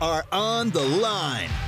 are 0.00 0.24
on 0.30 0.70
the 0.70 0.82
line. 0.82 1.67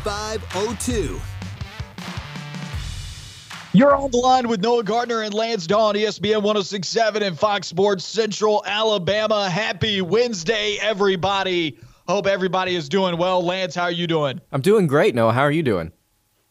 7502. 0.03 1.21
You're 3.73 3.95
on 3.95 4.09
the 4.09 4.17
line 4.17 4.47
with 4.47 4.59
Noah 4.59 4.83
Gardner 4.83 5.21
and 5.21 5.31
Lance 5.31 5.67
Dawe 5.67 5.89
on 5.89 5.95
ESPN 5.95 6.41
1067 6.41 7.21
and 7.21 7.37
Fox 7.37 7.67
Sports 7.67 8.03
Central 8.03 8.63
Alabama. 8.65 9.47
Happy 9.47 10.01
Wednesday, 10.01 10.77
everybody. 10.81 11.77
Hope 12.07 12.25
everybody 12.25 12.75
is 12.75 12.89
doing 12.89 13.17
well. 13.17 13.45
Lance, 13.45 13.75
how 13.75 13.83
are 13.83 13.91
you 13.91 14.07
doing? 14.07 14.41
I'm 14.51 14.61
doing 14.61 14.87
great, 14.87 15.13
Noah. 15.13 15.33
How 15.33 15.41
are 15.41 15.51
you 15.51 15.63
doing? 15.63 15.91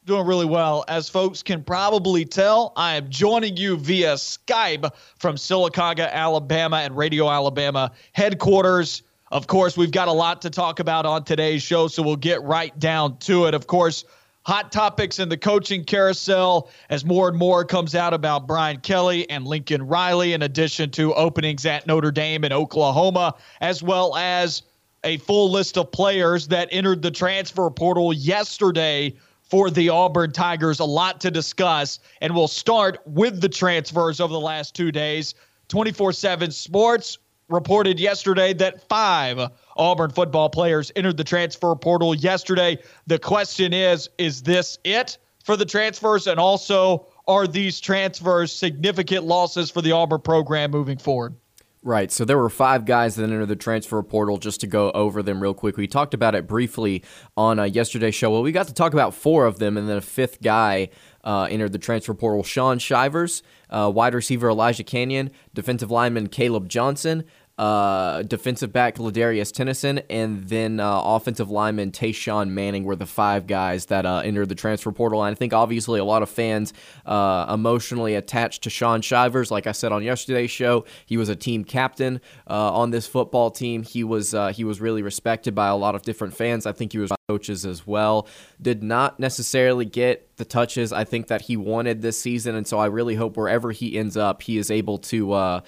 Doing 0.05 0.27
really 0.27 0.47
well. 0.47 0.85
As 0.87 1.09
folks 1.09 1.43
can 1.43 1.65
probably 1.65 2.25
tell, 2.25 2.73
I 2.77 2.95
am 2.95 3.11
joining 3.11 3.57
you 3.57 3.77
via 3.77 4.15
Skype 4.15 4.89
from 5.19 5.35
Sylacauga, 5.35 6.11
Alabama 6.13 6.77
and 6.77 6.97
Radio 6.97 7.29
Alabama 7.29 7.91
headquarters. 8.13 9.03
Of 9.31 9.47
course, 9.47 9.77
we've 9.77 9.93
got 9.93 10.09
a 10.09 10.13
lot 10.13 10.43
to 10.43 10.51
talk 10.51 10.81
about 10.81 11.07
on 11.07 11.23
today's 11.23 11.63
show, 11.63 11.87
so 11.87 12.03
we'll 12.03 12.17
get 12.17 12.43
right 12.43 12.77
down 12.81 13.17
to 13.19 13.47
it. 13.47 13.55
Of 13.55 13.69
course, 13.69 14.05
hot 14.43 14.73
topics 14.73 15.21
in 15.21 15.29
the 15.29 15.37
coaching 15.37 15.85
carousel 15.85 16.69
as 16.89 17.05
more 17.05 17.29
and 17.29 17.39
more 17.39 17.65
comes 17.65 17.95
out 17.95 18.13
about 18.13 18.49
Brian 18.49 18.81
Kelly 18.81 19.31
and 19.31 19.47
Lincoln 19.47 19.87
Riley, 19.87 20.33
in 20.33 20.43
addition 20.43 20.91
to 20.93 21.15
openings 21.15 21.65
at 21.65 21.87
Notre 21.87 22.11
Dame 22.11 22.43
and 22.43 22.53
Oklahoma, 22.53 23.37
as 23.61 23.85
well 23.85 24.17
as 24.17 24.63
a 25.05 25.19
full 25.19 25.49
list 25.49 25.79
of 25.79 25.93
players 25.93 26.49
that 26.49 26.69
entered 26.73 27.01
the 27.01 27.13
transfer 27.13 27.71
portal 27.71 28.13
yesterday 28.13 29.15
for 29.43 29.71
the 29.71 29.91
Auburn 29.91 30.33
Tigers. 30.33 30.81
A 30.81 30.85
lot 30.85 31.21
to 31.21 31.31
discuss, 31.31 32.01
and 32.21 32.35
we'll 32.35 32.49
start 32.49 32.99
with 33.07 33.41
the 33.41 33.49
transfers 33.49 34.21
over 34.21 34.33
the 34.33 34.41
last 34.41 34.75
two 34.75 34.91
days. 34.91 35.37
24 35.69 36.13
7 36.13 36.51
Sports 36.51 37.19
reported 37.51 38.01
yesterday 38.01 38.53
that 38.55 38.89
five 38.89 39.51
Auburn 39.77 40.11
football 40.11 40.49
players 40.49 40.91
entered 40.97 41.17
the 41.17 41.25
transfer 41.25 41.75
portal 41.75 42.15
yesterday. 42.15 42.79
The 43.07 43.19
question 43.19 43.73
is 43.73 44.09
is 44.19 44.43
this 44.43 44.79
it 44.85 45.19
for 45.45 45.57
the 45.57 45.67
transfers? 45.67 46.27
And 46.27 46.39
also, 46.41 47.07
are 47.27 47.47
these 47.47 47.81
transfers 47.81 48.53
significant 48.53 49.25
losses 49.25 49.71
for 49.71 49.83
the 49.83 49.93
Auburn 49.93 50.21
program 50.21 50.71
moving 50.71 50.99
forward? 50.99 51.35
Right. 51.83 52.13
So 52.13 52.27
there 52.27 52.37
were 52.37 52.51
five 52.51 52.85
guys 52.85 53.15
that 53.15 53.23
entered 53.23 53.47
the 53.47 53.57
transfer 53.57 54.03
portal 54.03 54.37
just 54.37 54.61
to 54.61 54.67
go 54.67 54.91
over 54.91 55.23
them 55.23 55.43
real 55.43 55.55
quick. 55.55 55.79
We 55.79 55.87
talked 55.87 56.13
about 56.13 56.35
it 56.35 56.47
briefly 56.47 57.03
on 57.39 57.59
uh, 57.59 57.65
yesterday's 57.65 58.15
show. 58.15 58.31
Well, 58.31 58.43
we 58.43 58.53
got 58.53 58.69
to 58.69 58.75
talk 58.75 58.93
about 58.93 59.15
four 59.15 59.47
of 59.47 59.59
them, 59.59 59.79
and 59.79 59.89
then 59.89 59.97
a 59.97 60.03
fifth 60.03 60.43
guy 60.43 60.91
uh, 61.25 61.49
entered 61.51 61.73
the 61.73 61.79
transfer 61.79 62.13
portal 62.13 62.43
Shaun 62.43 62.79
Shivers, 62.79 63.43
uh, 63.71 63.91
wide 63.95 64.13
receiver 64.13 64.51
Elijah 64.51 64.85
Canion, 64.85 65.31
defensive 65.55 65.91
lineman 65.91 66.27
Caleb 66.27 66.69
Johnson, 66.69 67.25
uh, 67.61 68.23
defensive 68.23 68.73
back 68.73 68.97
Ladarius 68.97 69.53
Tennison, 69.53 70.03
and 70.09 70.49
then 70.49 70.81
uh, 70.81 71.03
offensive 71.05 71.51
lineman 71.51 71.93
Tashawn 71.93 72.49
Manning 72.49 72.85
were 72.85 72.97
the 72.97 73.05
five 73.05 73.47
guys 73.47 73.87
that 73.87 74.07
uh, 74.07 74.23
entered 74.25 74.49
the 74.49 74.55
transfer 74.55 74.91
portal. 74.91 75.23
And 75.23 75.31
I 75.31 75.35
think 75.37 75.53
obviously 75.53 76.01
a 76.01 76.05
lot 76.05 76.23
of 76.23 76.31
fans 76.31 76.73
uh, 77.05 77.51
emotionally 77.53 78.15
attached 78.15 78.63
to 78.63 78.71
Shaun 78.71 79.03
Shivers. 79.03 79.51
Like 79.51 79.67
I 79.67 79.73
said 79.73 79.93
on 79.93 80.03
yesterday's 80.03 80.51
show, 80.51 80.87
he 81.05 81.19
was 81.19 81.29
a 81.29 81.37
team 81.37 81.65
captain 81.65 82.23
uh, 82.49 82.73
on 82.73 82.93
this 82.93 83.07
football 83.07 83.51
team. 83.51 83.83
He 83.83 84.05
was 84.05 84.33
uh, 84.33 84.53
he 84.53 84.65
was 84.65 84.81
really 84.81 85.03
respected 85.03 85.55
by 85.55 85.69
a 85.69 85.77
lot 85.77 85.95
of 85.95 86.01
different 86.01 86.33
fans. 86.35 86.65
I 86.65 86.73
think 86.73 86.93
he 86.93 86.99
was 86.99 87.13
coaches 87.29 87.67
as 87.67 87.87
well. 87.87 88.27
Did 88.63 88.83
not 88.83 89.21
necessarily 89.21 89.85
get 89.85 90.35
the 90.39 90.47
touches 90.47 90.95
I 90.95 91.05
think 91.05 91.27
that 91.27 91.43
he 91.43 91.59
wanted 91.59 92.01
this 92.01 92.19
season, 92.19 92.55
and 92.55 92.67
so 92.67 92.79
I 92.79 92.87
really 92.87 93.17
hope 93.17 93.37
wherever 93.37 93.71
he 93.71 93.99
ends 93.99 94.17
up, 94.17 94.41
he 94.41 94.57
is 94.57 94.71
able 94.71 94.97
to 94.97 95.63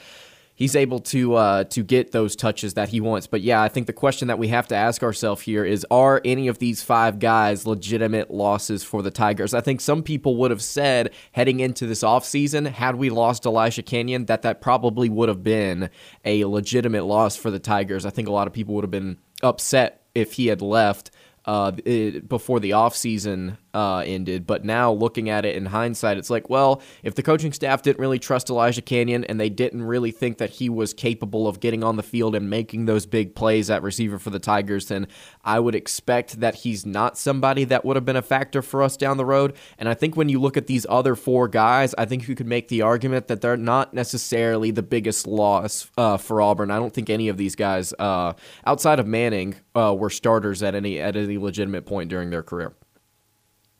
he's 0.62 0.76
able 0.76 1.00
to 1.00 1.34
uh, 1.34 1.64
to 1.64 1.82
get 1.82 2.12
those 2.12 2.36
touches 2.36 2.74
that 2.74 2.88
he 2.88 3.00
wants. 3.00 3.26
But 3.26 3.40
yeah, 3.40 3.60
I 3.60 3.68
think 3.68 3.88
the 3.88 3.92
question 3.92 4.28
that 4.28 4.38
we 4.38 4.48
have 4.48 4.68
to 4.68 4.76
ask 4.76 5.02
ourselves 5.02 5.42
here 5.42 5.64
is: 5.64 5.84
Are 5.90 6.20
any 6.24 6.46
of 6.46 6.58
these 6.58 6.82
five 6.82 7.18
guys 7.18 7.66
legitimate 7.66 8.30
losses 8.30 8.84
for 8.84 9.02
the 9.02 9.10
Tigers? 9.10 9.54
I 9.54 9.60
think 9.60 9.80
some 9.80 10.04
people 10.04 10.36
would 10.36 10.52
have 10.52 10.62
said 10.62 11.10
heading 11.32 11.58
into 11.58 11.86
this 11.86 12.04
offseason, 12.04 12.70
had 12.70 12.94
we 12.94 13.10
lost 13.10 13.44
Elijah 13.44 13.82
Canion, 13.82 14.28
that 14.28 14.42
that 14.42 14.60
probably 14.60 15.08
would 15.08 15.28
have 15.28 15.42
been 15.42 15.90
a 16.24 16.44
legitimate 16.44 17.04
loss 17.04 17.34
for 17.34 17.50
the 17.50 17.58
Tigers. 17.58 18.06
I 18.06 18.10
think 18.10 18.28
a 18.28 18.32
lot 18.32 18.46
of 18.46 18.52
people 18.52 18.74
would 18.76 18.84
have 18.84 18.90
been 18.90 19.18
upset 19.42 20.02
if 20.14 20.34
he 20.34 20.46
had 20.46 20.62
left 20.62 21.10
uh, 21.44 21.72
it, 21.84 22.28
before 22.28 22.60
the 22.60 22.70
offseason 22.70 23.56
uh, 23.74 23.98
ended. 23.98 24.46
But 24.46 24.64
now 24.64 24.92
looking 24.92 25.28
at 25.28 25.44
it 25.44 25.56
in 25.56 25.66
hindsight, 25.66 26.18
it's 26.18 26.30
like, 26.30 26.48
well, 26.50 26.82
if 27.02 27.14
the 27.14 27.22
coaching 27.22 27.52
staff 27.52 27.82
didn't 27.82 28.00
really 28.00 28.18
trust 28.18 28.50
Elijah 28.50 28.82
Canion 28.82 29.24
and 29.28 29.40
they 29.40 29.50
didn't 29.50 29.82
really 29.82 30.10
think 30.10 30.38
that 30.38 30.50
he 30.50 30.68
was 30.68 30.92
capable 30.94 31.48
of 31.48 31.60
getting 31.60 31.82
on 31.82 31.96
the 31.96 32.02
field 32.02 32.34
and 32.34 32.48
making 32.48 32.86
those 32.86 33.06
big 33.06 33.34
plays 33.34 33.70
at 33.70 33.82
receiver 33.82 34.18
for 34.18 34.30
the 34.30 34.38
Tigers, 34.38 34.86
then 34.86 35.06
I 35.44 35.60
would 35.60 35.74
expect 35.74 36.40
that 36.40 36.56
he's 36.56 36.84
not 36.86 37.16
somebody 37.18 37.64
that 37.64 37.84
would 37.84 37.96
have 37.96 38.04
been 38.04 38.16
a 38.16 38.22
factor 38.22 38.62
for 38.62 38.82
us 38.82 38.96
down 38.96 39.16
the 39.16 39.24
road. 39.24 39.54
And 39.78 39.88
I 39.88 39.94
think 39.94 40.16
when 40.16 40.28
you 40.28 40.40
look 40.40 40.56
at 40.56 40.66
these 40.66 40.86
other 40.88 41.14
four 41.14 41.48
guys, 41.48 41.94
I 41.96 42.04
think 42.04 42.28
you 42.28 42.34
could 42.34 42.46
make 42.46 42.68
the 42.68 42.82
argument 42.82 43.28
that 43.28 43.40
they're 43.40 43.56
not 43.56 43.94
necessarily 43.94 44.70
the 44.70 44.82
biggest 44.82 45.26
loss 45.26 45.90
uh, 45.96 46.16
for 46.16 46.40
Auburn. 46.40 46.70
I 46.70 46.78
don't 46.78 46.92
think 46.92 47.10
any 47.10 47.28
of 47.28 47.36
these 47.36 47.56
guys, 47.56 47.92
uh, 47.98 48.34
outside 48.66 48.98
of 48.98 49.06
Manning, 49.06 49.56
uh, 49.74 49.94
were 49.98 50.10
starters 50.10 50.62
at 50.62 50.74
any 50.74 51.00
at 51.00 51.16
any 51.16 51.38
legitimate 51.38 51.86
point 51.86 52.10
during 52.10 52.30
their 52.30 52.42
career. 52.42 52.72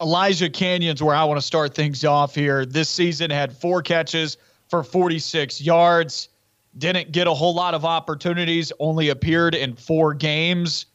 Elijah 0.03 0.51
Canion's 0.51 1.01
where 1.01 1.15
I 1.15 1.23
want 1.25 1.39
to 1.39 1.47
start 1.47 1.75
things 1.75 2.05
off 2.05 2.35
here. 2.35 2.67
This 2.67 2.89
season 2.89 3.31
had 3.31 3.57
four 3.57 3.83
catches 3.83 4.37
for 4.69 4.83
46 4.83 5.61
yards. 5.61 6.29
Didn't 6.77 7.13
get 7.13 7.29
a 7.29 7.35
whole 7.35 7.55
lot 7.55 7.75
of 7.75 7.85
opportunities, 7.85 8.73
only 8.81 9.11
appeared 9.11 9.55
in 9.55 9.77
four 9.77 10.13
games. 10.13 10.87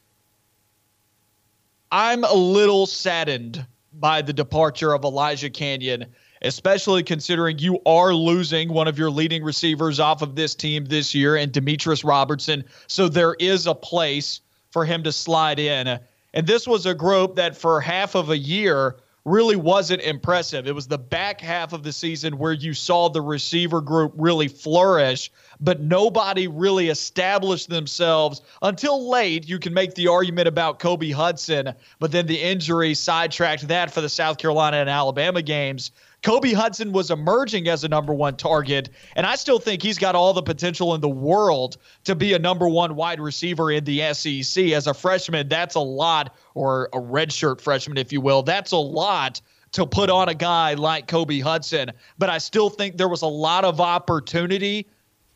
I'm 1.90 2.26
a 2.26 2.34
little 2.34 2.86
saddened 2.86 3.66
by 3.94 4.22
the 4.22 4.34
departure 4.34 4.94
of 4.94 5.06
Elijah 5.06 5.50
Canion, 5.50 6.08
especially 6.42 7.02
considering 7.02 7.60
you 7.60 7.80
are 7.86 8.14
losing 8.14 8.74
one 8.74 8.90
of 8.90 9.00
your 9.00 9.10
leading 9.10 9.42
receivers 9.42 10.02
off 10.02 10.22
of 10.22 10.36
this 10.36 10.54
team 10.54 10.84
this 10.86 11.16
year 11.16 11.38
and 11.38 11.52
Demetrius 11.52 12.04
Robertson. 12.04 12.66
So 12.88 13.08
there 13.08 13.36
is 13.40 13.68
a 13.68 13.76
place 13.76 14.42
for 14.72 14.84
him 14.84 15.04
to 15.04 15.14
slide 15.14 15.60
in. 15.60 16.00
And 16.34 16.46
this 16.46 16.68
was 16.68 16.86
a 16.86 16.94
group 16.94 17.36
that 17.36 17.58
for 17.58 17.82
half 17.82 18.16
of 18.16 18.30
a 18.30 18.38
year 18.38 18.98
really 19.28 19.58
wasn't 19.58 20.02
impressive. 20.02 20.68
It 20.68 20.74
was 20.74 20.88
the 20.88 20.98
back 20.98 21.42
half 21.42 21.74
of 21.74 21.84
the 21.84 21.92
season 21.92 22.38
where 22.38 22.54
you 22.54 22.74
saw 22.74 23.10
the 23.10 23.22
receiver 23.22 23.82
group 23.82 24.14
really 24.16 24.48
flourish, 24.48 25.32
but 25.60 25.82
nobody 25.82 26.48
really 26.48 26.88
established 26.88 27.70
themselves 27.70 28.42
until 28.62 29.10
late. 29.10 29.48
You 29.48 29.60
can 29.60 29.74
make 29.74 29.96
the 29.96 30.08
argument 30.08 30.48
about 30.48 30.80
Kobe 30.80 31.12
Hudson, 31.12 31.74
but 32.00 32.14
then 32.14 32.26
the 32.26 32.42
injury 32.42 32.94
sidetracked 32.94 33.68
that 33.68 33.92
for 33.92 34.00
the 34.00 34.10
South 34.10 34.38
Carolina 34.38 34.78
and 34.78 34.90
Alabama 34.90 35.42
games. 35.42 35.92
Kobe 36.24 36.52
Hudson 36.52 36.92
was 36.92 37.12
emerging 37.12 37.68
as 37.68 37.84
a 37.84 37.88
number 37.88 38.14
one 38.14 38.36
target, 38.36 38.90
and 39.16 39.26
I 39.26 39.36
still 39.36 39.60
think 39.60 39.82
he's 39.82 39.98
got 39.98 40.16
all 40.16 40.34
the 40.34 40.42
potential 40.42 40.96
in 40.96 41.02
the 41.02 41.08
world 41.08 41.78
to 42.06 42.16
be 42.16 42.34
a 42.34 42.40
number 42.40 42.68
one 42.68 42.96
wide 42.96 43.20
receiver 43.20 43.72
in 43.72 43.84
the 43.84 44.14
SEC. 44.14 44.66
As 44.72 44.88
a 44.88 44.94
freshman, 44.94 45.48
that's 45.48 45.76
a 45.76 45.80
lot, 45.80 46.36
or 46.54 46.90
a 46.94 47.00
redshirt 47.00 47.62
freshman, 47.62 47.98
if 47.98 48.12
you 48.12 48.20
will. 48.20 48.44
That's 48.44 48.72
a 48.72 48.78
lot 48.78 49.42
to 49.74 49.86
put 49.86 50.10
on 50.10 50.28
a 50.28 50.34
guy 50.34 50.74
like 50.74 51.08
Kobe 51.08 51.40
Hudson. 51.40 51.92
But 52.18 52.30
I 52.30 52.40
still 52.40 52.70
think 52.70 52.98
there 52.98 53.10
was 53.10 53.22
a 53.22 53.28
lot 53.28 53.64
of 53.64 53.80
opportunity 53.80 54.88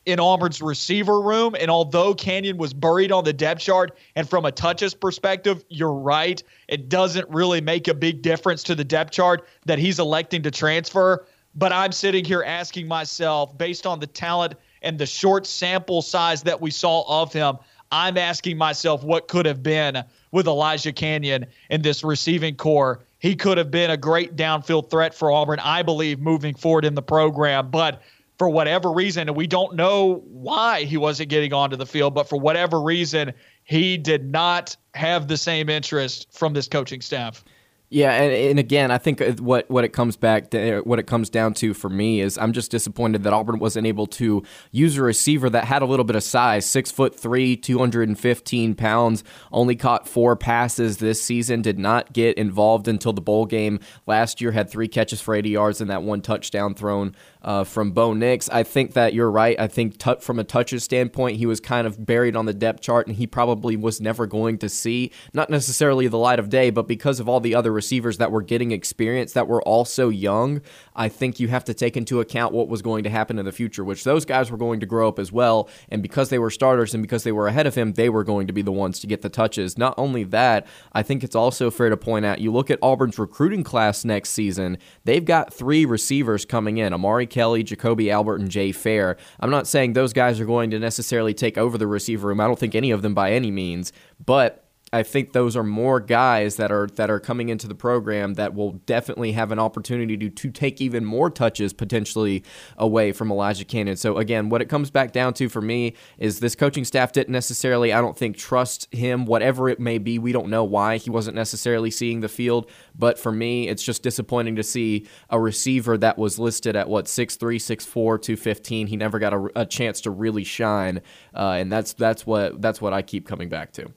in 0.05 0.19
Auburn's 0.19 0.61
receiver 0.61 1.21
room. 1.21 1.55
And 1.59 1.69
although 1.69 2.13
Canion 2.13 2.57
was 2.57 2.73
buried 2.73 3.11
on 3.11 3.23
the 3.23 3.33
depth 3.33 3.61
chart, 3.61 3.97
and 4.15 4.29
from 4.29 4.45
a 4.45 4.51
touches 4.51 4.93
perspective, 4.93 5.63
you're 5.69 5.93
right, 5.93 6.41
it 6.67 6.89
doesn't 6.89 7.29
really 7.29 7.61
make 7.61 7.87
a 7.87 7.93
big 7.93 8.21
difference 8.21 8.63
to 8.63 8.75
the 8.75 8.83
depth 8.83 9.11
chart 9.11 9.47
that 9.65 9.79
he's 9.79 9.99
electing 9.99 10.41
to 10.43 10.51
transfer. 10.51 11.25
But 11.53 11.71
I'm 11.71 11.91
sitting 11.91 12.25
here 12.25 12.43
asking 12.43 12.87
myself, 12.87 13.57
based 13.57 13.85
on 13.85 13.99
the 13.99 14.07
talent 14.07 14.55
and 14.81 14.97
the 14.97 15.05
short 15.05 15.45
sample 15.45 16.01
size 16.01 16.43
that 16.43 16.61
we 16.61 16.71
saw 16.71 17.03
of 17.21 17.33
him, 17.33 17.57
I'm 17.91 18.17
asking 18.17 18.57
myself 18.57 19.03
what 19.03 19.27
could 19.27 19.45
have 19.45 19.61
been 19.61 20.03
with 20.31 20.47
Elijah 20.47 20.93
Canion 20.93 21.45
in 21.69 21.81
this 21.81 22.03
receiving 22.03 22.55
core. 22.55 23.03
He 23.19 23.35
could 23.35 23.57
have 23.57 23.69
been 23.69 23.91
a 23.91 23.97
great 23.97 24.37
downfield 24.37 24.89
threat 24.89 25.13
for 25.13 25.29
Auburn, 25.29 25.59
I 25.59 25.83
believe, 25.83 26.19
moving 26.19 26.55
forward 26.55 26.85
in 26.85 26.95
the 26.95 27.01
program. 27.01 27.69
But 27.69 28.01
for 28.41 28.49
whatever 28.49 28.91
reason, 28.91 29.27
and 29.27 29.37
we 29.37 29.45
don't 29.45 29.75
know 29.75 30.23
why 30.25 30.83
he 30.83 30.97
wasn't 30.97 31.29
getting 31.29 31.53
onto 31.53 31.75
the 31.75 31.85
field, 31.85 32.15
but 32.15 32.27
for 32.27 32.39
whatever 32.39 32.81
reason, 32.81 33.33
he 33.63 33.97
did 33.97 34.31
not 34.31 34.75
have 34.95 35.27
the 35.27 35.37
same 35.37 35.69
interest 35.69 36.25
from 36.31 36.51
this 36.53 36.67
coaching 36.67 37.01
staff. 37.01 37.43
Yeah, 37.91 38.13
and, 38.13 38.33
and 38.33 38.57
again, 38.57 38.89
I 38.89 38.97
think 38.97 39.21
what 39.41 39.69
what 39.69 39.83
it 39.83 39.89
comes 39.89 40.15
back 40.15 40.49
to, 40.51 40.79
what 40.85 40.97
it 40.97 41.07
comes 41.07 41.29
down 41.29 41.53
to 41.55 41.73
for 41.73 41.89
me 41.89 42.21
is 42.21 42.37
I'm 42.37 42.53
just 42.53 42.71
disappointed 42.71 43.23
that 43.23 43.33
Auburn 43.33 43.59
wasn't 43.59 43.85
able 43.85 44.07
to 44.07 44.43
use 44.71 44.97
a 44.97 45.03
receiver 45.03 45.49
that 45.49 45.65
had 45.65 45.81
a 45.81 45.85
little 45.85 46.05
bit 46.05 46.15
of 46.15 46.23
size, 46.23 46.65
six 46.65 46.89
foot 46.89 47.13
three, 47.13 47.57
215 47.57 48.75
pounds, 48.75 49.23
only 49.51 49.75
caught 49.75 50.07
four 50.07 50.35
passes 50.35 50.97
this 50.97 51.21
season, 51.21 51.61
did 51.61 51.77
not 51.77 52.13
get 52.13 52.37
involved 52.37 52.87
until 52.87 53.13
the 53.13 53.21
bowl 53.21 53.45
game 53.45 53.79
last 54.07 54.41
year, 54.41 54.53
had 54.53 54.69
three 54.69 54.87
catches 54.87 55.21
for 55.21 55.35
80 55.35 55.49
yards 55.49 55.81
and 55.81 55.91
that 55.91 56.01
one 56.01 56.21
touchdown 56.21 56.73
thrown 56.73 57.13
uh, 57.43 57.63
from 57.63 57.91
Bo 57.91 58.13
Nix. 58.13 58.49
I 58.49 58.63
think 58.63 58.93
that 58.93 59.13
you're 59.13 59.31
right. 59.31 59.59
I 59.59 59.67
think 59.67 59.97
t- 59.97 60.15
from 60.19 60.39
a 60.39 60.43
touches 60.43 60.83
standpoint, 60.83 61.37
he 61.37 61.45
was 61.45 61.59
kind 61.59 61.87
of 61.87 62.05
buried 62.05 62.35
on 62.35 62.45
the 62.45 62.53
depth 62.53 62.81
chart, 62.81 63.07
and 63.07 63.15
he 63.15 63.27
probably 63.27 63.75
was 63.75 63.99
never 63.99 64.27
going 64.27 64.57
to 64.59 64.69
see 64.69 65.11
not 65.33 65.49
necessarily 65.49 66.07
the 66.07 66.17
light 66.17 66.39
of 66.39 66.49
day, 66.49 66.69
but 66.69 66.87
because 66.87 67.19
of 67.19 67.27
all 67.27 67.39
the 67.39 67.55
other 67.55 67.71
receivers 67.71 68.17
that 68.17 68.31
were 68.31 68.41
getting 68.41 68.71
experience 68.71 69.33
that 69.33 69.47
were 69.47 69.61
also 69.63 70.09
young, 70.09 70.61
I 70.95 71.09
think 71.09 71.39
you 71.39 71.47
have 71.47 71.63
to 71.65 71.73
take 71.73 71.97
into 71.97 72.19
account 72.19 72.53
what 72.53 72.67
was 72.67 72.81
going 72.81 73.03
to 73.03 73.09
happen 73.09 73.39
in 73.39 73.45
the 73.45 73.51
future, 73.51 73.83
which 73.83 74.03
those 74.03 74.25
guys 74.25 74.51
were 74.51 74.57
going 74.57 74.79
to 74.81 74.85
grow 74.85 75.07
up 75.07 75.19
as 75.19 75.31
well, 75.31 75.69
and 75.89 76.01
because 76.01 76.29
they 76.29 76.39
were 76.39 76.49
starters 76.49 76.93
and 76.93 77.01
because 77.01 77.23
they 77.23 77.31
were 77.31 77.47
ahead 77.47 77.67
of 77.67 77.75
him, 77.75 77.93
they 77.93 78.09
were 78.09 78.23
going 78.23 78.47
to 78.47 78.53
be 78.53 78.61
the 78.61 78.71
ones 78.71 78.99
to 78.99 79.07
get 79.07 79.21
the 79.21 79.29
touches. 79.29 79.77
Not 79.77 79.95
only 79.97 80.23
that, 80.25 80.67
I 80.93 81.03
think 81.03 81.23
it's 81.23 81.35
also 81.35 81.71
fair 81.71 81.89
to 81.89 81.97
point 81.97 82.25
out 82.25 82.39
you 82.39 82.51
look 82.51 82.69
at 82.69 82.79
Auburn's 82.81 83.17
recruiting 83.17 83.63
class 83.63 84.05
next 84.05 84.31
season, 84.31 84.77
they've 85.05 85.25
got 85.25 85.53
three 85.53 85.85
receivers 85.85 86.45
coming 86.45 86.77
in. 86.77 86.93
Amari 86.93 87.27
Kelly, 87.31 87.63
Jacoby 87.63 88.11
Albert, 88.11 88.41
and 88.41 88.51
Jay 88.51 88.71
Fair. 88.71 89.17
I'm 89.39 89.49
not 89.49 89.65
saying 89.65 89.93
those 89.93 90.13
guys 90.13 90.39
are 90.39 90.45
going 90.45 90.69
to 90.69 90.77
necessarily 90.77 91.33
take 91.33 91.57
over 91.57 91.79
the 91.79 91.87
receiver 91.87 92.27
room. 92.27 92.39
I 92.39 92.45
don't 92.45 92.59
think 92.59 92.75
any 92.75 92.91
of 92.91 93.01
them 93.01 93.15
by 93.15 93.31
any 93.31 93.49
means, 93.49 93.91
but 94.23 94.60
I 94.93 95.03
think 95.03 95.31
those 95.31 95.55
are 95.55 95.63
more 95.63 96.01
guys 96.01 96.57
that 96.57 96.69
are 96.69 96.87
that 96.95 97.09
are 97.09 97.19
coming 97.19 97.47
into 97.47 97.65
the 97.65 97.75
program 97.75 98.33
that 98.33 98.53
will 98.53 98.73
definitely 98.85 99.31
have 99.31 99.51
an 99.51 99.59
opportunity 99.59 100.17
to 100.17 100.29
to 100.29 100.51
take 100.51 100.81
even 100.81 101.05
more 101.05 101.29
touches 101.29 101.71
potentially 101.71 102.43
away 102.77 103.13
from 103.13 103.31
Elijah 103.31 103.63
Canion. 103.63 103.97
So 103.97 104.17
again, 104.17 104.49
what 104.49 104.61
it 104.61 104.67
comes 104.67 104.91
back 104.91 105.13
down 105.13 105.33
to 105.35 105.47
for 105.47 105.61
me 105.61 105.95
is 106.17 106.41
this 106.41 106.55
coaching 106.55 106.83
staff 106.83 107.13
didn't 107.13 107.31
necessarily, 107.31 107.93
I 107.93 108.01
don't 108.01 108.17
think, 108.17 108.35
trust 108.35 108.93
him, 108.93 109.25
whatever 109.25 109.69
it 109.69 109.79
may 109.79 109.97
be. 109.97 110.19
We 110.19 110.33
don't 110.33 110.49
know 110.49 110.65
why 110.65 110.97
he 110.97 111.09
wasn't 111.09 111.35
necessarily 111.35 111.89
seeing 111.89 112.19
the 112.19 112.27
field, 112.27 112.69
but 112.93 113.17
for 113.17 113.31
me, 113.31 113.69
it's 113.69 113.83
just 113.83 114.03
disappointing 114.03 114.57
to 114.57 114.63
see 114.63 115.07
a 115.29 115.39
receiver 115.39 115.97
that 115.99 116.17
was 116.17 116.37
listed 116.37 116.75
at 116.75 116.89
what 116.89 117.05
6'3", 117.05 117.37
6'4", 117.37 118.21
215. 118.21 118.87
He 118.87 118.97
never 118.97 119.19
got 119.19 119.33
a, 119.33 119.49
a 119.55 119.65
chance 119.65 120.01
to 120.01 120.11
really 120.11 120.43
shine, 120.43 121.01
uh, 121.33 121.51
and 121.51 121.71
that's 121.71 121.93
that's 121.93 122.25
what 122.25 122.61
that's 122.61 122.81
what 122.81 122.91
I 122.91 123.01
keep 123.01 123.25
coming 123.25 123.47
back 123.47 123.71
to 123.73 123.93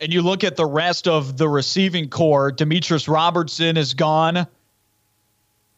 and 0.00 0.12
you 0.12 0.22
look 0.22 0.44
at 0.44 0.56
the 0.56 0.66
rest 0.66 1.08
of 1.08 1.36
the 1.36 1.48
receiving 1.48 2.08
core, 2.08 2.52
Demetrius 2.52 3.08
Robertson 3.08 3.76
is 3.76 3.94
gone. 3.94 4.46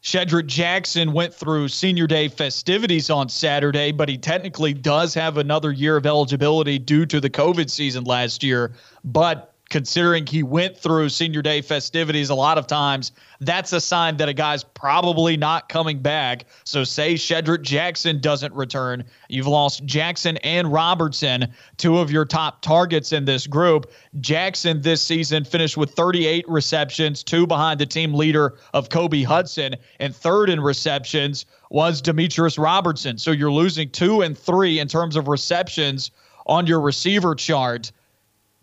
Shedrick 0.01 0.45
Jackson 0.45 1.11
went 1.11 1.33
through 1.33 1.67
senior 1.67 2.07
day 2.07 2.29
festivities 2.29 3.09
on 3.09 3.27
Saturday, 3.27 3.91
but 3.91 4.07
he 4.07 4.17
technically 4.17 4.73
does 4.73 5.13
have 5.13 5.37
another 5.37 5.71
year 5.71 5.97
of 5.97 6.05
eligibility 6.05 6.79
due 6.79 7.05
to 7.05 7.19
the 7.19 7.29
COVID 7.29 7.69
season 7.69 8.05
last 8.05 8.41
year. 8.41 8.73
But 9.03 9.48
considering 9.69 10.25
he 10.25 10.41
went 10.43 10.75
through 10.77 11.09
senior 11.09 11.41
day 11.41 11.61
festivities 11.61 12.29
a 12.29 12.35
lot 12.35 12.57
of 12.57 12.67
times, 12.67 13.11
that's 13.39 13.71
a 13.71 13.79
sign 13.79 14.17
that 14.17 14.27
a 14.27 14.33
guy's 14.33 14.63
probably 14.63 15.37
not 15.37 15.69
coming 15.69 15.99
back. 15.99 16.45
So, 16.63 16.83
say 16.83 17.13
Shedrick 17.13 17.61
Jackson 17.61 18.19
doesn't 18.19 18.53
return, 18.53 19.03
you've 19.29 19.47
lost 19.47 19.85
Jackson 19.85 20.37
and 20.37 20.71
Robertson, 20.71 21.47
two 21.77 21.99
of 21.99 22.11
your 22.11 22.25
top 22.25 22.61
targets 22.61 23.13
in 23.13 23.25
this 23.25 23.47
group. 23.47 23.91
Jackson 24.19 24.81
this 24.81 25.01
season 25.01 25.45
finished 25.45 25.77
with 25.77 25.91
38 25.91 26.49
receptions, 26.49 27.23
two 27.23 27.45
behind 27.45 27.79
the 27.79 27.85
team 27.85 28.13
leader 28.13 28.55
of 28.73 28.89
Kobe 28.89 29.23
Hudson, 29.23 29.75
and 29.99 30.15
third 30.15 30.49
in 30.49 30.59
receptions 30.59 31.45
was 31.69 32.01
Demetrius 32.01 32.57
Robertson. 32.57 33.17
So, 33.17 33.31
you're 33.31 33.51
losing 33.51 33.89
two 33.89 34.21
and 34.21 34.37
three 34.37 34.79
in 34.79 34.87
terms 34.87 35.15
of 35.15 35.27
receptions 35.27 36.11
on 36.47 36.65
your 36.65 36.81
receiver 36.81 37.35
chart 37.35 37.91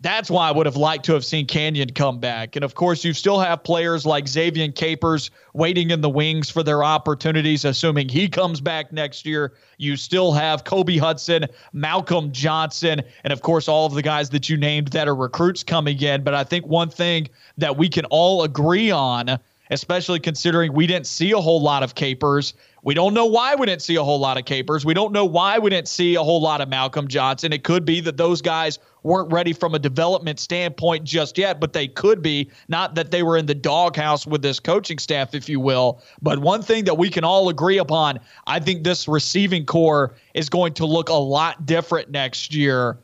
that's 0.01 0.31
why 0.31 0.49
I 0.49 0.53
would 0.53 0.67
have 0.67 0.77
liked 0.77 1.07
to 1.07 1.15
have 1.15 1.25
seen 1.25 1.47
Canion 1.47 1.95
come 1.95 2.21
back. 2.21 2.55
And 2.55 2.65
of 2.65 2.75
course, 2.75 3.03
you 3.03 3.15
still 3.15 3.41
have 3.41 3.65
players 3.65 4.05
like 4.05 4.27
Ze'Vian 4.27 4.75
Capers 4.75 5.31
waiting 5.55 5.91
in 5.91 6.03
the 6.03 6.11
wings 6.11 6.51
for 6.51 6.63
their 6.63 6.85
opportunities, 6.85 7.65
assuming 7.65 8.09
he 8.09 8.29
comes 8.29 8.61
back 8.61 8.93
next 8.93 9.25
year. 9.25 9.55
You 9.79 9.97
still 9.97 10.33
have 10.33 10.65
Kobe 10.65 10.99
Hudson, 10.99 11.47
Malcolm 11.73 12.31
Johnson, 12.31 13.01
and 13.25 13.33
of 13.33 13.41
course, 13.41 13.69
all 13.69 13.87
of 13.87 13.95
the 13.95 14.03
guys 14.03 14.29
that 14.31 14.51
you 14.51 14.59
named 14.59 14.89
that 14.89 15.09
are 15.09 15.15
recruits 15.15 15.63
coming 15.63 16.01
in. 16.03 16.23
But 16.23 16.35
I 16.35 16.45
think 16.45 16.67
one 16.67 16.91
thing 16.91 17.29
that 17.57 17.79
we 17.79 17.89
can 17.89 18.05
all 18.07 18.43
agree 18.43 18.91
on, 18.91 19.39
especially 19.71 20.21
considering 20.21 20.73
we 20.73 20.87
didn't 20.87 21.07
see 21.07 21.33
a 21.33 21.39
whole 21.39 21.61
lot 21.61 21.83
of 21.83 21.95
Capers, 21.95 22.55
we 22.83 22.95
don't 22.95 23.15
know 23.15 23.27
why 23.27 23.57
we 23.57 23.67
didn't 23.67 23.83
see 23.83 23.97
a 23.97 24.05
whole 24.05 24.21
lot 24.21 24.39
of 24.39 24.45
Capers. 24.45 24.85
We 24.85 24.95
don't 24.95 25.13
know 25.13 25.25
why 25.25 25.59
we 25.59 25.71
didn't 25.71 25.89
see 25.89 26.15
a 26.15 26.23
whole 26.23 26.41
lot 26.41 26.61
of 26.61 26.69
Malcolm 26.69 27.09
Johnson. 27.09 27.53
It 27.53 27.65
could 27.65 27.85
be 27.85 28.01
that 28.03 28.17
those 28.17 28.41
guys 28.41 28.79
weren't 29.03 29.33
ready 29.33 29.53
from 29.53 29.75
a 29.75 29.79
development 29.79 30.39
standpoint 30.39 31.03
just 31.03 31.37
yet, 31.37 31.59
but 31.59 31.73
they 31.73 31.89
could 31.89 32.23
be. 32.23 32.49
Not 32.69 32.95
that 32.95 33.11
they 33.11 33.25
were 33.25 33.37
in 33.37 33.47
the 33.47 33.57
doghouse 33.57 34.25
with 34.25 34.41
this 34.41 34.61
coaching 34.61 34.99
staff, 34.99 35.35
if 35.35 35.49
you 35.49 35.59
will. 35.59 36.01
But 36.23 36.39
one 36.39 36.63
thing 36.63 36.85
that 36.85 36.97
we 36.97 37.11
can 37.11 37.25
all 37.25 37.49
agree 37.49 37.79
upon, 37.79 38.21
I 38.47 38.61
think 38.61 38.85
this 38.85 39.09
receiving 39.09 39.67
core 39.67 40.15
is 40.35 40.49
going 40.49 40.75
to 40.75 40.87
look 40.87 41.09
a 41.09 41.15
lot 41.15 41.67
different 41.67 42.11
next 42.11 42.55
year. 42.55 42.99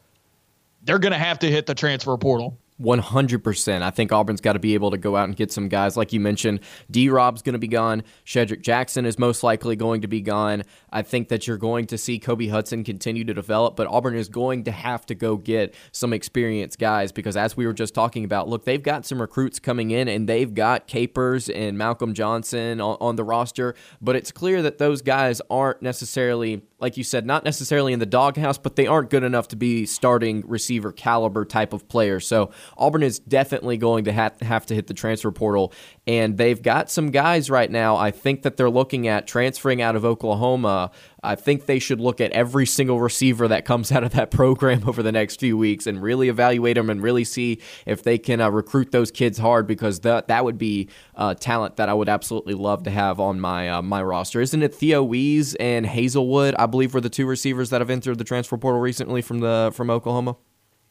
They're 0.85 1.01
going 1.01 1.13
to 1.13 1.19
have 1.19 1.41
to 1.41 1.51
hit 1.51 1.67
the 1.67 1.75
transfer 1.75 2.17
portal. 2.17 2.57
100%. 2.83 3.83
I 3.83 3.91
think 3.91 4.13
Auburn's 4.13 4.41
got 4.41 4.55
to 4.55 4.59
be 4.59 4.75
able 4.75 4.91
to 4.91 4.99
go 4.99 5.17
out 5.17 5.25
and 5.25 5.37
get 5.37 5.53
some 5.53 5.69
guys. 5.69 5.97
Like 5.97 6.13
you 6.13 6.21
mentioned, 6.21 6.61
D 6.91 7.09
Rob's 7.09 7.43
going 7.43 7.55
to 7.55 7.59
be 7.59 7.69
gone. 7.69 8.03
Shedrick 8.27 8.63
Jackson 8.63 9.07
is 9.07 9.19
most 9.19 9.43
likely 9.43 9.77
going 9.77 10.01
to 10.03 10.09
be 10.09 10.21
gone. 10.21 10.65
I 10.93 11.03
think 11.03 11.29
that 11.29 11.47
you're 11.47 11.57
going 11.57 11.87
to 11.87 11.99
see 11.99 12.19
Kobe 12.19 12.49
Hudson 12.49 12.85
continue 12.85 13.25
to 13.25 13.35
develop, 13.35 13.77
but 13.77 13.87
Auburn 13.87 14.17
is 14.17 14.29
going 14.29 14.65
to 14.65 14.73
have 14.73 15.07
to 15.07 15.15
go 15.15 15.37
get 15.37 15.75
some 15.93 16.13
experienced 16.13 16.79
guys 16.79 17.13
because, 17.13 17.37
as 17.37 17.57
we 17.57 17.67
were 17.67 17.73
just 17.73 17.95
talking 17.95 18.25
about, 18.25 18.49
look, 18.49 18.65
they've 18.65 18.83
got 18.83 19.07
some 19.07 19.21
recruits 19.21 19.59
coming 19.59 19.91
in 19.91 20.09
and 20.09 20.29
they've 20.29 20.53
got 20.53 20.87
Capers 20.87 21.49
and 21.49 21.79
Malcolm 21.79 22.15
Johnson 22.15 22.81
on, 22.81 22.97
on 23.01 23.17
the 23.17 23.25
roster, 23.25 23.75
but 24.01 24.17
it's 24.17 24.33
clear 24.33 24.63
that 24.63 24.79
those 24.79 25.03
guys 25.03 25.41
aren't 25.51 25.83
necessarily 25.83 26.63
like 26.83 26.97
you 26.97 27.05
said, 27.05 27.25
not 27.25 27.45
necessarily 27.45 27.93
in 27.93 28.01
the 28.01 28.07
doghouse, 28.07 28.59
but 28.59 28.75
they 28.75 28.89
aren't 28.89 29.09
good 29.09 29.23
enough 29.23 29.49
to 29.49 29.57
be 29.57 29.87
starting 29.87 30.43
receiver 30.47 30.91
caliber 30.93 31.45
type 31.45 31.73
of 31.73 31.89
player. 31.89 32.19
So 32.19 32.51
Auburn 32.77 33.05
is 33.05 33.21
definitely 33.21 33.77
going 33.77 34.05
to 34.05 34.13
have, 34.13 34.39
have 34.41 34.67
to 34.67 34.75
hit 34.75 34.89
the 34.89 34.95
transfer 34.95 35.31
portal, 35.31 35.73
and 36.07 36.37
they've 36.37 36.61
got 36.61 36.91
some 36.91 37.11
guys 37.13 37.49
right 37.49 37.71
now. 37.71 37.97
I 37.97 38.11
think 38.11 38.43
that 38.43 38.57
they're 38.57 38.69
looking 38.69 39.07
at 39.07 39.29
transferring 39.29 39.81
out 39.81 39.95
of 39.95 40.05
Oklahoma 40.05 40.91
I 41.25 41.37
think 41.37 41.67
they 41.67 41.79
should 41.79 42.01
look 42.01 42.21
at 42.21 42.33
every 42.33 42.67
single 42.67 43.01
receiver 43.01 43.47
that 43.49 43.65
comes 43.65 43.93
out 43.93 44.03
of 44.03 44.13
that 44.13 44.31
program 44.31 44.89
over 44.89 45.03
the 45.03 45.13
next 45.13 45.39
few 45.39 45.57
weeks 45.57 45.87
and 45.87 46.03
really 46.03 46.29
evaluate 46.29 46.77
them 46.77 46.91
and 46.91 47.03
really 47.03 47.25
see 47.25 47.61
if 47.87 48.03
they 48.03 48.19
can 48.19 48.41
uh, 48.41 48.51
recruit 48.51 48.91
those 48.91 49.11
kids 49.11 49.39
hard 49.39 49.67
because 49.67 50.01
that 50.01 50.29
that 50.29 50.45
would 50.45 50.59
be 50.59 50.89
uh, 51.15 51.35
talent 51.35 51.77
that 51.77 51.89
I 51.89 51.95
would 51.95 52.09
absolutely 52.09 52.55
love 52.55 52.83
to 52.85 52.91
have 52.91 53.21
on 53.21 53.41
my 53.41 53.71
uh, 53.71 53.83
my 53.83 54.03
roster. 54.03 54.41
Isn't 54.41 54.63
it 54.63 54.75
Theo 54.75 55.03
Wease 55.03 55.55
and 55.57 55.87
Haselwood? 55.87 56.55
I 56.59 56.67
believe 56.67 56.95
were 56.95 57.01
the 57.01 57.11
two 57.11 57.27
receivers 57.27 57.71
that 57.71 57.81
have 57.81 57.91
entered 57.91 58.19
the 58.19 58.25
transfer 58.25 58.57
portal 58.57 58.81
recently 58.81 59.23
from 59.23 59.41
the 59.41 59.71
from 59.75 59.91
Oklahoma. 59.91 60.37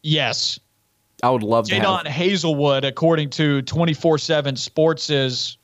Yes, 0.04 0.60
I 1.24 1.30
would 1.30 1.44
love 1.44 1.68
to. 1.68 1.76
Jadon 1.76 2.06
Haselwood, 2.06 2.86
according 2.86 3.30
to 3.32 3.62
24/7 3.64 4.58
Sports' 4.58 5.58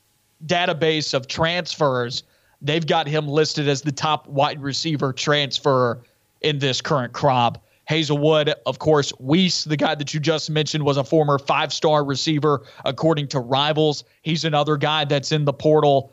database 0.46 1.14
of 1.14 1.26
transfers 1.26 2.22
They've 2.60 2.86
got 2.86 3.06
him 3.06 3.28
listed 3.28 3.68
as 3.68 3.82
the 3.82 3.92
top 3.92 4.26
wide 4.26 4.60
receiver 4.60 5.12
transfer 5.12 6.02
in 6.40 6.58
this 6.58 6.80
current 6.80 7.12
crop. 7.12 7.64
Haselwood, 7.88 8.52
of 8.66 8.78
course, 8.78 9.12
Wease, 9.18 9.64
the 9.64 9.76
guy 9.76 9.94
that 9.94 10.12
you 10.12 10.20
just 10.20 10.50
mentioned, 10.50 10.84
was 10.84 10.96
a 10.96 11.04
former 11.04 11.38
five 11.38 11.72
star 11.72 12.04
receiver, 12.04 12.62
according 12.84 13.28
to 13.28 13.40
rivals. 13.40 14.04
He's 14.22 14.44
another 14.44 14.76
guy 14.76 15.04
that's 15.04 15.32
in 15.32 15.44
the 15.46 15.54
portal. 15.54 16.12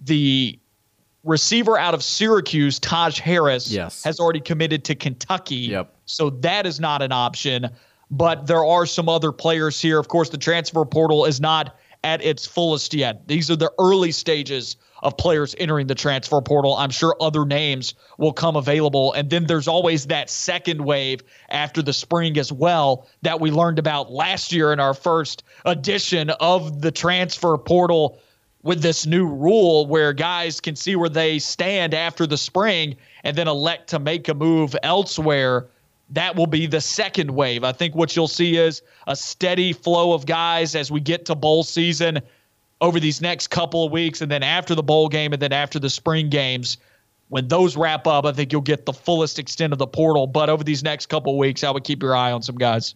The 0.00 0.58
receiver 1.22 1.78
out 1.78 1.94
of 1.94 2.04
Syracuse, 2.04 2.78
Taj 2.78 3.18
Harris, 3.18 3.70
yes. 3.70 4.04
has 4.04 4.20
already 4.20 4.40
committed 4.40 4.84
to 4.84 4.94
Kentucky. 4.94 5.56
Yep. 5.56 5.94
So 6.04 6.28
that 6.30 6.66
is 6.66 6.78
not 6.78 7.00
an 7.00 7.12
option. 7.12 7.70
But 8.10 8.46
there 8.46 8.64
are 8.64 8.84
some 8.84 9.08
other 9.08 9.32
players 9.32 9.80
here. 9.80 9.98
Of 9.98 10.08
course, 10.08 10.28
the 10.28 10.36
transfer 10.36 10.84
portal 10.84 11.24
is 11.24 11.40
not 11.40 11.74
at 12.04 12.22
its 12.22 12.46
fullest 12.46 12.92
yet. 12.92 13.26
These 13.26 13.50
are 13.50 13.56
the 13.56 13.72
early 13.78 14.12
stages 14.12 14.76
of 15.04 15.16
players 15.18 15.54
entering 15.58 15.86
the 15.86 15.94
transfer 15.94 16.40
portal. 16.40 16.74
I'm 16.74 16.90
sure 16.90 17.14
other 17.20 17.44
names 17.44 17.94
will 18.18 18.32
come 18.32 18.56
available. 18.56 19.12
And 19.12 19.28
then 19.30 19.46
there's 19.46 19.68
always 19.68 20.06
that 20.06 20.30
second 20.30 20.82
wave 20.82 21.20
after 21.50 21.82
the 21.82 21.92
spring 21.92 22.38
as 22.38 22.50
well 22.50 23.06
that 23.22 23.38
we 23.38 23.50
learned 23.50 23.78
about 23.78 24.10
last 24.10 24.50
year 24.50 24.72
in 24.72 24.80
our 24.80 24.94
first 24.94 25.44
edition 25.66 26.30
of 26.30 26.80
the 26.80 26.90
transfer 26.90 27.56
portal 27.58 28.18
with 28.62 28.80
this 28.80 29.04
new 29.04 29.26
rule 29.26 29.86
where 29.86 30.14
guys 30.14 30.58
can 30.58 30.74
see 30.74 30.96
where 30.96 31.10
they 31.10 31.38
stand 31.38 31.92
after 31.92 32.26
the 32.26 32.38
spring 32.38 32.96
and 33.22 33.36
then 33.36 33.46
elect 33.46 33.90
to 33.90 33.98
make 33.98 34.26
a 34.28 34.34
move 34.34 34.74
elsewhere. 34.82 35.68
that 36.10 36.36
will 36.36 36.46
be 36.46 36.66
the 36.66 36.80
second 36.80 37.30
wave. 37.30 37.64
I 37.64 37.72
think 37.72 37.94
what 37.94 38.14
you'll 38.14 38.28
see 38.28 38.56
is 38.56 38.82
a 39.06 39.16
steady 39.16 39.72
flow 39.72 40.12
of 40.12 40.26
guys 40.26 40.74
as 40.74 40.90
we 40.90 41.00
get 41.00 41.26
to 41.26 41.34
bowl 41.34 41.62
season 41.62 42.20
over 42.84 43.00
these 43.00 43.20
next 43.20 43.48
couple 43.48 43.84
of 43.84 43.90
weeks, 43.90 44.20
and 44.20 44.30
then 44.30 44.42
after 44.42 44.74
the 44.74 44.82
bowl 44.82 45.08
game, 45.08 45.32
and 45.32 45.40
then 45.40 45.52
after 45.52 45.78
the 45.78 45.90
spring 45.90 46.28
games. 46.28 46.76
When 47.28 47.48
those 47.48 47.74
wrap 47.74 48.06
up, 48.06 48.26
I 48.26 48.32
think 48.32 48.52
you'll 48.52 48.60
get 48.60 48.84
the 48.84 48.92
fullest 48.92 49.38
extent 49.38 49.72
of 49.72 49.78
the 49.78 49.86
portal. 49.86 50.26
But 50.26 50.50
over 50.50 50.62
these 50.62 50.82
next 50.84 51.06
couple 51.06 51.32
of 51.32 51.38
weeks, 51.38 51.64
I 51.64 51.70
would 51.70 51.82
keep 51.82 52.02
your 52.02 52.14
eye 52.14 52.30
on 52.30 52.42
some 52.42 52.56
guys. 52.56 52.94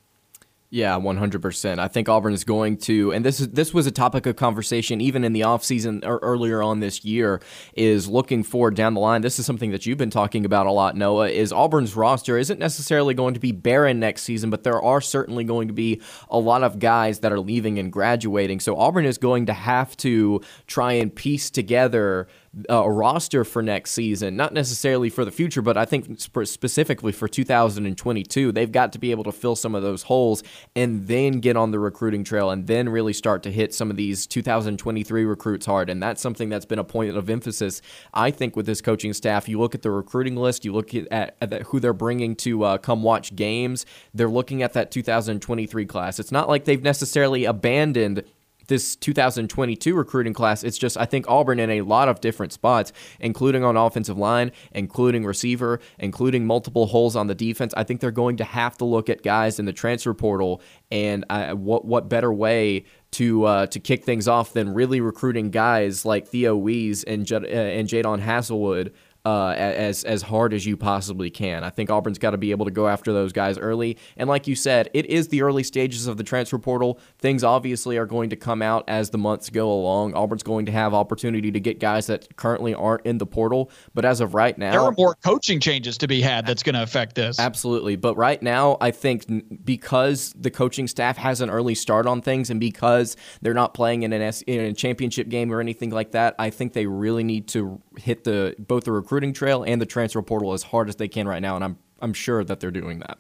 Yeah, 0.71 0.97
100%. 0.97 1.79
I 1.79 1.89
think 1.89 2.11
Auburn 2.11 2.35
is 2.35 2.45
going 2.45 2.77
to 2.79 3.11
and 3.13 3.25
this 3.25 3.41
is 3.41 3.49
this 3.49 3.73
was 3.73 3.87
a 3.87 3.91
topic 3.91 4.27
of 4.27 4.37
conversation 4.37 5.01
even 5.01 5.25
in 5.25 5.33
the 5.33 5.41
offseason 5.41 6.05
or 6.05 6.19
earlier 6.19 6.63
on 6.63 6.81
this 6.81 7.07
year 7.07 7.41
is 7.73 8.07
looking 8.07 8.43
forward 8.43 8.75
down 8.75 8.93
the 8.93 9.01
line. 9.01 9.23
This 9.23 9.39
is 9.39 9.47
something 9.47 9.71
that 9.71 9.87
you've 9.87 9.97
been 9.97 10.11
talking 10.11 10.45
about 10.45 10.67
a 10.67 10.71
lot, 10.71 10.95
Noah, 10.95 11.31
is 11.31 11.55
Auburn's 11.55 11.97
roster 11.97 12.37
isn't 12.37 12.59
necessarily 12.59 13.15
going 13.15 13.33
to 13.33 13.41
be 13.41 13.51
barren 13.51 13.99
next 13.99 14.25
season, 14.25 14.51
but 14.51 14.63
there 14.63 14.81
are 14.83 15.01
certainly 15.01 15.43
going 15.43 15.69
to 15.69 15.75
be 15.75 16.03
a 16.29 16.39
lot 16.39 16.63
of 16.63 16.79
guys 16.79 17.21
that 17.21 17.33
are 17.33 17.41
leaving 17.41 17.79
and 17.79 17.91
graduating. 17.91 18.61
So 18.61 18.77
Auburn 18.77 19.07
is 19.07 19.17
going 19.17 19.47
to 19.47 19.55
have 19.55 19.97
to 19.99 20.43
try 20.67 20.93
and 20.93 21.15
piece 21.15 21.49
together 21.49 22.29
a 22.69 22.91
roster 22.91 23.45
for 23.45 23.63
next 23.63 23.93
season, 23.93 24.37
not 24.37 24.53
necessarily 24.53 25.11
for 25.11 25.25
the 25.25 25.31
future, 25.31 25.63
but 25.63 25.77
I 25.77 25.85
think 25.85 26.19
specifically 26.21 27.13
for 27.13 27.29
2022, 27.29 28.53
they've 28.53 28.73
got 28.73 28.93
to 28.95 28.99
be 28.99 29.11
able 29.11 29.25
to 29.25 29.33
fill 29.33 29.55
some 29.55 29.75
of 29.75 29.83
those 29.83 30.05
holes 30.05 30.43
and 30.75 31.07
then 31.07 31.41
get 31.41 31.57
on 31.57 31.71
the 31.71 31.79
recruiting 31.79 32.25
trail 32.25 32.51
and 32.51 32.67
then 32.67 32.89
really 32.89 33.13
start 33.13 33.43
to 33.43 33.53
hit 33.53 33.75
some 33.75 33.91
of 33.91 33.97
these 33.97 34.27
2023 34.27 35.25
recruits 35.25 35.67
hard. 35.67 35.91
And 35.91 36.03
that's 36.03 36.23
something 36.23 36.49
that's 36.49 36.65
been 36.65 36.79
a 36.79 36.85
point 36.85 37.17
of 37.17 37.29
emphasis, 37.29 37.83
I 38.15 38.31
think, 38.31 38.57
with 38.57 38.67
this 38.67 38.81
coaching 38.81 39.13
staff. 39.13 39.49
You 39.49 39.61
look 39.61 39.75
at 39.75 39.83
the 39.83 39.91
recruiting 39.91 40.37
list, 40.37 40.65
you 40.65 40.73
look 40.73 40.95
at, 40.95 41.37
at 41.41 41.63
who 41.65 41.81
they're 41.81 41.93
bringing 41.93 42.35
to 42.37 42.65
uh, 42.65 42.79
come 42.79 43.03
watch 43.03 43.37
games, 43.37 43.85
they're 44.15 44.29
looking 44.29 44.63
at 44.63 44.73
that 44.73 44.91
2023 44.91 45.87
class. 45.87 46.19
It's 46.19 46.33
not 46.33 46.49
like 46.49 46.65
they've 46.65 46.83
necessarily 46.83 47.45
abandoned 47.45 48.25
this 48.69 48.97
2022 48.97 49.95
recruiting 49.95 50.33
class, 50.33 50.63
it's 50.63 50.79
just 50.79 50.97
I 50.97 51.05
think 51.05 51.29
Auburn 51.29 51.59
in 51.59 51.71
a 51.71 51.83
lot 51.83 52.09
of 52.09 52.21
different 52.21 52.53
spots, 52.53 52.93
including 53.21 53.65
on 53.65 53.77
offensive 53.77 54.17
line, 54.17 54.53
including 54.73 55.25
receiver, 55.25 55.81
including 55.99 56.47
multiple 56.47 56.87
holes 56.87 57.17
on 57.17 57.27
the 57.27 57.35
defense. 57.35 57.75
I 57.77 57.85
think 57.85 58.01
they're 58.01 58.11
going 58.11 58.37
to 58.37 58.45
have 58.45 58.77
to 58.79 58.85
look 58.85 59.09
at 59.09 59.23
guys 59.23 59.59
in 59.59 59.65
the 59.65 59.73
transfer 59.73 60.15
portal, 60.15 60.63
and 60.91 61.25
I, 61.29 61.53
what 61.55 61.85
what 61.85 62.09
better 62.09 62.33
way 62.33 62.85
to 63.13 63.45
uh, 63.45 63.67
to 63.67 63.81
kick 63.81 64.05
things 64.05 64.29
off 64.29 64.53
than 64.53 64.75
really 64.75 65.01
recruiting 65.01 65.51
guys 65.51 66.05
like 66.05 66.29
Theo 66.29 66.57
Wease 66.57 67.05
and 67.05 67.27
J- 67.27 67.37
uh, 67.37 67.79
and 67.79 67.89
Jadon 67.89 68.23
Haselwood 68.23 68.93
uh, 69.29 69.53
as 69.53 70.05
as 70.05 70.23
hard 70.23 70.55
as 70.55 70.65
you 70.65 70.75
possibly 70.75 71.29
can. 71.29 71.63
I 71.63 71.69
think 71.69 71.91
Auburn's 71.91 72.19
got 72.19 72.31
to 72.31 72.39
be 72.39 72.51
able 72.51 72.65
to 72.65 72.71
go 72.71 72.89
after 72.89 73.13
those 73.13 73.31
guys 73.31 73.59
early. 73.59 73.99
And 74.17 74.27
like 74.27 74.47
you 74.47 74.55
said, 74.55 74.89
it 74.95 75.05
is 75.05 75.29
the 75.29 75.43
early 75.43 75.63
stages 75.63 76.07
of 76.07 76.17
the 76.17 76.25
transfer 76.25 76.59
portal. 76.59 76.99
Things 77.19 77.45
obviously 77.45 77.99
are 77.99 78.07
going 78.07 78.31
to 78.31 78.37
come 78.37 78.63
out 78.63 78.85
as 78.89 79.11
the 79.11 79.19
months 79.19 79.51
go 79.51 79.71
along. 79.71 80.15
Auburn's 80.15 80.43
going 80.43 80.65
to 80.65 80.73
have 80.73 80.95
opportunity 80.95 81.51
to 81.51 81.61
get 81.61 81.79
guys 81.79 82.07
that 82.07 82.37
currently 82.37 82.73
aren't 82.73 83.05
in 83.05 83.19
the 83.19 83.27
portal. 83.27 83.71
But 83.93 84.07
as 84.07 84.23
of 84.23 84.33
right 84.33 84.57
now, 84.57 84.71
there 84.71 84.81
are 84.81 84.95
more 84.97 85.15
coaching 85.17 85.61
changes 85.61 85.99
to 85.99 86.09
be 86.09 86.23
had 86.23 86.47
that's 86.47 86.63
going 86.63 86.77
to 86.77 86.83
affect 86.83 87.15
this. 87.15 87.39
Absolutely. 87.39 87.97
But 87.97 88.17
right 88.17 88.43
now, 88.43 88.79
I 88.81 88.93
think 88.93 89.27
because 89.63 90.33
the 90.39 90.51
coaching 90.51 90.89
staff 90.89 91.19
has 91.19 91.43
an 91.43 91.51
early 91.51 91.75
start 91.75 92.07
on 92.07 92.23
things 92.23 92.49
and 92.49 92.59
because 92.59 93.15
they're 93.43 93.53
not 93.53 93.75
playing 93.75 94.05
in 94.05 94.15
an 94.15 94.23
S- 94.23 94.41
in 94.43 94.61
a 94.61 94.73
championship 94.73 95.29
game 95.29 95.53
or 95.53 95.61
anything 95.61 95.91
like 95.91 96.13
that, 96.13 96.35
I 96.39 96.49
think 96.49 96.73
they 96.73 96.87
really 96.87 97.25
need 97.25 97.47
to 97.49 97.83
hit 97.99 98.25
the 98.25 98.55
both 98.59 98.85
the 98.85 98.93
recruiting 98.93 99.18
recruiting 99.19 99.35
trail 99.35 99.65
and 99.65 99.81
the 99.81 99.87
transfer 99.87 100.23
portal 100.23 100.53
as 100.53 100.63
hard 100.63 100.89
as 100.89 100.97
they 100.97 101.09
can 101.09 101.27
right 101.27 101.43
now, 101.43 101.57
and 101.57 101.65
I'm 101.65 101.79
I'm 102.01 102.13
sure 102.13 102.45
that 102.45 102.61
they're 102.61 102.71
doing 102.71 103.01
that. 103.01 103.19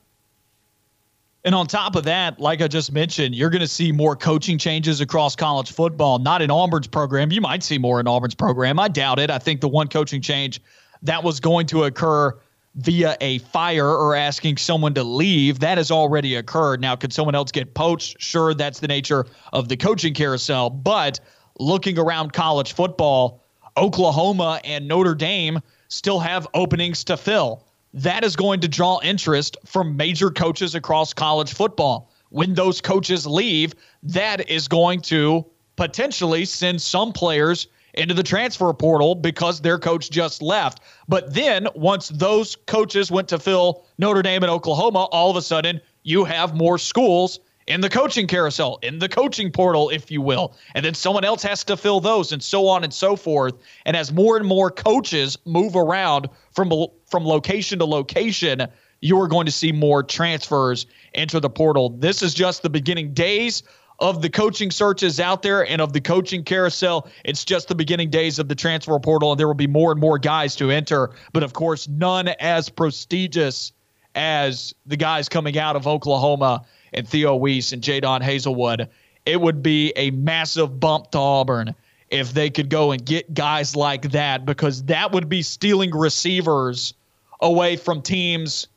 And 1.44 1.54
on 1.54 1.66
top 1.66 1.96
of 1.96 2.04
that, 2.04 2.38
like 2.38 2.62
I 2.62 2.68
just 2.68 2.92
mentioned, 2.92 3.34
you're 3.34 3.50
going 3.50 3.60
to 3.60 3.68
see 3.68 3.90
more 3.90 4.14
coaching 4.14 4.58
changes 4.58 5.00
across 5.00 5.34
college 5.34 5.72
football. 5.72 6.18
Not 6.18 6.42
in 6.42 6.50
Auburn's 6.50 6.86
program. 6.86 7.32
You 7.32 7.40
might 7.40 7.62
see 7.62 7.78
more 7.78 7.98
in 8.00 8.06
Auburn's 8.06 8.34
program. 8.34 8.78
I 8.78 8.88
doubt 8.88 9.18
it. 9.18 9.30
I 9.30 9.38
think 9.38 9.60
the 9.60 9.68
one 9.68 9.88
coaching 9.88 10.20
change 10.20 10.60
that 11.02 11.24
was 11.24 11.40
going 11.40 11.66
to 11.68 11.84
occur 11.84 12.38
via 12.76 13.16
a 13.20 13.38
fire 13.38 13.88
or 13.88 14.14
asking 14.14 14.58
someone 14.58 14.94
to 14.94 15.02
leave, 15.02 15.58
that 15.60 15.78
has 15.78 15.90
already 15.90 16.36
occurred. 16.36 16.80
Now, 16.80 16.94
could 16.94 17.12
someone 17.12 17.34
else 17.34 17.50
get 17.50 17.74
poached? 17.74 18.20
Sure, 18.20 18.54
that's 18.54 18.78
the 18.78 18.88
nature 18.88 19.26
of 19.52 19.68
the 19.68 19.76
coaching 19.76 20.14
carousel. 20.14 20.70
But 20.70 21.18
looking 21.58 21.98
around 21.98 22.32
college 22.32 22.74
football, 22.74 23.44
Oklahoma 23.76 24.60
and 24.64 24.86
Notre 24.86 25.14
Dame 25.14 25.60
still 25.88 26.20
have 26.20 26.46
openings 26.54 27.04
to 27.04 27.16
fill. 27.16 27.64
That 27.94 28.24
is 28.24 28.36
going 28.36 28.60
to 28.60 28.68
draw 28.68 29.00
interest 29.02 29.56
from 29.64 29.96
major 29.96 30.30
coaches 30.30 30.74
across 30.74 31.12
college 31.12 31.52
football. 31.52 32.12
When 32.30 32.54
those 32.54 32.80
coaches 32.80 33.26
leave, 33.26 33.74
that 34.02 34.48
is 34.50 34.68
going 34.68 35.00
to 35.02 35.46
potentially 35.76 36.44
send 36.44 36.82
some 36.82 37.12
players 37.12 37.68
into 37.94 38.14
the 38.14 38.22
transfer 38.22 38.72
portal 38.74 39.14
because 39.14 39.60
their 39.60 39.78
coach 39.78 40.10
just 40.10 40.42
left. 40.42 40.80
But 41.08 41.32
then 41.32 41.66
once 41.74 42.08
those 42.08 42.56
coaches 42.66 43.10
went 43.10 43.28
to 43.28 43.38
fill 43.38 43.84
Notre 43.96 44.22
Dame 44.22 44.42
and 44.42 44.50
Oklahoma, 44.50 45.04
all 45.10 45.30
of 45.30 45.36
a 45.36 45.42
sudden 45.42 45.80
you 46.02 46.24
have 46.24 46.54
more 46.54 46.78
schools 46.78 47.40
in 47.68 47.82
the 47.82 47.90
coaching 47.90 48.26
carousel, 48.26 48.78
in 48.82 48.98
the 48.98 49.08
coaching 49.08 49.52
portal, 49.52 49.90
if 49.90 50.10
you 50.10 50.22
will. 50.22 50.56
And 50.74 50.84
then 50.84 50.94
someone 50.94 51.24
else 51.24 51.42
has 51.42 51.62
to 51.64 51.76
fill 51.76 52.00
those 52.00 52.32
and 52.32 52.42
so 52.42 52.66
on 52.66 52.82
and 52.82 52.92
so 52.92 53.14
forth. 53.14 53.54
And 53.84 53.96
as 53.96 54.10
more 54.10 54.38
and 54.38 54.46
more 54.46 54.70
coaches 54.70 55.36
move 55.44 55.76
around 55.76 56.28
from, 56.50 56.72
from 57.06 57.26
location 57.26 57.78
to 57.78 57.84
location, 57.84 58.66
you 59.00 59.20
are 59.20 59.28
going 59.28 59.46
to 59.46 59.52
see 59.52 59.70
more 59.70 60.02
transfers 60.02 60.86
enter 61.14 61.38
the 61.40 61.50
portal. 61.50 61.90
This 61.90 62.22
is 62.22 62.32
just 62.32 62.62
the 62.62 62.70
beginning 62.70 63.12
days 63.12 63.62
of 64.00 64.22
the 64.22 64.30
coaching 64.30 64.70
searches 64.70 65.20
out 65.20 65.42
there 65.42 65.66
and 65.66 65.82
of 65.82 65.92
the 65.92 66.00
coaching 66.00 66.44
carousel. 66.44 67.08
It's 67.24 67.44
just 67.44 67.68
the 67.68 67.74
beginning 67.74 68.08
days 68.08 68.38
of 68.38 68.48
the 68.48 68.54
transfer 68.54 68.98
portal, 68.98 69.32
and 69.32 69.38
there 69.38 69.46
will 69.46 69.54
be 69.54 69.66
more 69.66 69.92
and 69.92 70.00
more 70.00 70.18
guys 70.18 70.56
to 70.56 70.70
enter. 70.70 71.10
But 71.32 71.42
of 71.42 71.52
course, 71.52 71.86
none 71.86 72.28
as 72.40 72.70
prestigious 72.70 73.72
as 74.14 74.74
the 74.86 74.96
guys 74.96 75.28
coming 75.28 75.58
out 75.58 75.76
of 75.76 75.86
Oklahoma 75.86 76.64
and 76.92 77.08
Theo 77.08 77.36
Wease 77.36 77.72
and 77.72 77.82
Jadon 77.82 78.22
Haselwood, 78.22 78.88
it 79.26 79.40
would 79.40 79.62
be 79.62 79.92
a 79.96 80.10
massive 80.10 80.80
bump 80.80 81.10
to 81.12 81.18
Auburn 81.18 81.74
if 82.10 82.32
they 82.32 82.50
could 82.50 82.70
go 82.70 82.92
and 82.92 83.04
get 83.04 83.34
guys 83.34 83.76
like 83.76 84.10
that 84.12 84.46
because 84.46 84.84
that 84.84 85.12
would 85.12 85.28
be 85.28 85.42
stealing 85.42 85.90
receivers 85.90 86.94
away 87.40 87.76
from 87.76 88.02
teams 88.02 88.68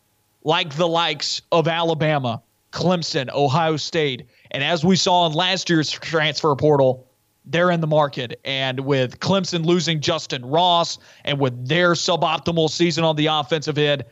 like 0.44 0.76
the 0.76 0.88
likes 0.88 1.42
of 1.52 1.68
Alabama, 1.68 2.42
Clemson, 2.72 3.32
Ohio 3.34 3.78
State. 3.78 4.28
And 4.52 4.64
as 4.64 4.84
we 4.84 4.96
saw 4.96 5.28
in 5.28 5.34
last 5.34 5.70
year's 5.70 5.90
transfer 5.90 6.56
portal, 6.56 7.08
they're 7.46 7.72
in 7.72 7.82
the 7.82 7.88
market. 7.88 8.40
And 8.44 8.82
with 8.82 9.20
Clemson 9.20 9.66
losing 9.66 10.00
Justin 10.00 10.46
Ross 10.46 10.98
and 11.26 11.40
with 11.40 11.68
their 11.68 11.94
suboptimal 11.94 12.70
season 12.70 13.04
on 13.04 13.16
the 13.16 13.28
offensive 13.28 13.78
end, 13.78 14.04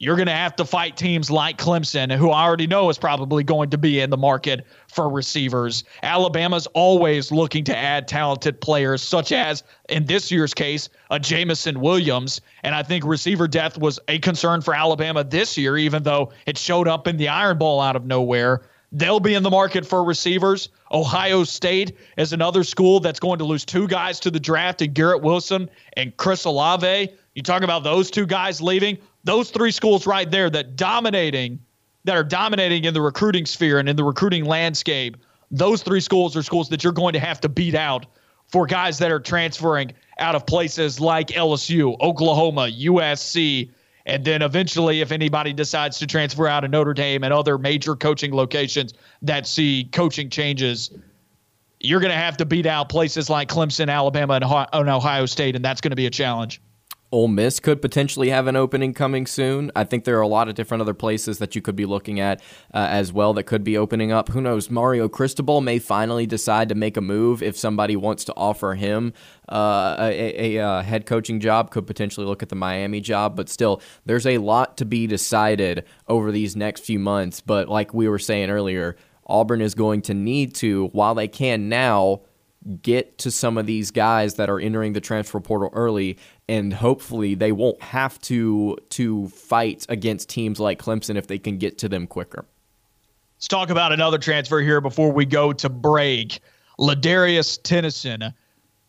you're 0.00 0.16
going 0.16 0.26
to 0.26 0.32
have 0.32 0.56
to 0.56 0.64
fight 0.64 0.96
teams 0.96 1.30
like 1.30 1.58
Clemson, 1.58 2.10
who 2.10 2.30
I 2.30 2.42
already 2.42 2.66
know 2.66 2.88
is 2.88 2.96
probably 2.96 3.44
going 3.44 3.68
to 3.68 3.78
be 3.78 4.00
in 4.00 4.08
the 4.08 4.16
market 4.16 4.66
for 4.88 5.10
receivers. 5.10 5.84
Alabama's 6.02 6.66
always 6.68 7.30
looking 7.30 7.64
to 7.64 7.76
add 7.76 8.08
talented 8.08 8.62
players, 8.62 9.02
such 9.02 9.30
as, 9.30 9.62
in 9.90 10.06
this 10.06 10.32
year's 10.32 10.54
case, 10.54 10.88
a 11.10 11.20
Jameson 11.20 11.80
Williams. 11.80 12.40
And 12.62 12.74
I 12.74 12.82
think 12.82 13.04
receiver 13.04 13.46
depth 13.46 13.76
was 13.76 14.00
a 14.08 14.18
concern 14.20 14.62
for 14.62 14.74
Alabama 14.74 15.22
this 15.22 15.58
year, 15.58 15.76
even 15.76 16.02
though 16.02 16.32
it 16.46 16.56
showed 16.56 16.88
up 16.88 17.06
in 17.06 17.18
the 17.18 17.28
Iron 17.28 17.58
Bowl 17.58 17.78
out 17.78 17.94
of 17.94 18.06
nowhere. 18.06 18.62
They'll 18.92 19.20
be 19.20 19.34
in 19.34 19.42
the 19.42 19.50
market 19.50 19.86
for 19.86 20.02
receivers. 20.02 20.70
Ohio 20.90 21.44
State 21.44 21.96
is 22.16 22.32
another 22.32 22.64
school 22.64 23.00
that's 23.00 23.20
going 23.20 23.38
to 23.38 23.44
lose 23.44 23.66
two 23.66 23.86
guys 23.86 24.18
to 24.20 24.30
the 24.30 24.40
draft, 24.40 24.80
and 24.80 24.94
Garrett 24.94 25.22
Wilson 25.22 25.68
and 25.98 26.16
Chris 26.16 26.44
Olave. 26.44 27.10
You 27.34 27.42
talk 27.42 27.62
about 27.62 27.84
those 27.84 28.10
two 28.10 28.26
guys 28.26 28.60
leaving 28.60 28.98
those 29.24 29.50
three 29.50 29.70
schools 29.70 30.06
right 30.06 30.30
there 30.30 30.50
that 30.50 30.76
dominating 30.76 31.58
that 32.04 32.16
are 32.16 32.24
dominating 32.24 32.84
in 32.84 32.94
the 32.94 33.00
recruiting 33.00 33.46
sphere 33.46 33.78
and 33.78 33.88
in 33.88 33.96
the 33.96 34.04
recruiting 34.04 34.44
landscape 34.44 35.16
those 35.50 35.82
three 35.82 36.00
schools 36.00 36.36
are 36.36 36.42
schools 36.42 36.68
that 36.68 36.84
you're 36.84 36.92
going 36.92 37.12
to 37.12 37.20
have 37.20 37.40
to 37.40 37.48
beat 37.48 37.74
out 37.74 38.06
for 38.48 38.66
guys 38.66 38.98
that 38.98 39.10
are 39.10 39.20
transferring 39.20 39.92
out 40.18 40.34
of 40.34 40.46
places 40.46 41.00
like 41.00 41.28
LSU, 41.28 41.98
Oklahoma, 42.00 42.62
USC, 42.62 43.70
and 44.06 44.24
then 44.24 44.42
eventually, 44.42 45.02
if 45.02 45.12
anybody 45.12 45.52
decides 45.52 45.98
to 45.98 46.06
transfer 46.06 46.46
out 46.48 46.64
of 46.64 46.70
Notre 46.70 46.94
Dame 46.94 47.22
and 47.22 47.32
other 47.32 47.58
major 47.58 47.94
coaching 47.94 48.34
locations 48.34 48.94
that 49.22 49.46
see 49.46 49.88
coaching 49.92 50.30
changes, 50.30 50.90
you're 51.80 52.00
going 52.00 52.10
to 52.10 52.16
have 52.16 52.36
to 52.38 52.44
beat 52.44 52.66
out 52.66 52.88
places 52.88 53.30
like 53.30 53.48
Clemson, 53.48 53.90
Alabama, 53.90 54.34
and 54.72 54.88
Ohio 54.88 55.26
State, 55.26 55.54
and 55.54 55.64
that's 55.64 55.80
going 55.80 55.90
to 55.90 55.96
be 55.96 56.06
a 56.06 56.10
challenge. 56.10 56.60
Ole 57.12 57.28
Miss 57.28 57.58
could 57.58 57.82
potentially 57.82 58.30
have 58.30 58.46
an 58.46 58.54
opening 58.54 58.94
coming 58.94 59.26
soon. 59.26 59.72
I 59.74 59.82
think 59.82 60.04
there 60.04 60.16
are 60.18 60.22
a 60.22 60.28
lot 60.28 60.48
of 60.48 60.54
different 60.54 60.80
other 60.80 60.94
places 60.94 61.38
that 61.38 61.56
you 61.56 61.62
could 61.62 61.74
be 61.74 61.84
looking 61.86 62.20
at 62.20 62.40
uh, 62.72 62.86
as 62.88 63.12
well 63.12 63.34
that 63.34 63.44
could 63.44 63.64
be 63.64 63.76
opening 63.76 64.12
up. 64.12 64.28
Who 64.28 64.40
knows? 64.40 64.70
Mario 64.70 65.08
Cristobal 65.08 65.60
may 65.60 65.80
finally 65.80 66.24
decide 66.24 66.68
to 66.68 66.76
make 66.76 66.96
a 66.96 67.00
move 67.00 67.42
if 67.42 67.56
somebody 67.56 67.96
wants 67.96 68.24
to 68.26 68.34
offer 68.36 68.74
him 68.74 69.12
uh, 69.50 69.96
a, 69.98 70.08
a, 70.08 70.56
a, 70.56 70.64
uh, 70.64 70.82
head 70.82 71.04
coaching 71.04 71.40
job. 71.40 71.70
Could 71.70 71.86
potentially 71.86 72.26
look 72.26 72.44
at 72.44 72.48
the 72.48 72.56
Miami 72.56 73.00
job, 73.00 73.34
but 73.34 73.48
still, 73.48 73.82
there's 74.06 74.26
a 74.26 74.38
lot 74.38 74.76
to 74.76 74.84
be 74.84 75.08
decided 75.08 75.84
over 76.06 76.30
these 76.30 76.54
next 76.54 76.84
few 76.84 77.00
months. 77.00 77.40
But 77.40 77.68
like 77.68 77.92
we 77.92 78.08
were 78.08 78.20
saying 78.20 78.50
earlier, 78.50 78.96
Auburn 79.26 79.60
is 79.60 79.74
going 79.74 80.02
to 80.02 80.14
need 80.14 80.54
to, 80.56 80.88
while 80.88 81.14
they 81.14 81.28
can 81.28 81.68
now, 81.68 82.22
get 82.82 83.16
to 83.18 83.30
some 83.30 83.56
of 83.56 83.66
these 83.66 83.90
guys 83.90 84.34
that 84.34 84.50
are 84.50 84.60
entering 84.60 84.92
the 84.92 85.00
transfer 85.00 85.40
portal 85.40 85.70
early 85.72 86.18
and 86.48 86.74
hopefully 86.74 87.34
they 87.34 87.52
won't 87.52 87.80
have 87.82 88.20
to 88.20 88.76
to 88.90 89.28
fight 89.28 89.86
against 89.88 90.28
teams 90.28 90.60
like 90.60 90.78
Clemson 90.80 91.16
if 91.16 91.26
they 91.26 91.38
can 91.38 91.56
get 91.56 91.78
to 91.78 91.88
them 91.88 92.06
quicker. 92.06 92.44
Let's 93.36 93.48
talk 93.48 93.70
about 93.70 93.92
another 93.92 94.18
transfer 94.18 94.60
here 94.60 94.82
before 94.82 95.10
we 95.10 95.24
go 95.24 95.52
to 95.54 95.68
break. 95.70 96.40
Ladarius 96.78 97.58
Tennison, 97.62 98.34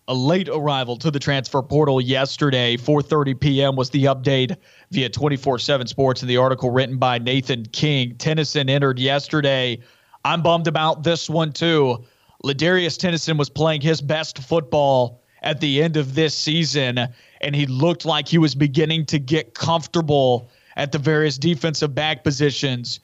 a 0.09 0.13
late 0.13 0.49
arrival 0.49 0.97
to 0.97 1.09
the 1.09 1.19
transfer 1.19 1.61
portal 1.61 2.01
yesterday, 2.01 2.75
4:30 2.75 3.39
p.m. 3.39 3.75
was 3.77 3.91
the 3.91 4.05
update 4.05 4.57
via 4.91 5.09
24/7 5.09 5.87
Sports 5.87 6.21
in 6.21 6.27
the 6.27 6.35
article 6.35 6.71
written 6.71 6.97
by 6.97 7.17
Nathan 7.19 7.65
King. 7.67 8.15
Tennison 8.15 8.69
entered 8.69 8.99
yesterday. 8.99 9.79
I'm 10.25 10.41
bummed 10.41 10.67
about 10.67 11.03
this 11.03 11.29
one 11.29 11.53
too. 11.53 12.03
Ladarius 12.43 12.97
Tennison 12.97 13.37
was 13.37 13.49
playing 13.49 13.81
his 13.81 14.01
best 14.01 14.39
football 14.39 15.21
at 15.43 15.59
the 15.59 15.81
end 15.81 15.97
of 15.97 16.15
this 16.15 16.35
season, 16.35 17.07
and 17.41 17.55
he 17.55 17.65
looked 17.65 18.05
like 18.05 18.27
he 18.27 18.37
was 18.37 18.55
beginning 18.55 19.05
to 19.07 19.19
get 19.19 19.53
comfortable 19.53 20.49
at 20.75 20.91
the 20.91 20.99
various 20.99 21.37
defensive 21.37 21.93
back 21.93 22.23
positions. 22.23 22.99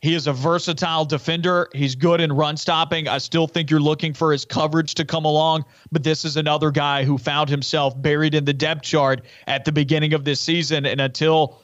He 0.00 0.14
is 0.14 0.26
a 0.26 0.32
versatile 0.32 1.04
defender. 1.04 1.68
He's 1.72 1.94
good 1.94 2.20
in 2.20 2.32
run 2.32 2.56
stopping. 2.56 3.06
I 3.06 3.18
still 3.18 3.46
think 3.46 3.70
you're 3.70 3.80
looking 3.80 4.14
for 4.14 4.32
his 4.32 4.44
coverage 4.44 4.94
to 4.94 5.04
come 5.04 5.24
along, 5.24 5.64
but 5.92 6.02
this 6.02 6.24
is 6.24 6.36
another 6.36 6.72
guy 6.72 7.04
who 7.04 7.18
found 7.18 7.48
himself 7.48 8.00
buried 8.00 8.34
in 8.34 8.44
the 8.44 8.52
depth 8.52 8.82
chart 8.82 9.24
at 9.46 9.64
the 9.64 9.70
beginning 9.70 10.12
of 10.12 10.24
this 10.24 10.40
season. 10.40 10.86
And 10.86 11.00
until 11.00 11.60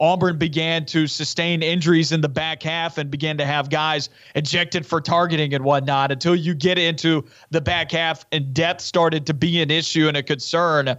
Auburn 0.00 0.38
began 0.38 0.86
to 0.86 1.06
sustain 1.06 1.62
injuries 1.62 2.10
in 2.10 2.22
the 2.22 2.28
back 2.28 2.62
half 2.62 2.96
and 2.96 3.10
began 3.10 3.36
to 3.36 3.44
have 3.44 3.68
guys 3.68 4.08
ejected 4.34 4.86
for 4.86 5.00
targeting 5.00 5.52
and 5.52 5.62
whatnot 5.62 6.10
until 6.10 6.34
you 6.34 6.54
get 6.54 6.78
into 6.78 7.22
the 7.50 7.60
back 7.60 7.92
half 7.92 8.24
and 8.32 8.54
depth 8.54 8.80
started 8.80 9.26
to 9.26 9.34
be 9.34 9.60
an 9.60 9.70
issue 9.70 10.08
and 10.08 10.16
a 10.16 10.22
concern. 10.22 10.96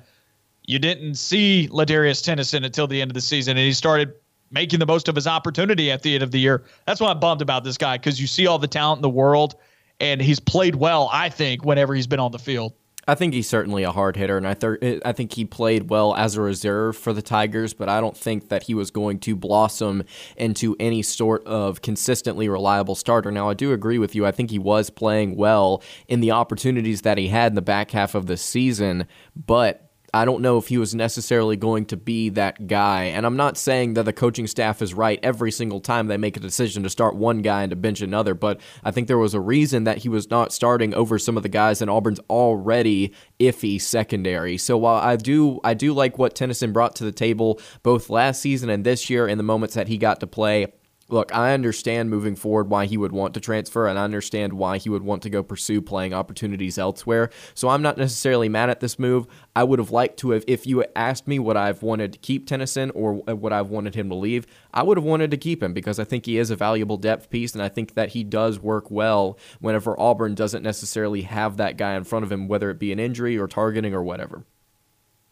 You 0.67 0.77
didn't 0.77 1.15
see 1.15 1.67
Ladarius 1.72 2.24
Tennison 2.24 2.63
until 2.63 2.86
the 2.86 3.01
end 3.01 3.10
of 3.10 3.15
the 3.15 3.22
season, 3.22 3.58
and 3.58 3.65
he 3.65 3.74
started 3.74 4.13
making 4.51 4.77
the 4.77 4.86
most 4.86 5.08
of 5.08 5.15
his 5.15 5.25
opportunity 5.25 5.89
at 5.89 6.03
the 6.03 6.13
end 6.13 6.24
of 6.24 6.29
the 6.29 6.39
year. 6.39 6.63
That's 6.86 7.01
why 7.01 7.10
I'm 7.10 7.20
bummed 7.20 7.41
about 7.41 7.63
this 7.63 7.77
guy 7.77 7.98
because 7.98 8.22
you 8.22 8.27
see 8.27 8.46
all 8.46 8.60
the 8.60 8.67
talent 8.67 9.00
in 9.00 9.01
the 9.01 9.10
world, 9.10 9.55
and 10.00 10.22
he's 10.22 10.39
played 10.39 10.75
well, 10.75 11.10
I 11.12 11.29
think, 11.29 11.65
whenever 11.65 11.96
he's 11.96 12.08
been 12.08 12.20
on 12.20 12.31
the 12.31 12.39
field. 12.39 12.74
I 13.08 13.15
think 13.15 13.34
he's 13.34 13.50
certainly 13.50 13.84
a 13.84 13.91
hard 13.91 14.15
hitter, 14.15 14.38
and 14.38 14.48
I 14.48 14.53
th- 14.53 14.77
eh, 14.81 15.00
I 15.03 15.12
think 15.12 15.34
he 15.34 15.43
played 15.43 15.89
well 15.89 16.15
as 16.15 16.36
a 16.36 16.41
reserve 16.41 16.96
for 16.96 17.13
the 17.13 17.22
Tigers, 17.22 17.74
but 17.74 17.89
I 17.89 18.00
don't 18.00 18.15
think 18.15 18.50
that 18.50 18.63
he 18.63 18.75
was 18.75 18.91
going 18.91 19.20
to 19.20 19.36
blossom 19.36 20.03
into 20.38 20.75
any 20.79 21.01
sort 21.01 21.46
of 21.48 21.81
consistently 21.81 22.48
reliable 22.48 22.96
starter. 22.96 23.31
Now, 23.31 23.50
I 23.50 23.55
do 23.55 23.74
agree 23.74 23.98
with 23.98 24.13
you. 24.13 24.25
I 24.25 24.31
think 24.31 24.51
he 24.51 24.60
was 24.60 24.89
playing 24.89 25.36
well 25.36 25.81
in 26.08 26.20
the 26.20 26.31
opportunities 26.31 27.01
that 27.01 27.17
he 27.17 27.29
had 27.29 27.51
in 27.51 27.55
the 27.55 27.62
back 27.62 27.91
half 27.91 28.13
of 28.13 28.27
the 28.27 28.38
season, 28.38 29.08
but 29.36 29.90
I 30.13 30.25
don't 30.25 30.41
know 30.41 30.58
if 30.58 30.68
he 30.68 30.77
was 30.77 30.94
necessarily 30.94 31.56
going 31.56 31.86
to 31.86 31.98
be 31.98 32.30
that 32.30 32.68
guy. 32.68 33.06
And 33.06 33.25
I'm 33.25 33.38
not 33.38 33.58
saying 33.58 33.94
that 33.94 34.03
the 34.03 34.12
coaching 34.12 34.46
staff 34.46 34.82
is 34.82 34.94
right 34.94 35.20
every 35.24 35.51
single 35.51 35.80
time 35.80 36.08
they 36.08 36.18
make 36.18 36.36
a 36.36 36.41
decision 36.41 36.84
to 36.84 36.89
start 36.89 37.15
one 37.15 37.41
guy 37.41 37.63
and 37.63 37.70
to 37.70 37.77
bench 37.77 38.01
another, 38.01 38.34
but 38.34 38.60
I 38.84 38.91
think 38.91 39.08
there 39.08 39.18
was 39.18 39.34
a 39.34 39.39
reason 39.39 39.86
that 39.86 40.00
he 40.00 40.10
was 40.10 40.30
not 40.30 40.51
starting 40.51 40.94
over 40.94 41.18
some 41.18 41.38
of 41.38 41.44
the 41.44 41.50
guys 41.50 41.82
in 41.82 41.88
Auburn's 41.88 42.20
already 42.30 43.13
iffy 43.39 43.80
secondary. 43.80 44.58
So 44.58 44.77
while 44.77 45.01
I 45.01 45.15
do 45.15 45.62
I 45.63 45.74
do 45.74 45.94
like 45.94 46.18
what 46.18 46.36
Tennison 46.36 46.74
brought 46.74 46.96
to 46.98 47.06
the 47.06 47.12
table 47.12 47.62
both 47.82 48.10
last 48.10 48.41
season 48.41 48.70
and 48.70 48.84
this 48.84 49.10
year 49.10 49.27
in 49.27 49.38
the 49.38 49.44
moments 49.44 49.75
that 49.75 49.88
he 49.88 49.98
got 49.98 50.20
to 50.20 50.27
play, 50.27 50.68
look, 51.11 51.35
I 51.35 51.53
understand 51.53 52.09
moving 52.09 52.35
forward 52.35 52.69
why 52.69 52.85
he 52.85 52.97
would 52.97 53.11
want 53.11 53.33
to 53.33 53.39
transfer, 53.39 53.87
and 53.87 54.00
I 54.00 54.03
understand 54.03 54.53
why 54.53 54.77
he 54.77 54.89
would 54.89 55.03
want 55.03 55.21
to 55.24 55.29
go 55.29 55.43
pursue 55.43 55.81
playing 55.81 56.13
opportunities 56.13 56.77
elsewhere. 56.77 57.29
So 57.53 57.69
I'm 57.69 57.81
not 57.81 57.97
necessarily 57.97 58.50
mad 58.50 58.69
at 58.69 58.79
this 58.79 58.97
move. 58.97 59.27
I 59.55 59.63
would 59.63 59.79
have 59.79 59.91
liked 59.91 60.17
to 60.19 60.31
have, 60.31 60.43
if 60.47 60.65
you 60.65 60.85
asked 60.95 61.27
me 61.27 61.39
what 61.39 61.57
I've 61.57 61.83
wanted 61.83 62.13
to 62.13 62.19
keep 62.19 62.47
Tennison 62.47 62.91
or 62.95 63.15
what 63.15 63.53
I've 63.53 63.69
wanted 63.69 63.95
him 63.95 64.09
to 64.09 64.15
leave, 64.15 64.47
I 64.74 64.83
would 64.83 64.97
have 64.97 65.03
wanted 65.03 65.31
to 65.31 65.37
keep 65.37 65.61
him 65.61 65.74
because 65.74 66.00
I 66.00 66.03
think 66.03 66.25
he 66.25 66.37
is 66.37 66.50
a 66.50 66.55
valuable 66.55 66.97
depth 66.97 67.29
piece, 67.29 67.53
and 67.53 67.61
I 67.61 67.69
think 67.69 67.93
that 67.95 68.09
he 68.09 68.24
does 68.24 68.59
work 68.59 68.89
well 68.89 69.37
whenever 69.59 70.00
Auburn 70.00 70.35
doesn't 70.35 70.63
necessarily 70.63 71.24
have 71.24 71.57
that 71.57 71.77
guy 71.77 71.95
in 71.95 72.03
front 72.03 72.24
of 72.24 72.31
him, 72.31 72.47
whether 72.47 72.69
it 72.69 72.79
be 72.79 72.91
an 72.91 73.00
injury 73.00 73.37
or 73.37 73.47
targeting 73.47 73.93
or 73.93 74.03
whatever. 74.03 74.45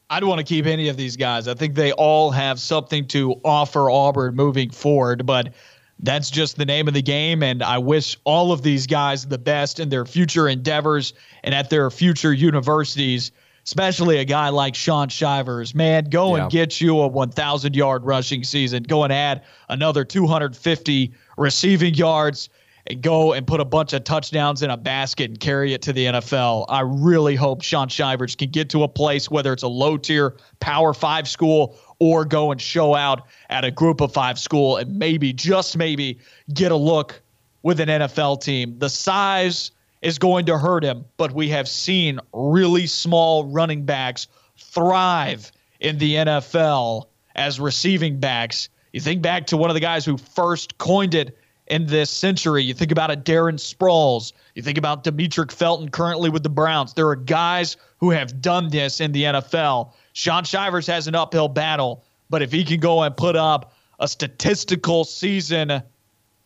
I'd 0.10 0.24
want 0.24 0.40
to 0.40 0.44
keep 0.44 0.66
any 0.66 0.90
of 0.90 0.98
these 0.98 1.16
guys. 1.16 1.48
I 1.48 1.54
think 1.54 1.76
they 1.76 1.92
all 1.92 2.32
have 2.32 2.60
something 2.60 3.08
to 3.10 3.40
offer 3.46 3.92
Auburn 3.92 4.36
moving 4.36 4.72
forward, 4.72 5.26
but 5.26 5.54
that's 6.00 6.32
just 6.32 6.56
the 6.58 6.66
name 6.66 6.88
of 6.88 6.96
the 6.96 7.02
game. 7.02 7.44
And 7.44 7.62
I 7.62 7.78
wish 7.78 8.18
all 8.24 8.52
of 8.52 8.64
these 8.64 8.88
guys 8.88 9.28
the 9.28 9.38
best 9.38 9.80
in 9.80 9.90
their 9.90 10.06
future 10.06 10.48
endeavors 10.48 11.14
and 11.44 11.54
at 11.54 11.70
their 11.70 11.92
future 11.92 12.34
universities, 12.34 13.32
especially 13.66 14.18
a 14.18 14.26
guy 14.26 14.50
like 14.50 14.74
Shaun 14.74 15.10
Shivers. 15.10 15.76
Man, 15.76 16.06
go 16.06 16.36
yeah. 16.36 16.44
and 16.44 16.52
get 16.52 16.82
you 16.82 17.02
a 17.02 17.08
1,000 17.08 17.76
yard 17.76 18.04
rushing 18.04 18.44
season. 18.44 18.84
Go 18.84 19.04
and 19.04 19.14
add 19.14 19.44
another 19.68 20.04
250 20.04 21.14
receiving 21.38 21.94
yards 21.94 22.50
go 22.96 23.34
and 23.34 23.46
put 23.46 23.60
a 23.60 23.66
bunch 23.66 23.94
of 23.94 24.04
touchdowns 24.04 24.64
in 24.64 24.70
a 24.70 24.78
basket 24.78 25.30
and 25.30 25.40
carry 25.40 25.74
it 25.74 25.82
to 25.84 25.94
the 25.94 26.06
NFL. 26.06 26.66
I 26.70 26.82
really 26.82 27.36
hope 27.36 27.62
Shaun 27.62 27.88
Shivers 27.88 28.36
can 28.36 28.50
get 28.50 28.70
to 28.72 28.84
a 28.84 28.88
place, 28.88 29.30
whether 29.30 29.54
it's 29.54 29.64
a 29.64 29.68
low 29.68 29.98
tier 29.98 30.38
Power 30.60 30.94
Five 30.94 31.28
school 31.28 31.78
or 32.00 32.26
go 32.26 32.52
and 32.52 32.60
show 32.60 32.96
out 32.96 33.28
at 33.50 33.64
a 33.66 33.72
group 33.72 34.02
of 34.02 34.14
five 34.14 34.40
school 34.40 34.78
and 34.78 34.98
maybe, 34.98 35.34
just 35.34 35.78
maybe, 35.78 36.18
get 36.54 36.72
a 36.72 36.76
look 36.76 37.22
with 37.62 37.80
an 37.80 37.90
NFL 37.90 38.42
team. 38.42 38.80
The 38.80 38.90
size 38.90 39.72
is 40.02 40.18
going 40.18 40.46
to 40.46 40.58
hurt 40.58 40.84
him, 40.84 41.06
but 41.18 41.34
we 41.34 41.50
have 41.50 41.68
seen 41.68 42.20
really 42.34 42.88
small 42.88 43.46
running 43.46 43.84
backs 43.84 44.28
thrive 44.58 45.52
in 45.80 45.98
the 45.98 46.16
NFL 46.16 47.08
as 47.36 47.60
receiving 47.60 48.20
backs. 48.20 48.70
You 48.94 49.02
think 49.02 49.22
back 49.22 49.48
to 49.48 49.58
one 49.58 49.70
of 49.70 49.74
the 49.74 49.82
guys 49.82 50.06
who 50.06 50.18
first 50.18 50.78
coined 50.78 51.14
it 51.14 51.38
in 51.70 51.86
this 51.86 52.10
century. 52.10 52.64
You 52.64 52.74
think 52.74 52.92
about 52.92 53.12
a 53.12 53.16
Darren 53.16 53.56
Sproles. 53.56 54.34
You 54.56 54.62
think 54.62 54.78
about 54.78 55.04
Demetric 55.04 55.52
Felton 55.52 55.90
currently 55.90 56.30
with 56.30 56.44
the 56.44 56.50
Browns. 56.50 56.94
There 56.94 57.08
are 57.08 57.16
guys 57.16 57.78
who 57.98 58.10
have 58.10 58.42
done 58.42 58.70
this 58.70 59.00
in 59.00 59.12
the 59.12 59.24
NFL. 59.24 59.94
Shaun 60.14 60.44
Shivers 60.44 60.88
has 60.88 61.08
an 61.08 61.16
uphill 61.16 61.48
battle, 61.48 62.04
but 62.30 62.42
if 62.42 62.52
he 62.52 62.64
can 62.64 62.80
go 62.80 63.04
and 63.04 63.16
put 63.16 63.36
up 63.36 63.74
a 64.00 64.08
statistical 64.08 65.04
season 65.04 65.82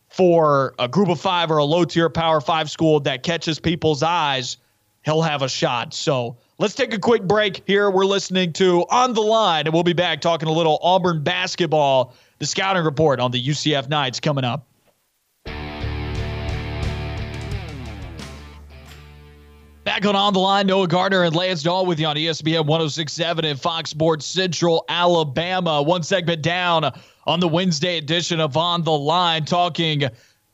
for 0.08 0.74
a 0.78 0.86
group 0.86 1.08
of 1.08 1.20
five 1.20 1.50
or 1.50 1.58
a 1.58 1.64
low 1.64 1.84
tier 1.84 2.08
power 2.08 2.40
five 2.40 2.70
school 2.70 3.00
that 3.00 3.22
catches 3.22 3.58
people's 3.58 4.02
eyes, 4.02 4.58
he'll 5.04 5.22
have 5.22 5.42
a 5.42 5.48
shot. 5.48 5.94
So 5.94 6.36
let's 6.58 6.74
take 6.74 6.92
a 6.92 6.98
quick 6.98 7.22
break 7.24 7.62
here. 7.66 7.90
We're 7.90 8.04
listening 8.04 8.52
to 8.54 8.84
On 8.90 9.14
the 9.14 9.22
Line, 9.22 9.66
and 9.66 9.74
we'll 9.74 9.82
be 9.82 9.92
back 9.92 10.20
talking 10.20 10.48
a 10.48 10.52
little 10.52 10.78
Auburn 10.82 11.22
basketball. 11.22 12.14
The 12.38 12.46
scouting 12.46 12.84
report 12.84 13.20
on 13.20 13.30
the 13.30 13.42
UCF 13.42 13.88
Knights 13.88 14.20
coming 14.20 14.44
up. 14.44 14.66
Back 19.84 20.06
on 20.06 20.16
On 20.16 20.32
the 20.32 20.38
Line, 20.38 20.66
Noah 20.66 20.88
Gardner 20.88 21.24
and 21.24 21.36
Lance 21.36 21.62
Dawe 21.62 21.82
with 21.82 22.00
you 22.00 22.06
on 22.06 22.16
ESPN 22.16 22.64
1067 22.64 23.44
and 23.44 23.60
Fox 23.60 23.90
Sports 23.90 24.24
Central, 24.24 24.82
Alabama. 24.88 25.82
One 25.82 26.02
segment 26.02 26.40
down 26.40 26.90
on 27.26 27.40
the 27.40 27.48
Wednesday 27.48 27.98
edition 27.98 28.40
of 28.40 28.56
On 28.56 28.82
the 28.82 28.96
Line, 28.96 29.44
talking 29.44 30.04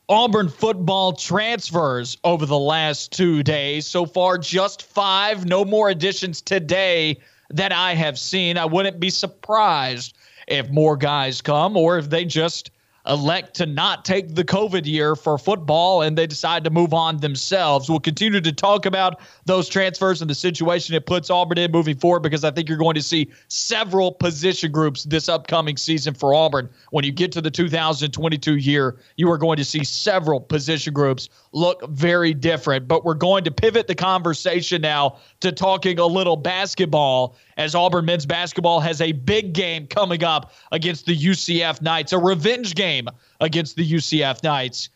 Auburn 0.09 0.49
football 0.49 1.13
transfers 1.13 2.17
over 2.25 2.45
the 2.45 2.59
last 2.59 3.13
two 3.13 3.41
days. 3.41 3.87
So 3.87 4.05
far, 4.05 4.37
just 4.37 4.83
five. 4.83 5.45
No 5.45 5.63
more 5.63 5.89
additions 5.89 6.41
today 6.41 7.17
that 7.51 7.71
I 7.71 7.93
have 7.93 8.19
seen. 8.19 8.57
I 8.57 8.65
wouldn't 8.65 8.99
be 8.99 9.09
surprised 9.09 10.13
if 10.49 10.69
more 10.71 10.97
guys 10.97 11.41
come 11.41 11.77
or 11.77 11.97
if 11.97 12.09
they 12.09 12.25
just 12.25 12.69
elect 13.07 13.55
to 13.55 13.65
not 13.65 14.05
take 14.05 14.35
the 14.35 14.43
COVID 14.43 14.85
year 14.85 15.15
for 15.15 15.37
football 15.37 16.01
and 16.01 16.17
they 16.17 16.27
decide 16.27 16.63
to 16.63 16.69
move 16.69 16.93
on 16.93 17.17
themselves. 17.17 17.89
We'll 17.89 17.99
continue 17.99 18.41
to 18.41 18.51
talk 18.51 18.85
about 18.85 19.19
those 19.45 19.67
transfers 19.67 20.21
and 20.21 20.29
the 20.29 20.35
situation 20.35 20.95
it 20.95 21.05
puts 21.05 21.29
Auburn 21.29 21.57
in 21.57 21.71
moving 21.71 21.97
forward 21.97 22.21
because 22.21 22.43
I 22.43 22.51
think 22.51 22.69
you're 22.69 22.77
going 22.77 22.95
to 22.95 23.01
see 23.01 23.31
several 23.47 24.11
position 24.11 24.71
groups 24.71 25.03
this 25.03 25.29
upcoming 25.29 25.77
season 25.77 26.13
for 26.13 26.33
Auburn. 26.33 26.69
When 26.91 27.03
you 27.03 27.11
get 27.11 27.31
to 27.33 27.41
the 27.41 27.51
2022 27.51 28.57
year, 28.57 28.97
you 29.17 29.29
are 29.31 29.37
going 29.37 29.57
to 29.57 29.65
see 29.65 29.83
several 29.83 30.39
position 30.39 30.93
groups 30.93 31.29
look 31.53 31.87
very 31.89 32.33
different. 32.33 32.87
But 32.87 33.03
we're 33.03 33.13
going 33.13 33.43
to 33.45 33.51
pivot 33.51 33.87
the 33.87 33.95
conversation 33.95 34.81
now 34.81 35.17
to 35.41 35.51
talking 35.51 35.99
a 35.99 36.05
little 36.05 36.35
basketball 36.35 37.35
as 37.57 37.75
Auburn 37.75 38.05
men's 38.05 38.25
basketball 38.25 38.79
has 38.79 39.01
a 39.01 39.11
big 39.11 39.53
game 39.53 39.87
coming 39.87 40.23
up 40.23 40.53
against 40.71 41.05
the 41.05 41.17
UCF 41.17 41.81
Knights, 41.81 42.13
a 42.13 42.17
revenge 42.17 42.75
game 42.75 43.07
against 43.39 43.75
the 43.75 43.89
UCF 43.89 44.43
Knights, 44.43 44.89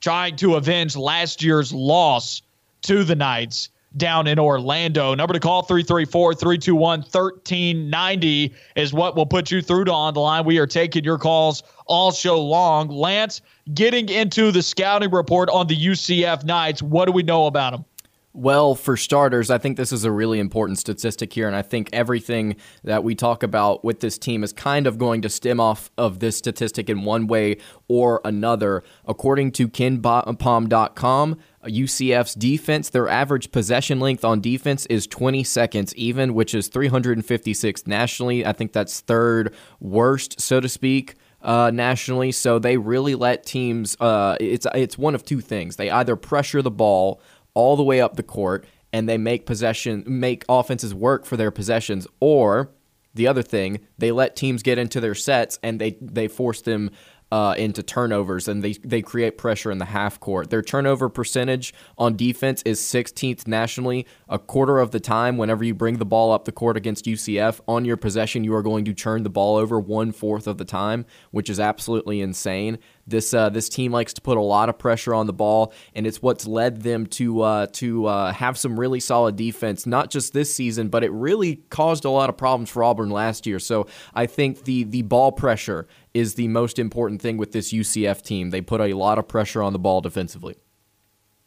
trying 0.00 0.36
to 0.36 0.56
avenge 0.56 0.96
last 0.96 1.42
year's 1.42 1.72
loss 1.72 2.42
to 2.82 3.04
the 3.04 3.14
Knights 3.14 3.70
down 3.96 4.26
in 4.26 4.38
Orlando. 4.38 5.14
Number 5.14 5.34
to 5.34 5.40
call 5.40 5.62
334 5.62 6.34
321 6.34 7.00
1390 7.00 8.54
is 8.76 8.92
what 8.92 9.16
will 9.16 9.26
put 9.26 9.50
you 9.50 9.60
through 9.60 9.84
to 9.86 9.92
on 9.92 10.14
the 10.14 10.20
line. 10.20 10.44
We 10.44 10.58
are 10.58 10.66
taking 10.66 11.04
your 11.04 11.18
calls 11.18 11.62
all 11.86 12.12
show 12.12 12.40
long. 12.40 12.88
Lance, 12.88 13.40
getting 13.74 14.08
into 14.08 14.52
the 14.52 14.62
scouting 14.62 15.10
report 15.10 15.48
on 15.50 15.66
the 15.66 15.76
UCF 15.76 16.44
Knights, 16.44 16.82
what 16.82 17.06
do 17.06 17.12
we 17.12 17.22
know 17.22 17.46
about 17.46 17.72
them? 17.72 17.84
Well, 18.32 18.76
for 18.76 18.96
starters, 18.96 19.50
I 19.50 19.58
think 19.58 19.76
this 19.76 19.90
is 19.90 20.04
a 20.04 20.12
really 20.12 20.38
important 20.38 20.78
statistic 20.78 21.32
here, 21.32 21.48
and 21.48 21.56
I 21.56 21.62
think 21.62 21.90
everything 21.92 22.54
that 22.84 23.02
we 23.02 23.16
talk 23.16 23.42
about 23.42 23.84
with 23.84 23.98
this 23.98 24.18
team 24.18 24.44
is 24.44 24.52
kind 24.52 24.86
of 24.86 24.98
going 24.98 25.22
to 25.22 25.28
stem 25.28 25.58
off 25.58 25.90
of 25.98 26.20
this 26.20 26.36
statistic 26.36 26.88
in 26.88 27.02
one 27.02 27.26
way 27.26 27.56
or 27.88 28.20
another. 28.24 28.84
According 29.04 29.50
to 29.52 29.68
KenPom.com, 29.68 31.38
UCF's 31.64 32.34
defense, 32.34 32.90
their 32.90 33.08
average 33.08 33.50
possession 33.50 33.98
length 33.98 34.24
on 34.24 34.40
defense 34.40 34.86
is 34.86 35.08
20 35.08 35.42
seconds 35.42 35.92
even, 35.96 36.32
which 36.32 36.54
is 36.54 36.70
356th 36.70 37.88
nationally. 37.88 38.46
I 38.46 38.52
think 38.52 38.72
that's 38.72 39.00
third 39.00 39.52
worst, 39.80 40.40
so 40.40 40.60
to 40.60 40.68
speak. 40.68 41.16
Uh, 41.42 41.70
nationally, 41.72 42.32
so 42.32 42.58
they 42.58 42.76
really 42.76 43.14
let 43.14 43.46
teams. 43.46 43.96
Uh, 43.98 44.36
it's 44.38 44.66
it's 44.74 44.98
one 44.98 45.14
of 45.14 45.24
two 45.24 45.40
things. 45.40 45.76
They 45.76 45.90
either 45.90 46.14
pressure 46.14 46.60
the 46.60 46.70
ball 46.70 47.22
all 47.54 47.76
the 47.76 47.82
way 47.82 48.00
up 48.00 48.16
the 48.16 48.22
court 48.22 48.64
and 48.92 49.08
they 49.08 49.18
make 49.18 49.46
possession 49.46 50.04
make 50.06 50.44
offenses 50.48 50.94
work 50.94 51.24
for 51.24 51.36
their 51.36 51.50
possessions 51.50 52.06
or 52.20 52.70
the 53.14 53.26
other 53.26 53.42
thing 53.42 53.80
they 53.98 54.12
let 54.12 54.36
teams 54.36 54.62
get 54.62 54.78
into 54.78 55.00
their 55.00 55.14
sets 55.14 55.58
and 55.62 55.80
they 55.80 55.96
they 56.00 56.28
force 56.28 56.62
them 56.62 56.90
uh, 57.32 57.54
into 57.56 57.82
turnovers 57.82 58.48
and 58.48 58.62
they, 58.62 58.72
they 58.72 59.02
create 59.02 59.38
pressure 59.38 59.70
in 59.70 59.78
the 59.78 59.84
half 59.86 60.18
court. 60.18 60.50
Their 60.50 60.62
turnover 60.62 61.08
percentage 61.08 61.72
on 61.96 62.16
defense 62.16 62.62
is 62.64 62.80
16th 62.80 63.46
nationally. 63.46 64.06
A 64.28 64.38
quarter 64.38 64.78
of 64.78 64.90
the 64.90 65.00
time, 65.00 65.36
whenever 65.36 65.62
you 65.62 65.74
bring 65.74 65.98
the 65.98 66.04
ball 66.04 66.32
up 66.32 66.44
the 66.44 66.52
court 66.52 66.76
against 66.76 67.04
UCF, 67.04 67.60
on 67.68 67.84
your 67.84 67.96
possession, 67.96 68.44
you 68.44 68.54
are 68.54 68.62
going 68.62 68.84
to 68.84 68.94
turn 68.94 69.22
the 69.22 69.30
ball 69.30 69.56
over 69.56 69.78
one 69.78 70.12
fourth 70.12 70.46
of 70.46 70.58
the 70.58 70.64
time, 70.64 71.06
which 71.30 71.48
is 71.48 71.60
absolutely 71.60 72.20
insane. 72.20 72.78
This 73.06 73.34
uh, 73.34 73.48
this 73.48 73.68
team 73.68 73.90
likes 73.92 74.12
to 74.14 74.20
put 74.20 74.36
a 74.36 74.42
lot 74.42 74.68
of 74.68 74.78
pressure 74.78 75.14
on 75.14 75.26
the 75.26 75.32
ball, 75.32 75.72
and 75.94 76.06
it's 76.06 76.22
what's 76.22 76.46
led 76.46 76.82
them 76.82 77.06
to 77.06 77.42
uh, 77.42 77.66
to 77.72 78.06
uh, 78.06 78.32
have 78.32 78.56
some 78.56 78.78
really 78.78 79.00
solid 79.00 79.36
defense. 79.36 79.84
Not 79.84 80.10
just 80.10 80.32
this 80.32 80.54
season, 80.54 80.88
but 80.88 81.02
it 81.02 81.10
really 81.10 81.56
caused 81.70 82.04
a 82.04 82.10
lot 82.10 82.28
of 82.28 82.36
problems 82.36 82.70
for 82.70 82.84
Auburn 82.84 83.10
last 83.10 83.46
year. 83.46 83.58
So 83.58 83.88
I 84.14 84.26
think 84.26 84.64
the 84.64 84.84
the 84.84 85.02
ball 85.02 85.32
pressure 85.32 85.88
is 86.14 86.34
the 86.34 86.48
most 86.48 86.78
important 86.78 87.22
thing 87.22 87.36
with 87.36 87.52
this 87.52 87.72
UCF 87.72 88.22
team. 88.22 88.50
They 88.50 88.60
put 88.60 88.80
a 88.80 88.94
lot 88.94 89.18
of 89.18 89.28
pressure 89.28 89.62
on 89.62 89.72
the 89.72 89.78
ball 89.78 90.00
defensively. 90.00 90.56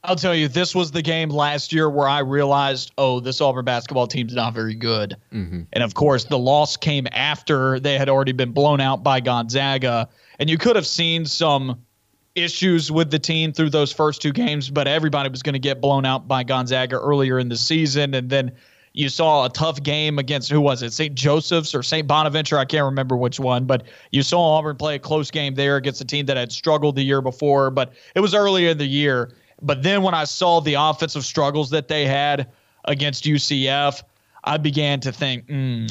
I'll 0.06 0.18
tell 0.18 0.36
you, 0.36 0.50
this 0.50 0.76
was 0.76 0.92
the 0.92 1.02
game 1.02 1.30
last 1.30 1.72
year 1.72 1.90
where 1.90 2.08
I 2.08 2.20
realized, 2.20 2.92
oh, 2.98 3.22
this 3.22 3.40
Auburn 3.40 3.64
basketball 3.64 4.06
team's 4.06 4.36
not 4.36 4.54
very 4.54 4.76
good. 4.76 5.16
Mm-hmm. 5.32 5.62
And 5.72 5.84
of 5.84 5.94
course, 5.94 6.26
the 6.26 6.38
loss 6.38 6.76
came 6.76 7.08
after 7.14 7.80
they 7.80 7.98
had 7.98 8.10
already 8.10 8.34
been 8.34 8.52
blown 8.52 8.82
out 8.82 9.02
by 9.02 9.22
Gonzaga. 9.22 10.10
And 10.40 10.50
you 10.50 10.58
could 10.58 10.76
have 10.76 10.86
seen 10.86 11.26
some 11.26 11.82
issues 12.36 12.92
with 12.92 13.12
the 13.12 13.20
team 13.20 13.54
through 13.54 13.70
those 13.70 13.94
first 13.94 14.22
two 14.22 14.34
games, 14.34 14.70
but 14.70 14.88
everybody 14.88 15.30
was 15.30 15.42
going 15.42 15.54
to 15.54 15.60
get 15.60 15.80
blown 15.80 16.06
out 16.06 16.28
by 16.28 16.44
Gonzaga 16.44 16.98
earlier 16.98 17.40
in 17.40 17.48
the 17.48 17.56
season. 17.56 18.14
And 18.14 18.30
then 18.30 18.52
you 18.94 19.10
saw 19.10 19.46
a 19.46 19.50
tough 19.50 19.82
game 19.82 20.20
against 20.20 20.52
who 20.52 20.62
was 20.62 20.84
it? 20.84 20.94
St. 20.94 21.16
Joseph's 21.16 21.74
or 21.74 21.82
St. 21.82 22.08
Bonaventure? 22.08 22.60
I 22.60 22.66
can't 22.66 22.86
remember 22.86 23.18
which 23.18 23.40
one, 23.40 23.66
but 23.66 23.84
you 24.12 24.22
saw 24.22 24.40
Auburn 24.58 24.78
play 24.78 24.96
a 24.96 25.00
close 25.00 25.32
game 25.32 25.56
there 25.56 25.78
against 25.78 26.00
a 26.00 26.06
team 26.06 26.28
that 26.28 26.38
had 26.38 26.52
struggled 26.52 26.96
the 26.96 27.04
year 27.04 27.22
before, 27.22 27.72
but 27.72 27.94
it 28.14 28.20
was 28.20 28.36
earlier 28.36 28.70
in 28.70 28.78
the 28.78 28.86
year. 28.86 29.34
But 29.62 29.82
then 29.82 30.04
when 30.04 30.14
I 30.14 30.26
saw 30.26 30.60
the 30.60 30.76
offensive 30.76 31.26
struggles 31.26 31.72
that 31.72 31.88
they 31.88 32.06
had 32.06 32.50
against 32.86 33.24
UCF, 33.24 34.04
I 34.44 34.58
began 34.58 35.00
to 35.02 35.12
think, 35.12 35.48
mm, 35.48 35.90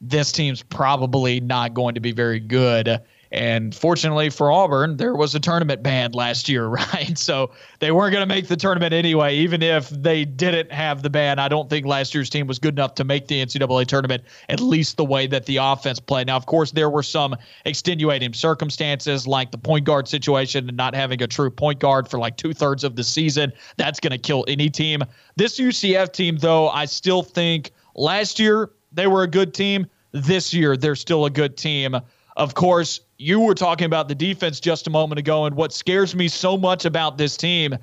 this 0.00 0.30
team's 0.30 0.62
probably 0.62 1.40
not 1.40 1.74
going 1.74 1.94
to 1.94 2.00
be 2.00 2.12
very 2.12 2.38
good. 2.38 3.00
And 3.32 3.74
fortunately 3.74 4.30
for 4.30 4.50
Auburn, 4.50 4.96
there 4.96 5.14
was 5.14 5.34
a 5.34 5.40
tournament 5.40 5.82
banned 5.82 6.14
last 6.14 6.48
year, 6.48 6.66
right? 6.68 7.16
So 7.18 7.50
they 7.80 7.90
weren't 7.90 8.12
going 8.12 8.26
to 8.26 8.32
make 8.32 8.48
the 8.48 8.56
tournament 8.56 8.94
anyway, 8.94 9.36
even 9.36 9.62
if 9.62 9.90
they 9.90 10.24
didn't 10.24 10.72
have 10.72 11.02
the 11.02 11.10
ban. 11.10 11.38
I 11.38 11.48
don't 11.48 11.68
think 11.68 11.86
last 11.86 12.14
year's 12.14 12.30
team 12.30 12.46
was 12.46 12.58
good 12.58 12.74
enough 12.74 12.94
to 12.96 13.04
make 13.04 13.28
the 13.28 13.44
NCAA 13.44 13.86
tournament, 13.86 14.24
at 14.48 14.60
least 14.60 14.96
the 14.96 15.04
way 15.04 15.26
that 15.26 15.46
the 15.46 15.56
offense 15.56 16.00
played. 16.00 16.26
Now, 16.26 16.36
of 16.36 16.46
course, 16.46 16.72
there 16.72 16.90
were 16.90 17.02
some 17.02 17.36
extenuating 17.64 18.32
circumstances 18.32 19.26
like 19.26 19.50
the 19.50 19.58
point 19.58 19.84
guard 19.84 20.08
situation 20.08 20.68
and 20.68 20.76
not 20.76 20.94
having 20.94 21.22
a 21.22 21.26
true 21.26 21.50
point 21.50 21.80
guard 21.80 22.08
for 22.08 22.18
like 22.18 22.36
two 22.36 22.52
thirds 22.52 22.84
of 22.84 22.96
the 22.96 23.04
season. 23.04 23.52
That's 23.76 24.00
going 24.00 24.12
to 24.12 24.18
kill 24.18 24.44
any 24.48 24.70
team. 24.70 25.02
This 25.36 25.58
UCF 25.58 26.12
team, 26.12 26.36
though, 26.38 26.68
I 26.68 26.84
still 26.84 27.22
think 27.22 27.72
last 27.94 28.38
year 28.38 28.70
they 28.92 29.06
were 29.06 29.22
a 29.22 29.28
good 29.28 29.54
team. 29.54 29.86
This 30.12 30.54
year, 30.54 30.76
they're 30.76 30.94
still 30.94 31.24
a 31.24 31.30
good 31.30 31.56
team. 31.56 31.96
Of 32.36 32.54
course, 32.54 33.00
you 33.18 33.40
were 33.40 33.54
talking 33.54 33.86
about 33.86 34.08
the 34.08 34.14
defense 34.14 34.60
just 34.60 34.86
a 34.86 34.90
moment 34.90 35.18
ago, 35.18 35.44
and 35.44 35.54
what 35.56 35.72
scares 35.72 36.14
me 36.14 36.28
so 36.28 36.56
much 36.56 36.84
about 36.84 37.18
this 37.18 37.36
team, 37.36 37.76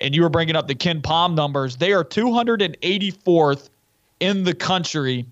and 0.00 0.14
you 0.14 0.22
were 0.22 0.28
bringing 0.28 0.56
up 0.56 0.68
the 0.68 0.74
KenPom 0.74 1.34
numbers, 1.34 1.76
they 1.76 1.92
are 1.92 2.04
284th 2.04 3.68
in 4.20 4.44
the 4.44 4.54
country 4.54 5.26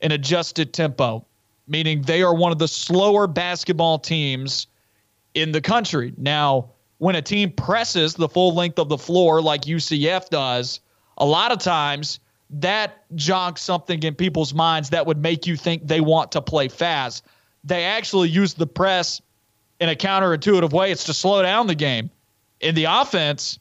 in 0.00 0.12
adjusted 0.12 0.72
tempo, 0.72 1.24
meaning 1.66 2.02
they 2.02 2.22
are 2.22 2.34
one 2.34 2.52
of 2.52 2.58
the 2.58 2.68
slower 2.68 3.26
basketball 3.26 3.98
teams 3.98 4.66
in 5.34 5.52
the 5.52 5.60
country. 5.60 6.12
Now, 6.16 6.70
when 6.98 7.14
a 7.14 7.22
team 7.22 7.50
presses 7.52 8.14
the 8.14 8.28
full 8.28 8.54
length 8.54 8.78
of 8.78 8.88
the 8.88 8.98
floor 8.98 9.40
like 9.40 9.62
UCF 9.62 10.28
does, 10.28 10.80
a 11.16 11.24
lot 11.24 11.52
of 11.52 11.58
times 11.58 12.20
that 12.50 13.04
jogs 13.14 13.60
something 13.60 14.02
in 14.02 14.14
people's 14.14 14.54
minds 14.54 14.90
that 14.90 15.06
would 15.06 15.18
make 15.18 15.46
you 15.46 15.56
think 15.56 15.86
they 15.86 16.00
want 16.00 16.32
to 16.32 16.42
play 16.42 16.68
fast 16.68 17.24
they 17.68 17.84
actually 17.84 18.28
use 18.28 18.54
the 18.54 18.66
press 18.66 19.20
in 19.80 19.88
a 19.88 19.94
counterintuitive 19.94 20.72
way. 20.72 20.90
It's 20.90 21.04
to 21.04 21.14
slow 21.14 21.42
down 21.42 21.66
the 21.66 21.74
game. 21.74 22.10
In 22.60 22.74
the 22.74 22.84
offense, 22.84 23.58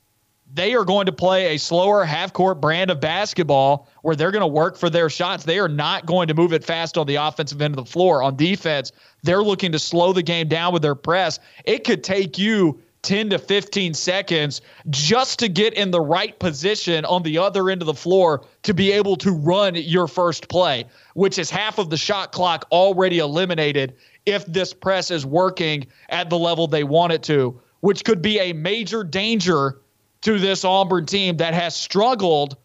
they 0.54 0.74
are 0.74 0.86
going 0.86 1.08
to 1.08 1.12
play 1.12 1.54
a 1.54 1.60
slower 1.60 2.06
half 2.06 2.34
court 2.34 2.62
brand 2.62 2.89
of 2.89 3.02
basketball 3.02 3.88
where 4.02 4.15
they're 4.15 4.32
going 4.32 4.41
to 4.41 4.48
work 4.48 4.78
for 4.78 4.89
their 4.89 5.10
shots. 5.10 5.43
They 5.43 5.60
are 5.60 5.67
not 5.67 6.06
going 6.06 6.30
to 6.30 6.34
move 6.34 6.54
it 6.54 6.63
fast 6.63 6.98
on 6.98 7.06
the 7.06 7.15
offensive 7.15 7.62
end 7.62 7.78
of 7.78 7.86
the 7.86 7.91
floor. 7.91 8.24
On 8.24 8.36
defense, 8.36 8.91
they're 9.24 9.43
looking 9.43 9.74
to 9.74 9.80
slow 9.80 10.13
the 10.13 10.24
game 10.24 10.48
down 10.48 10.74
with 10.74 10.82
their 10.82 10.96
press. 10.96 11.39
It 11.65 11.84
could 11.84 12.04
take 12.04 12.38
you 12.38 12.82
10 13.08 13.30
to 13.30 13.39
15 13.39 13.93
seconds 13.93 14.60
just 14.89 15.39
to 15.39 15.48
get 15.48 15.74
in 15.76 15.91
the 15.91 16.02
right 16.02 16.38
position 16.39 17.06
on 17.06 17.24
the 17.24 17.38
other 17.38 17.70
end 17.70 17.82
of 17.82 17.86
the 17.86 17.93
floor 17.93 18.43
to 18.63 18.74
be 18.74 18.91
able 18.91 19.15
to 19.15 19.32
run 19.32 19.76
your 19.76 20.10
first 20.10 20.50
play, 20.50 20.84
which 21.13 21.39
is 21.39 21.50
half 21.50 21.78
of 21.78 21.89
the 21.89 21.96
shot 21.96 22.34
clock 22.34 22.67
already 22.70 23.20
eliminated 23.20 23.96
if 24.26 24.46
this 24.46 24.74
press 24.74 25.10
is 25.10 25.26
working 25.26 25.88
at 26.10 26.30
the 26.30 26.38
level 26.38 26.67
they 26.67 26.84
want 26.84 27.13
it 27.13 27.24
to, 27.24 27.58
which 27.80 28.04
could 28.04 28.22
be 28.22 28.39
a 28.39 28.52
major 28.52 29.06
danger 29.06 29.80
to 30.20 30.38
this 30.38 30.65
Auburn 30.65 31.06
team 31.06 31.38
that 31.38 31.54
has 31.54 31.78
struggled 31.78 32.58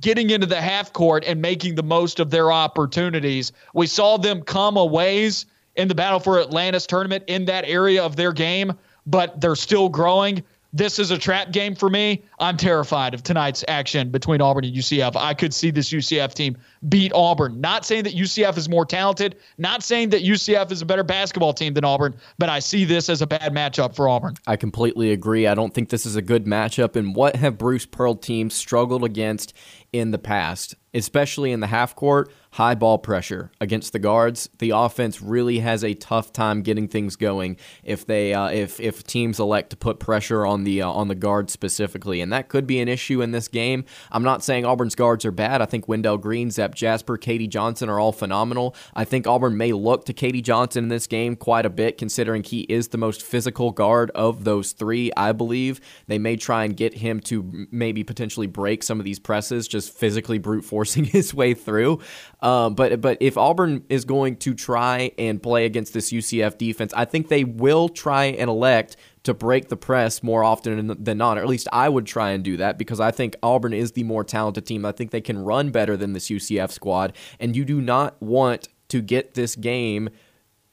getting 0.00 0.30
into 0.30 0.46
the 0.46 0.62
half 0.62 0.94
court 0.94 1.24
and 1.26 1.42
making 1.42 1.74
the 1.74 1.82
most 1.82 2.20
of 2.20 2.30
their 2.30 2.50
opportunities. 2.50 3.52
We 3.74 3.86
saw 3.86 4.16
them 4.16 4.44
come 4.44 4.78
a 4.78 4.86
ways 4.86 5.44
in 5.76 5.88
the 5.88 5.94
Battle 5.94 6.20
for 6.20 6.40
Atlantis 6.40 6.86
tournament 6.86 7.24
in 7.26 7.44
that 7.44 7.66
area 7.66 8.02
of 8.02 8.16
their 8.16 8.32
game 8.32 8.72
but 9.06 9.40
they're 9.40 9.56
still 9.56 9.88
growing. 9.88 10.42
This 10.72 11.00
is 11.00 11.10
a 11.10 11.18
trap 11.18 11.50
game 11.50 11.74
for 11.74 11.90
me. 11.90 12.22
I'm 12.38 12.56
terrified 12.56 13.12
of 13.12 13.24
tonight's 13.24 13.64
action 13.66 14.10
between 14.10 14.40
Auburn 14.40 14.64
and 14.64 14.74
UCF. 14.74 15.16
I 15.16 15.34
could 15.34 15.52
see 15.52 15.72
this 15.72 15.90
UCF 15.90 16.32
team 16.32 16.56
beat 16.88 17.12
Auburn. 17.12 17.60
Not 17.60 17.84
saying 17.84 18.04
that 18.04 18.14
UCF 18.14 18.56
is 18.56 18.68
more 18.68 18.86
talented, 18.86 19.36
not 19.58 19.82
saying 19.82 20.10
that 20.10 20.22
UCF 20.22 20.70
is 20.70 20.80
a 20.80 20.86
better 20.86 21.02
basketball 21.02 21.52
team 21.52 21.74
than 21.74 21.84
Auburn, 21.84 22.14
but 22.38 22.48
I 22.48 22.60
see 22.60 22.84
this 22.84 23.08
as 23.08 23.20
a 23.20 23.26
bad 23.26 23.52
matchup 23.52 23.96
for 23.96 24.08
Auburn. 24.08 24.36
I 24.46 24.54
completely 24.54 25.10
agree. 25.10 25.48
I 25.48 25.54
don't 25.54 25.74
think 25.74 25.88
this 25.88 26.06
is 26.06 26.14
a 26.14 26.22
good 26.22 26.44
matchup. 26.44 26.94
And 26.94 27.16
what 27.16 27.34
have 27.34 27.58
Bruce 27.58 27.86
Pearl 27.86 28.14
teams 28.14 28.54
struggled 28.54 29.02
against 29.02 29.52
in 29.92 30.12
the 30.12 30.18
past, 30.18 30.76
especially 30.94 31.50
in 31.50 31.58
the 31.58 31.66
half 31.66 31.96
court? 31.96 32.32
High 32.54 32.74
ball 32.74 32.98
pressure 32.98 33.52
against 33.60 33.92
the 33.92 34.00
guards, 34.00 34.50
the 34.58 34.70
offense 34.70 35.22
really 35.22 35.60
has 35.60 35.84
a 35.84 35.94
tough 35.94 36.32
time 36.32 36.62
getting 36.62 36.88
things 36.88 37.14
going 37.14 37.56
if 37.84 38.04
they 38.04 38.34
uh, 38.34 38.48
if 38.48 38.80
if 38.80 39.04
teams 39.04 39.38
elect 39.38 39.70
to 39.70 39.76
put 39.76 40.00
pressure 40.00 40.44
on 40.44 40.64
the 40.64 40.82
uh, 40.82 40.90
on 40.90 41.06
the 41.06 41.14
guards 41.14 41.52
specifically, 41.52 42.20
and 42.20 42.32
that 42.32 42.48
could 42.48 42.66
be 42.66 42.80
an 42.80 42.88
issue 42.88 43.22
in 43.22 43.30
this 43.30 43.46
game. 43.46 43.84
I'm 44.10 44.24
not 44.24 44.42
saying 44.42 44.64
Auburn's 44.64 44.96
guards 44.96 45.24
are 45.24 45.30
bad. 45.30 45.62
I 45.62 45.66
think 45.66 45.86
Wendell 45.86 46.18
Green, 46.18 46.50
Zep 46.50 46.74
Jasper, 46.74 47.16
KD 47.16 47.48
Johnson 47.48 47.88
are 47.88 48.00
all 48.00 48.10
phenomenal. 48.10 48.74
I 48.94 49.04
think 49.04 49.28
Auburn 49.28 49.56
may 49.56 49.72
look 49.72 50.04
to 50.06 50.12
KD 50.12 50.42
Johnson 50.42 50.84
in 50.84 50.88
this 50.88 51.06
game 51.06 51.36
quite 51.36 51.66
a 51.66 51.70
bit, 51.70 51.98
considering 51.98 52.42
he 52.42 52.62
is 52.62 52.88
the 52.88 52.98
most 52.98 53.22
physical 53.22 53.70
guard 53.70 54.10
of 54.10 54.42
those 54.42 54.72
three. 54.72 55.12
I 55.16 55.30
believe 55.32 55.80
they 56.08 56.18
may 56.18 56.36
try 56.36 56.64
and 56.64 56.76
get 56.76 56.94
him 56.94 57.20
to 57.20 57.68
maybe 57.70 58.02
potentially 58.02 58.48
break 58.48 58.82
some 58.82 58.98
of 58.98 59.04
these 59.04 59.20
presses, 59.20 59.68
just 59.68 59.92
physically 59.92 60.38
brute 60.38 60.64
forcing 60.64 61.04
his 61.20 61.32
way 61.32 61.54
through. 61.54 62.00
Um, 62.42 62.74
but 62.74 63.00
but 63.00 63.18
if 63.20 63.36
Auburn 63.36 63.84
is 63.88 64.04
going 64.04 64.36
to 64.36 64.54
try 64.54 65.12
and 65.18 65.42
play 65.42 65.66
against 65.66 65.92
this 65.92 66.10
UCF 66.10 66.56
defense, 66.58 66.92
I 66.94 67.04
think 67.04 67.28
they 67.28 67.44
will 67.44 67.88
try 67.88 68.26
and 68.26 68.48
elect 68.48 68.96
to 69.24 69.34
break 69.34 69.68
the 69.68 69.76
press 69.76 70.22
more 70.22 70.42
often 70.42 70.96
than 71.02 71.18
not, 71.18 71.36
or 71.36 71.42
at 71.42 71.48
least 71.48 71.68
I 71.72 71.88
would 71.88 72.06
try 72.06 72.30
and 72.30 72.42
do 72.42 72.56
that 72.56 72.78
because 72.78 73.00
I 73.00 73.10
think 73.10 73.36
Auburn 73.42 73.74
is 73.74 73.92
the 73.92 74.04
more 74.04 74.24
talented 74.24 74.66
team. 74.66 74.86
I 74.86 74.92
think 74.92 75.10
they 75.10 75.20
can 75.20 75.38
run 75.44 75.70
better 75.70 75.96
than 75.96 76.14
this 76.14 76.30
UCF 76.30 76.70
squad, 76.70 77.14
and 77.38 77.54
you 77.54 77.64
do 77.64 77.80
not 77.80 78.20
want 78.22 78.68
to 78.88 79.02
get 79.02 79.34
this 79.34 79.54
game 79.56 80.08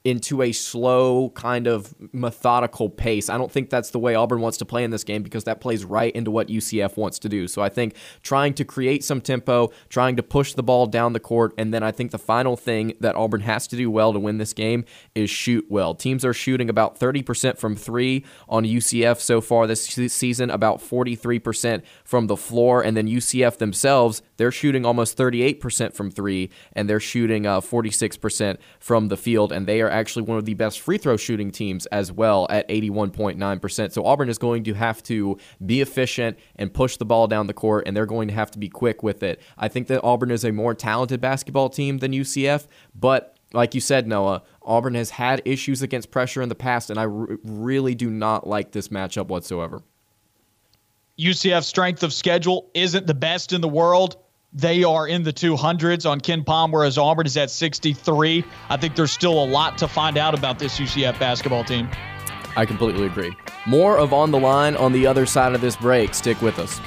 into 0.08 0.40
a 0.40 0.52
slow 0.52 1.30
kind 1.30 1.66
of 1.66 1.94
methodical 2.12 2.88
pace. 2.88 3.28
I 3.28 3.36
don't 3.36 3.52
think 3.52 3.68
that's 3.68 3.90
the 3.90 3.98
way 3.98 4.14
Auburn 4.14 4.40
wants 4.40 4.56
to 4.58 4.64
play 4.64 4.84
in 4.84 4.90
this 4.90 5.04
game 5.04 5.22
because 5.22 5.44
that 5.44 5.60
plays 5.60 5.84
right 5.84 6.14
into 6.14 6.30
what 6.30 6.48
UCF 6.48 6.96
wants 6.96 7.18
to 7.20 7.28
do. 7.28 7.46
So 7.46 7.62
I 7.62 7.68
think 7.68 7.94
trying 8.22 8.54
to 8.54 8.64
create 8.64 9.04
some 9.04 9.20
tempo, 9.20 9.70
trying 9.90 10.16
to 10.16 10.22
push 10.22 10.54
the 10.54 10.62
ball 10.62 10.86
down 10.86 11.12
the 11.12 11.20
court, 11.20 11.52
and 11.58 11.74
then 11.74 11.82
I 11.82 11.92
think 11.92 12.10
the 12.10 12.18
final 12.18 12.56
thing 12.56 12.94
that 13.00 13.16
Auburn 13.16 13.42
has 13.42 13.66
to 13.68 13.76
do 13.76 13.90
well 13.90 14.12
to 14.12 14.18
win 14.18 14.38
this 14.38 14.54
game 14.54 14.84
is 15.14 15.28
shoot 15.28 15.66
well. 15.68 15.94
Teams 15.94 16.24
are 16.24 16.32
shooting 16.32 16.70
about 16.70 16.98
30% 16.98 17.58
from 17.58 17.76
3 17.76 18.24
on 18.48 18.64
UCF 18.64 19.18
so 19.20 19.40
far 19.40 19.66
this 19.66 19.84
season, 19.84 20.50
about 20.50 20.80
43% 20.80 21.82
from 22.04 22.28
the 22.28 22.36
floor, 22.36 22.82
and 22.82 22.96
then 22.96 23.06
UCF 23.06 23.58
themselves, 23.58 24.22
they're 24.38 24.52
shooting 24.52 24.86
almost 24.86 25.18
38% 25.18 25.94
from 25.94 26.10
3 26.10 26.48
and 26.72 26.88
they're 26.88 27.00
shooting 27.00 27.44
uh, 27.44 27.60
46% 27.60 28.56
from 28.78 29.08
the 29.08 29.16
field 29.16 29.52
and 29.52 29.66
they 29.66 29.82
are 29.82 29.90
actually 29.98 30.22
one 30.22 30.38
of 30.38 30.44
the 30.44 30.54
best 30.54 30.80
free 30.80 30.98
throw 30.98 31.16
shooting 31.16 31.50
teams 31.50 31.86
as 31.86 32.10
well 32.12 32.46
at 32.50 32.68
81.9%. 32.68 33.92
So 33.92 34.04
Auburn 34.04 34.28
is 34.28 34.38
going 34.38 34.64
to 34.64 34.74
have 34.74 35.02
to 35.04 35.38
be 35.64 35.80
efficient 35.80 36.38
and 36.56 36.72
push 36.72 36.96
the 36.96 37.04
ball 37.04 37.26
down 37.26 37.46
the 37.46 37.54
court, 37.54 37.84
and 37.86 37.96
they're 37.96 38.06
going 38.06 38.28
to 38.28 38.34
have 38.34 38.50
to 38.52 38.58
be 38.58 38.68
quick 38.68 39.02
with 39.02 39.22
it. 39.22 39.40
I 39.56 39.68
think 39.68 39.88
that 39.88 40.02
Auburn 40.02 40.30
is 40.30 40.44
a 40.44 40.52
more 40.52 40.74
talented 40.74 41.20
basketball 41.20 41.68
team 41.68 41.98
than 41.98 42.12
UCF, 42.12 42.66
but 42.94 43.38
like 43.52 43.74
you 43.74 43.80
said, 43.80 44.06
Noah, 44.06 44.42
Auburn 44.62 44.94
has 44.94 45.10
had 45.10 45.40
issues 45.44 45.82
against 45.82 46.10
pressure 46.10 46.42
in 46.42 46.48
the 46.48 46.54
past, 46.54 46.90
and 46.90 46.98
I 46.98 47.04
r- 47.04 47.38
really 47.44 47.94
do 47.94 48.10
not 48.10 48.46
like 48.46 48.72
this 48.72 48.88
matchup 48.88 49.28
whatsoever. 49.28 49.82
UCF 51.18 51.64
strength 51.64 52.02
of 52.02 52.12
schedule 52.12 52.70
isn't 52.74 53.06
the 53.06 53.14
best 53.14 53.52
in 53.52 53.60
the 53.60 53.68
world. 53.68 54.16
They 54.52 54.82
are 54.82 55.06
in 55.06 55.24
the 55.24 55.32
200s 55.32 56.08
on 56.08 56.20
KenPom, 56.20 56.72
whereas 56.72 56.96
Auburn 56.96 57.26
is 57.26 57.36
at 57.36 57.50
63. 57.50 58.44
I 58.70 58.76
think 58.78 58.96
there's 58.96 59.12
still 59.12 59.44
a 59.44 59.44
lot 59.44 59.76
to 59.78 59.88
find 59.88 60.16
out 60.16 60.36
about 60.36 60.58
this 60.58 60.78
UCF 60.78 61.18
basketball 61.18 61.64
team. 61.64 61.88
I 62.56 62.64
completely 62.64 63.06
agree. 63.06 63.32
More 63.66 63.98
of 63.98 64.14
On 64.14 64.30
the 64.30 64.38
Line 64.38 64.74
on 64.76 64.92
the 64.92 65.06
other 65.06 65.26
side 65.26 65.54
of 65.54 65.60
this 65.60 65.76
break. 65.76 66.14
Stick 66.14 66.40
with 66.40 66.58
us. 66.58 66.80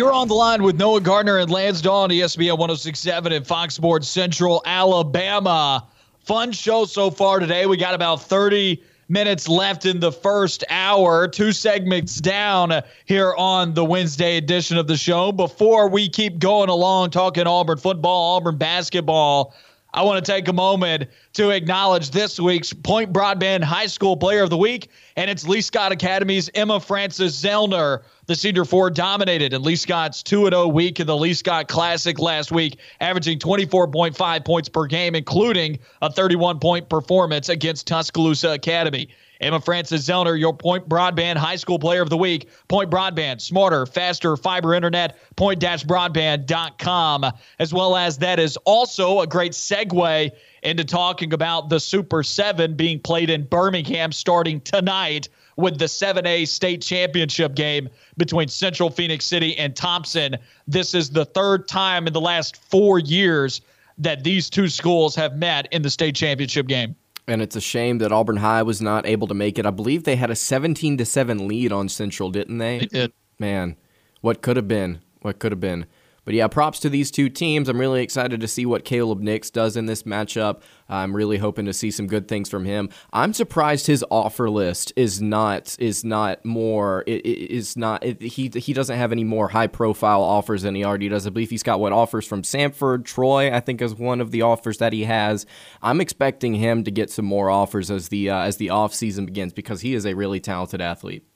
You're 0.00 0.14
on 0.14 0.28
the 0.28 0.34
line 0.34 0.62
with 0.62 0.78
Noah 0.78 1.02
Gardner 1.02 1.36
and 1.36 1.50
Lance 1.50 1.82
Dawe 1.82 2.04
on 2.04 2.08
ESPN 2.08 2.56
1067 2.56 3.34
and 3.34 3.46
Fox 3.46 3.74
Sports 3.74 4.08
Central, 4.08 4.62
Alabama. 4.64 5.86
Fun 6.20 6.52
show 6.52 6.86
so 6.86 7.10
far 7.10 7.38
today. 7.38 7.66
We 7.66 7.76
got 7.76 7.92
about 7.92 8.22
30 8.22 8.82
minutes 9.10 9.46
left 9.46 9.84
in 9.84 10.00
the 10.00 10.10
first 10.10 10.64
hour, 10.70 11.28
two 11.28 11.52
segments 11.52 12.18
down 12.18 12.80
here 13.04 13.34
on 13.36 13.74
the 13.74 13.84
Wednesday 13.84 14.38
edition 14.38 14.78
of 14.78 14.86
the 14.86 14.96
show. 14.96 15.32
Before 15.32 15.86
we 15.86 16.08
keep 16.08 16.38
going 16.38 16.70
along 16.70 17.10
talking 17.10 17.46
Auburn 17.46 17.76
football, 17.76 18.36
Auburn 18.36 18.56
basketball, 18.56 19.54
I 19.92 20.02
want 20.02 20.24
to 20.24 20.32
take 20.32 20.48
a 20.48 20.52
moment 20.52 21.08
to 21.34 21.50
acknowledge 21.50 22.10
this 22.10 22.38
week's 22.38 22.72
Point 22.72 23.12
Broadband 23.12 23.64
High 23.64 23.86
School 23.86 24.16
Player 24.16 24.42
of 24.42 24.50
the 24.50 24.56
Week, 24.56 24.88
and 25.16 25.30
it's 25.30 25.46
Lee 25.46 25.60
Scott 25.60 25.92
Academy's 25.92 26.48
Emma 26.54 26.78
Francis 26.80 27.40
Zellner 27.40 28.02
the 28.30 28.36
senior 28.36 28.64
four 28.64 28.90
dominated 28.90 29.52
in 29.52 29.60
Lee 29.60 29.74
Scott's 29.74 30.22
2 30.22 30.50
0 30.50 30.68
week 30.68 31.00
in 31.00 31.06
the 31.08 31.16
Lee 31.16 31.34
Scott 31.34 31.66
Classic 31.66 32.16
last 32.20 32.52
week, 32.52 32.78
averaging 33.00 33.40
24.5 33.40 34.44
points 34.44 34.68
per 34.68 34.86
game, 34.86 35.16
including 35.16 35.80
a 36.00 36.12
31 36.12 36.60
point 36.60 36.88
performance 36.88 37.48
against 37.48 37.88
Tuscaloosa 37.88 38.52
Academy. 38.52 39.08
Emma 39.40 39.60
Francis 39.60 40.06
Zellner, 40.06 40.38
your 40.38 40.54
Point 40.54 40.88
Broadband 40.88 41.36
High 41.36 41.56
School 41.56 41.78
Player 41.78 42.02
of 42.02 42.10
the 42.10 42.16
Week. 42.16 42.48
Point 42.68 42.90
Broadband, 42.90 43.40
smarter, 43.40 43.86
faster 43.86 44.36
fiber 44.36 44.74
internet, 44.74 45.16
point-broadband.com. 45.36 47.26
As 47.58 47.72
well 47.72 47.96
as 47.96 48.18
that 48.18 48.38
is 48.38 48.56
also 48.58 49.20
a 49.20 49.26
great 49.26 49.52
segue 49.52 50.30
into 50.62 50.84
talking 50.84 51.32
about 51.32 51.70
the 51.70 51.80
Super 51.80 52.22
7 52.22 52.74
being 52.74 53.00
played 53.00 53.30
in 53.30 53.44
Birmingham 53.44 54.12
starting 54.12 54.60
tonight 54.60 55.30
with 55.56 55.78
the 55.78 55.86
7A 55.86 56.46
state 56.46 56.82
championship 56.82 57.54
game 57.54 57.88
between 58.16 58.48
Central 58.48 58.90
Phoenix 58.90 59.24
City 59.24 59.56
and 59.56 59.74
Thompson. 59.74 60.36
This 60.66 60.94
is 60.94 61.10
the 61.10 61.24
third 61.24 61.66
time 61.68 62.06
in 62.06 62.12
the 62.12 62.20
last 62.20 62.56
four 62.56 62.98
years 62.98 63.62
that 63.98 64.24
these 64.24 64.50
two 64.50 64.68
schools 64.68 65.14
have 65.14 65.36
met 65.36 65.68
in 65.72 65.82
the 65.82 65.90
state 65.90 66.14
championship 66.14 66.66
game. 66.66 66.96
And 67.30 67.40
it's 67.40 67.54
a 67.54 67.60
shame 67.60 67.98
that 67.98 68.10
Auburn 68.10 68.38
High 68.38 68.64
was 68.64 68.82
not 68.82 69.06
able 69.06 69.28
to 69.28 69.34
make 69.34 69.56
it. 69.56 69.64
I 69.64 69.70
believe 69.70 70.02
they 70.02 70.16
had 70.16 70.30
a 70.30 70.34
17 70.34 70.96
to 70.96 71.04
7 71.04 71.46
lead 71.46 71.70
on 71.70 71.88
Central, 71.88 72.28
didn't 72.32 72.58
they? 72.58 72.80
They 72.80 72.86
did. 72.86 73.12
Man, 73.38 73.76
what 74.20 74.42
could 74.42 74.56
have 74.56 74.66
been? 74.66 75.00
What 75.22 75.38
could 75.38 75.52
have 75.52 75.60
been? 75.60 75.86
But 76.30 76.36
yeah, 76.36 76.46
props 76.46 76.78
to 76.78 76.88
these 76.88 77.10
two 77.10 77.28
teams. 77.28 77.68
I'm 77.68 77.80
really 77.80 78.04
excited 78.04 78.40
to 78.40 78.46
see 78.46 78.64
what 78.64 78.84
Caleb 78.84 79.18
Nix 79.18 79.50
does 79.50 79.76
in 79.76 79.86
this 79.86 80.04
matchup. 80.04 80.60
I'm 80.88 81.16
really 81.16 81.38
hoping 81.38 81.66
to 81.66 81.72
see 81.72 81.90
some 81.90 82.06
good 82.06 82.28
things 82.28 82.48
from 82.48 82.64
him. 82.64 82.88
I'm 83.12 83.32
surprised 83.32 83.88
his 83.88 84.04
offer 84.12 84.48
list 84.48 84.92
is 84.94 85.20
not 85.20 85.74
is 85.80 86.04
not 86.04 86.44
more 86.44 87.02
it, 87.08 87.26
it 87.26 87.50
is 87.50 87.76
not 87.76 88.04
it, 88.04 88.22
he 88.22 88.48
he 88.54 88.72
doesn't 88.72 88.96
have 88.96 89.10
any 89.10 89.24
more 89.24 89.48
high 89.48 89.66
profile 89.66 90.22
offers 90.22 90.62
than 90.62 90.76
he 90.76 90.84
already 90.84 91.08
does. 91.08 91.26
I 91.26 91.30
believe 91.30 91.50
he's 91.50 91.64
got 91.64 91.80
what 91.80 91.92
offers 91.92 92.28
from 92.28 92.42
Samford, 92.42 93.04
Troy. 93.04 93.52
I 93.52 93.58
think 93.58 93.82
is 93.82 93.96
one 93.96 94.20
of 94.20 94.30
the 94.30 94.42
offers 94.42 94.78
that 94.78 94.92
he 94.92 95.06
has. 95.06 95.46
I'm 95.82 96.00
expecting 96.00 96.54
him 96.54 96.84
to 96.84 96.92
get 96.92 97.10
some 97.10 97.24
more 97.24 97.50
offers 97.50 97.90
as 97.90 98.08
the 98.08 98.30
uh, 98.30 98.42
as 98.42 98.58
the 98.58 98.70
off 98.70 98.94
season 98.94 99.26
begins 99.26 99.52
because 99.52 99.80
he 99.80 99.94
is 99.94 100.06
a 100.06 100.14
really 100.14 100.38
talented 100.38 100.80
athlete 100.80 101.26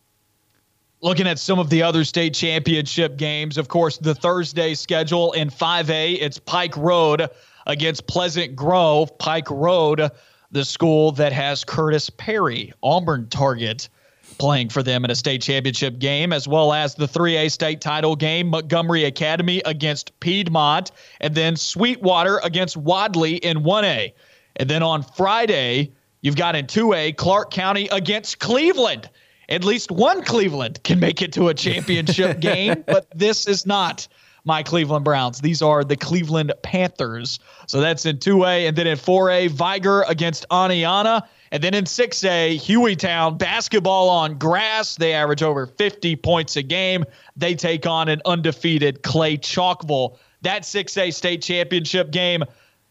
looking 1.05 1.27
at 1.27 1.39
some 1.39 1.59
of 1.59 1.69
the 1.69 1.83
other 1.83 2.03
state 2.03 2.33
championship 2.33 3.19
games, 3.19 3.59
of 3.59 3.69
course, 3.69 3.99
the 3.99 4.15
Thursday 4.15 4.73
schedule 4.73 5.33
in 5.33 5.51
5A, 5.51 6.17
it's 6.19 6.39
Pike 6.39 6.75
Road 6.79 7.29
against 7.67 8.07
Pleasant 8.07 8.57
Grove. 8.57 9.17
Pike 9.19 9.51
Road, 9.51 10.11
the 10.51 10.65
school 10.65 11.13
that 11.13 11.31
has 11.31 11.63
Curtis 11.63 12.09
Perry, 12.09 12.73
Auburn 12.83 13.29
target, 13.29 13.91
playing 14.39 14.71
for 14.71 14.83
them 14.83 15.05
in 15.05 15.11
a 15.11 15.15
state 15.15 15.43
championship 15.43 15.99
game, 15.99 16.33
as 16.33 16.49
well 16.49 16.73
as 16.73 16.95
the 16.95 17.07
3A 17.07 17.53
state 17.53 17.83
title 17.83 18.17
game, 18.17 18.49
Montgomery 18.49 19.05
Academy 19.05 19.61
against 19.67 20.19
Piedmont, 20.21 20.91
and 21.21 21.35
then 21.35 21.55
Sweetwater 21.57 22.41
against 22.43 22.79
Wadley 22.79 23.37
in 23.37 23.59
1A. 23.59 24.15
And 24.57 24.71
then 24.71 24.83
on 24.83 25.03
Friday, 25.03 25.93
you've 26.23 26.37
got 26.37 26.57
in 26.57 26.67
2A, 26.67 27.15
Clarke 27.19 27.51
County 27.51 27.89
against 27.93 28.39
Cleveland 28.39 29.11
at 29.49 29.65
least 29.65 29.91
one 29.91 30.23
Cleveland 30.23 30.83
can 30.85 31.01
make 31.01 31.23
it 31.23 31.33
to 31.35 31.49
a 31.49 31.55
championship 31.55 32.41
game, 32.41 32.85
but 32.87 33.07
this 33.15 33.47
is 33.47 33.67
not 33.67 34.09
my 34.45 34.63
Cleveland 34.63 35.05
Browns. 35.05 35.41
These 35.41 35.63
are 35.63 35.85
the 35.85 35.97
Cleveland 35.97 36.53
Panthers. 36.63 37.39
So 37.67 37.81
that's 37.81 38.05
in 38.07 38.19
2A. 38.19 38.69
And 38.69 38.77
then 38.77 38.87
in 38.87 38.99
4A, 38.99 39.51
Vigor 39.51 40.05
against 40.07 40.47
Aniana. 40.51 41.23
And 41.51 41.63
then 41.63 41.75
in 41.75 41.85
6A, 41.85 42.57
Hueytown 42.61 43.39
basketball 43.39 44.11
on 44.11 44.39
grass. 44.39 44.97
They 44.97 45.15
average 45.15 45.43
over 45.43 45.67
50 45.67 46.17
points 46.17 46.57
a 46.57 46.63
game. 46.63 47.05
They 47.37 47.55
take 47.55 47.87
on 47.87 48.09
an 48.09 48.21
undefeated 48.25 49.03
Clay 49.03 49.39
Chalkville. 49.39 50.19
That 50.43 50.63
6A 50.63 51.15
state 51.15 51.41
championship 51.41 52.11
game 52.11 52.45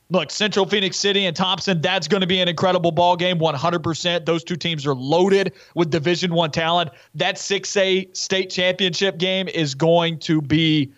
look, 0.09 0.31
Central 0.31 0.65
Phoenix 0.65 0.97
City 0.97 1.25
and 1.25 1.35
Thompson, 1.35 1.81
that's 1.81 2.07
going 2.07 2.21
to 2.21 2.27
be 2.27 2.39
an 2.39 2.47
incredible 2.47 2.91
ball 2.91 3.15
game. 3.15 3.39
100%. 3.39 4.25
Those 4.25 4.43
two 4.43 4.55
teams 4.55 4.85
are 4.85 4.95
loaded 4.95 5.53
with 5.75 5.89
Division 5.89 6.33
One 6.33 6.51
talent. 6.51 6.91
That 7.15 7.35
6A 7.35 8.15
state 8.15 8.49
championship 8.49 9.17
game 9.17 9.47
is 9.47 9.75
going 9.75 10.19
to 10.19 10.41
be 10.41 10.91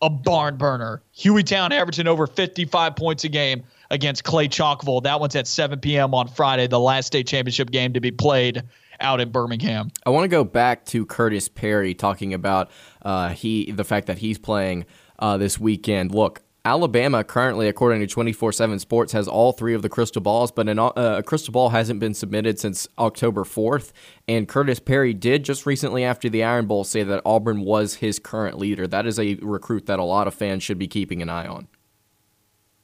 a 0.00 0.10
barn 0.10 0.56
burner. 0.56 1.02
Hueytown 1.16 1.72
averaging 1.72 2.06
over 2.06 2.26
55 2.26 2.94
points 2.94 3.24
a 3.24 3.28
game 3.28 3.64
against 3.90 4.24
Clay 4.24 4.48
Chalkville. 4.48 5.02
That 5.02 5.18
one's 5.18 5.34
at 5.34 5.46
7 5.46 5.80
p.m. 5.80 6.14
on 6.14 6.28
Friday, 6.28 6.66
the 6.66 6.78
last 6.78 7.06
state 7.06 7.26
championship 7.26 7.70
game 7.70 7.92
to 7.94 8.00
be 8.00 8.10
played 8.10 8.62
out 9.00 9.20
in 9.20 9.30
Birmingham. 9.30 9.90
I 10.06 10.10
want 10.10 10.24
to 10.24 10.28
go 10.28 10.44
back 10.44 10.84
to 10.86 11.06
Curtis 11.06 11.48
Perry 11.48 11.94
talking 11.94 12.34
about 12.34 12.70
uh, 13.02 13.30
he 13.30 13.70
the 13.72 13.84
fact 13.84 14.06
that 14.06 14.18
he's 14.18 14.38
playing 14.38 14.86
uh, 15.18 15.36
this 15.36 15.58
weekend. 15.58 16.12
Look, 16.12 16.42
Alabama 16.68 17.24
currently, 17.24 17.66
according 17.66 18.00
to 18.00 18.06
24 18.06 18.52
7 18.52 18.78
Sports, 18.78 19.12
has 19.12 19.26
all 19.26 19.52
three 19.52 19.72
of 19.72 19.80
the 19.80 19.88
crystal 19.88 20.20
balls, 20.20 20.52
but 20.52 20.68
an, 20.68 20.78
uh, 20.78 20.92
a 20.96 21.22
crystal 21.22 21.50
ball 21.50 21.70
hasn't 21.70 21.98
been 21.98 22.12
submitted 22.12 22.58
since 22.58 22.86
October 22.98 23.44
4th. 23.44 23.92
And 24.28 24.46
Curtis 24.46 24.78
Perry 24.78 25.14
did 25.14 25.46
just 25.46 25.64
recently 25.64 26.04
after 26.04 26.28
the 26.28 26.44
Iron 26.44 26.66
Bowl 26.66 26.84
say 26.84 27.04
that 27.04 27.22
Auburn 27.24 27.62
was 27.62 27.94
his 27.94 28.18
current 28.18 28.58
leader. 28.58 28.86
That 28.86 29.06
is 29.06 29.18
a 29.18 29.36
recruit 29.36 29.86
that 29.86 29.98
a 29.98 30.04
lot 30.04 30.26
of 30.26 30.34
fans 30.34 30.62
should 30.62 30.78
be 30.78 30.86
keeping 30.86 31.22
an 31.22 31.30
eye 31.30 31.46
on. 31.46 31.68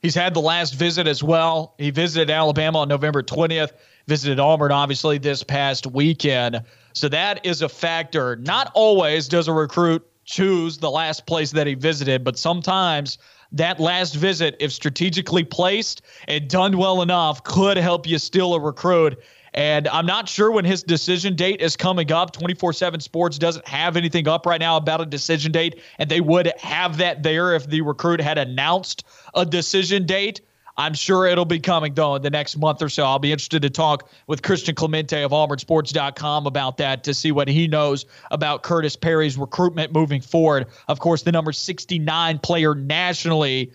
He's 0.01 0.14
had 0.14 0.33
the 0.33 0.40
last 0.40 0.77
visit 0.77 1.07
as 1.07 1.23
well. 1.23 1.75
He 1.77 1.90
visited 1.90 2.31
Alabama 2.31 2.79
on 2.79 2.88
November 2.88 3.23
20th, 3.23 3.73
visited 4.07 4.40
Auburn, 4.40 4.73
obviously, 4.73 5.18
this 5.18 5.42
past 5.42 5.87
weekend. 5.87 6.62
So 6.94 7.11
that 7.11 7.44
is 7.44 7.61
a 7.61 7.68
factor. 7.68 8.37
Not 8.37 8.70
always 8.73 9.29
does 9.29 9.47
a 9.47 9.53
recruit 9.53 10.07
choose 10.25 10.79
the 10.79 10.90
last 10.90 11.27
place 11.27 11.51
that 11.51 11.66
he 11.66 11.75
visited, 11.75 12.25
but 12.25 12.38
sometimes 12.38 13.18
that 13.54 13.80
last 13.80 14.14
visit, 14.14 14.56
if 14.58 14.72
strategically 14.72 15.44
placed 15.44 16.02
and 16.28 16.48
done 16.48 16.76
well 16.76 17.02
enough, 17.02 17.42
could 17.44 17.76
help 17.76 18.06
you 18.06 18.18
steal 18.18 18.54
a 18.54 18.60
recruit. 18.60 19.18
And 19.54 19.86
I'm 19.88 20.06
not 20.06 20.28
sure 20.28 20.50
when 20.50 20.64
his 20.64 20.82
decision 20.82 21.36
date 21.36 21.60
is 21.60 21.76
coming 21.76 22.10
up. 22.10 22.32
24 22.32 22.72
7 22.72 23.00
Sports 23.00 23.38
doesn't 23.38 23.66
have 23.68 23.96
anything 23.96 24.26
up 24.26 24.46
right 24.46 24.60
now 24.60 24.76
about 24.76 25.00
a 25.00 25.06
decision 25.06 25.52
date, 25.52 25.80
and 25.98 26.10
they 26.10 26.20
would 26.20 26.52
have 26.58 26.96
that 26.98 27.22
there 27.22 27.54
if 27.54 27.68
the 27.68 27.80
recruit 27.80 28.20
had 28.20 28.36
announced 28.36 29.04
a 29.34 29.46
decision 29.46 30.04
date. 30.04 30.40
I'm 30.76 30.94
sure 30.94 31.26
it'll 31.26 31.44
be 31.44 31.60
coming 31.60 31.94
though 31.94 32.16
in 32.16 32.22
the 32.22 32.30
next 32.30 32.56
month 32.56 32.82
or 32.82 32.88
so. 32.88 33.04
I'll 33.04 33.18
be 33.18 33.30
interested 33.30 33.62
to 33.62 33.70
talk 33.70 34.10
with 34.26 34.42
Christian 34.42 34.74
Clemente 34.74 35.22
of 35.22 35.30
AuburnSports.com 35.30 36.46
about 36.46 36.78
that 36.78 37.04
to 37.04 37.14
see 37.14 37.30
what 37.30 37.48
he 37.48 37.68
knows 37.68 38.06
about 38.30 38.62
Curtis 38.64 38.96
Perry's 38.96 39.38
recruitment 39.38 39.92
moving 39.92 40.20
forward. 40.20 40.66
Of 40.88 40.98
course, 40.98 41.22
the 41.22 41.32
number 41.32 41.52
69 41.52 42.38
player 42.40 42.74
nationally 42.74 43.70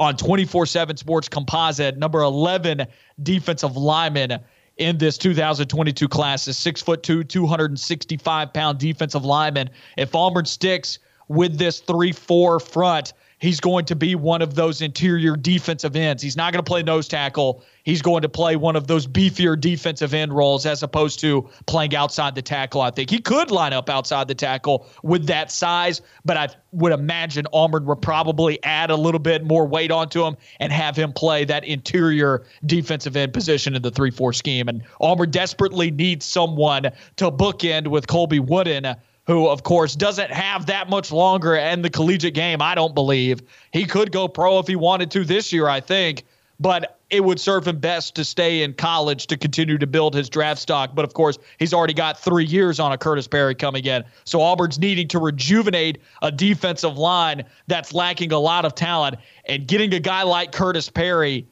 on 0.00 0.16
24/7 0.16 0.96
Sports 0.96 1.28
Composite, 1.28 1.98
number 1.98 2.20
11 2.22 2.86
defensive 3.22 3.76
lineman 3.76 4.40
in 4.78 4.96
this 4.98 5.18
2022 5.18 6.08
class 6.08 6.48
is 6.48 6.56
six 6.56 6.80
foot 6.82 7.02
two, 7.02 7.22
265 7.22 8.52
pound 8.52 8.78
defensive 8.78 9.24
lineman. 9.24 9.70
If 9.96 10.14
Auburn 10.14 10.46
sticks 10.46 10.98
with 11.28 11.58
this 11.58 11.80
3 11.80 12.12
4 12.12 12.58
front, 12.58 13.12
he's 13.40 13.58
going 13.58 13.86
to 13.86 13.96
be 13.96 14.14
one 14.14 14.42
of 14.42 14.54
those 14.54 14.80
interior 14.80 15.34
defensive 15.34 15.96
ends. 15.96 16.22
He's 16.22 16.36
not 16.36 16.52
going 16.52 16.64
to 16.64 16.68
play 16.68 16.82
nose 16.82 17.08
tackle. 17.08 17.64
He's 17.82 18.02
going 18.02 18.22
to 18.22 18.28
play 18.28 18.56
one 18.56 18.76
of 18.76 18.86
those 18.86 19.06
beefier 19.06 19.58
defensive 19.58 20.14
end 20.14 20.32
roles 20.32 20.66
as 20.66 20.82
opposed 20.82 21.18
to 21.20 21.48
playing 21.66 21.96
outside 21.96 22.34
the 22.34 22.42
tackle. 22.42 22.82
I 22.82 22.90
think 22.90 23.10
he 23.10 23.18
could 23.18 23.50
line 23.50 23.72
up 23.72 23.88
outside 23.90 24.28
the 24.28 24.34
tackle 24.34 24.86
with 25.02 25.26
that 25.26 25.50
size, 25.50 26.02
but 26.24 26.36
I 26.36 26.48
would 26.72 26.92
imagine 26.92 27.46
Auburn 27.52 27.86
would 27.86 28.02
probably 28.02 28.62
add 28.62 28.90
a 28.90 28.96
little 28.96 29.18
bit 29.18 29.44
more 29.44 29.66
weight 29.66 29.90
onto 29.90 30.24
him 30.24 30.36
and 30.60 30.72
have 30.72 30.94
him 30.94 31.12
play 31.12 31.44
that 31.46 31.64
interior 31.64 32.44
defensive 32.66 33.16
end 33.16 33.32
position 33.32 33.74
in 33.74 33.82
the 33.82 33.90
3 33.90 34.10
4 34.10 34.32
scheme. 34.32 34.68
And 34.68 34.82
Auburn 35.00 35.30
desperately 35.30 35.90
needs 35.90 36.26
someone 36.26 36.82
to 37.16 37.30
bookend 37.30 37.88
with 37.88 38.06
Colby 38.06 38.38
Wooden 38.38 38.94
who, 39.30 39.46
of 39.46 39.62
course, 39.62 39.94
doesn't 39.94 40.32
have 40.32 40.66
that 40.66 40.90
much 40.90 41.12
longer 41.12 41.54
in 41.54 41.82
the 41.82 41.88
collegiate 41.88 42.34
game, 42.34 42.60
I 42.60 42.74
don't 42.74 42.96
believe. 42.96 43.40
He 43.72 43.84
could 43.84 44.10
go 44.10 44.26
pro 44.26 44.58
if 44.58 44.66
he 44.66 44.74
wanted 44.74 45.12
to 45.12 45.24
this 45.24 45.52
year, 45.52 45.68
I 45.68 45.78
think, 45.78 46.24
but 46.58 46.98
it 47.10 47.22
would 47.22 47.38
serve 47.38 47.68
him 47.68 47.78
best 47.78 48.16
to 48.16 48.24
stay 48.24 48.64
in 48.64 48.74
college 48.74 49.28
to 49.28 49.36
continue 49.36 49.78
to 49.78 49.86
build 49.86 50.16
his 50.16 50.28
draft 50.28 50.60
stock. 50.60 50.96
But 50.96 51.04
of 51.04 51.14
course, 51.14 51.38
he's 51.60 51.72
already 51.72 51.94
got 51.94 52.18
three 52.18 52.44
years 52.44 52.80
on 52.80 52.90
a 52.90 52.98
Curtis 52.98 53.28
Perry 53.28 53.54
coming 53.54 53.84
in. 53.84 54.02
So 54.24 54.40
Auburn's 54.40 54.80
needing 54.80 55.06
to 55.08 55.20
rejuvenate 55.20 55.98
a 56.22 56.32
defensive 56.32 56.98
line 56.98 57.44
that's 57.68 57.94
lacking 57.94 58.32
a 58.32 58.38
lot 58.38 58.64
of 58.64 58.74
talent. 58.74 59.14
And 59.44 59.64
getting 59.68 59.94
a 59.94 60.00
guy 60.00 60.24
like 60.24 60.50
Curtis 60.50 60.88
Perry 60.88 61.46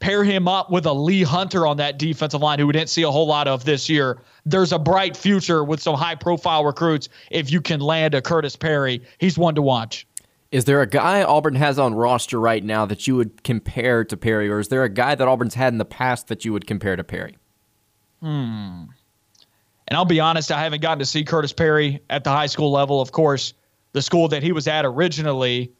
pair 0.00 0.24
him 0.24 0.48
up 0.48 0.70
with 0.70 0.86
a 0.86 0.92
Lee 0.92 1.22
Hunter 1.22 1.66
on 1.66 1.76
that 1.78 1.98
defensive 1.98 2.40
line, 2.40 2.58
who 2.58 2.66
we 2.66 2.72
didn't 2.72 2.90
see 2.90 3.02
a 3.02 3.10
whole 3.10 3.26
lot 3.26 3.48
of 3.48 3.64
this 3.64 3.88
year. 3.88 4.20
There's 4.44 4.72
a 4.72 4.78
bright 4.78 5.16
future 5.16 5.64
with 5.64 5.80
some 5.80 5.94
high 5.94 6.14
profile 6.14 6.64
recruits 6.64 7.08
if 7.30 7.50
you 7.50 7.60
can 7.60 7.80
land 7.80 8.14
a 8.14 8.20
Curtis 8.20 8.56
Perry. 8.56 9.02
He's 9.18 9.38
one 9.38 9.54
to 9.54 9.62
watch. 9.62 10.06
Is 10.50 10.66
there 10.66 10.82
a 10.82 10.86
guy 10.86 11.22
Auburn 11.22 11.56
has 11.56 11.78
on 11.78 11.94
roster 11.94 12.38
right 12.38 12.62
now 12.62 12.86
that 12.86 13.06
you 13.06 13.16
would 13.16 13.42
compare 13.42 14.04
to 14.04 14.16
Perry, 14.16 14.48
or 14.48 14.60
is 14.60 14.68
there 14.68 14.84
a 14.84 14.88
guy 14.88 15.14
that 15.14 15.26
Auburn's 15.26 15.54
had 15.54 15.72
in 15.72 15.78
the 15.78 15.84
past 15.84 16.28
that 16.28 16.44
you 16.44 16.52
would 16.52 16.66
compare 16.66 16.94
to 16.94 17.02
Perry? 17.02 17.36
Hmm. 18.20 18.84
And 19.88 19.96
I'll 19.96 20.04
be 20.04 20.20
honest, 20.20 20.52
I 20.52 20.62
haven't 20.62 20.80
gotten 20.80 21.00
to 21.00 21.06
see 21.06 21.24
Curtis 21.24 21.52
Perry 21.52 22.00
at 22.08 22.24
the 22.24 22.30
high 22.30 22.46
school 22.46 22.70
level. 22.70 23.00
Of 23.00 23.12
course, 23.12 23.52
the 23.92 24.02
school 24.02 24.28
that 24.28 24.42
he 24.42 24.52
was 24.52 24.68
at 24.68 24.84
originally 24.84 25.72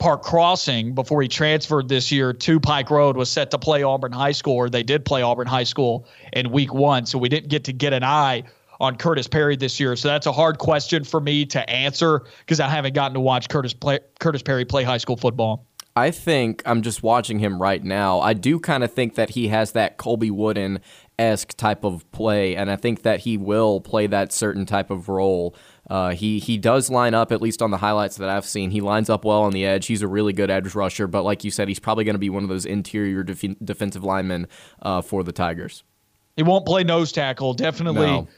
Park 0.00 0.22
Crossing 0.22 0.94
before 0.94 1.20
he 1.20 1.28
transferred 1.28 1.88
this 1.88 2.10
year 2.10 2.32
to 2.32 2.58
Pike 2.58 2.90
Road 2.90 3.18
was 3.18 3.30
set 3.30 3.50
to 3.50 3.58
play 3.58 3.82
Auburn 3.82 4.12
High 4.12 4.32
School, 4.32 4.54
or 4.54 4.70
they 4.70 4.82
did 4.82 5.04
play 5.04 5.20
Auburn 5.20 5.46
High 5.46 5.64
School 5.64 6.08
in 6.32 6.50
week 6.50 6.72
one. 6.72 7.04
So 7.04 7.18
we 7.18 7.28
didn't 7.28 7.50
get 7.50 7.64
to 7.64 7.72
get 7.74 7.92
an 7.92 8.02
eye 8.02 8.42
on 8.80 8.96
Curtis 8.96 9.28
Perry 9.28 9.56
this 9.56 9.78
year. 9.78 9.94
So 9.96 10.08
that's 10.08 10.26
a 10.26 10.32
hard 10.32 10.56
question 10.56 11.04
for 11.04 11.20
me 11.20 11.44
to 11.46 11.68
answer 11.68 12.22
because 12.38 12.60
I 12.60 12.68
haven't 12.68 12.94
gotten 12.94 13.12
to 13.12 13.20
watch 13.20 13.50
Curtis 13.50 13.74
play, 13.74 14.00
Curtis 14.18 14.42
Perry 14.42 14.64
play 14.64 14.84
high 14.84 14.96
school 14.96 15.18
football. 15.18 15.66
I 15.94 16.12
think 16.12 16.62
I'm 16.64 16.80
just 16.80 17.02
watching 17.02 17.38
him 17.38 17.60
right 17.60 17.84
now. 17.84 18.20
I 18.20 18.32
do 18.32 18.58
kind 18.58 18.82
of 18.82 18.92
think 18.92 19.16
that 19.16 19.30
he 19.30 19.48
has 19.48 19.72
that 19.72 19.98
Colby 19.98 20.30
Wooden 20.30 20.80
esque 21.20 21.54
type 21.56 21.84
of 21.84 22.10
play, 22.12 22.56
and 22.56 22.70
I 22.70 22.76
think 22.76 23.02
that 23.02 23.20
he 23.20 23.36
will 23.36 23.80
play 23.80 24.06
that 24.06 24.32
certain 24.32 24.64
type 24.66 24.90
of 24.90 25.08
role. 25.08 25.54
Uh, 25.88 26.10
he 26.10 26.38
he 26.38 26.56
does 26.56 26.88
line 26.88 27.14
up 27.14 27.30
at 27.30 27.42
least 27.42 27.60
on 27.60 27.70
the 27.70 27.76
highlights 27.76 28.16
that 28.16 28.28
I've 28.28 28.46
seen. 28.46 28.70
He 28.70 28.80
lines 28.80 29.10
up 29.10 29.24
well 29.24 29.42
on 29.42 29.52
the 29.52 29.66
edge. 29.66 29.86
He's 29.86 30.02
a 30.02 30.08
really 30.08 30.32
good 30.32 30.50
edge 30.50 30.74
rusher, 30.74 31.06
but 31.06 31.22
like 31.22 31.44
you 31.44 31.50
said, 31.50 31.68
he's 31.68 31.78
probably 31.78 32.04
going 32.04 32.14
to 32.14 32.20
be 32.20 32.30
one 32.30 32.42
of 32.42 32.48
those 32.48 32.64
interior 32.64 33.22
def- 33.22 33.58
defensive 33.62 34.02
linemen 34.02 34.48
uh, 34.82 35.02
for 35.02 35.22
the 35.22 35.32
Tigers. 35.32 35.84
He 36.36 36.42
won't 36.42 36.64
play 36.64 36.84
nose 36.84 37.12
tackle. 37.12 37.54
Definitely. 37.54 38.06
No. 38.06 38.28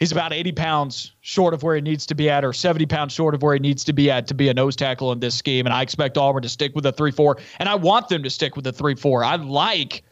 He's 0.00 0.10
about 0.10 0.32
80 0.32 0.52
pounds 0.52 1.12
short 1.20 1.54
of 1.54 1.62
where 1.62 1.76
he 1.76 1.80
needs 1.80 2.04
to 2.06 2.16
be 2.16 2.28
at, 2.28 2.44
or 2.44 2.52
70 2.52 2.86
pounds 2.86 3.12
short 3.12 3.34
of 3.34 3.42
where 3.42 3.54
he 3.54 3.60
needs 3.60 3.84
to 3.84 3.92
be 3.92 4.10
at 4.10 4.26
to 4.26 4.34
be 4.34 4.48
a 4.48 4.54
nose 4.54 4.74
tackle 4.74 5.12
in 5.12 5.20
this 5.20 5.36
scheme. 5.36 5.66
And 5.66 5.74
I 5.74 5.82
expect 5.82 6.18
Auburn 6.18 6.42
to 6.42 6.48
stick 6.48 6.74
with 6.74 6.84
a 6.84 6.92
3 6.92 7.12
4. 7.12 7.38
And 7.60 7.68
I 7.68 7.76
want 7.76 8.08
them 8.08 8.24
to 8.24 8.30
stick 8.30 8.56
with 8.56 8.66
a 8.66 8.72
3 8.72 8.96
4. 8.96 9.22
I 9.22 9.36
like 9.36 10.02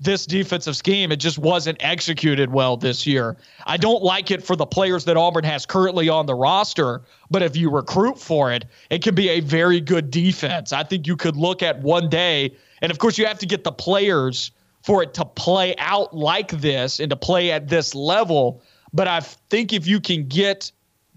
this 0.00 0.26
defensive 0.26 0.76
scheme. 0.76 1.10
It 1.10 1.16
just 1.16 1.38
wasn't 1.38 1.78
executed 1.80 2.52
well 2.52 2.76
this 2.76 3.06
year. 3.06 3.36
I 3.66 3.76
don't 3.76 4.02
like 4.02 4.30
it 4.30 4.44
for 4.44 4.54
the 4.54 4.66
players 4.66 5.04
that 5.06 5.16
Auburn 5.16 5.44
has 5.44 5.66
currently 5.66 6.08
on 6.08 6.26
the 6.26 6.34
roster, 6.34 7.02
but 7.30 7.42
if 7.42 7.56
you 7.56 7.70
recruit 7.70 8.18
for 8.18 8.52
it, 8.52 8.64
it 8.90 9.02
can 9.02 9.14
be 9.14 9.28
a 9.30 9.40
very 9.40 9.80
good 9.80 10.10
defense. 10.10 10.72
I 10.72 10.84
think 10.84 11.06
you 11.06 11.16
could 11.16 11.36
look 11.36 11.62
at 11.62 11.80
one 11.80 12.08
day, 12.08 12.54
and 12.80 12.92
of 12.92 12.98
course, 12.98 13.18
you 13.18 13.26
have 13.26 13.38
to 13.40 13.46
get 13.46 13.64
the 13.64 13.72
players 13.72 14.52
for 14.82 15.02
it 15.02 15.14
to 15.14 15.24
play 15.24 15.74
out 15.78 16.14
like 16.14 16.50
this 16.50 17.00
and 17.00 17.10
to 17.10 17.16
play 17.16 17.50
at 17.50 17.68
this 17.68 17.94
level. 17.94 18.62
But 18.92 19.08
I 19.08 19.20
think 19.20 19.72
if 19.72 19.86
you 19.86 20.00
can 20.00 20.28
get 20.28 20.70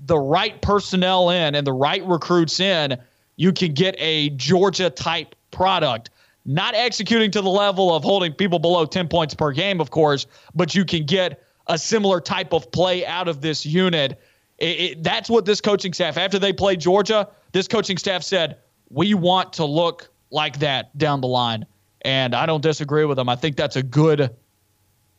the 0.06 0.18
right 0.18 0.60
personnel 0.62 1.30
in 1.30 1.54
and 1.54 1.66
the 1.66 1.74
right 1.74 2.06
recruits 2.06 2.60
in, 2.60 2.98
you 3.36 3.54
can 3.54 3.74
get 3.74 3.96
a 4.00 4.30
Georgia 4.32 4.90
type 4.90 5.36
product 5.52 6.10
not 6.46 6.74
executing 6.76 7.32
to 7.32 7.42
the 7.42 7.50
level 7.50 7.94
of 7.94 8.04
holding 8.04 8.34
people 8.34 8.60
below 8.60 8.86
10 8.86 9.08
points 9.08 9.34
per 9.34 9.52
game, 9.52 9.80
of 9.80 9.92
course, 9.92 10.26
but 10.56 10.74
you 10.74 10.86
can 10.86 11.06
get 11.06 11.44
a 11.68 11.78
similar 11.78 12.20
type 12.20 12.54
of 12.54 12.72
play 12.72 13.06
out 13.06 13.28
of 13.28 13.42
this 13.42 13.66
unit. 13.66 14.20
It, 14.58 14.66
it, 14.66 15.04
that's 15.04 15.30
what 15.30 15.46
this 15.46 15.62
coaching 15.62 15.94
staff, 15.94 16.18
after 16.18 16.40
they 16.40 16.54
played 16.54 16.80
Georgia, 16.80 17.28
this 17.52 17.68
coaching 17.68 17.98
staff 17.98 18.24
said, 18.24 18.58
we 18.90 19.14
want 19.14 19.54
to 19.54 19.66
look 19.66 20.10
like 20.32 20.60
that 20.60 20.98
down 20.98 21.22
the 21.22 21.28
line. 21.28 21.66
And 22.04 22.34
I 22.36 22.46
don't 22.46 22.62
disagree 22.62 23.06
with 23.06 23.18
them. 23.18 23.30
I 23.30 23.36
think 23.36 23.56
that's 23.56 23.76
a 23.76 23.84
good 23.84 24.36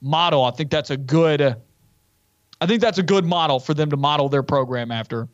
model. 0.00 0.44
I 0.44 0.50
think 0.50 0.70
that's 0.70 0.90
a 0.90 0.96
good 0.96 1.56
I 2.62 2.66
think 2.66 2.80
that's 2.80 2.98
a 2.98 3.02
good 3.02 3.24
model 3.24 3.58
for 3.58 3.74
them 3.74 3.90
to 3.90 3.96
model 3.96 4.28
their 4.28 4.44
program 4.44 4.92
after. 4.92 5.28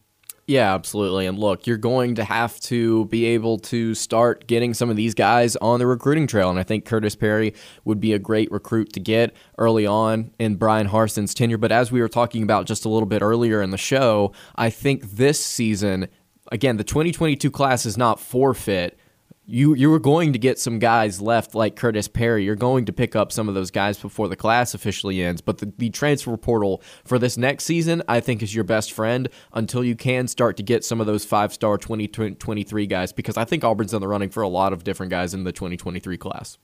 Yeah, 0.48 0.74
absolutely. 0.74 1.26
And 1.26 1.38
look, 1.38 1.66
you're 1.66 1.76
going 1.76 2.14
to 2.14 2.24
have 2.24 2.58
to 2.60 3.04
be 3.04 3.26
able 3.26 3.58
to 3.58 3.94
start 3.94 4.46
getting 4.46 4.72
some 4.72 4.88
of 4.88 4.96
these 4.96 5.12
guys 5.12 5.56
on 5.56 5.78
the 5.78 5.86
recruiting 5.86 6.26
trail. 6.26 6.48
And 6.48 6.58
I 6.58 6.62
think 6.62 6.86
Curtis 6.86 7.14
Perry 7.14 7.52
would 7.84 8.00
be 8.00 8.14
a 8.14 8.18
great 8.18 8.50
recruit 8.50 8.94
to 8.94 9.00
get 9.00 9.36
early 9.58 9.86
on 9.86 10.30
in 10.38 10.56
Bryan 10.56 10.88
Harsin's 10.88 11.34
tenure. 11.34 11.58
But 11.58 11.70
as 11.70 11.92
we 11.92 12.00
were 12.00 12.08
talking 12.08 12.42
about 12.42 12.64
just 12.64 12.86
a 12.86 12.88
little 12.88 13.04
bit 13.04 13.20
earlier 13.20 13.60
in 13.60 13.68
the 13.68 13.76
show, 13.76 14.32
I 14.56 14.70
think 14.70 15.02
this 15.02 15.38
season, 15.38 16.08
again, 16.50 16.78
the 16.78 16.84
2022 16.84 17.50
class 17.50 17.84
is 17.84 17.98
not 17.98 18.18
forfeit 18.18 18.98
you 19.50 19.74
you 19.74 19.88
were 19.88 19.98
going 19.98 20.34
to 20.34 20.38
get 20.38 20.58
some 20.58 20.78
guys 20.78 21.22
left 21.22 21.54
like 21.54 21.74
Curtis 21.74 22.06
Perry. 22.06 22.44
You're 22.44 22.54
going 22.54 22.84
to 22.84 22.92
pick 22.92 23.16
up 23.16 23.32
some 23.32 23.48
of 23.48 23.54
those 23.54 23.70
guys 23.70 23.98
before 23.98 24.28
the 24.28 24.36
class 24.36 24.74
officially 24.74 25.22
ends. 25.22 25.40
But 25.40 25.58
the, 25.58 25.72
the 25.78 25.88
transfer 25.88 26.36
portal 26.36 26.82
for 27.04 27.18
this 27.18 27.38
next 27.38 27.64
season, 27.64 28.02
I 28.06 28.20
think, 28.20 28.42
is 28.42 28.54
your 28.54 28.64
best 28.64 28.92
friend 28.92 29.28
until 29.54 29.82
you 29.82 29.96
can 29.96 30.28
start 30.28 30.58
to 30.58 30.62
get 30.62 30.84
some 30.84 31.00
of 31.00 31.06
those 31.06 31.24
five 31.24 31.54
star 31.54 31.78
2023 31.78 32.86
guys 32.86 33.12
because 33.12 33.38
I 33.38 33.46
think 33.46 33.64
Auburn's 33.64 33.94
in 33.94 34.02
the 34.02 34.08
running 34.08 34.28
for 34.28 34.42
a 34.42 34.48
lot 34.48 34.74
of 34.74 34.84
different 34.84 35.10
guys 35.10 35.32
in 35.32 35.44
the 35.44 35.52
2023 35.52 36.18
class. 36.18 36.58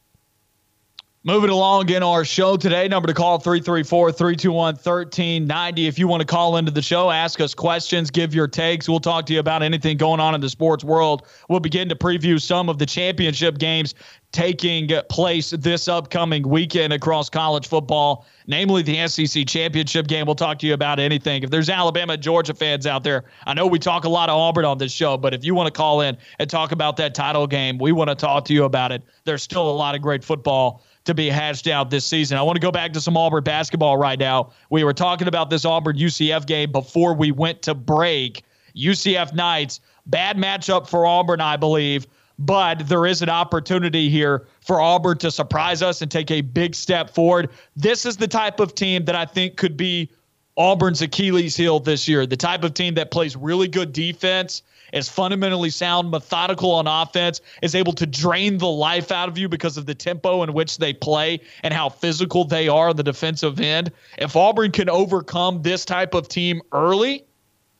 Moving 1.26 1.48
along 1.48 1.88
in 1.88 2.02
our 2.02 2.22
show 2.22 2.58
today, 2.58 2.86
number 2.86 3.06
to 3.06 3.14
call 3.14 3.38
334 3.38 4.12
321 4.12 4.74
1390. 4.74 5.86
If 5.86 5.98
you 5.98 6.06
want 6.06 6.20
to 6.20 6.26
call 6.26 6.58
into 6.58 6.70
the 6.70 6.82
show, 6.82 7.10
ask 7.10 7.40
us 7.40 7.54
questions, 7.54 8.10
give 8.10 8.34
your 8.34 8.46
takes. 8.46 8.90
We'll 8.90 9.00
talk 9.00 9.24
to 9.26 9.32
you 9.32 9.40
about 9.40 9.62
anything 9.62 9.96
going 9.96 10.20
on 10.20 10.34
in 10.34 10.42
the 10.42 10.50
sports 10.50 10.84
world. 10.84 11.26
We'll 11.48 11.60
begin 11.60 11.88
to 11.88 11.94
preview 11.94 12.38
some 12.38 12.68
of 12.68 12.76
the 12.76 12.84
championship 12.84 13.56
games 13.56 13.94
taking 14.32 14.90
place 15.08 15.50
this 15.50 15.88
upcoming 15.88 16.46
weekend 16.46 16.92
across 16.92 17.30
college 17.30 17.68
football, 17.68 18.26
namely 18.46 18.82
the 18.82 19.06
SEC 19.06 19.46
championship 19.46 20.08
game. 20.08 20.26
We'll 20.26 20.34
talk 20.34 20.58
to 20.58 20.66
you 20.66 20.74
about 20.74 20.98
anything. 20.98 21.42
If 21.42 21.48
there's 21.48 21.70
Alabama, 21.70 22.18
Georgia 22.18 22.52
fans 22.52 22.86
out 22.86 23.02
there, 23.02 23.24
I 23.46 23.54
know 23.54 23.66
we 23.66 23.78
talk 23.78 24.04
a 24.04 24.10
lot 24.10 24.28
of 24.28 24.36
Auburn 24.36 24.66
on 24.66 24.76
this 24.76 24.92
show, 24.92 25.16
but 25.16 25.32
if 25.32 25.42
you 25.42 25.54
want 25.54 25.68
to 25.68 25.72
call 25.72 26.02
in 26.02 26.18
and 26.38 26.50
talk 26.50 26.72
about 26.72 26.98
that 26.98 27.14
title 27.14 27.46
game, 27.46 27.78
we 27.78 27.92
want 27.92 28.10
to 28.10 28.14
talk 28.14 28.44
to 28.46 28.52
you 28.52 28.64
about 28.64 28.92
it. 28.92 29.02
There's 29.24 29.42
still 29.42 29.70
a 29.70 29.72
lot 29.72 29.94
of 29.94 30.02
great 30.02 30.22
football 30.22 30.82
to 31.04 31.14
be 31.14 31.28
hashed 31.28 31.66
out 31.66 31.90
this 31.90 32.04
season. 32.04 32.38
I 32.38 32.42
want 32.42 32.56
to 32.56 32.60
go 32.60 32.72
back 32.72 32.92
to 32.94 33.00
some 33.00 33.16
Auburn 33.16 33.44
basketball 33.44 33.96
right 33.96 34.18
now. 34.18 34.52
We 34.70 34.84
were 34.84 34.94
talking 34.94 35.28
about 35.28 35.50
this 35.50 35.64
Auburn 35.64 35.96
UCF 35.96 36.46
game 36.46 36.72
before 36.72 37.14
we 37.14 37.30
went 37.30 37.62
to 37.62 37.74
break. 37.74 38.42
UCF 38.74 39.34
Knights, 39.34 39.80
bad 40.06 40.36
matchup 40.36 40.88
for 40.88 41.06
Auburn, 41.06 41.40
I 41.40 41.56
believe, 41.56 42.06
but 42.38 42.88
there 42.88 43.06
is 43.06 43.22
an 43.22 43.28
opportunity 43.28 44.08
here 44.08 44.46
for 44.60 44.80
Auburn 44.80 45.18
to 45.18 45.30
surprise 45.30 45.82
us 45.82 46.02
and 46.02 46.10
take 46.10 46.30
a 46.30 46.40
big 46.40 46.74
step 46.74 47.10
forward. 47.10 47.50
This 47.76 48.04
is 48.04 48.16
the 48.16 48.26
type 48.26 48.58
of 48.58 48.74
team 48.74 49.04
that 49.04 49.14
I 49.14 49.26
think 49.26 49.56
could 49.56 49.76
be 49.76 50.10
Auburn's 50.56 51.02
Achilles 51.02 51.56
heel 51.56 51.80
this 51.80 52.08
year, 52.08 52.26
the 52.26 52.36
type 52.36 52.64
of 52.64 52.74
team 52.74 52.94
that 52.94 53.10
plays 53.10 53.36
really 53.36 53.68
good 53.68 53.92
defense 53.92 54.62
is 54.92 55.08
fundamentally 55.08 55.70
sound, 55.70 56.10
methodical 56.10 56.72
on 56.72 56.86
offense, 56.86 57.40
is 57.62 57.74
able 57.74 57.92
to 57.94 58.06
drain 58.06 58.58
the 58.58 58.68
life 58.68 59.10
out 59.10 59.28
of 59.28 59.38
you 59.38 59.48
because 59.48 59.76
of 59.76 59.86
the 59.86 59.94
tempo 59.94 60.42
in 60.42 60.52
which 60.52 60.78
they 60.78 60.92
play 60.92 61.40
and 61.62 61.74
how 61.74 61.88
physical 61.88 62.44
they 62.44 62.68
are 62.68 62.90
on 62.90 62.96
the 62.96 63.02
defensive 63.02 63.60
end. 63.60 63.90
If 64.18 64.36
Auburn 64.36 64.72
can 64.72 64.88
overcome 64.88 65.62
this 65.62 65.84
type 65.84 66.14
of 66.14 66.28
team 66.28 66.60
early, 66.72 67.24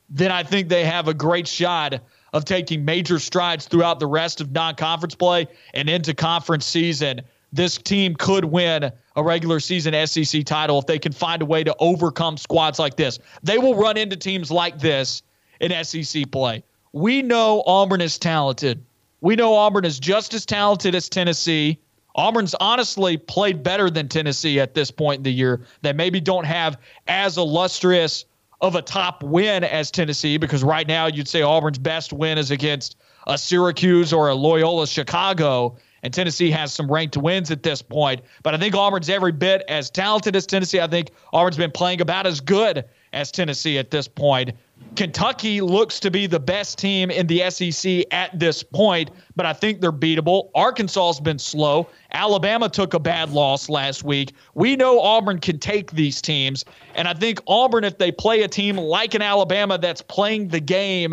then 0.09 0.31
I 0.31 0.43
think 0.43 0.69
they 0.69 0.85
have 0.85 1.09
a 1.09 1.15
great 1.15 1.49
shot 1.49 2.01
of 2.33 2.45
taking 2.45 2.85
major 2.85 3.19
strides 3.19 3.67
throughout 3.67 4.01
the 4.01 4.07
rest 4.07 4.41
of 4.41 4.53
non 4.53 4.75
conference 4.75 5.15
play 5.15 5.47
and 5.73 5.89
into 5.89 6.15
conference 6.15 6.67
season. 6.67 7.23
This 7.53 7.79
team 7.79 8.17
could 8.17 8.45
win 8.45 8.91
a 9.15 9.23
regular 9.23 9.61
season 9.61 9.95
SEC 10.07 10.45
title 10.45 10.81
if 10.81 10.87
they 10.87 10.99
can 10.99 11.13
find 11.13 11.41
a 11.41 11.47
way 11.47 11.63
to 11.63 11.75
overcome 11.79 12.37
squads 12.37 12.81
like 12.81 12.97
this. 12.97 13.21
They 13.45 13.59
will 13.59 13.77
run 13.77 13.97
into 13.97 14.17
teams 14.17 14.51
like 14.51 14.81
this 14.81 15.23
in 15.61 15.85
SEC 15.85 16.31
play. 16.33 16.65
We 16.95 17.23
know 17.23 17.65
Auburn 17.67 18.01
is 18.01 18.21
talented. 18.21 18.85
We 19.21 19.35
know 19.35 19.57
Auburn 19.57 19.85
is 19.85 19.99
just 19.99 20.33
as 20.33 20.47
talented 20.47 20.95
as 20.95 21.09
Tennessee. 21.09 21.81
Auburn's 22.15 22.55
honestly 22.61 23.17
played 23.17 23.65
better 23.65 23.91
than 23.91 24.09
Tennessee 24.09 24.61
at 24.61 24.75
this 24.75 24.93
point 24.93 25.17
in 25.17 25.23
the 25.25 25.33
year. 25.33 25.63
They 25.83 25.93
maybe 25.93 26.21
don't 26.21 26.45
have 26.45 26.79
as 27.09 27.37
illustrious 27.37 28.27
of 28.61 28.77
a 28.77 28.83
top 28.83 29.25
win 29.25 29.65
as 29.65 29.91
Tennessee 29.91 30.37
because 30.37 30.63
right 30.63 30.87
now 30.87 31.07
you'd 31.07 31.27
say 31.27 31.43
Auburn's 31.43 31.79
best 31.79 32.13
win 32.13 32.39
is 32.39 32.53
against 32.53 32.97
a 33.27 33.37
Syracuse 33.37 34.13
or 34.13 34.29
a 34.29 34.35
Loyola 34.37 34.87
Chicago. 34.87 35.77
And 36.05 36.15
Tennessee 36.15 36.53
has 36.53 36.73
some 36.73 36.89
ranked 36.89 37.17
wins 37.17 37.51
at 37.51 37.65
this 37.65 37.83
point. 37.83 38.21
But 38.45 38.55
I 38.55 38.59
think 38.59 38.77
Auburn's 38.77 39.09
every 39.09 39.33
bit 39.33 39.65
as 39.69 39.91
talented 39.91 40.37
as 40.37 40.47
Tennessee. 40.47 40.79
I 40.79 40.87
think 40.87 41.11
Auburn's 41.33 41.57
been 41.57 41.73
playing 41.73 42.01
about 42.01 42.25
as 42.25 42.41
good 42.41 42.85
as 43.13 43.33
Tennessee 43.33 43.79
at 43.79 43.91
this 43.91 44.07
point. 44.07 44.53
Kentucky 44.97 45.61
looks 45.61 45.99
to 46.01 46.11
be 46.11 46.27
the 46.27 46.39
best 46.39 46.79
team 46.79 47.11
in 47.11 47.27
the 47.27 47.51
SEC 47.51 48.05
at 48.13 48.39
this 48.39 48.63
point, 48.63 49.11
but 49.35 49.45
I 49.45 49.53
think 49.53 49.81
they're 49.81 49.91
beatable. 49.91 50.51
Arkansas 50.55 51.07
has 51.09 51.21
been 51.21 51.39
slow. 51.39 51.89
Alabama 52.13 52.69
took 52.69 52.95
a 52.95 53.01
bad 53.01 53.31
loss 53.31 53.69
last 53.69 54.05
week. 54.05 54.35
We 54.55 54.77
know 54.77 55.01
Auburn 55.01 55.41
can 55.41 55.59
take 55.59 55.91
these 55.91 56.23
teams, 56.23 56.65
and 56.95 57.09
I 57.09 57.15
think 57.15 57.41
Auburn, 57.49 57.83
if 57.83 57.99
they 57.99 58.13
play 58.13 58.43
a 58.43 58.49
team 58.49 58.77
like 58.77 59.15
an 59.15 59.23
Alabama 59.23 59.79
that's 59.79 60.03
playing 60.03 60.49
the 60.49 60.61
game 60.61 61.13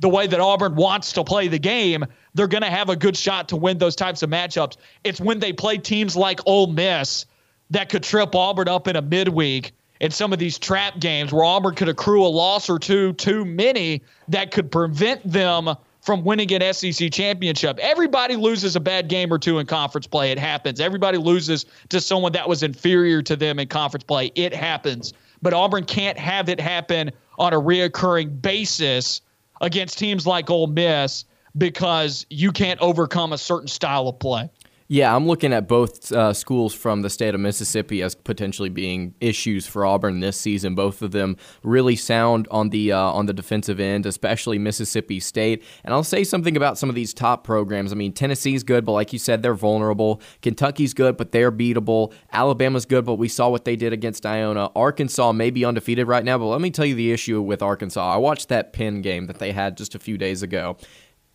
the 0.00 0.08
way 0.08 0.26
that 0.26 0.40
Auburn 0.40 0.74
wants 0.74 1.12
to 1.12 1.24
play 1.24 1.48
the 1.48 1.58
game, 1.58 2.04
they're 2.34 2.48
going 2.48 2.62
to 2.62 2.70
have 2.70 2.88
a 2.88 2.96
good 2.96 3.16
shot 3.16 3.48
to 3.50 3.56
win 3.56 3.78
those 3.78 3.96
types 3.96 4.22
of 4.22 4.30
matchups. 4.30 4.76
It's 5.04 5.20
when 5.20 5.38
they 5.38 5.52
play 5.52 5.78
teams 5.78 6.16
like 6.16 6.40
Ole 6.46 6.66
Miss 6.68 7.26
that 7.70 7.88
could 7.90 8.02
trip 8.02 8.34
Auburn 8.34 8.68
up 8.68 8.88
in 8.88 8.96
a 8.96 9.02
midweek 9.02 9.72
in 10.00 10.10
some 10.10 10.32
of 10.32 10.38
these 10.38 10.58
trap 10.58 10.98
games 10.98 11.32
where 11.32 11.44
Auburn 11.44 11.74
could 11.74 11.88
accrue 11.88 12.24
a 12.24 12.28
loss 12.28 12.68
or 12.68 12.78
two 12.78 13.12
too 13.14 13.44
many 13.44 14.02
that 14.28 14.50
could 14.50 14.70
prevent 14.70 15.30
them 15.30 15.74
from 16.00 16.22
winning 16.22 16.52
an 16.52 16.74
SEC 16.74 17.10
championship. 17.10 17.78
Everybody 17.78 18.36
loses 18.36 18.76
a 18.76 18.80
bad 18.80 19.08
game 19.08 19.32
or 19.32 19.38
two 19.38 19.58
in 19.58 19.66
conference 19.66 20.06
play. 20.06 20.30
It 20.30 20.38
happens. 20.38 20.78
Everybody 20.78 21.16
loses 21.16 21.64
to 21.88 22.00
someone 22.00 22.32
that 22.32 22.46
was 22.46 22.62
inferior 22.62 23.22
to 23.22 23.36
them 23.36 23.58
in 23.58 23.68
conference 23.68 24.04
play. 24.04 24.30
It 24.34 24.54
happens. 24.54 25.14
But 25.40 25.54
Auburn 25.54 25.84
can't 25.84 26.18
have 26.18 26.50
it 26.50 26.60
happen 26.60 27.10
on 27.38 27.54
a 27.54 27.60
reoccurring 27.60 28.42
basis 28.42 29.22
against 29.62 29.98
teams 29.98 30.26
like 30.26 30.50
Ole 30.50 30.66
Miss 30.66 31.24
because 31.56 32.26
you 32.28 32.52
can't 32.52 32.80
overcome 32.80 33.32
a 33.32 33.38
certain 33.38 33.68
style 33.68 34.08
of 34.08 34.18
play. 34.18 34.50
Yeah, 34.86 35.16
I'm 35.16 35.26
looking 35.26 35.54
at 35.54 35.66
both 35.66 36.12
uh, 36.12 36.34
schools 36.34 36.74
from 36.74 37.00
the 37.00 37.08
state 37.08 37.34
of 37.34 37.40
Mississippi 37.40 38.02
as 38.02 38.14
potentially 38.14 38.68
being 38.68 39.14
issues 39.18 39.66
for 39.66 39.86
Auburn 39.86 40.20
this 40.20 40.36
season. 40.36 40.74
Both 40.74 41.00
of 41.00 41.10
them 41.10 41.38
really 41.62 41.96
sound 41.96 42.46
on 42.50 42.68
the 42.68 42.92
uh, 42.92 42.98
on 42.98 43.24
the 43.24 43.32
defensive 43.32 43.80
end, 43.80 44.04
especially 44.04 44.58
Mississippi 44.58 45.20
State. 45.20 45.64
And 45.84 45.94
I'll 45.94 46.04
say 46.04 46.22
something 46.22 46.54
about 46.54 46.76
some 46.76 46.90
of 46.90 46.94
these 46.94 47.14
top 47.14 47.44
programs. 47.44 47.92
I 47.92 47.94
mean, 47.94 48.12
Tennessee's 48.12 48.62
good, 48.62 48.84
but 48.84 48.92
like 48.92 49.14
you 49.14 49.18
said, 49.18 49.42
they're 49.42 49.54
vulnerable. 49.54 50.20
Kentucky's 50.42 50.92
good, 50.92 51.16
but 51.16 51.32
they're 51.32 51.52
beatable. 51.52 52.12
Alabama's 52.30 52.84
good, 52.84 53.06
but 53.06 53.14
we 53.14 53.28
saw 53.28 53.48
what 53.48 53.64
they 53.64 53.76
did 53.76 53.94
against 53.94 54.26
Iona. 54.26 54.70
Arkansas 54.76 55.32
may 55.32 55.48
be 55.48 55.64
undefeated 55.64 56.08
right 56.08 56.24
now, 56.24 56.36
but 56.36 56.46
let 56.46 56.60
me 56.60 56.70
tell 56.70 56.84
you 56.84 56.94
the 56.94 57.10
issue 57.10 57.40
with 57.40 57.62
Arkansas. 57.62 58.12
I 58.12 58.18
watched 58.18 58.50
that 58.50 58.74
Penn 58.74 59.00
game 59.00 59.28
that 59.28 59.38
they 59.38 59.52
had 59.52 59.78
just 59.78 59.94
a 59.94 59.98
few 59.98 60.18
days 60.18 60.42
ago 60.42 60.76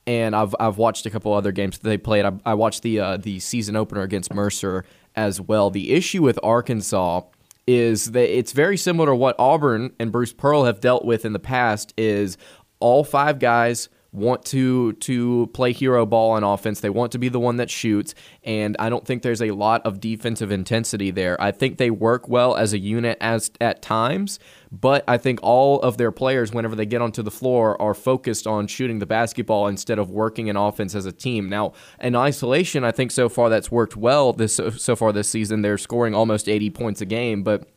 and 0.10 0.36
I've 0.36 0.56
I've 0.60 0.80
watched 0.80 1.06
a 1.06 1.12
couple 1.12 1.34
other 1.34 1.52
games 1.52 1.78
that 1.78 1.88
they 1.88 1.98
played. 1.98 2.26
I, 2.26 2.32
I 2.44 2.56
watched 2.56 2.82
the 2.82 3.00
uh, 3.00 3.18
the 3.18 3.40
season 3.40 3.76
opener 3.76 4.02
against 4.02 4.34
Mercer 4.34 4.84
as 5.16 5.40
well. 5.40 5.70
The 5.70 5.94
issue 5.94 6.24
with 6.24 6.40
Arkansas 6.42 7.22
is 7.68 8.12
that 8.12 8.36
it's 8.36 8.52
very 8.52 8.76
similar 8.76 9.10
to 9.10 9.16
what 9.16 9.36
Auburn 9.38 9.94
and 10.00 10.12
Bruce 10.12 10.34
Pearl 10.34 10.64
have 10.64 10.82
dealt 10.82 11.06
with 11.06 11.26
in 11.26 11.34
the 11.34 11.40
past. 11.40 11.94
Is 11.96 12.38
all 12.80 13.04
five 13.04 13.38
guys 13.38 13.88
want 14.12 14.44
to 14.46 14.94
to 14.94 15.46
play 15.54 15.74
hero 15.74 16.08
ball 16.08 16.32
on 16.32 16.44
offense. 16.44 16.80
They 16.80 16.90
want 16.90 17.12
to 17.12 17.20
be 17.20 17.30
the 17.30 17.40
one 17.40 17.58
that 17.58 17.70
shoots, 17.70 18.16
and 18.44 18.76
I 18.80 18.90
don't 18.90 19.06
think 19.06 19.22
there's 19.22 19.44
a 19.44 19.52
lot 19.52 19.86
of 19.86 20.00
defensive 20.00 20.50
intensity 20.50 21.12
there. 21.12 21.40
I 21.40 21.52
think 21.52 21.78
they 21.78 21.92
work 21.92 22.28
well 22.28 22.56
as 22.56 22.74
a 22.74 22.80
unit 22.80 23.20
as 23.22 23.52
at 23.62 23.84
times, 23.84 24.40
but 24.72 25.04
I 25.08 25.18
think 25.18 25.40
all 25.42 25.80
of 25.82 25.98
their 25.98 26.12
players 26.12 26.52
whenever 26.52 26.76
they 26.76 26.86
get 26.86 27.02
onto 27.02 27.24
the 27.24 27.32
floor 27.32 27.80
are 27.82 27.94
focused 27.94 28.46
on 28.46 28.68
shooting 28.68 29.00
the 29.00 29.06
basketball 29.06 29.68
instead 29.68 30.00
of 30.00 30.10
working 30.10 30.48
in 30.48 30.56
offense 30.56 30.96
as 30.96 31.06
a 31.06 31.12
team. 31.12 31.50
Now, 31.50 31.74
in 32.00 32.16
isolation, 32.16 32.84
I 32.84 32.92
think 32.92 33.12
so 33.12 33.30
far 33.30 33.50
that's 33.50 33.72
worked 33.72 33.96
well 33.96 34.34
this 34.34 34.60
so 34.78 34.96
far 34.96 35.12
this 35.12 35.30
season. 35.30 35.62
They're 35.62 35.78
scoring 35.78 36.14
almost 36.14 36.48
80 36.48 36.70
points 36.72 37.02
a 37.02 37.06
game, 37.06 37.44
but 37.44 37.68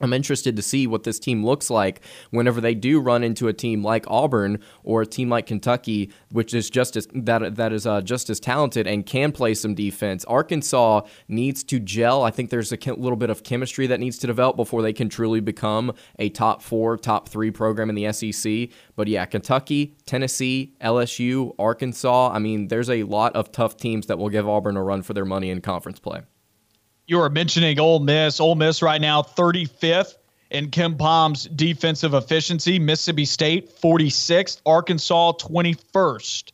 I'm 0.00 0.12
interested 0.12 0.56
to 0.56 0.62
see 0.62 0.86
what 0.86 1.04
this 1.04 1.18
team 1.18 1.44
looks 1.44 1.68
like 1.68 2.00
whenever 2.30 2.60
they 2.60 2.74
do 2.74 3.00
run 3.00 3.22
into 3.22 3.48
a 3.48 3.52
team 3.52 3.82
like 3.82 4.04
Auburn 4.08 4.58
or 4.82 5.02
a 5.02 5.06
team 5.06 5.28
like 5.28 5.46
Kentucky, 5.46 6.10
which 6.30 6.54
is 6.54 6.70
just 6.70 6.96
as 6.96 7.06
that 7.14 7.56
that 7.56 7.72
is 7.72 7.86
uh, 7.86 8.00
just 8.00 8.30
as 8.30 8.40
talented 8.40 8.86
and 8.86 9.04
can 9.04 9.30
play 9.30 9.54
some 9.54 9.74
defense. 9.74 10.24
Arkansas 10.24 11.02
needs 11.28 11.62
to 11.64 11.78
gel. 11.78 12.22
I 12.22 12.30
think 12.30 12.50
there's 12.50 12.72
a 12.72 12.78
little 12.94 13.16
bit 13.16 13.30
of 13.30 13.42
chemistry 13.42 13.86
that 13.88 14.00
needs 14.00 14.18
to 14.18 14.26
develop 14.26 14.56
before 14.56 14.82
they 14.82 14.92
can 14.92 15.08
truly 15.08 15.40
become 15.40 15.92
a 16.18 16.30
top 16.30 16.62
four, 16.62 16.96
top 16.96 17.28
three 17.28 17.50
program 17.50 17.90
in 17.90 17.94
the 17.94 18.10
SEC. 18.12 18.70
But 18.96 19.06
yeah, 19.08 19.26
Kentucky, 19.26 19.96
Tennessee, 20.06 20.74
LSU, 20.80 21.54
Arkansas. 21.58 22.30
I 22.32 22.38
mean, 22.38 22.68
there's 22.68 22.90
a 22.90 23.02
lot 23.02 23.36
of 23.36 23.52
tough 23.52 23.76
teams 23.76 24.06
that 24.06 24.18
will 24.18 24.30
give 24.30 24.48
Auburn 24.48 24.76
a 24.76 24.82
run 24.82 25.02
for 25.02 25.12
their 25.12 25.26
money 25.26 25.50
in 25.50 25.60
conference 25.60 26.00
play 26.00 26.22
you 27.10 27.18
were 27.18 27.28
mentioning 27.28 27.80
Ole 27.80 27.98
Miss. 27.98 28.38
Ole 28.38 28.54
Miss 28.54 28.82
right 28.82 29.00
now 29.00 29.20
35th 29.20 30.14
in 30.52 30.70
KenPom's 30.70 31.44
defensive 31.46 32.14
efficiency. 32.14 32.78
Mississippi 32.78 33.24
State 33.24 33.80
46th. 33.80 34.60
Arkansas 34.64 35.32
21st. 35.32 36.52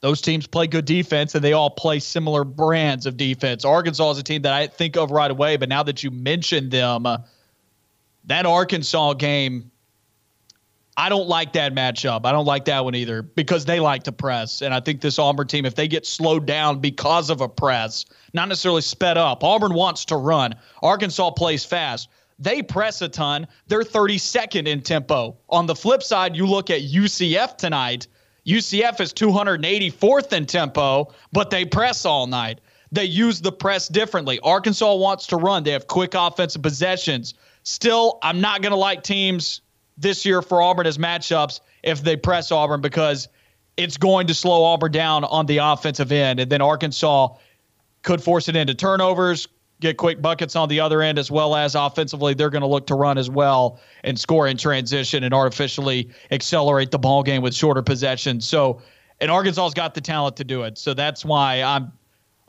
Those 0.00 0.22
teams 0.22 0.46
play 0.46 0.66
good 0.68 0.86
defense 0.86 1.34
and 1.34 1.44
they 1.44 1.52
all 1.52 1.68
play 1.68 1.98
similar 1.98 2.44
brands 2.44 3.04
of 3.04 3.18
defense. 3.18 3.66
Arkansas 3.66 4.12
is 4.12 4.18
a 4.18 4.22
team 4.22 4.40
that 4.42 4.54
I 4.54 4.68
think 4.68 4.96
of 4.96 5.10
right 5.10 5.30
away, 5.30 5.58
but 5.58 5.68
now 5.68 5.82
that 5.82 6.02
you 6.02 6.10
mentioned 6.10 6.70
them, 6.70 7.04
uh, 7.04 7.18
that 8.24 8.46
Arkansas 8.46 9.12
game 9.14 9.70
I 10.96 11.08
don't 11.08 11.28
like 11.28 11.52
that 11.54 11.72
matchup. 11.72 12.26
I 12.26 12.32
don't 12.32 12.44
like 12.44 12.64
that 12.66 12.84
one 12.84 12.94
either 12.94 13.22
because 13.22 13.64
they 13.64 13.80
like 13.80 14.02
to 14.04 14.12
press. 14.12 14.60
And 14.60 14.74
I 14.74 14.80
think 14.80 15.00
this 15.00 15.18
Auburn 15.18 15.46
team, 15.46 15.64
if 15.64 15.74
they 15.74 15.88
get 15.88 16.04
slowed 16.04 16.46
down 16.46 16.80
because 16.80 17.30
of 17.30 17.40
a 17.40 17.48
press, 17.48 18.04
not 18.34 18.48
necessarily 18.48 18.82
sped 18.82 19.16
up, 19.16 19.42
Auburn 19.44 19.72
wants 19.72 20.04
to 20.06 20.16
run. 20.16 20.54
Arkansas 20.82 21.30
plays 21.30 21.64
fast. 21.64 22.08
They 22.38 22.62
press 22.62 23.02
a 23.02 23.08
ton. 23.08 23.46
They're 23.68 23.82
32nd 23.82 24.66
in 24.66 24.80
tempo. 24.82 25.36
On 25.48 25.66
the 25.66 25.74
flip 25.74 26.02
side, 26.02 26.34
you 26.34 26.46
look 26.46 26.70
at 26.70 26.80
UCF 26.80 27.56
tonight. 27.56 28.06
UCF 28.46 29.00
is 29.00 29.12
284th 29.12 30.32
in 30.32 30.46
tempo, 30.46 31.12
but 31.32 31.50
they 31.50 31.64
press 31.64 32.04
all 32.04 32.26
night. 32.26 32.60
they 32.92 33.04
use 33.04 33.40
the 33.40 33.52
press 33.52 33.88
differently. 33.88 34.40
Arkansas 34.40 34.94
wants 34.96 35.28
to 35.28 35.36
run. 35.36 35.62
They 35.62 35.70
have 35.70 35.86
quick 35.86 36.14
offensive 36.14 36.62
possessions. 36.62 37.34
Still, 37.62 38.18
I'm 38.22 38.40
not 38.40 38.62
going 38.62 38.72
to 38.72 38.76
like 38.76 39.02
teams 39.02 39.60
this 40.00 40.24
year 40.24 40.42
for 40.42 40.62
Auburn 40.62 40.86
as 40.86 40.98
matchups 40.98 41.60
if 41.82 42.02
they 42.02 42.16
press 42.16 42.50
Auburn 42.50 42.80
because 42.80 43.28
it's 43.76 43.96
going 43.96 44.26
to 44.26 44.34
slow 44.34 44.64
Auburn 44.64 44.92
down 44.92 45.24
on 45.24 45.46
the 45.46 45.58
offensive 45.58 46.10
end. 46.10 46.40
And 46.40 46.50
then 46.50 46.60
Arkansas 46.60 47.36
could 48.02 48.22
force 48.22 48.48
it 48.48 48.56
into 48.56 48.74
turnovers, 48.74 49.46
get 49.80 49.96
quick 49.96 50.20
buckets 50.20 50.56
on 50.56 50.68
the 50.68 50.80
other 50.80 51.02
end, 51.02 51.18
as 51.18 51.30
well 51.30 51.54
as 51.54 51.74
offensively, 51.74 52.34
they're 52.34 52.50
going 52.50 52.62
to 52.62 52.68
look 52.68 52.86
to 52.88 52.94
run 52.94 53.18
as 53.18 53.30
well 53.30 53.78
and 54.02 54.18
score 54.18 54.46
in 54.46 54.56
transition 54.56 55.22
and 55.22 55.34
artificially 55.34 56.10
accelerate 56.30 56.90
the 56.90 56.98
ball 56.98 57.22
game 57.22 57.42
with 57.42 57.54
shorter 57.54 57.82
possessions. 57.82 58.46
So, 58.46 58.80
and 59.20 59.30
Arkansas's 59.30 59.74
got 59.74 59.94
the 59.94 60.00
talent 60.00 60.36
to 60.36 60.44
do 60.44 60.62
it. 60.62 60.78
So 60.78 60.94
that's 60.94 61.24
why 61.24 61.62
I'm 61.62 61.92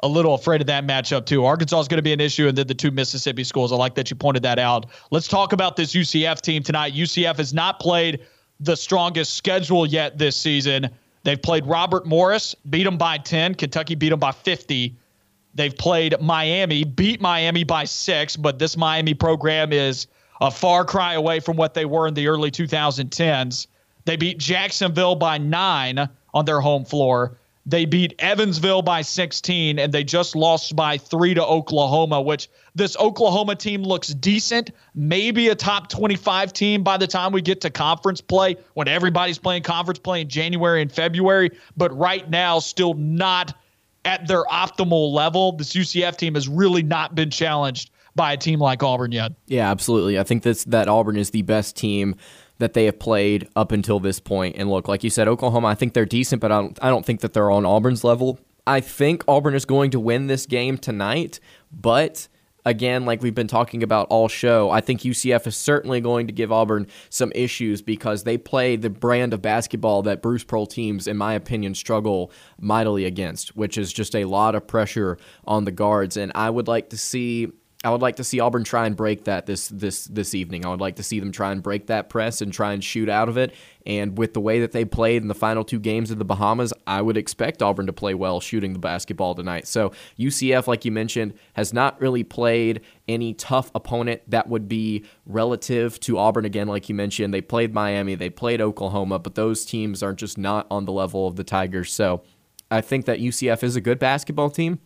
a 0.03 0.07
little 0.07 0.33
afraid 0.33 0.61
of 0.61 0.67
that 0.67 0.85
matchup 0.85 1.25
too. 1.25 1.45
Arkansas 1.45 1.79
is 1.79 1.87
going 1.87 1.97
to 1.97 2.03
be 2.03 2.13
an 2.13 2.19
issue, 2.19 2.47
and 2.47 2.57
then 2.57 2.67
the 2.67 2.73
two 2.73 2.91
Mississippi 2.91 3.43
schools. 3.43 3.71
I 3.71 3.75
like 3.75 3.95
that 3.95 4.09
you 4.09 4.15
pointed 4.15 4.43
that 4.43 4.59
out. 4.59 4.87
Let's 5.11 5.27
talk 5.27 5.53
about 5.53 5.75
this 5.75 5.93
UCF 5.93 6.41
team 6.41 6.63
tonight. 6.63 6.93
UCF 6.93 7.37
has 7.37 7.53
not 7.53 7.79
played 7.79 8.21
the 8.59 8.75
strongest 8.75 9.35
schedule 9.35 9.85
yet 9.85 10.17
this 10.17 10.35
season. 10.35 10.89
They've 11.23 11.41
played 11.41 11.65
Robert 11.65 12.05
Morris, 12.05 12.55
beat 12.69 12.83
them 12.83 12.97
by 12.97 13.17
10. 13.19 13.55
Kentucky 13.55 13.95
beat 13.95 14.09
them 14.09 14.19
by 14.19 14.31
50. 14.31 14.95
They've 15.53 15.77
played 15.77 16.19
Miami, 16.21 16.83
beat 16.83 17.21
Miami 17.21 17.63
by 17.63 17.83
six, 17.83 18.35
but 18.35 18.57
this 18.57 18.77
Miami 18.77 19.13
program 19.13 19.73
is 19.73 20.07
a 20.39 20.49
far 20.49 20.85
cry 20.85 21.13
away 21.13 21.39
from 21.39 21.57
what 21.57 21.73
they 21.73 21.85
were 21.85 22.07
in 22.07 22.13
the 22.13 22.27
early 22.27 22.49
2010s. 22.49 23.67
They 24.05 24.15
beat 24.15 24.39
Jacksonville 24.39 25.15
by 25.15 25.37
nine 25.37 26.09
on 26.33 26.45
their 26.45 26.61
home 26.61 26.85
floor. 26.85 27.37
They 27.71 27.85
beat 27.85 28.15
Evansville 28.19 28.81
by 28.81 29.01
16, 29.01 29.79
and 29.79 29.93
they 29.93 30.03
just 30.03 30.35
lost 30.35 30.75
by 30.75 30.97
three 30.97 31.33
to 31.33 31.45
Oklahoma, 31.45 32.21
which 32.21 32.49
this 32.75 32.97
Oklahoma 32.97 33.55
team 33.55 33.83
looks 33.83 34.09
decent, 34.09 34.71
maybe 34.93 35.47
a 35.47 35.55
top 35.55 35.87
25 35.87 36.51
team 36.51 36.83
by 36.83 36.97
the 36.97 37.07
time 37.07 37.31
we 37.31 37.41
get 37.41 37.61
to 37.61 37.69
conference 37.69 38.19
play 38.19 38.57
when 38.73 38.89
everybody's 38.89 39.37
playing 39.37 39.63
conference 39.63 39.99
play 39.99 40.19
in 40.19 40.27
January 40.27 40.81
and 40.81 40.91
February, 40.91 41.49
but 41.77 41.97
right 41.97 42.29
now, 42.29 42.59
still 42.59 42.93
not 42.95 43.57
at 44.03 44.27
their 44.27 44.43
optimal 44.43 45.13
level. 45.13 45.53
This 45.53 45.71
UCF 45.71 46.17
team 46.17 46.33
has 46.33 46.49
really 46.49 46.83
not 46.83 47.15
been 47.15 47.29
challenged 47.29 47.89
by 48.15 48.33
a 48.33 48.37
team 48.37 48.59
like 48.59 48.83
Auburn 48.83 49.13
yet. 49.13 49.31
Yeah, 49.47 49.71
absolutely. 49.71 50.19
I 50.19 50.23
think 50.23 50.43
that's, 50.43 50.65
that 50.65 50.89
Auburn 50.89 51.15
is 51.15 51.29
the 51.29 51.43
best 51.43 51.77
team 51.77 52.17
that 52.61 52.73
they 52.73 52.85
have 52.85 52.99
played 52.99 53.49
up 53.55 53.71
until 53.71 53.99
this 53.99 54.19
point. 54.19 54.55
And 54.57 54.69
look, 54.69 54.87
like 54.87 55.03
you 55.03 55.09
said, 55.09 55.27
Oklahoma, 55.27 55.67
I 55.67 55.75
think 55.75 55.93
they're 55.93 56.05
decent, 56.05 56.41
but 56.41 56.51
I 56.51 56.61
don't, 56.61 56.79
I 56.81 56.89
don't 56.89 57.05
think 57.05 57.21
that 57.21 57.33
they're 57.33 57.51
on 57.51 57.65
Auburn's 57.65 58.03
level. 58.03 58.39
I 58.65 58.79
think 58.79 59.23
Auburn 59.27 59.55
is 59.55 59.65
going 59.65 59.91
to 59.91 59.99
win 59.99 60.27
this 60.27 60.45
game 60.45 60.77
tonight, 60.77 61.39
but 61.71 62.27
again, 62.63 63.05
like 63.05 63.23
we've 63.23 63.33
been 63.33 63.47
talking 63.47 63.81
about 63.81 64.07
all 64.09 64.27
show, 64.27 64.69
I 64.69 64.81
think 64.81 65.01
UCF 65.01 65.47
is 65.47 65.57
certainly 65.57 65.99
going 65.99 66.27
to 66.27 66.33
give 66.33 66.51
Auburn 66.51 66.87
some 67.09 67.31
issues 67.33 67.81
because 67.81 68.23
they 68.23 68.37
play 68.37 68.75
the 68.75 68.89
brand 68.89 69.33
of 69.33 69.41
basketball 69.41 70.03
that 70.03 70.21
Bruce 70.21 70.43
Pearl 70.43 70.67
teams, 70.67 71.07
in 71.07 71.17
my 71.17 71.33
opinion, 71.33 71.73
struggle 71.73 72.31
mightily 72.59 73.05
against, 73.05 73.55
which 73.55 73.77
is 73.77 73.91
just 73.91 74.15
a 74.15 74.25
lot 74.25 74.55
of 74.55 74.67
pressure 74.67 75.17
on 75.45 75.65
the 75.65 75.71
guards. 75.71 76.17
And 76.17 76.31
I 76.35 76.49
would 76.49 76.67
like 76.67 76.89
to 76.91 76.97
see 76.97 77.51
I 77.83 77.89
would 77.89 78.01
like 78.01 78.17
to 78.17 78.23
see 78.23 78.39
Auburn 78.39 78.63
try 78.63 78.85
and 78.85 78.95
break 78.95 79.23
that 79.23 79.47
this 79.47 79.67
this 79.69 80.05
this 80.05 80.35
evening. 80.35 80.65
I 80.65 80.69
would 80.69 80.79
like 80.79 80.97
to 80.97 81.03
see 81.03 81.19
them 81.19 81.31
try 81.31 81.51
and 81.51 81.63
break 81.63 81.87
that 81.87 82.09
press 82.09 82.39
and 82.39 82.53
try 82.53 82.73
and 82.73 82.83
shoot 82.83 83.09
out 83.09 83.27
of 83.27 83.37
it. 83.37 83.55
And 83.87 84.19
with 84.19 84.35
the 84.35 84.39
way 84.39 84.59
that 84.59 84.71
they 84.71 84.85
played 84.85 85.23
in 85.23 85.27
the 85.27 85.33
final 85.33 85.63
two 85.63 85.79
games 85.79 86.11
of 86.11 86.19
the 86.19 86.25
Bahamas, 86.25 86.73
I 86.85 87.01
would 87.01 87.17
expect 87.17 87.63
Auburn 87.63 87.87
to 87.87 87.93
play 87.93 88.13
well 88.13 88.39
shooting 88.39 88.73
the 88.73 88.79
basketball 88.79 89.33
tonight. 89.33 89.67
So 89.67 89.93
UCF, 90.19 90.67
like 90.67 90.85
you 90.85 90.91
mentioned, 90.91 91.33
has 91.53 91.73
not 91.73 91.99
really 91.99 92.23
played 92.23 92.81
any 93.07 93.33
tough 93.33 93.71
opponent 93.73 94.21
that 94.27 94.47
would 94.47 94.67
be 94.67 95.03
relative 95.25 95.99
to 96.01 96.19
Auburn. 96.19 96.45
Again, 96.45 96.67
like 96.67 96.87
you 96.87 96.93
mentioned, 96.93 97.33
they 97.33 97.41
played 97.41 97.73
Miami, 97.73 98.13
they 98.13 98.29
played 98.29 98.61
Oklahoma, 98.61 99.17
but 99.17 99.33
those 99.33 99.65
teams 99.65 100.03
are 100.03 100.13
just 100.13 100.37
not 100.37 100.67
on 100.69 100.85
the 100.85 100.91
level 100.91 101.25
of 101.25 101.35
the 101.35 101.43
Tigers. 101.43 101.91
So 101.91 102.21
I 102.69 102.81
think 102.81 103.05
that 103.05 103.19
UCF 103.19 103.63
is 103.63 103.75
a 103.75 103.81
good 103.81 103.97
basketball 103.97 104.51
team. 104.51 104.79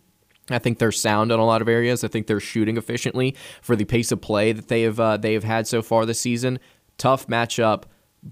I 0.50 0.58
think 0.58 0.78
they're 0.78 0.92
sound 0.92 1.32
in 1.32 1.40
a 1.40 1.44
lot 1.44 1.62
of 1.62 1.68
areas. 1.68 2.04
I 2.04 2.08
think 2.08 2.26
they're 2.26 2.40
shooting 2.40 2.76
efficiently 2.76 3.34
for 3.62 3.74
the 3.74 3.84
pace 3.84 4.12
of 4.12 4.20
play 4.20 4.52
that 4.52 4.68
they 4.68 4.82
have 4.82 5.00
uh, 5.00 5.16
they 5.16 5.34
have 5.34 5.44
had 5.44 5.66
so 5.66 5.82
far 5.82 6.06
this 6.06 6.20
season. 6.20 6.58
Tough 6.98 7.26
matchup, 7.26 7.84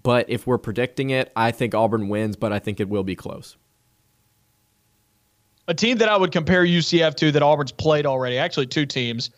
but 0.02 0.28
if 0.28 0.46
we're 0.46 0.58
predicting 0.58 1.10
it, 1.10 1.32
I 1.36 1.50
think 1.50 1.74
Auburn 1.74 2.08
wins, 2.08 2.36
but 2.36 2.52
I 2.52 2.58
think 2.58 2.80
it 2.80 2.88
will 2.88 3.04
be 3.04 3.16
close. 3.16 3.56
A 5.66 5.74
team 5.74 5.98
that 5.98 6.08
I 6.08 6.16
would 6.16 6.30
compare 6.30 6.64
UCF 6.64 7.14
to 7.16 7.32
that 7.32 7.42
Auburn's 7.42 7.72
played 7.72 8.06
already, 8.06 8.38
actually 8.38 8.66
two 8.66 8.86
teams. 8.86 9.30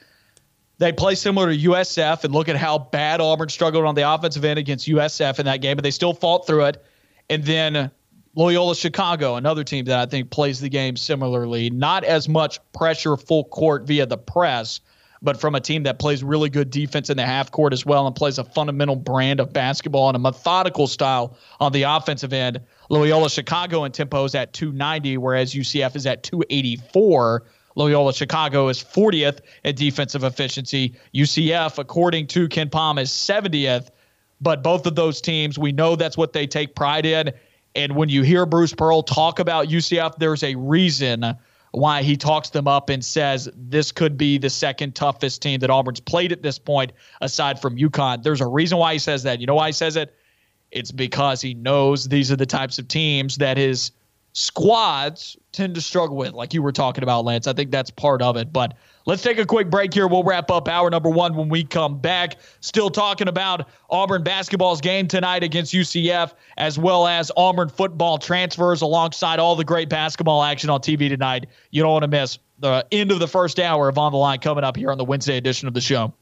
They 0.79 0.93
play 0.93 1.15
similar 1.15 1.53
to 1.53 1.59
USF, 1.71 2.25
and 2.25 2.35
look 2.35 2.49
at 2.49 2.57
how 2.57 2.79
bad 2.79 3.21
Auburn 3.21 3.49
struggled 3.49 3.87
on 3.87 3.95
the 3.95 4.13
offensive 4.13 4.45
end 4.45 4.59
against 4.59 4.87
USF 4.89 5.39
in 5.39 5.47
that 5.47 5.63
game, 5.63 5.77
but 5.77 5.83
they 5.83 5.91
still 5.91 6.13
fought 6.13 6.47
through 6.47 6.67
it. 6.67 6.85
And 7.31 7.45
then 7.45 7.91
Loyola 8.37 8.77
Chicago, 8.77 9.37
another 9.37 9.65
team 9.65 9.87
that 9.87 9.99
I 9.99 10.05
think 10.05 10.31
plays 10.31 10.61
the 10.61 10.69
game 10.69 10.99
similarly. 10.99 11.71
Not 11.71 12.05
as 12.05 12.29
much 12.29 12.61
pressure 12.75 13.17
full 13.17 13.45
court 13.45 13.85
via 13.85 14.05
the 14.05 14.19
press, 14.19 14.83
but 15.23 15.41
from 15.41 15.55
a 15.55 15.61
team 15.61 15.85
that 15.85 15.99
plays 15.99 16.23
really 16.23 16.51
good 16.51 16.69
defense 16.69 17.09
in 17.09 17.17
the 17.17 17.25
half 17.25 17.51
court 17.51 17.73
as 17.73 17.87
well 17.87 18.07
and 18.07 18.15
plays 18.15 18.37
a 18.37 18.45
fundamental 18.45 18.95
brand 18.95 19.41
of 19.41 19.55
basketball 19.55 20.11
and 20.11 20.17
a 20.17 20.19
methodical 20.19 20.87
style 20.87 21.39
on 21.61 21.73
the 21.73 21.85
offensive 21.85 22.35
end. 22.35 22.61
Loyola 22.91 23.31
Chicago 23.31 23.85
in 23.85 23.93
tempo 23.93 24.23
is 24.25 24.35
at 24.35 24.53
290, 24.53 25.17
whereas 25.17 25.55
UCF 25.55 25.97
is 25.97 26.05
at 26.05 26.23
284. 26.23 27.43
Loyola 27.75 28.13
Chicago 28.13 28.69
is 28.69 28.85
40th 28.85 29.39
at 29.65 29.77
defensive 29.77 30.25
efficiency. 30.25 30.95
UCF, 31.15 31.79
according 31.79 32.27
to 32.29 32.49
KenPom, 32.49 33.01
is 33.01 33.11
70th. 33.11 33.89
But 34.43 34.63
both 34.63 34.85
of 34.85 34.95
those 34.95 35.23
teams, 35.23 35.59
we 35.59 35.73
know 35.73 35.97
that's 35.97 36.19
what 36.19 36.35
they 36.35 36.47
take 36.47 36.75
pride 36.75 37.07
in. 37.07 37.33
And 37.77 37.95
when 37.95 38.09
you 38.09 38.23
hear 38.23 38.47
Bruce 38.47 38.73
Pearl 38.73 39.03
talk 39.03 39.39
about 39.39 39.69
UCF, 39.69 40.17
there's 40.17 40.43
a 40.43 40.55
reason 40.55 41.37
why 41.73 42.03
he 42.03 42.17
talks 42.17 42.49
them 42.49 42.67
up 42.67 42.89
and 42.89 43.05
says 43.05 43.51
this 43.55 43.93
could 43.93 44.17
be 44.17 44.39
the 44.39 44.49
second 44.49 44.95
toughest 44.95 45.43
team 45.43 45.61
that 45.61 45.69
Auburn's 45.69 46.01
played 46.01 46.33
at 46.33 46.43
this 46.43 46.59
point, 46.59 46.93
aside 47.21 47.61
from 47.61 47.77
UConn. 47.77 48.23
There's 48.23 48.41
a 48.41 48.47
reason 48.47 48.79
why 48.79 48.95
he 48.95 48.99
says 48.99 49.25
that. 49.25 49.41
You 49.41 49.47
know 49.47 49.55
why 49.55 49.69
he 49.69 49.73
says 49.73 49.97
it? 49.97 50.15
It's 50.71 50.91
because 50.91 51.43
he 51.43 51.53
knows 51.53 52.09
these 52.09 52.33
are 52.33 52.37
the 52.37 52.47
types 52.47 52.79
of 52.79 52.89
teams 52.89 53.37
that 53.37 53.59
his 53.59 53.93
squads 54.33 55.37
tend 55.53 55.75
to 55.75 55.83
struggle 55.83 56.17
with, 56.17 56.33
like 56.33 56.55
you 56.55 56.63
were 56.63 56.73
talking 56.73 57.03
about, 57.03 57.27
Lance. 57.27 57.47
I 57.47 57.53
think 57.53 57.71
that's 57.71 57.91
part 57.91 58.23
of 58.23 58.39
it. 58.39 58.55
But 58.55 58.75
Let's 59.07 59.23
take 59.23 59.39
a 59.39 59.47
quick 59.47 59.71
break 59.71 59.95
here. 59.95 60.09
We'll 60.09 60.25
wrap 60.25 60.51
up 60.51 60.67
hour 60.67 60.91
number 60.91 61.09
one 61.09 61.37
when 61.37 61.49
we 61.49 61.63
come 61.63 62.01
back. 62.01 62.39
Still 62.59 62.91
talking 62.91 63.29
about 63.29 63.69
Auburn 63.89 64.25
basketball's 64.25 64.81
game 64.81 65.07
tonight 65.07 65.45
against 65.45 65.73
UCF, 65.73 66.33
as 66.57 66.77
well 66.77 67.07
as 67.07 67.31
Auburn 67.37 67.69
football 67.69 68.19
transfers 68.19 68.83
alongside 68.83 69.39
all 69.39 69.55
the 69.55 69.63
great 69.63 69.89
basketball 69.89 70.43
action 70.43 70.71
on 70.71 70.81
TV 70.81 71.09
tonight. 71.09 71.47
You 71.71 71.85
don't 71.85 71.93
want 71.93 72.03
to 72.03 72.09
miss 72.09 72.41
the 72.59 72.85
end 72.91 73.13
of 73.13 73.21
the 73.21 73.29
first 73.29 73.61
hour 73.61 73.89
of 73.89 73.97
On 73.97 74.11
the 74.11 74.19
Line 74.19 74.41
coming 74.41 74.65
up 74.65 74.77
here 74.77 74.91
on 74.91 74.99
the 74.99 75.05
Wednesday 75.05 75.37
edition 75.37 75.69
of 75.69 75.75
the 75.75 75.81
show. 75.81 76.13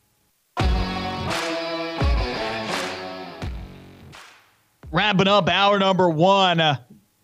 Wrapping 4.92 5.26
up 5.26 5.48
hour 5.48 5.78
number 5.78 6.10
one 6.10 6.60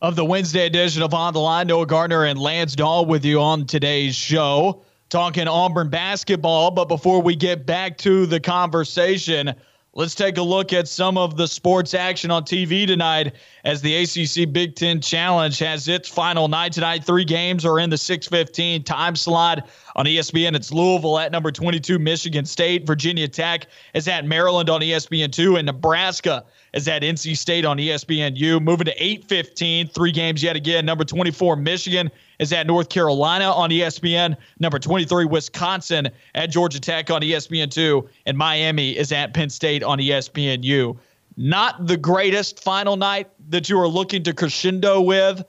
of 0.01 0.17
the 0.17 0.25
Wednesday 0.25 0.65
edition 0.65 1.03
of 1.03 1.13
On 1.13 1.35
the 1.35 1.41
Line. 1.41 1.67
Noah 1.67 1.85
Gardner 1.85 2.25
and 2.25 2.39
Lance 2.39 2.75
Dawe 2.75 3.03
with 3.03 3.27
you 3.27 3.43
on 3.43 3.67
today's 3.67 4.17
show 4.17 4.85
talking 5.11 5.49
Auburn 5.49 5.91
basketball. 5.91 6.71
But 6.71 6.87
before 6.87 7.21
we 7.21 7.37
get 7.37 7.67
back 7.67 7.99
to 7.99 8.25
the 8.27 8.41
conversation, 8.41 9.53
let's 9.93 10.15
take 10.15 10.39
a 10.39 10.43
look 10.43 10.73
at 10.73 10.89
some 10.89 11.19
of 11.19 11.37
the 11.37 11.49
sports 11.49 11.93
action 11.93 12.31
on 12.31 12.45
TV 12.45 12.87
tonight 12.87 13.35
as 13.65 13.83
the 13.83 13.97
ACC 13.97 14.51
Big 14.51 14.77
Ten 14.77 15.01
Challenge 15.01 15.59
has 15.59 15.89
its 15.89 16.09
final 16.09 16.49
night 16.49 16.73
tonight. 16.73 17.05
Three 17.05 17.25
games 17.25 17.67
are 17.67 17.79
in 17.79 17.91
the 17.91 17.97
6:15 17.97 18.85
time 18.85 19.17
slot 19.17 19.69
on 19.97 20.07
ESPN. 20.07 20.55
It's 20.55 20.73
Louisville 20.73 21.19
at 21.19 21.33
number 21.33 21.51
22, 21.51 21.99
Michigan 21.99 22.45
State. 22.45 22.87
Virginia 22.87 23.29
Tech 23.29 23.67
is 23.93 24.09
at 24.09 24.25
Maryland 24.25 24.71
on 24.71 24.81
ESPN2, 24.81 25.59
and 25.59 25.67
Nebraska 25.67 26.45
is 26.73 26.89
at 26.89 27.03
NC 27.03 27.37
State 27.37 27.65
on 27.65 27.79
ESPNU. 27.79 28.63
Moving 28.63 28.87
to 28.87 28.95
8:15, 29.03 29.89
three 29.93 30.13
games 30.13 30.43
yet 30.43 30.57
again. 30.57 30.87
Number 30.87 31.05
24, 31.05 31.57
Michigan 31.57 32.11
is 32.39 32.53
at 32.53 32.67
North 32.67 32.89
Carolina 32.89 33.51
on 33.51 33.71
ESPN. 33.71 34.37
Number 34.59 34.79
23, 34.79 35.25
Wisconsin 35.25 36.09
at 36.35 36.51
Georgia 36.51 36.81
Tech 36.81 37.11
on 37.11 37.23
ESPN2. 37.23 38.09
And 38.27 38.37
Miami 38.37 38.97
is 38.97 39.13
at 39.13 39.35
Penn 39.35 39.51
State 39.51 39.83
on 39.83 39.99
ESPNU. 39.99 40.97
Not 41.37 41.87
the 41.87 41.97
greatest 41.97 42.63
final 42.63 42.97
night 42.97 43.29
that 43.49 43.69
you 43.69 43.79
are 43.79 43.89
looking 43.89 44.23
to 44.25 44.33
crescendo 44.33 45.01
with 45.01 45.43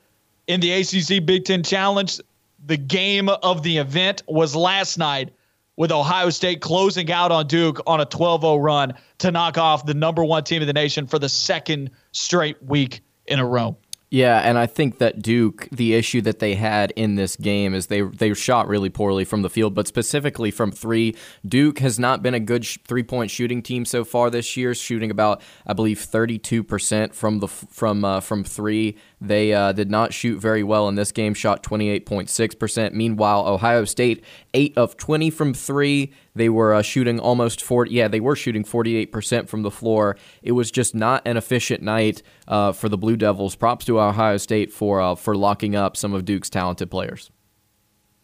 in 0.47 0.59
the 0.59 0.71
ACC 0.71 1.25
Big 1.25 1.45
Ten 1.45 1.63
Challenge. 1.63 2.19
The 2.65 2.77
game 2.77 3.29
of 3.29 3.63
the 3.63 3.77
event 3.77 4.23
was 4.27 4.55
last 4.55 4.97
night 4.97 5.31
with 5.81 5.91
Ohio 5.91 6.29
State 6.29 6.61
closing 6.61 7.11
out 7.11 7.31
on 7.31 7.47
Duke 7.47 7.81
on 7.87 7.99
a 7.99 8.05
12 8.05 8.41
0 8.41 8.57
run 8.57 8.93
to 9.17 9.31
knock 9.31 9.57
off 9.57 9.83
the 9.83 9.95
number 9.95 10.23
one 10.23 10.43
team 10.43 10.61
in 10.61 10.67
the 10.67 10.73
nation 10.73 11.07
for 11.07 11.17
the 11.17 11.27
second 11.27 11.89
straight 12.11 12.61
week 12.61 13.01
in 13.25 13.39
a 13.39 13.45
row. 13.45 13.75
Yeah, 14.13 14.39
and 14.39 14.57
I 14.57 14.67
think 14.67 14.97
that 14.97 15.21
Duke, 15.21 15.69
the 15.71 15.93
issue 15.93 16.19
that 16.23 16.39
they 16.39 16.55
had 16.55 16.91
in 16.97 17.15
this 17.15 17.37
game 17.37 17.73
is 17.73 17.87
they 17.87 18.01
they 18.01 18.33
shot 18.33 18.67
really 18.67 18.89
poorly 18.89 19.23
from 19.23 19.41
the 19.41 19.49
field, 19.49 19.73
but 19.73 19.87
specifically 19.87 20.51
from 20.51 20.69
three. 20.69 21.15
Duke 21.47 21.79
has 21.79 21.97
not 21.97 22.21
been 22.21 22.33
a 22.33 22.39
good 22.41 22.65
sh- 22.65 22.77
three 22.85 23.03
point 23.03 23.31
shooting 23.31 23.61
team 23.61 23.85
so 23.85 24.03
far 24.03 24.29
this 24.29 24.57
year, 24.57 24.75
shooting 24.75 25.11
about 25.11 25.41
I 25.65 25.71
believe 25.71 25.97
thirty 25.97 26.37
two 26.37 26.61
percent 26.61 27.15
from 27.15 27.39
the 27.39 27.47
from 27.47 28.03
uh, 28.03 28.19
from 28.19 28.43
three. 28.43 28.97
They 29.21 29.53
uh, 29.53 29.71
did 29.71 29.89
not 29.89 30.13
shoot 30.13 30.39
very 30.39 30.63
well 30.63 30.89
in 30.89 30.95
this 30.95 31.11
game, 31.11 31.35
shot 31.35 31.61
28.6%. 31.61 32.93
Meanwhile, 32.93 33.47
Ohio 33.47 33.85
State, 33.85 34.23
8 34.55 34.73
of 34.75 34.97
20 34.97 35.29
from 35.29 35.53
three. 35.53 36.11
They 36.33 36.49
were 36.49 36.73
uh, 36.73 36.81
shooting 36.81 37.19
almost 37.19 37.61
40. 37.61 37.91
Yeah, 37.91 38.07
they 38.07 38.19
were 38.19 38.35
shooting 38.35 38.63
48% 38.63 39.49
from 39.49 39.63
the 39.63 39.71
floor. 39.71 40.17
It 40.41 40.53
was 40.53 40.71
just 40.71 40.95
not 40.95 41.27
an 41.27 41.37
efficient 41.37 41.81
night 41.83 42.23
uh, 42.47 42.71
for 42.71 42.89
the 42.89 42.97
Blue 42.97 43.17
Devils. 43.17 43.55
Props 43.55 43.85
to 43.85 43.99
Ohio 43.99 44.37
State 44.37 44.71
for, 44.71 45.01
uh, 45.01 45.15
for 45.15 45.35
locking 45.35 45.75
up 45.75 45.97
some 45.97 46.13
of 46.13 46.25
Duke's 46.25 46.49
talented 46.49 46.89
players. 46.89 47.31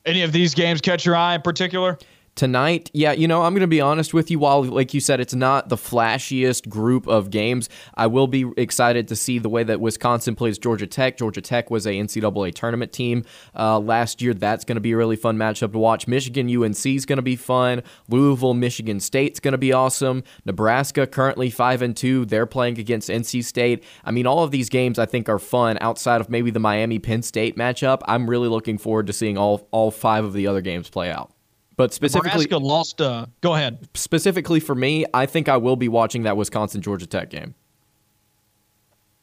Any 0.05 0.21
of 0.21 0.31
these 0.31 0.53
games 0.53 0.79
catch 0.79 1.05
your 1.05 1.17
eye 1.17 1.35
in 1.35 1.41
particular? 1.41 1.97
Tonight, 2.37 2.91
yeah, 2.93 3.13
you 3.13 3.27
know, 3.27 3.41
I'm 3.41 3.53
going 3.53 3.61
to 3.61 3.67
be 3.67 3.81
honest 3.81 4.13
with 4.13 4.29
you. 4.29 4.37
While, 4.37 4.63
like 4.63 4.93
you 4.93 4.99
said, 4.99 5.19
it's 5.19 5.33
not 5.33 5.69
the 5.69 5.75
flashiest 5.75 6.69
group 6.69 7.07
of 7.07 7.31
games, 7.31 7.67
I 7.95 8.05
will 8.05 8.27
be 8.27 8.45
excited 8.57 9.07
to 9.07 9.15
see 9.15 9.39
the 9.39 9.49
way 9.49 9.63
that 9.63 9.81
Wisconsin 9.81 10.35
plays 10.35 10.59
Georgia 10.59 10.85
Tech. 10.85 11.17
Georgia 11.17 11.41
Tech 11.41 11.71
was 11.71 11.87
a 11.87 11.93
NCAA 11.93 12.53
tournament 12.53 12.93
team 12.93 13.25
uh, 13.55 13.79
last 13.79 14.21
year. 14.21 14.35
That's 14.35 14.65
going 14.65 14.75
to 14.75 14.81
be 14.81 14.91
a 14.91 14.97
really 14.97 15.15
fun 15.15 15.35
matchup 15.35 15.71
to 15.71 15.79
watch. 15.79 16.07
Michigan 16.07 16.47
UNC 16.47 16.85
is 16.85 17.07
going 17.07 17.17
to 17.17 17.23
be 17.23 17.35
fun. 17.35 17.81
Louisville 18.07 18.53
Michigan 18.53 18.99
State's 18.99 19.39
going 19.39 19.53
to 19.53 19.57
be 19.57 19.73
awesome. 19.73 20.23
Nebraska 20.45 21.07
currently 21.07 21.49
five 21.49 21.81
and 21.81 21.97
two. 21.97 22.23
They're 22.25 22.45
playing 22.45 22.77
against 22.77 23.09
NC 23.09 23.45
State. 23.45 23.83
I 24.05 24.11
mean, 24.11 24.27
all 24.27 24.43
of 24.43 24.51
these 24.51 24.69
games 24.69 24.99
I 24.99 25.07
think 25.07 25.27
are 25.27 25.39
fun. 25.39 25.79
Outside 25.81 26.21
of 26.21 26.29
maybe 26.29 26.51
the 26.51 26.59
Miami 26.59 26.99
Penn 26.99 27.23
State 27.23 27.57
matchup, 27.57 28.03
I'm 28.05 28.29
really 28.29 28.47
looking 28.47 28.77
forward 28.77 29.07
to 29.07 29.13
seeing 29.13 29.39
all 29.39 29.67
all 29.71 29.89
five 29.89 30.23
of 30.23 30.33
the 30.33 30.45
other 30.45 30.61
games 30.61 30.87
play 30.87 31.09
out. 31.09 31.31
But 31.77 31.93
specifically, 31.93 32.29
Nebraska 32.29 32.57
lost. 32.57 32.99
Uh, 32.99 33.27
go 33.41 33.53
ahead. 33.53 33.87
Specifically 33.93 34.59
for 34.59 34.75
me, 34.75 35.05
I 35.13 35.27
think 35.27 35.47
I 35.47 35.57
will 35.57 35.75
be 35.75 35.87
watching 35.87 36.23
that 36.23 36.35
Wisconsin 36.35 36.81
Georgia 36.81 37.05
Tech 37.05 37.29
game. 37.29 37.53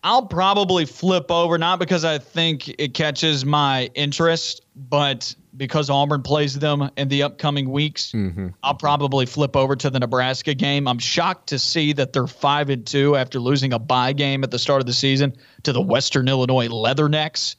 I'll 0.04 0.26
probably 0.26 0.84
flip 0.84 1.30
over, 1.30 1.56
not 1.56 1.78
because 1.78 2.04
I 2.04 2.18
think 2.18 2.68
it 2.78 2.92
catches 2.92 3.44
my 3.46 3.90
interest, 3.94 4.60
but 4.76 5.34
because 5.56 5.88
Auburn 5.88 6.20
plays 6.22 6.58
them 6.58 6.90
in 6.98 7.08
the 7.08 7.22
upcoming 7.22 7.70
weeks. 7.70 8.12
Mm-hmm. 8.12 8.48
I'll 8.62 8.74
probably 8.74 9.24
flip 9.24 9.56
over 9.56 9.74
to 9.76 9.88
the 9.88 9.98
Nebraska 9.98 10.52
game. 10.54 10.86
I'm 10.86 10.98
shocked 10.98 11.48
to 11.48 11.58
see 11.58 11.94
that 11.94 12.12
they're 12.12 12.26
five 12.26 12.68
and 12.68 12.86
two 12.86 13.16
after 13.16 13.40
losing 13.40 13.72
a 13.72 13.78
bye 13.78 14.12
game 14.12 14.44
at 14.44 14.50
the 14.50 14.58
start 14.58 14.82
of 14.82 14.86
the 14.86 14.92
season 14.92 15.34
to 15.62 15.72
the 15.72 15.80
Western 15.80 16.28
Illinois 16.28 16.68
Leathernecks. 16.68 17.56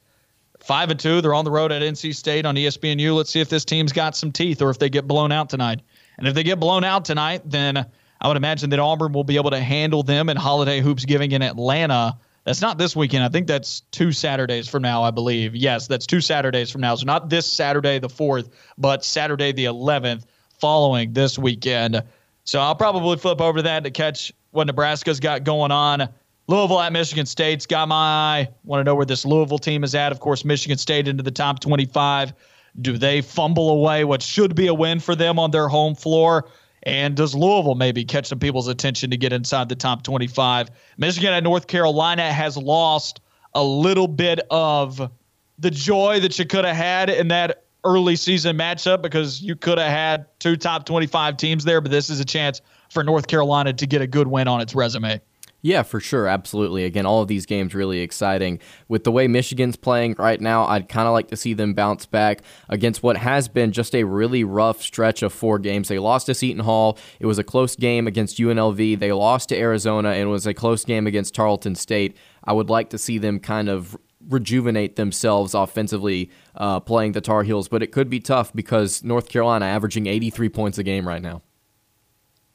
Five 0.66 0.90
and 0.90 0.98
two. 0.98 1.20
They're 1.20 1.32
on 1.32 1.44
the 1.44 1.50
road 1.52 1.70
at 1.70 1.80
NC 1.80 2.12
State 2.12 2.44
on 2.44 2.56
ESPNU. 2.56 3.14
Let's 3.14 3.30
see 3.30 3.40
if 3.40 3.48
this 3.48 3.64
team's 3.64 3.92
got 3.92 4.16
some 4.16 4.32
teeth 4.32 4.60
or 4.60 4.68
if 4.68 4.80
they 4.80 4.90
get 4.90 5.06
blown 5.06 5.30
out 5.30 5.48
tonight. 5.48 5.80
And 6.18 6.26
if 6.26 6.34
they 6.34 6.42
get 6.42 6.58
blown 6.58 6.82
out 6.82 7.04
tonight, 7.04 7.42
then 7.44 7.86
I 8.20 8.26
would 8.26 8.36
imagine 8.36 8.70
that 8.70 8.80
Auburn 8.80 9.12
will 9.12 9.22
be 9.22 9.36
able 9.36 9.52
to 9.52 9.60
handle 9.60 10.02
them 10.02 10.28
in 10.28 10.36
Holiday 10.36 10.80
Hoops 10.80 11.04
Giving 11.04 11.30
in 11.30 11.42
Atlanta. 11.42 12.18
That's 12.42 12.60
not 12.60 12.78
this 12.78 12.96
weekend. 12.96 13.22
I 13.22 13.28
think 13.28 13.46
that's 13.46 13.82
two 13.92 14.10
Saturdays 14.10 14.66
from 14.68 14.82
now, 14.82 15.04
I 15.04 15.12
believe. 15.12 15.54
Yes, 15.54 15.86
that's 15.86 16.04
two 16.04 16.20
Saturdays 16.20 16.68
from 16.68 16.80
now. 16.80 16.96
So 16.96 17.04
not 17.06 17.30
this 17.30 17.46
Saturday, 17.46 18.00
the 18.00 18.08
4th, 18.08 18.50
but 18.76 19.04
Saturday, 19.04 19.52
the 19.52 19.66
11th, 19.66 20.24
following 20.58 21.12
this 21.12 21.38
weekend. 21.38 22.02
So 22.42 22.58
I'll 22.58 22.74
probably 22.74 23.16
flip 23.18 23.40
over 23.40 23.58
to 23.58 23.62
that 23.62 23.84
to 23.84 23.92
catch 23.92 24.32
what 24.50 24.66
Nebraska's 24.66 25.20
got 25.20 25.44
going 25.44 25.70
on. 25.70 26.08
Louisville 26.48 26.80
at 26.80 26.92
Michigan 26.92 27.26
State's 27.26 27.66
got 27.66 27.88
my 27.88 27.96
eye. 27.96 28.48
Want 28.64 28.80
to 28.80 28.84
know 28.84 28.94
where 28.94 29.06
this 29.06 29.24
Louisville 29.24 29.58
team 29.58 29.82
is 29.82 29.94
at? 29.94 30.12
Of 30.12 30.20
course, 30.20 30.44
Michigan 30.44 30.78
State 30.78 31.08
into 31.08 31.22
the 31.22 31.30
top 31.30 31.58
25. 31.60 32.32
Do 32.80 32.96
they 32.96 33.20
fumble 33.20 33.70
away 33.70 34.04
what 34.04 34.22
should 34.22 34.54
be 34.54 34.68
a 34.68 34.74
win 34.74 35.00
for 35.00 35.16
them 35.16 35.38
on 35.38 35.50
their 35.50 35.66
home 35.66 35.94
floor? 35.94 36.48
And 36.84 37.16
does 37.16 37.34
Louisville 37.34 37.74
maybe 37.74 38.04
catch 38.04 38.26
some 38.26 38.38
people's 38.38 38.68
attention 38.68 39.10
to 39.10 39.16
get 39.16 39.32
inside 39.32 39.68
the 39.68 39.74
top 39.74 40.04
25? 40.04 40.70
Michigan 40.98 41.32
at 41.32 41.42
North 41.42 41.66
Carolina 41.66 42.32
has 42.32 42.56
lost 42.56 43.20
a 43.54 43.64
little 43.64 44.06
bit 44.06 44.40
of 44.50 45.10
the 45.58 45.70
joy 45.70 46.20
that 46.20 46.38
you 46.38 46.44
could 46.44 46.64
have 46.64 46.76
had 46.76 47.10
in 47.10 47.28
that 47.28 47.64
early 47.82 48.14
season 48.14 48.56
matchup 48.56 49.02
because 49.02 49.42
you 49.42 49.56
could 49.56 49.78
have 49.78 49.90
had 49.90 50.26
two 50.38 50.56
top 50.56 50.86
25 50.86 51.36
teams 51.36 51.64
there, 51.64 51.80
but 51.80 51.90
this 51.90 52.10
is 52.10 52.20
a 52.20 52.24
chance 52.24 52.60
for 52.90 53.02
North 53.02 53.26
Carolina 53.26 53.72
to 53.72 53.86
get 53.86 54.00
a 54.00 54.06
good 54.06 54.28
win 54.28 54.46
on 54.46 54.60
its 54.60 54.74
resume. 54.74 55.20
Yeah, 55.66 55.82
for 55.82 55.98
sure. 55.98 56.28
Absolutely. 56.28 56.84
Again, 56.84 57.06
all 57.06 57.22
of 57.22 57.26
these 57.26 57.44
games 57.44 57.74
really 57.74 57.98
exciting. 57.98 58.60
With 58.86 59.02
the 59.02 59.10
way 59.10 59.26
Michigan's 59.26 59.74
playing 59.74 60.14
right 60.16 60.40
now, 60.40 60.64
I'd 60.64 60.88
kind 60.88 61.08
of 61.08 61.12
like 61.12 61.26
to 61.30 61.36
see 61.36 61.54
them 61.54 61.74
bounce 61.74 62.06
back 62.06 62.42
against 62.68 63.02
what 63.02 63.16
has 63.16 63.48
been 63.48 63.72
just 63.72 63.92
a 63.92 64.04
really 64.04 64.44
rough 64.44 64.80
stretch 64.80 65.24
of 65.24 65.32
four 65.32 65.58
games. 65.58 65.88
They 65.88 65.98
lost 65.98 66.26
to 66.26 66.34
Seton 66.34 66.62
Hall. 66.62 66.96
It 67.18 67.26
was 67.26 67.40
a 67.40 67.42
close 67.42 67.74
game 67.74 68.06
against 68.06 68.38
UNLV. 68.38 69.00
They 69.00 69.12
lost 69.12 69.48
to 69.48 69.58
Arizona, 69.58 70.10
and 70.10 70.20
it 70.20 70.26
was 70.26 70.46
a 70.46 70.54
close 70.54 70.84
game 70.84 71.04
against 71.08 71.34
Tarleton 71.34 71.74
State. 71.74 72.16
I 72.44 72.52
would 72.52 72.70
like 72.70 72.90
to 72.90 72.98
see 72.98 73.18
them 73.18 73.40
kind 73.40 73.68
of 73.68 73.96
rejuvenate 74.28 74.94
themselves 74.94 75.52
offensively 75.52 76.30
uh, 76.54 76.78
playing 76.78 77.10
the 77.10 77.20
Tar 77.20 77.42
Heels, 77.42 77.66
but 77.66 77.82
it 77.82 77.88
could 77.88 78.08
be 78.08 78.20
tough 78.20 78.52
because 78.52 79.02
North 79.02 79.28
Carolina 79.28 79.64
averaging 79.64 80.06
83 80.06 80.48
points 80.48 80.78
a 80.78 80.84
game 80.84 81.08
right 81.08 81.22
now. 81.22 81.42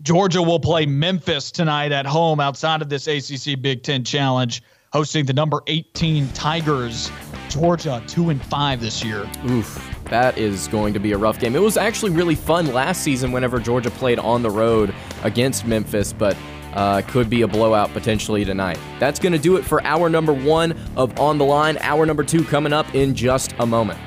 Georgia 0.01 0.41
will 0.41 0.59
play 0.59 0.85
Memphis 0.85 1.51
tonight 1.51 1.91
at 1.91 2.07
home 2.07 2.39
outside 2.39 2.81
of 2.81 2.89
this 2.89 3.07
ACC 3.07 3.61
Big 3.61 3.83
Ten 3.83 4.03
Challenge, 4.03 4.63
hosting 4.91 5.25
the 5.25 5.33
number 5.33 5.61
18 5.67 6.27
Tigers. 6.29 7.11
Georgia, 7.49 8.01
2 8.07 8.29
and 8.29 8.43
5 8.45 8.81
this 8.81 9.03
year. 9.03 9.29
Oof, 9.47 9.95
that 10.05 10.37
is 10.37 10.67
going 10.69 10.93
to 10.93 10.99
be 10.99 11.11
a 11.11 11.17
rough 11.17 11.39
game. 11.39 11.55
It 11.55 11.61
was 11.61 11.77
actually 11.77 12.11
really 12.11 12.33
fun 12.33 12.73
last 12.73 13.03
season 13.03 13.31
whenever 13.31 13.59
Georgia 13.59 13.91
played 13.91 14.17
on 14.19 14.41
the 14.41 14.49
road 14.49 14.95
against 15.23 15.67
Memphis, 15.67 16.13
but 16.13 16.35
uh, 16.73 17.01
could 17.07 17.29
be 17.29 17.41
a 17.41 17.47
blowout 17.47 17.91
potentially 17.91 18.45
tonight. 18.45 18.79
That's 18.99 19.19
going 19.19 19.33
to 19.33 19.39
do 19.39 19.57
it 19.57 19.65
for 19.65 19.83
hour 19.83 20.09
number 20.09 20.33
one 20.33 20.71
of 20.95 21.19
On 21.19 21.37
the 21.37 21.45
Line. 21.45 21.77
Hour 21.79 22.05
number 22.05 22.23
two 22.23 22.43
coming 22.45 22.73
up 22.73 22.95
in 22.95 23.13
just 23.13 23.53
a 23.59 23.65
moment. 23.65 23.99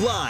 Line. 0.00 0.29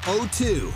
7502. 0.03 0.73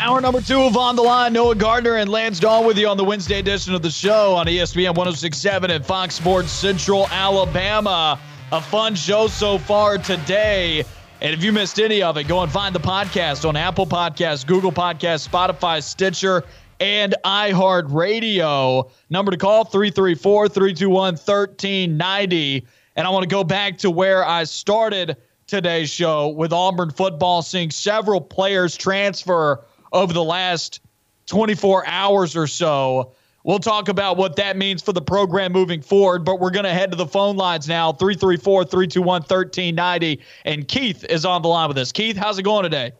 Hour 0.00 0.20
number 0.20 0.40
two 0.40 0.60
of 0.60 0.76
On 0.76 0.96
the 0.96 1.02
Line. 1.02 1.32
Noah 1.32 1.54
Gardner 1.54 1.96
and 1.96 2.10
Lance 2.10 2.40
Dawe 2.40 2.66
with 2.66 2.76
you 2.76 2.88
on 2.88 2.96
the 2.96 3.04
Wednesday 3.04 3.38
edition 3.38 3.74
of 3.74 3.82
the 3.82 3.90
show 3.90 4.34
on 4.34 4.46
ESPN 4.46 4.96
1067 4.96 5.70
and 5.70 5.86
Fox 5.86 6.16
Sports 6.16 6.50
Central 6.50 7.06
Alabama. 7.08 8.18
A 8.50 8.60
fun 8.60 8.96
show 8.96 9.28
so 9.28 9.56
far 9.58 9.98
today. 9.98 10.84
And 11.20 11.32
if 11.32 11.44
you 11.44 11.52
missed 11.52 11.78
any 11.78 12.02
of 12.02 12.16
it, 12.16 12.24
go 12.24 12.42
and 12.42 12.50
find 12.50 12.74
the 12.74 12.80
podcast 12.80 13.48
on 13.48 13.54
Apple 13.54 13.86
Podcasts, 13.86 14.44
Google 14.44 14.72
Podcasts, 14.72 15.28
Spotify, 15.28 15.80
Stitcher, 15.80 16.42
and 16.80 17.14
iHeartRadio. 17.24 18.90
Number 19.10 19.30
to 19.30 19.36
call 19.36 19.64
334 19.64 20.48
321 20.48 21.14
1390. 21.14 22.66
And 22.96 23.06
I 23.06 23.10
want 23.10 23.22
to 23.22 23.28
go 23.28 23.44
back 23.44 23.78
to 23.78 23.90
where 23.90 24.26
I 24.26 24.42
started 24.44 25.16
today's 25.46 25.90
show 25.90 26.28
with 26.28 26.52
Auburn 26.52 26.90
football 26.90 27.42
seeing 27.42 27.70
several 27.70 28.20
players 28.20 28.76
transfer 28.76 29.64
over 29.92 30.12
the 30.12 30.24
last 30.24 30.80
24 31.26 31.86
hours 31.86 32.36
or 32.36 32.46
so. 32.46 33.12
We'll 33.44 33.58
talk 33.58 33.88
about 33.88 34.16
what 34.16 34.36
that 34.36 34.56
means 34.56 34.82
for 34.82 34.92
the 34.92 35.02
program 35.02 35.52
moving 35.52 35.82
forward, 35.82 36.24
but 36.24 36.38
we're 36.38 36.50
going 36.50 36.64
to 36.64 36.72
head 36.72 36.92
to 36.92 36.96
the 36.96 37.06
phone 37.06 37.36
lines 37.36 37.66
now 37.66 37.92
334 37.92 38.64
321 38.64 39.22
1390. 39.22 40.20
And 40.44 40.68
Keith 40.68 41.04
is 41.04 41.24
on 41.24 41.42
the 41.42 41.48
line 41.48 41.68
with 41.68 41.78
us. 41.78 41.90
Keith, 41.90 42.16
how's 42.16 42.38
it 42.38 42.44
going 42.44 42.62
today? 42.62 42.92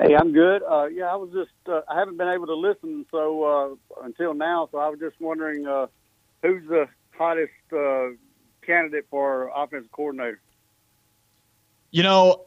Hey, 0.00 0.14
I'm 0.14 0.32
good. 0.32 0.62
Uh, 0.62 0.86
yeah, 0.86 1.06
I 1.06 1.16
was 1.16 1.30
just 1.32 1.50
uh, 1.66 1.80
I 1.88 1.98
haven't 1.98 2.18
been 2.18 2.28
able 2.28 2.46
to 2.46 2.54
listen 2.54 3.04
so 3.10 3.44
uh, 3.44 4.04
until 4.04 4.32
now, 4.32 4.68
so 4.70 4.78
I 4.78 4.88
was 4.88 5.00
just 5.00 5.20
wondering 5.20 5.66
uh, 5.66 5.86
who's 6.42 6.62
the 6.68 6.86
hottest 7.16 7.50
uh, 7.72 8.10
candidate 8.64 9.06
for 9.10 9.50
offensive 9.56 9.90
coordinator. 9.90 10.40
You 11.90 12.02
know, 12.02 12.42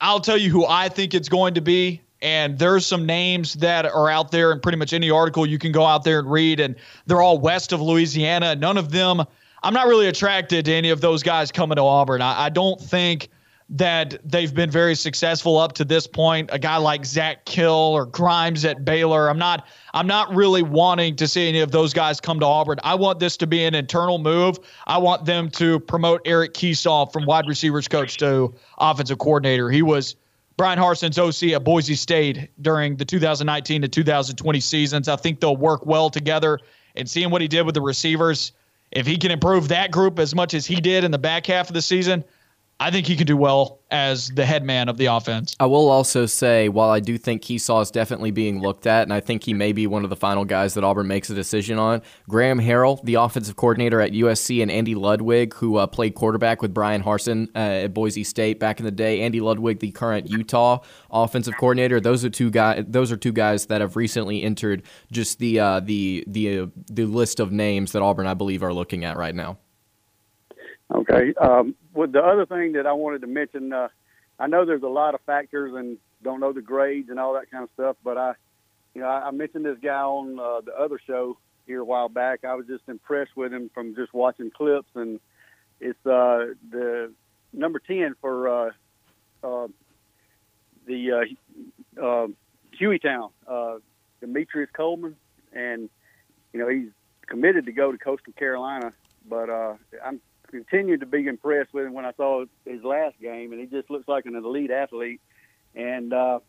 I'll 0.00 0.20
tell 0.20 0.36
you 0.36 0.50
who 0.50 0.66
I 0.66 0.88
think 0.88 1.14
it's 1.14 1.28
going 1.28 1.54
to 1.54 1.60
be. 1.60 2.02
And 2.20 2.58
there's 2.58 2.84
some 2.84 3.06
names 3.06 3.54
that 3.54 3.86
are 3.86 4.10
out 4.10 4.32
there 4.32 4.50
in 4.50 4.58
pretty 4.58 4.78
much 4.78 4.92
any 4.92 5.08
article 5.08 5.46
you 5.46 5.58
can 5.58 5.70
go 5.70 5.84
out 5.84 6.02
there 6.02 6.18
and 6.18 6.30
read, 6.30 6.58
and 6.58 6.74
they're 7.06 7.22
all 7.22 7.38
west 7.38 7.72
of 7.72 7.80
Louisiana. 7.80 8.56
None 8.56 8.76
of 8.76 8.90
them, 8.90 9.22
I'm 9.62 9.72
not 9.72 9.86
really 9.86 10.08
attracted 10.08 10.64
to 10.64 10.72
any 10.72 10.90
of 10.90 11.00
those 11.00 11.22
guys 11.22 11.52
coming 11.52 11.76
to 11.76 11.82
Auburn. 11.82 12.20
I, 12.20 12.46
I 12.46 12.48
don't 12.48 12.80
think 12.80 13.28
that 13.70 14.18
they've 14.24 14.54
been 14.54 14.70
very 14.70 14.94
successful 14.94 15.58
up 15.58 15.74
to 15.74 15.84
this 15.84 16.06
point. 16.06 16.48
A 16.52 16.58
guy 16.58 16.76
like 16.78 17.04
Zach 17.04 17.44
Kill 17.44 17.72
or 17.72 18.06
Grimes 18.06 18.64
at 18.64 18.84
Baylor. 18.84 19.28
I'm 19.28 19.38
not 19.38 19.66
I'm 19.92 20.06
not 20.06 20.34
really 20.34 20.62
wanting 20.62 21.16
to 21.16 21.28
see 21.28 21.48
any 21.48 21.60
of 21.60 21.70
those 21.70 21.92
guys 21.92 22.20
come 22.20 22.40
to 22.40 22.46
Auburn. 22.46 22.78
I 22.82 22.94
want 22.94 23.20
this 23.20 23.36
to 23.38 23.46
be 23.46 23.64
an 23.64 23.74
internal 23.74 24.18
move. 24.18 24.58
I 24.86 24.96
want 24.96 25.26
them 25.26 25.50
to 25.52 25.80
promote 25.80 26.22
Eric 26.24 26.54
Kiesau 26.54 27.12
from 27.12 27.26
wide 27.26 27.46
receivers 27.46 27.88
coach 27.88 28.16
to 28.18 28.54
offensive 28.78 29.18
coordinator. 29.18 29.70
He 29.70 29.82
was 29.82 30.16
Bryan 30.56 30.78
Harsin's 30.78 31.18
OC 31.18 31.52
at 31.52 31.62
Boise 31.62 31.94
State 31.94 32.50
during 32.62 32.96
the 32.96 33.04
2019 33.04 33.82
to 33.82 33.88
2020 33.88 34.60
seasons. 34.60 35.08
I 35.08 35.16
think 35.16 35.40
they'll 35.40 35.56
work 35.56 35.84
well 35.84 36.08
together 36.08 36.58
and 36.96 37.08
seeing 37.08 37.30
what 37.30 37.42
he 37.42 37.48
did 37.48 37.62
with 37.62 37.74
the 37.74 37.82
receivers. 37.82 38.52
If 38.90 39.06
he 39.06 39.18
can 39.18 39.30
improve 39.30 39.68
that 39.68 39.90
group 39.90 40.18
as 40.18 40.34
much 40.34 40.54
as 40.54 40.64
he 40.64 40.76
did 40.76 41.04
in 41.04 41.10
the 41.10 41.18
back 41.18 41.46
half 41.46 41.68
of 41.68 41.74
the 41.74 41.82
season, 41.82 42.24
I 42.80 42.92
think 42.92 43.08
he 43.08 43.16
could 43.16 43.26
do 43.26 43.36
well 43.36 43.80
as 43.90 44.28
the 44.28 44.46
head 44.46 44.62
man 44.62 44.88
of 44.88 44.98
the 44.98 45.06
offense. 45.06 45.56
I 45.58 45.66
will 45.66 45.88
also 45.88 46.26
say, 46.26 46.68
while 46.68 46.90
I 46.90 47.00
do 47.00 47.18
think 47.18 47.42
Kiesau 47.42 47.82
is 47.82 47.90
definitely 47.90 48.30
being 48.30 48.60
looked 48.60 48.86
at, 48.86 49.02
and 49.02 49.12
I 49.12 49.18
think 49.18 49.42
he 49.42 49.52
may 49.52 49.72
be 49.72 49.88
one 49.88 50.04
of 50.04 50.10
the 50.10 50.16
final 50.16 50.44
guys 50.44 50.74
that 50.74 50.84
Auburn 50.84 51.08
makes 51.08 51.28
a 51.28 51.34
decision 51.34 51.76
on, 51.76 52.02
Graham 52.28 52.60
Harrell, 52.60 53.02
the 53.02 53.14
offensive 53.14 53.56
coordinator 53.56 54.00
at 54.00 54.12
USC, 54.12 54.62
and 54.62 54.70
Andy 54.70 54.94
Ludwig, 54.94 55.54
who 55.54 55.76
uh, 55.76 55.88
played 55.88 56.14
quarterback 56.14 56.62
with 56.62 56.72
Bryan 56.72 57.02
Harsin 57.02 57.48
uh, 57.56 57.84
at 57.84 57.94
Boise 57.94 58.22
State 58.22 58.60
back 58.60 58.78
in 58.78 58.84
the 58.84 58.92
day. 58.92 59.22
Andy 59.22 59.40
Ludwig, 59.40 59.80
the 59.80 59.90
current 59.90 60.30
Utah 60.30 60.78
offensive 61.10 61.54
coordinator. 61.58 61.98
Those 61.98 62.24
are 62.24 62.30
two 62.30 62.50
guys. 62.50 62.84
Those 62.86 63.10
are 63.10 63.16
two 63.16 63.32
guys 63.32 63.66
that 63.66 63.80
have 63.80 63.96
recently 63.96 64.44
entered 64.44 64.84
just 65.10 65.40
the 65.40 65.58
uh, 65.58 65.80
the 65.80 66.22
the 66.28 66.60
uh, 66.60 66.66
the 66.86 67.06
list 67.06 67.40
of 67.40 67.50
names 67.50 67.90
that 67.90 68.02
Auburn, 68.02 68.28
I 68.28 68.34
believe, 68.34 68.62
are 68.62 68.72
looking 68.72 69.04
at 69.04 69.16
right 69.16 69.34
now. 69.34 69.58
Okay. 70.94 71.34
Um, 71.34 71.74
with 71.98 72.12
the 72.12 72.20
other 72.22 72.46
thing 72.46 72.74
that 72.74 72.86
I 72.86 72.92
wanted 72.92 73.22
to 73.22 73.26
mention, 73.26 73.72
uh, 73.72 73.88
I 74.38 74.46
know 74.46 74.64
there's 74.64 74.84
a 74.84 74.88
lot 74.88 75.16
of 75.16 75.20
factors 75.22 75.74
and 75.74 75.98
don't 76.22 76.38
know 76.38 76.52
the 76.52 76.62
grades 76.62 77.10
and 77.10 77.18
all 77.18 77.34
that 77.34 77.50
kind 77.50 77.64
of 77.64 77.70
stuff, 77.74 77.96
but 78.04 78.16
I, 78.16 78.34
you 78.94 79.00
know, 79.00 79.08
I, 79.08 79.26
I 79.26 79.30
mentioned 79.32 79.64
this 79.64 79.78
guy 79.82 80.00
on 80.00 80.38
uh, 80.38 80.60
the 80.60 80.78
other 80.78 81.00
show 81.04 81.38
here 81.66 81.80
a 81.80 81.84
while 81.84 82.08
back. 82.08 82.44
I 82.44 82.54
was 82.54 82.68
just 82.68 82.84
impressed 82.86 83.36
with 83.36 83.52
him 83.52 83.68
from 83.74 83.96
just 83.96 84.14
watching 84.14 84.52
clips, 84.52 84.90
and 84.94 85.18
it's 85.80 85.98
uh, 86.06 86.54
the 86.70 87.12
number 87.52 87.80
ten 87.80 88.14
for 88.20 88.48
uh, 88.48 88.70
uh, 89.42 89.66
the 90.86 91.26
uh, 92.00 92.00
uh, 92.00 92.26
uh, 93.48 93.78
Demetrius 94.20 94.70
Coleman, 94.72 95.16
and 95.52 95.90
you 96.52 96.60
know 96.60 96.68
he's 96.68 96.90
committed 97.26 97.66
to 97.66 97.72
go 97.72 97.90
to 97.90 97.98
Coastal 97.98 98.32
Carolina, 98.34 98.92
but 99.28 99.50
uh, 99.50 99.74
I'm 100.04 100.20
continued 100.50 101.00
to 101.00 101.06
be 101.06 101.26
impressed 101.26 101.72
with 101.72 101.86
him 101.86 101.94
when 101.94 102.04
I 102.04 102.12
saw 102.12 102.44
his 102.64 102.82
last 102.82 103.18
game, 103.20 103.52
and 103.52 103.60
he 103.60 103.66
just 103.66 103.90
looks 103.90 104.08
like 104.08 104.26
an 104.26 104.34
elite 104.34 104.70
athlete. 104.70 105.20
And 105.74 106.12
uh, 106.12 106.40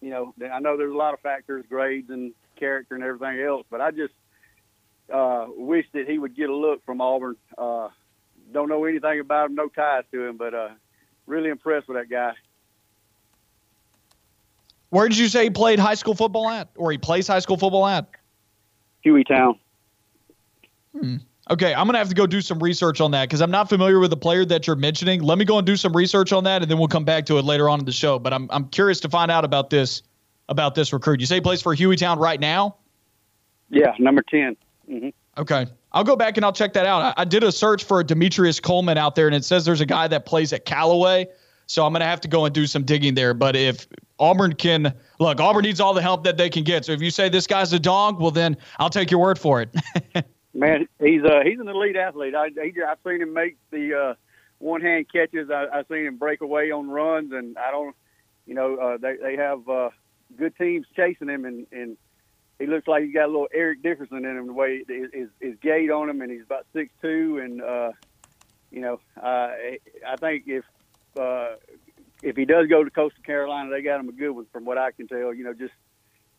you 0.00 0.10
know, 0.10 0.34
I 0.52 0.60
know 0.60 0.76
there's 0.76 0.92
a 0.92 0.96
lot 0.96 1.14
of 1.14 1.20
factors, 1.20 1.64
grades 1.68 2.10
and 2.10 2.32
character 2.56 2.94
and 2.94 3.04
everything 3.04 3.40
else, 3.40 3.64
but 3.70 3.80
I 3.80 3.90
just 3.90 4.14
uh, 5.12 5.46
wish 5.48 5.86
that 5.92 6.08
he 6.08 6.18
would 6.18 6.36
get 6.36 6.50
a 6.50 6.54
look 6.54 6.84
from 6.84 7.00
Auburn. 7.00 7.36
Uh, 7.56 7.88
don't 8.52 8.68
know 8.68 8.84
anything 8.84 9.20
about 9.20 9.50
him, 9.50 9.54
no 9.54 9.68
ties 9.68 10.04
to 10.12 10.24
him, 10.24 10.36
but 10.36 10.54
uh, 10.54 10.68
really 11.26 11.50
impressed 11.50 11.88
with 11.88 11.96
that 11.96 12.10
guy. 12.10 12.32
Where 14.90 15.08
did 15.08 15.18
you 15.18 15.28
say 15.28 15.44
he 15.44 15.50
played 15.50 15.78
high 15.78 15.94
school 15.94 16.14
football 16.14 16.48
at, 16.48 16.68
or 16.76 16.90
he 16.90 16.98
plays 16.98 17.28
high 17.28 17.38
school 17.38 17.56
football 17.56 17.86
at? 17.86 18.08
Hueytown. 19.04 19.58
Hmm. 20.92 21.16
Okay, 21.50 21.74
I'm 21.74 21.86
gonna 21.86 21.98
have 21.98 22.08
to 22.08 22.14
go 22.14 22.28
do 22.28 22.40
some 22.40 22.60
research 22.60 23.00
on 23.00 23.10
that 23.10 23.28
because 23.28 23.40
I'm 23.40 23.50
not 23.50 23.68
familiar 23.68 23.98
with 23.98 24.10
the 24.10 24.16
player 24.16 24.44
that 24.44 24.68
you're 24.68 24.76
mentioning. 24.76 25.20
Let 25.20 25.36
me 25.36 25.44
go 25.44 25.58
and 25.58 25.66
do 25.66 25.76
some 25.76 25.92
research 25.94 26.32
on 26.32 26.44
that, 26.44 26.62
and 26.62 26.70
then 26.70 26.78
we'll 26.78 26.86
come 26.86 27.04
back 27.04 27.26
to 27.26 27.38
it 27.38 27.44
later 27.44 27.68
on 27.68 27.80
in 27.80 27.84
the 27.84 27.92
show. 27.92 28.20
But 28.20 28.32
I'm 28.32 28.48
I'm 28.52 28.68
curious 28.68 29.00
to 29.00 29.08
find 29.08 29.32
out 29.32 29.44
about 29.44 29.68
this 29.68 30.02
about 30.48 30.76
this 30.76 30.92
recruit. 30.92 31.18
You 31.20 31.26
say 31.26 31.36
he 31.36 31.40
plays 31.40 31.60
for 31.60 31.74
Hueytown 31.74 32.18
right 32.18 32.38
now? 32.38 32.76
Yeah, 33.68 33.94
number 33.98 34.22
10 34.22 34.56
mm-hmm. 34.88 35.08
Okay, 35.38 35.66
I'll 35.92 36.04
go 36.04 36.14
back 36.14 36.36
and 36.36 36.44
I'll 36.44 36.52
check 36.52 36.72
that 36.74 36.86
out. 36.86 37.02
I, 37.02 37.22
I 37.22 37.24
did 37.24 37.42
a 37.42 37.50
search 37.50 37.82
for 37.82 38.02
Demetrius 38.04 38.60
Coleman 38.60 38.98
out 38.98 39.16
there, 39.16 39.26
and 39.26 39.34
it 39.34 39.44
says 39.44 39.64
there's 39.64 39.80
a 39.80 39.86
guy 39.86 40.06
that 40.06 40.26
plays 40.26 40.52
at 40.52 40.64
Callaway. 40.64 41.26
So 41.66 41.84
I'm 41.84 41.92
gonna 41.92 42.04
have 42.04 42.20
to 42.20 42.28
go 42.28 42.44
and 42.44 42.54
do 42.54 42.68
some 42.68 42.84
digging 42.84 43.14
there. 43.14 43.34
But 43.34 43.56
if 43.56 43.88
Auburn 44.20 44.54
can 44.54 44.94
look, 45.18 45.40
Auburn 45.40 45.62
needs 45.62 45.80
all 45.80 45.94
the 45.94 46.02
help 46.02 46.22
that 46.24 46.36
they 46.36 46.48
can 46.48 46.62
get. 46.62 46.84
So 46.84 46.92
if 46.92 47.02
you 47.02 47.10
say 47.10 47.28
this 47.28 47.48
guy's 47.48 47.72
a 47.72 47.80
dog, 47.80 48.20
well 48.20 48.30
then 48.30 48.56
I'll 48.78 48.90
take 48.90 49.10
your 49.10 49.20
word 49.20 49.36
for 49.36 49.62
it. 49.62 49.74
Man, 50.52 50.88
he's 50.98 51.22
uh 51.22 51.40
he's 51.44 51.60
an 51.60 51.68
elite 51.68 51.96
athlete. 51.96 52.34
I 52.34 52.48
he, 52.48 52.72
I've 52.82 52.98
seen 53.06 53.22
him 53.22 53.32
make 53.32 53.56
the 53.70 53.94
uh, 53.94 54.14
one 54.58 54.80
hand 54.80 55.06
catches. 55.12 55.48
I, 55.50 55.66
I've 55.72 55.86
seen 55.88 56.06
him 56.06 56.16
break 56.16 56.40
away 56.40 56.70
on 56.72 56.90
runs, 56.90 57.32
and 57.32 57.56
I 57.56 57.70
don't, 57.70 57.94
you 58.46 58.54
know, 58.54 58.76
uh, 58.76 58.96
they 58.96 59.16
they 59.16 59.36
have 59.36 59.68
uh, 59.68 59.90
good 60.36 60.56
teams 60.56 60.86
chasing 60.96 61.28
him, 61.28 61.44
and 61.44 61.66
and 61.70 61.96
he 62.58 62.66
looks 62.66 62.88
like 62.88 63.04
he's 63.04 63.14
got 63.14 63.26
a 63.26 63.32
little 63.32 63.48
Eric 63.54 63.82
Dickerson 63.82 64.24
in 64.24 64.36
him. 64.36 64.46
The 64.48 64.52
way 64.52 64.82
his 64.88 65.28
his 65.40 65.54
gait 65.62 65.90
on 65.90 66.10
him, 66.10 66.20
and 66.20 66.32
he's 66.32 66.42
about 66.42 66.66
six 66.72 66.90
two, 67.00 67.38
and 67.42 67.62
uh, 67.62 67.92
you 68.72 68.80
know, 68.80 69.00
uh, 69.22 69.50
I 70.06 70.16
think 70.18 70.44
if 70.48 70.64
uh, 71.16 71.56
if 72.22 72.36
he 72.36 72.44
does 72.44 72.66
go 72.66 72.82
to 72.82 72.90
Coastal 72.90 73.22
Carolina, 73.22 73.70
they 73.70 73.82
got 73.82 74.00
him 74.00 74.08
a 74.08 74.12
good 74.12 74.30
one, 74.30 74.46
from 74.52 74.64
what 74.64 74.78
I 74.78 74.90
can 74.90 75.06
tell. 75.06 75.32
You 75.32 75.44
know, 75.44 75.54
just 75.54 75.74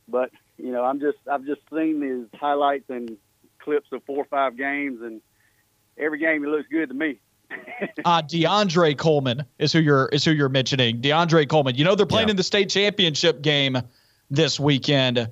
but 0.07 0.31
you 0.57 0.73
know, 0.73 0.83
I'm 0.83 0.99
just 0.99 1.17
I've 1.31 1.45
just 1.45 1.61
seen 1.73 2.01
his 2.01 2.39
highlights 2.39 2.89
and 2.89 3.17
clips 3.63 3.87
of 3.91 4.03
four 4.03 4.17
or 4.17 4.25
five 4.25 4.57
games, 4.57 5.01
and 5.01 5.21
every 5.97 6.19
game 6.19 6.43
he 6.43 6.49
looks 6.49 6.67
good 6.69 6.89
to 6.89 6.95
me. 6.95 7.19
uh, 8.05 8.21
DeAndre 8.21 8.97
Coleman 8.97 9.43
is 9.59 9.73
who 9.73 9.79
you're 9.79 10.07
is 10.09 10.23
who 10.23 10.31
you're 10.31 10.49
mentioning. 10.49 11.01
DeAndre 11.01 11.47
Coleman. 11.47 11.75
You 11.75 11.83
know 11.83 11.95
they're 11.95 12.05
playing 12.05 12.27
yeah. 12.27 12.31
in 12.31 12.37
the 12.37 12.43
state 12.43 12.69
championship 12.69 13.41
game 13.41 13.77
this 14.29 14.59
weekend. 14.59 15.29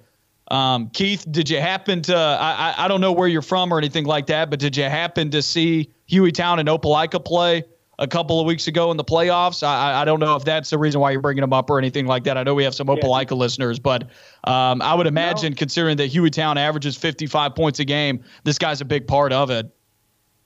Um, 0.50 0.90
Keith, 0.90 1.26
did 1.30 1.50
you 1.50 1.62
happen 1.62 2.02
to? 2.04 2.16
I, 2.16 2.74
I 2.78 2.88
don't 2.88 3.02
know 3.02 3.12
where 3.12 3.28
you're 3.28 3.42
from 3.42 3.72
or 3.72 3.78
anything 3.78 4.06
like 4.06 4.28
that, 4.28 4.50
but 4.50 4.60
did 4.60 4.76
you 4.76 4.84
happen 4.84 5.30
to 5.32 5.42
see 5.42 5.92
Hueytown 6.10 6.60
and 6.60 6.68
Opelika 6.68 7.24
play 7.24 7.64
a 8.00 8.08
couple 8.08 8.40
of 8.40 8.46
weeks 8.48 8.68
ago 8.68 8.92
in 8.92 8.98
the 8.98 9.04
playoffs. 9.04 9.62
I, 9.62 10.02
I 10.02 10.06
don't 10.06 10.22
know 10.22 10.36
if 10.38 10.46
that's 10.46 10.70
the 10.70 10.78
reason 10.78 11.02
why 11.02 11.12
you're 11.12 11.22
bringing 11.22 11.42
them 11.42 11.54
up 11.54 11.70
or 11.70 11.78
anything 11.78 12.08
like 12.08 12.24
that. 12.24 12.38
I 12.38 12.44
know 12.44 12.56
we 12.56 12.64
have 12.64 12.74
some 12.74 12.88
Opelika 12.88 13.32
yeah. 13.32 13.38
listeners, 13.38 13.78
but 13.78 14.04
um, 14.46 14.82
I 14.82 14.96
would 14.96 15.06
imagine, 15.06 15.52
no. 15.52 15.58
considering 15.58 15.98
that 15.98 16.12
Hueytown 16.12 16.56
averages 16.56 16.96
55 16.96 17.56
points 17.56 17.80
a 17.80 17.86
game, 17.86 18.24
this 18.46 18.58
guy's 18.58 18.80
a 18.82 18.86
big 18.86 19.06
part 19.06 19.34
of 19.34 19.52
it. 19.52 19.70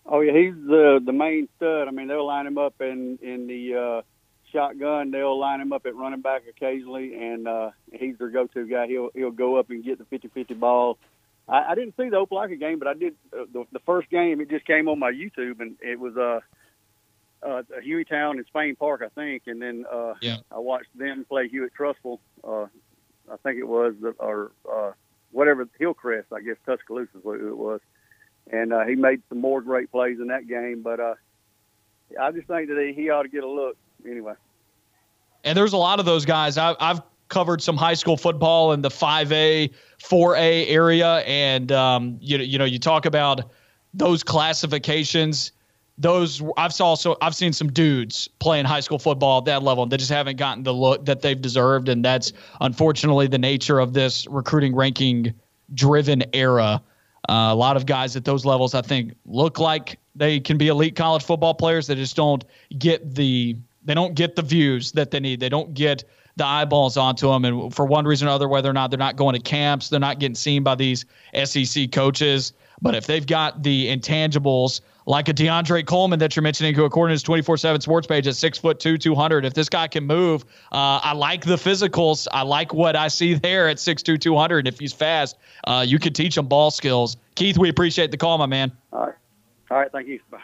Oh 0.05 0.19
yeah, 0.19 0.33
he's 0.33 0.53
the 0.55 0.99
the 1.03 1.13
main 1.13 1.47
stud. 1.55 1.87
I 1.87 1.91
mean, 1.91 2.09
they'll 2.09 2.27
line 2.27 2.45
him 2.45 2.57
up 2.57 2.73
in 2.81 3.17
in 3.21 3.47
the 3.47 3.75
uh, 3.75 4.01
shotgun. 4.51 5.11
They'll 5.11 5.39
line 5.39 5.61
him 5.61 5.71
up 5.71 5.85
at 5.85 5.95
running 5.95 6.19
back 6.19 6.43
occasionally, 6.49 7.15
and 7.15 7.47
uh, 7.47 7.71
he's 7.93 8.17
their 8.17 8.29
go-to 8.29 8.67
guy. 8.67 8.87
He'll 8.87 9.11
he'll 9.15 9.31
go 9.31 9.55
up 9.55 9.69
and 9.69 9.81
get 9.81 9.99
the 9.99 10.17
50-50 10.17 10.59
ball. 10.59 10.97
I, 11.47 11.71
I 11.71 11.75
didn't 11.75 11.95
see 11.95 12.09
the 12.09 12.17
Opelika 12.17 12.59
game, 12.59 12.79
but 12.79 12.89
I 12.89 12.95
did 12.95 13.15
uh, 13.31 13.45
the, 13.53 13.63
the 13.71 13.79
first 13.79 14.09
game. 14.09 14.41
It 14.41 14.49
just 14.49 14.65
came 14.65 14.89
on 14.89 14.99
my 14.99 15.11
YouTube, 15.11 15.61
and 15.61 15.77
it 15.81 15.97
was 15.97 16.17
uh 16.17 16.41
uh, 17.43 17.63
Hueytown 17.85 18.31
and 18.31 18.45
Spain 18.47 18.75
Park, 18.75 19.01
I 19.05 19.09
think, 19.09 19.43
and 19.47 19.61
then 19.61 19.85
uh, 19.91 20.13
yeah. 20.21 20.37
I 20.51 20.59
watched 20.59 20.95
them 20.95 21.25
play 21.27 21.47
Hewitt-Trussville. 21.47 22.19
Uh, 22.43 22.65
I 23.31 23.37
think 23.43 23.59
it 23.59 23.67
was, 23.67 23.93
or 24.19 24.51
uh, 24.71 24.91
whatever 25.31 25.67
Hillcrest, 25.79 26.27
I 26.33 26.41
guess 26.41 26.55
Tuscaloosa 26.65 27.17
is 27.17 27.23
what 27.23 27.39
it 27.39 27.57
was, 27.57 27.81
and 28.51 28.73
uh, 28.73 28.85
he 28.85 28.95
made 28.95 29.21
some 29.29 29.39
more 29.39 29.61
great 29.61 29.91
plays 29.91 30.19
in 30.19 30.27
that 30.27 30.47
game. 30.47 30.81
But 30.81 30.99
uh, 30.99 31.15
I 32.19 32.31
just 32.31 32.47
think 32.47 32.69
that 32.69 32.77
he, 32.77 32.93
he 33.01 33.09
ought 33.09 33.23
to 33.23 33.29
get 33.29 33.43
a 33.43 33.49
look 33.49 33.77
anyway. 34.07 34.33
And 35.43 35.57
there's 35.57 35.73
a 35.73 35.77
lot 35.77 35.99
of 35.99 36.05
those 36.05 36.25
guys. 36.25 36.57
I, 36.57 36.75
I've 36.79 37.01
covered 37.27 37.61
some 37.61 37.75
high 37.75 37.95
school 37.95 38.15
football 38.15 38.71
in 38.73 38.81
the 38.81 38.89
5A, 38.89 39.73
4A 40.01 40.69
area, 40.69 41.17
and 41.25 41.71
um, 41.71 42.17
you 42.21 42.37
know, 42.37 42.43
you 42.43 42.57
know, 42.57 42.65
you 42.65 42.79
talk 42.79 43.05
about 43.05 43.51
those 43.93 44.23
classifications 44.23 45.51
those 45.97 46.41
I've 46.57 46.79
also 46.81 47.15
I've 47.21 47.35
seen 47.35 47.53
some 47.53 47.71
dudes 47.71 48.27
playing 48.39 48.65
high 48.65 48.79
school 48.79 48.99
football 48.99 49.39
at 49.39 49.45
that 49.45 49.63
level 49.63 49.85
that 49.85 49.97
just 49.97 50.11
haven't 50.11 50.37
gotten 50.37 50.63
the 50.63 50.73
look 50.73 51.05
that 51.05 51.21
they've 51.21 51.39
deserved, 51.39 51.89
and 51.89 52.03
that's 52.03 52.33
unfortunately 52.61 53.27
the 53.27 53.37
nature 53.37 53.79
of 53.79 53.93
this 53.93 54.27
recruiting 54.27 54.75
ranking 54.75 55.33
driven 55.73 56.23
era. 56.33 56.81
Uh, 57.29 57.49
a 57.51 57.55
lot 57.55 57.77
of 57.77 57.85
guys 57.85 58.15
at 58.15 58.25
those 58.25 58.43
levels, 58.43 58.73
I 58.73 58.81
think, 58.81 59.13
look 59.25 59.59
like 59.59 59.97
they 60.15 60.39
can 60.39 60.57
be 60.57 60.67
elite 60.67 60.95
college 60.95 61.23
football 61.23 61.53
players. 61.53 61.87
They 61.87 61.95
just 61.95 62.15
don't 62.15 62.43
get 62.77 63.15
the 63.15 63.55
they 63.85 63.93
don't 63.93 64.15
get 64.15 64.35
the 64.35 64.41
views 64.41 64.91
that 64.93 65.11
they 65.11 65.19
need. 65.19 65.39
They 65.39 65.49
don't 65.49 65.73
get 65.73 66.03
the 66.35 66.45
eyeballs 66.45 66.97
onto 66.97 67.27
them. 67.27 67.45
And 67.45 67.73
for 67.73 67.85
one 67.85 68.05
reason 68.05 68.27
or 68.27 68.31
other, 68.31 68.47
whether 68.47 68.69
or 68.69 68.73
not 68.73 68.89
they're 68.89 68.97
not 68.97 69.15
going 69.15 69.35
to 69.35 69.41
camps, 69.41 69.89
they're 69.89 69.99
not 69.99 70.19
getting 70.19 70.35
seen 70.35 70.63
by 70.63 70.75
these 70.75 71.05
SEC 71.43 71.91
coaches. 71.91 72.53
But 72.83 72.95
if 72.95 73.07
they've 73.07 73.25
got 73.25 73.63
the 73.63 73.87
intangibles 73.87 74.81
like 75.05 75.29
a 75.29 75.33
DeAndre 75.33 75.85
Coleman 75.85 76.19
that 76.19 76.35
you're 76.35 76.43
mentioning, 76.43 76.75
who 76.75 76.83
according 76.83 77.13
to 77.13 77.15
his 77.15 77.23
24/7 77.23 77.81
Sports 77.81 78.07
page 78.07 78.27
is 78.27 78.37
six 78.37 78.57
foot 78.57 78.79
two, 78.79 78.97
200. 78.97 79.45
If 79.45 79.53
this 79.53 79.69
guy 79.69 79.87
can 79.87 80.05
move, 80.05 80.43
uh, 80.71 80.99
I 81.01 81.13
like 81.13 81.45
the 81.45 81.55
physicals. 81.55 82.27
I 82.31 82.43
like 82.43 82.73
what 82.73 82.97
I 82.97 83.07
see 83.07 83.33
there 83.35 83.69
at 83.69 83.77
6'2", 83.77 84.19
200. 84.19 84.59
And 84.59 84.67
if 84.67 84.79
he's 84.79 84.93
fast, 84.93 85.37
uh, 85.63 85.85
you 85.87 85.97
could 85.97 86.13
teach 86.13 86.37
him 86.37 86.45
ball 86.45 86.71
skills. 86.71 87.15
Keith, 87.35 87.57
we 87.57 87.69
appreciate 87.69 88.11
the 88.11 88.17
call, 88.17 88.37
my 88.37 88.45
man. 88.45 88.71
All 88.91 89.05
right, 89.05 89.15
all 89.71 89.77
right, 89.77 89.91
thank 89.91 90.07
you. 90.09 90.19
Bye. 90.29 90.39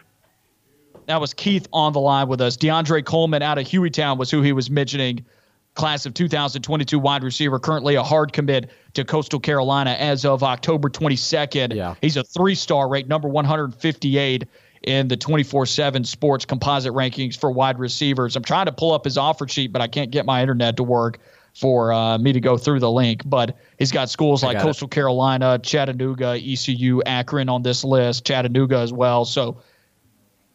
That 1.08 1.20
was 1.20 1.34
Keith 1.34 1.68
on 1.74 1.92
the 1.92 2.00
line 2.00 2.30
with 2.30 2.40
us. 2.40 2.56
DeAndre 2.56 3.04
Coleman 3.04 3.42
out 3.42 3.58
of 3.58 3.66
Hueytown 3.66 4.18
was 4.18 4.32
who 4.32 4.42
he 4.42 4.54
was 4.54 4.70
mentioning 4.70 5.26
class 5.80 6.06
of 6.06 6.14
2022 6.14 7.00
wide 7.00 7.24
receiver, 7.24 7.58
currently 7.58 7.96
a 7.96 8.04
hard 8.04 8.34
commit 8.34 8.70
to 8.94 9.06
Coastal 9.06 9.40
Carolina 9.40 9.92
as 9.92 10.26
of 10.26 10.44
October 10.44 10.90
22nd. 10.90 11.74
Yeah. 11.74 11.96
He's 12.02 12.18
a 12.18 12.24
three 12.24 12.54
star 12.54 12.90
rate, 12.90 13.08
number 13.08 13.30
158 13.30 14.46
in 14.84 15.08
the 15.08 15.18
24 15.18 15.66
7 15.66 16.04
sports 16.04 16.46
composite 16.46 16.94
rankings 16.94 17.40
for 17.40 17.50
wide 17.50 17.80
receivers. 17.80 18.36
I'm 18.36 18.44
trying 18.44 18.66
to 18.66 18.74
pull 18.74 18.92
up 18.92 19.06
his 19.06 19.18
offer 19.18 19.48
sheet, 19.48 19.72
but 19.72 19.82
I 19.82 19.88
can't 19.88 20.12
get 20.12 20.26
my 20.26 20.42
internet 20.42 20.76
to 20.78 20.84
work 20.84 21.20
for 21.54 21.94
uh, 21.94 22.18
me 22.18 22.34
to 22.34 22.42
go 22.42 22.58
through 22.58 22.82
the 22.82 22.92
link. 22.92 23.22
But 23.26 23.58
he's 23.78 23.92
got 23.92 24.10
schools 24.10 24.44
like 24.44 24.60
Coastal 24.60 24.88
it. 24.88 24.92
Carolina, 24.92 25.60
Chattanooga, 25.60 26.38
ECU, 26.38 27.02
Akron 27.04 27.48
on 27.48 27.64
this 27.64 27.86
list, 27.86 28.26
Chattanooga 28.26 28.80
as 28.80 28.92
well. 28.92 29.24
So 29.24 29.62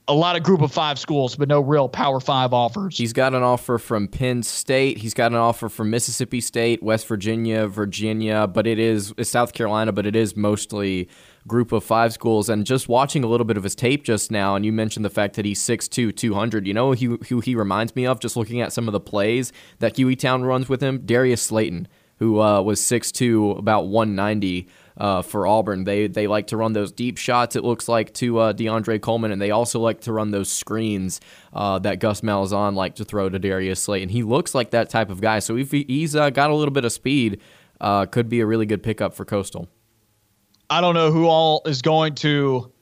a 0.07 0.15
lot 0.15 0.37
of 0.37 0.43
group 0.43 0.61
of 0.61 0.71
five 0.71 0.99
schools, 0.99 1.35
but 1.35 1.49
no 1.49 1.61
real 1.61 1.89
power 1.89 2.21
five 2.21 2.53
offers. 2.53 2.99
He's 2.99 3.15
got 3.15 3.35
an 3.35 3.43
offer 3.43 3.79
from 3.79 4.07
Penn 4.07 4.43
State. 4.43 4.99
He's 4.99 5.15
got 5.15 5.33
an 5.33 5.39
offer 5.39 5.69
from 5.69 5.91
Mississippi 5.91 6.43
State, 6.43 6.83
West 6.83 7.07
Virginia, 7.07 7.67
Virginia, 7.67 8.47
but 8.47 8.67
it 8.67 8.79
is 8.79 9.15
South 9.23 9.55
Carolina, 9.55 9.93
but 9.93 10.05
it 10.05 10.15
is 10.15 10.37
mostly 10.37 11.09
group 11.47 11.73
of 11.73 11.83
five 11.85 12.13
schools. 12.13 12.51
And 12.51 12.67
just 12.67 12.87
watching 12.87 13.25
a 13.25 13.27
little 13.27 13.47
bit 13.47 13.57
of 13.57 13.63
his 13.63 13.75
tape 13.75 14.05
just 14.05 14.31
now, 14.31 14.57
and 14.57 14.65
you 14.65 14.73
mentioned 14.73 15.07
the 15.07 15.11
fact 15.11 15.37
that 15.37 15.47
he's 15.47 15.61
6'2, 15.61 16.15
200. 16.15 16.67
You 16.67 16.75
know 16.75 16.93
who, 16.93 17.41
he 17.41 17.55
reminds 17.55 17.97
me 17.97 18.07
of? 18.07 18.21
Just 18.21 18.37
looking 18.37 18.61
at 18.61 18.73
some 18.73 18.87
of 18.87 18.93
the 18.93 19.01
plays 19.01 19.53
that 19.79 19.95
Hueytown 19.95 20.47
runs 20.47 20.69
with 20.69 20.83
him? 20.83 21.01
Darius 21.07 21.43
Slayton, 21.43 21.89
who 22.19 22.41
uh, 22.41 22.61
was 22.61 22.81
6'2, 22.81 23.59
about 23.59 23.87
190 23.87 24.69
uh, 24.97 25.23
for 25.23 25.47
Auburn. 25.47 25.85
They 25.85 26.07
they 26.07 26.27
like 26.27 26.49
to 26.49 26.57
run 26.57 26.73
those 26.73 26.93
deep 26.93 27.19
shots. 27.19 27.57
It 27.57 27.65
looks 27.65 27.89
like 27.89 28.13
to 28.15 28.39
uh, 28.39 28.53
DeAndre 28.53 29.01
Coleman, 29.01 29.33
and 29.33 29.41
they 29.41 29.51
also 29.51 29.81
like 29.81 30.01
to 30.03 30.13
run 30.13 30.31
those 30.31 30.51
screens 30.51 31.21
uh, 31.53 31.79
that 31.81 31.99
Gus 31.99 32.21
Malzahn 32.21 32.75
like 32.75 32.97
to 32.97 33.05
throw 33.05 33.29
to 33.29 33.39
Darius 33.39 33.81
Slayton. 33.81 34.09
He 34.09 34.23
looks 34.23 34.55
like 34.55 34.71
that 34.71 34.91
type 34.91 35.11
of 35.11 35.21
guy. 35.21 35.39
So 35.39 35.57
if 35.57 35.71
he, 35.71 35.85
he's 35.89 36.15
uh, 36.15 36.31
got 36.31 36.51
a 36.51 36.55
little 36.55 36.73
bit 36.73 36.85
of 36.85 36.93
speed, 36.93 37.41
uh, 37.81 38.07
could 38.07 38.29
be 38.29 38.41
a 38.41 38.47
really 38.47 38.67
good 38.67 38.83
pickup 38.83 39.15
for 39.15 39.25
Coastal. 39.25 39.69
I 40.71 40.81
don't 40.81 40.95
know 40.95 41.11
who 41.11 41.27
all 41.27 41.63
is 41.67 41.83
going 41.83 42.15
to 42.17 42.73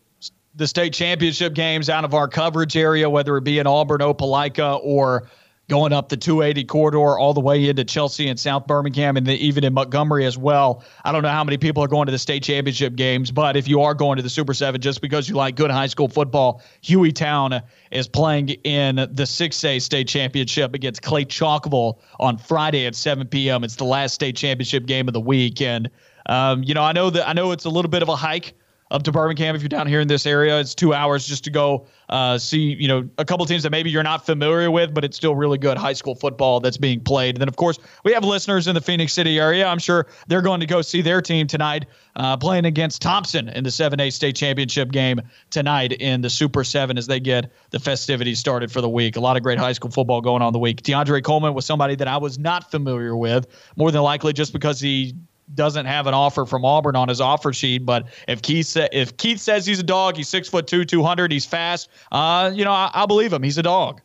the 0.55 0.67
state 0.67 0.93
championship 0.93 1.55
games 1.55 1.89
out 1.89 2.05
of 2.05 2.15
our 2.15 2.29
coverage 2.29 2.77
area, 2.77 3.09
whether 3.09 3.37
it 3.37 3.45
be 3.45 3.59
in 3.59 3.67
Auburn, 3.67 4.01
Opelika, 4.01 4.79
or 4.83 5.29
going 5.69 5.93
up 5.93 6.09
the 6.09 6.17
280 6.17 6.65
corridor 6.65 7.19
all 7.19 7.33
the 7.33 7.41
way 7.41 7.69
into 7.69 7.85
Chelsea 7.85 8.29
and 8.29 8.39
South 8.39 8.67
Birmingham 8.67 9.17
and 9.17 9.27
the, 9.27 9.35
even 9.35 9.65
in 9.65 9.73
Montgomery 9.73 10.27
as 10.27 10.37
well. 10.37 10.85
I 11.05 11.13
don't 11.13 11.23
know 11.23 11.31
how 11.31 11.45
many 11.45 11.57
people 11.57 11.83
are 11.83 11.89
going 11.89 12.07
to 12.07 12.13
the 12.13 12.19
state 12.19 12.43
championship 12.43 12.95
games, 12.95 13.31
but 13.31 13.57
if 13.57 13.69
you 13.69 13.81
are 13.83 13.95
going 13.95 14.17
to 14.17 14.23
the 14.23 14.29
Super 14.31 14.55
7 14.55 14.81
just 14.81 15.01
because 15.01 15.29
you 15.29 15.35
like 15.35 15.57
good 15.57 15.71
high 15.71 15.87
school 15.87 16.09
football, 16.09 16.63
Hueytown 16.83 17.63
is 17.91 18.09
playing 18.09 18.51
in 18.51 18.97
the 18.97 19.25
6A 19.25 19.81
state 19.81 20.09
championship 20.09 20.75
against 20.75 21.03
Clay 21.03 21.25
Chalkville 21.25 21.99
on 22.19 22.37
Friday 22.37 22.87
at 22.87 22.95
7 22.95 23.27
p.m. 23.29 23.65
It's 23.65 23.77
the 23.77 23.85
last 23.85 24.15
state 24.15 24.37
championship 24.37 24.87
game 24.87 25.09
of 25.09 25.15
the 25.15 25.21
week 25.21 25.61
and 25.63 25.91
um, 26.27 26.63
you 26.63 26.75
know, 26.75 26.83
I 26.83 26.93
know 26.93 27.11
that 27.11 27.29
I 27.29 27.33
know 27.33 27.51
it's 27.51 27.65
a 27.65 27.69
little 27.69 27.91
bit 27.91 28.03
of 28.03 28.09
a 28.09 28.15
hike 28.15 28.55
up 28.93 29.03
to 29.05 29.11
Birmingham 29.11 29.57
if 29.57 29.63
you're 29.63 29.69
down 29.71 29.87
here 29.87 30.01
in 30.01 30.07
this 30.07 30.27
area. 30.27 30.61
It's 30.61 30.75
two 30.75 30.93
hours 30.93 31.27
just 31.27 31.45
to 31.45 31.51
go 31.51 31.87
uh, 32.11 32.37
see, 32.37 32.75
you 32.75 32.87
know, 32.87 33.09
a 33.17 33.25
couple 33.25 33.47
teams 33.47 33.63
that 33.63 33.71
maybe 33.71 33.91
you're 33.91 34.03
not 34.03 34.27
familiar 34.27 34.71
with, 34.71 34.93
but 34.93 35.03
it's 35.03 35.17
still 35.17 35.35
really 35.35 35.57
good 35.57 35.79
high 35.79 35.95
school 35.95 36.15
football 36.15 36.61
that's 36.61 36.77
being 36.77 37.01
played. 37.01 37.37
And 37.37 37.41
then, 37.41 37.49
of 37.49 37.57
course, 37.57 37.79
we 38.05 38.13
have 38.13 38.23
listeners 38.23 38.69
in 38.69 38.75
the 38.75 38.83
Phenix 38.83 39.15
City 39.15 39.41
area. 39.41 39.67
I'm 39.67 39.79
sure 39.79 40.07
they're 40.29 40.43
going 40.43 40.61
to 40.61 40.67
go 40.67 40.83
see 40.83 41.01
their 41.01 41.23
team 41.23 41.47
tonight 41.47 41.87
uh, 42.17 42.37
playing 42.37 42.67
against 42.67 43.01
Thompson 43.01 43.49
in 43.49 43.65
the 43.65 43.71
7A 43.71 44.13
state 44.13 44.37
championship 44.37 44.93
game 44.93 45.23
tonight 45.49 45.93
in 45.93 46.21
the 46.21 46.29
Super 46.29 46.65
7 46.65 46.99
as 46.99 47.07
they 47.07 47.19
get 47.19 47.51
the 47.71 47.81
festivities 47.81 48.39
started 48.39 48.71
for 48.71 48.83
the 48.83 48.91
week. 48.91 49.17
A 49.17 49.21
lot 49.21 49.39
of 49.39 49.43
great 49.43 49.59
high 49.59 49.73
school 49.73 49.91
football 49.91 50.21
going 50.21 50.43
on 50.43 50.53
the 50.53 50.59
week. 50.59 50.83
DeAndre 50.83 51.25
Coleman 51.25 51.55
was 51.55 51.65
somebody 51.65 51.95
that 51.95 52.09
I 52.09 52.19
was 52.19 52.39
not 52.39 52.71
familiar 52.71 53.17
with, 53.17 53.47
more 53.77 53.91
than 53.91 54.03
likely 54.03 54.35
just 54.35 54.53
because 54.53 54.81
he 54.81 55.15
doesn't 55.55 55.87
have 55.87 56.07
an 56.07 56.15
offer 56.15 56.47
from 56.47 56.65
Auburn 56.65 56.97
on 56.97 57.09
his 57.09 57.21
offer 57.21 57.53
sheet. 57.53 57.85
But 57.85 58.07
if 58.29 58.43
Keith 58.43 58.67
sa- 58.67 58.89
if 58.93 59.17
Keith 59.17 59.41
says 59.41 59.67
he's 59.67 59.81
a 59.81 59.85
dog, 59.85 60.17
he's 60.17 60.29
six 60.29 60.49
foot 60.49 60.67
two, 60.67 60.85
two 60.85 61.03
hundred, 61.03 61.33
he's 61.33 61.47
fast. 61.47 61.89
Uh, 62.11 62.51
you 62.55 62.65
know, 62.65 62.73
I, 62.73 62.91
I 62.95 63.07
believe 63.07 63.33
him. 63.33 63.43
He's 63.43 63.59
a 63.59 63.63
dog. 63.63 64.01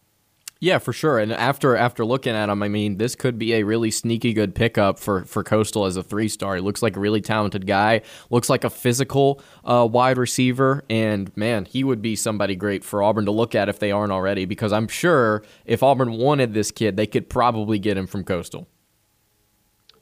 Yeah, 0.60 0.80
for 0.80 0.91
sure. 0.91 1.20
And 1.20 1.32
after 1.32 1.76
after 1.76 2.04
looking 2.04 2.34
at 2.34 2.50
him, 2.50 2.64
I 2.64 2.68
mean, 2.68 2.98
this 2.98 3.14
could 3.16 3.38
be 3.38 3.54
a 3.54 3.64
really 3.64 3.91
sneaky 3.91 4.34
good 4.34 4.56
pickup 4.56 4.98
for 4.98 5.24
for 5.26 5.43
Coastal 5.43 5.86
as 5.86 5.98
a 5.98 6.04
three 6.04 6.28
star. 6.28 6.56
He 6.56 6.62
looks 6.62 6.82
like 6.82 6.95
a 6.95 7.00
really 7.00 7.22
talented 7.22 7.68
guy. 7.68 8.02
Looks 8.32 8.50
like 8.50 8.64
a 8.64 8.70
physical 8.72 9.39
uh, 9.64 9.88
wide 9.89 10.18
receiver, 10.18 10.84
and 10.89 11.36
man, 11.38 11.66
he 11.66 11.84
would 11.84 12.02
be 12.02 12.16
somebody 12.16 12.56
great 12.56 12.84
for 12.84 13.04
Auburn 13.04 13.26
to 13.26 13.32
look 13.32 13.54
at 13.54 13.70
if 13.70 13.78
they 13.78 13.91
aren't 13.91 14.12
already. 14.12 14.45
Because 14.45 14.74
I'm 14.74 14.88
sure 14.88 15.43
if 15.66 15.84
Auburn 15.84 16.14
wanted 16.14 16.56
this 16.56 16.72
kid, 16.72 16.98
they 16.98 17.06
could 17.06 17.30
probably 17.30 17.78
get 17.78 17.95
him 17.95 18.08
from 18.08 18.24
Coastal. 18.24 18.68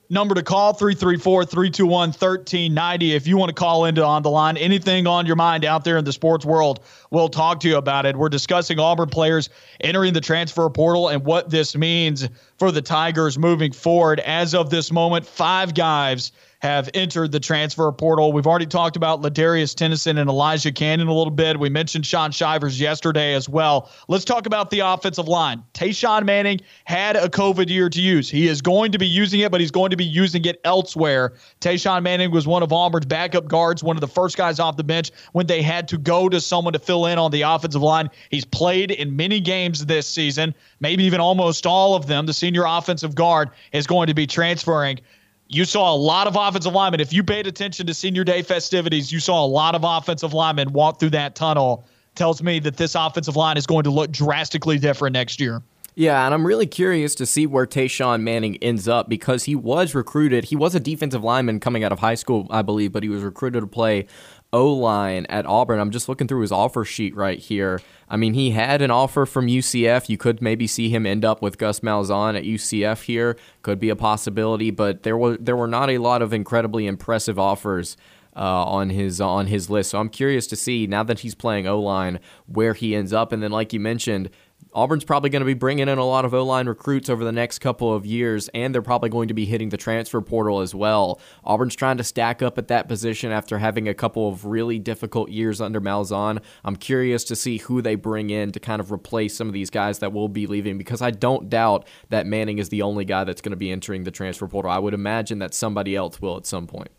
Number 0.10 0.36
to 0.36 0.43
call 0.43 0.74
334 0.74 1.45
321 1.45 2.10
1390. 2.10 3.14
If 3.14 3.26
you 3.26 3.38
want 3.38 3.49
to 3.49 3.56
call 3.56 3.86
into 3.86 4.03
on 4.06 4.22
the 4.22 4.30
line, 4.30 4.56
anything 4.56 5.08
on 5.08 5.26
your 5.26 5.36
mind 5.36 5.66
out 5.66 5.84
there 5.84 5.97
in 5.97 6.06
the 6.06 6.14
sports 6.14 6.45
world, 6.45 6.82
we'll 7.10 7.30
talk 7.30 7.60
to 7.62 7.68
you 7.68 7.78
about 7.78 8.06
it. 8.06 8.16
We're 8.16 8.30
discussing 8.30 8.78
Auburn 8.78 9.10
players 9.10 9.49
entering 9.82 10.14
the 10.14 10.22
transfer 10.22 10.70
portal 10.70 11.10
and 11.10 11.26
what 11.26 11.49
this 11.49 11.76
means 11.76 12.30
for 12.60 12.72
the 12.72 12.84
Tigers 12.84 13.39
moving 13.39 13.72
forward. 13.72 14.20
As 14.20 14.53
of 14.53 14.70
this 14.70 14.91
moment, 14.91 15.26
five 15.26 15.74
guys 15.74 16.32
have 16.60 16.89
entered 16.93 17.32
the 17.32 17.39
transfer 17.39 17.91
portal. 17.91 18.32
We've 18.32 18.47
already 18.47 18.66
talked 18.66 18.95
about 18.95 19.22
Ladarius 19.22 19.76
Tennison 19.76 20.18
and 20.18 20.30
Elijah 20.30 20.72
Canion 20.72 21.08
a 21.08 21.14
little 21.14 21.32
bit. 21.32 21.60
We 21.60 21.70
mentioned 21.70 22.06
Shaun 22.06 22.32
Shivers 22.32 22.80
yesterday 22.80 23.34
as 23.34 23.47
well. 23.47 23.91
Let's 24.08 24.26
talk 24.26 24.45
about 24.45 24.70
the 24.70 24.80
offensive 24.80 25.28
line. 25.28 25.64
Tashawn 25.74 26.26
Manning 26.26 26.62
had 26.86 27.16
a 27.16 27.30
COVID 27.30 27.70
year 27.70 27.89
to 27.89 28.01
use. 28.01 28.30
He 28.30 28.47
is 28.47 28.62
going 28.62 28.91
to 28.91 28.97
be 28.97 29.08
using 29.08 29.41
it, 29.41 29.51
but 29.51 29.62
he's 29.62 29.72
going 29.72 29.91
to 29.91 29.97
be 29.97 30.06
using 30.06 30.45
it 30.45 30.60
elsewhere. 30.64 31.34
Tashawn 31.62 32.03
Manning 32.03 32.32
was 32.32 32.47
one 32.47 32.64
of 32.64 32.72
Auburn's 32.72 33.06
backup 33.06 33.47
guards, 33.47 33.84
one 33.84 33.97
of 33.97 34.01
the 34.01 34.08
first 34.08 34.38
guys 34.38 34.60
off 34.60 34.78
the 34.78 34.84
bench 34.84 35.12
when 35.34 35.47
they 35.47 35.62
had 35.62 35.88
to 35.89 35.97
go 35.97 36.30
to 36.30 36.41
someone 36.41 36.74
to 36.74 36.80
fill 36.80 37.06
in 37.06 37.18
on 37.18 37.32
the 37.32 37.43
offensive 37.43 37.82
line. 37.82 38.10
He's 38.30 38.45
played 38.45 38.91
in 38.91 39.16
many 39.16 39.39
games 39.39 39.86
this 39.86 40.08
season, 40.08 40.56
maybe 40.80 41.03
even 41.03 41.20
almost 41.20 41.66
all 41.66 41.95
of 41.95 42.08
them. 42.08 42.26
The 42.26 42.34
senior 42.34 42.64
offensive 42.66 43.16
guard 43.16 43.49
is 43.72 43.88
going 43.88 44.08
to 44.08 44.14
be 44.14 44.28
transferring 44.28 44.99
you 45.48 45.66
saw 45.66 45.93
a 45.93 45.96
lot 45.96 46.28
of 46.28 46.36
offensive 46.36 46.74
linemen. 46.74 47.00
If 47.00 47.14
you 47.14 47.24
paid 47.24 47.48
attention 47.48 47.88
to 47.88 47.93
senior 47.93 48.24
day 48.24 48.41
festivities, 48.41 49.12
you 49.12 49.20
saw 49.20 49.46
a 49.46 49.48
lot 49.48 49.76
of 49.76 49.84
offensive 49.84 50.34
linemen 50.34 50.74
walk 50.74 51.00
through 51.00 51.12
that 51.12 51.36
tunnel. 51.36 51.86
Tells 52.16 52.41
me 52.41 52.60
that 52.60 52.78
this 52.78 52.96
offensive 52.96 53.36
line 53.36 53.58
is 53.58 53.68
going 53.68 53.84
to 53.84 53.91
look 53.91 54.10
drastically 54.10 54.80
different 54.80 55.14
next 55.14 55.39
year. 55.39 55.62
Yeah, 55.98 56.26
and 56.26 56.34
I'm 56.34 56.46
really 56.46 56.68
curious 56.68 57.16
to 57.16 57.26
see 57.26 57.48
where 57.48 57.66
Tashawn 57.66 58.22
Manning 58.22 58.58
ends 58.58 58.86
up 58.86 59.08
because 59.08 59.46
he 59.46 59.56
was 59.56 59.96
recruited. 59.96 60.46
He 60.46 60.56
was 60.56 60.76
a 60.76 60.80
defensive 60.80 61.24
lineman 61.24 61.62
coming 61.62 61.86
out 61.86 61.93
of 61.93 62.00
high 62.00 62.16
school, 62.16 62.48
I 62.50 62.64
believe, 62.64 62.91
but 62.91 63.02
he 63.02 63.08
was 63.08 63.24
recruited 63.24 63.62
to 63.62 63.68
play 63.68 64.08
O 64.54 64.72
line 64.72 65.26
at 65.28 65.46
Auburn. 65.46 65.80
I'm 65.80 65.91
just 65.91 66.08
looking 66.08 66.28
through 66.28 66.41
his 66.41 66.52
offer 66.52 66.86
sheet 66.86 67.16
right 67.16 67.39
here. 67.39 67.82
I 68.08 68.18
mean, 68.18 68.34
he 68.34 68.52
had 68.52 68.82
an 68.82 68.91
offer 68.91 69.26
from 69.26 69.48
UCF. 69.48 70.10
You 70.10 70.18
could 70.18 70.41
maybe 70.41 70.68
see 70.68 70.89
him 70.89 71.06
end 71.06 71.26
up 71.26 71.41
with 71.41 71.58
Gus 71.58 71.82
Malzahn 71.82 72.38
at 72.38 72.43
UCF 72.43 73.04
here. 73.04 73.38
Could 73.64 73.80
be 73.80 73.89
a 73.89 73.96
possibility, 73.96 74.72
but 74.72 75.04
there 75.04 75.18
were 75.18 75.38
there 75.38 75.56
were 75.56 75.68
not 75.68 75.89
a 75.89 75.98
lot 75.98 76.22
of 76.22 76.34
incredibly 76.34 76.88
impressive 76.88 77.39
offers. 77.39 77.98
Uh, 78.38 78.66
on 78.66 78.89
his 78.89 79.22
on 79.22 79.48
his 79.48 79.70
list, 79.70 79.91
so 79.91 79.98
I'm 79.98 80.10
curious 80.10 80.46
to 80.48 80.58
see 80.58 80.88
now 80.88 81.04
that 81.04 81.20
he's 81.20 81.34
playing 81.34 81.68
O 81.68 81.80
line 81.80 82.20
where 82.48 82.74
he 82.74 82.93
ends 82.93 83.14
up, 83.14 83.32
and 83.32 83.41
then 83.41 83.50
like 83.50 83.72
you 83.72 83.80
mentioned, 83.80 84.30
Auburn's 84.76 85.06
probably 85.06 85.30
going 85.30 85.39
to 85.39 85.45
be 85.45 85.53
bringing 85.53 85.88
in 85.88 85.97
a 85.97 86.03
lot 86.03 86.26
of 86.26 86.34
O 86.34 86.43
line 86.43 86.68
recruits 86.68 87.10
over 87.10 87.24
the 87.24 87.32
next 87.32 87.60
couple 87.60 87.93
of 87.93 88.06
years, 88.06 88.49
and 88.49 88.76
they're 88.76 88.82
probably 88.82 89.10
going 89.10 89.30
to 89.30 89.34
be 89.34 89.45
hitting 89.45 89.70
the 89.70 89.78
transfer 89.78 90.20
portal 90.20 90.60
as 90.60 90.76
well. 90.76 91.22
Auburn's 91.45 91.76
trying 91.76 91.95
to 91.95 92.03
stack 92.03 92.41
up 92.41 92.58
at 92.58 92.68
that 92.68 92.89
position 92.89 93.32
after 93.32 93.58
having 93.58 93.88
a 93.88 93.93
couple 93.93 94.28
of 94.28 94.43
really 94.43 94.78
difficult 94.78 95.30
years 95.30 95.62
under 95.62 95.80
Malzahn. 95.80 96.41
I'm 96.66 96.76
curious 96.76 97.24
to 97.26 97.38
see 97.38 97.60
who 97.60 97.82
they 97.82 97.95
bring 97.95 98.30
in 98.32 98.51
to 98.51 98.60
kind 98.60 98.82
of 98.82 98.91
replace 98.91 99.34
some 99.34 99.47
of 99.47 99.53
these 99.53 99.70
guys 99.70 99.99
that 99.99 100.12
will 100.12 100.28
be 100.28 100.45
leaving 100.45 100.78
because 100.78 101.01
I 101.01 101.12
don't 101.12 101.49
doubt 101.49 101.88
that 102.10 102.26
Manning 102.26 102.60
is 102.60 102.68
the 102.68 102.82
only 102.82 103.06
guy 103.06 103.24
that's 103.24 103.41
going 103.41 103.51
to 103.51 103.58
be 103.58 103.72
entering 103.72 104.03
the 104.03 104.12
transfer 104.12 104.45
portal. 104.45 104.72
I 104.72 104.80
would 104.80 104.93
imagine 104.93 105.39
that 105.39 105.53
somebody 105.53 105.95
else 105.95 106.22
will 106.22 106.36
at 106.36 106.45
some 106.45 106.68
point. 106.68 106.89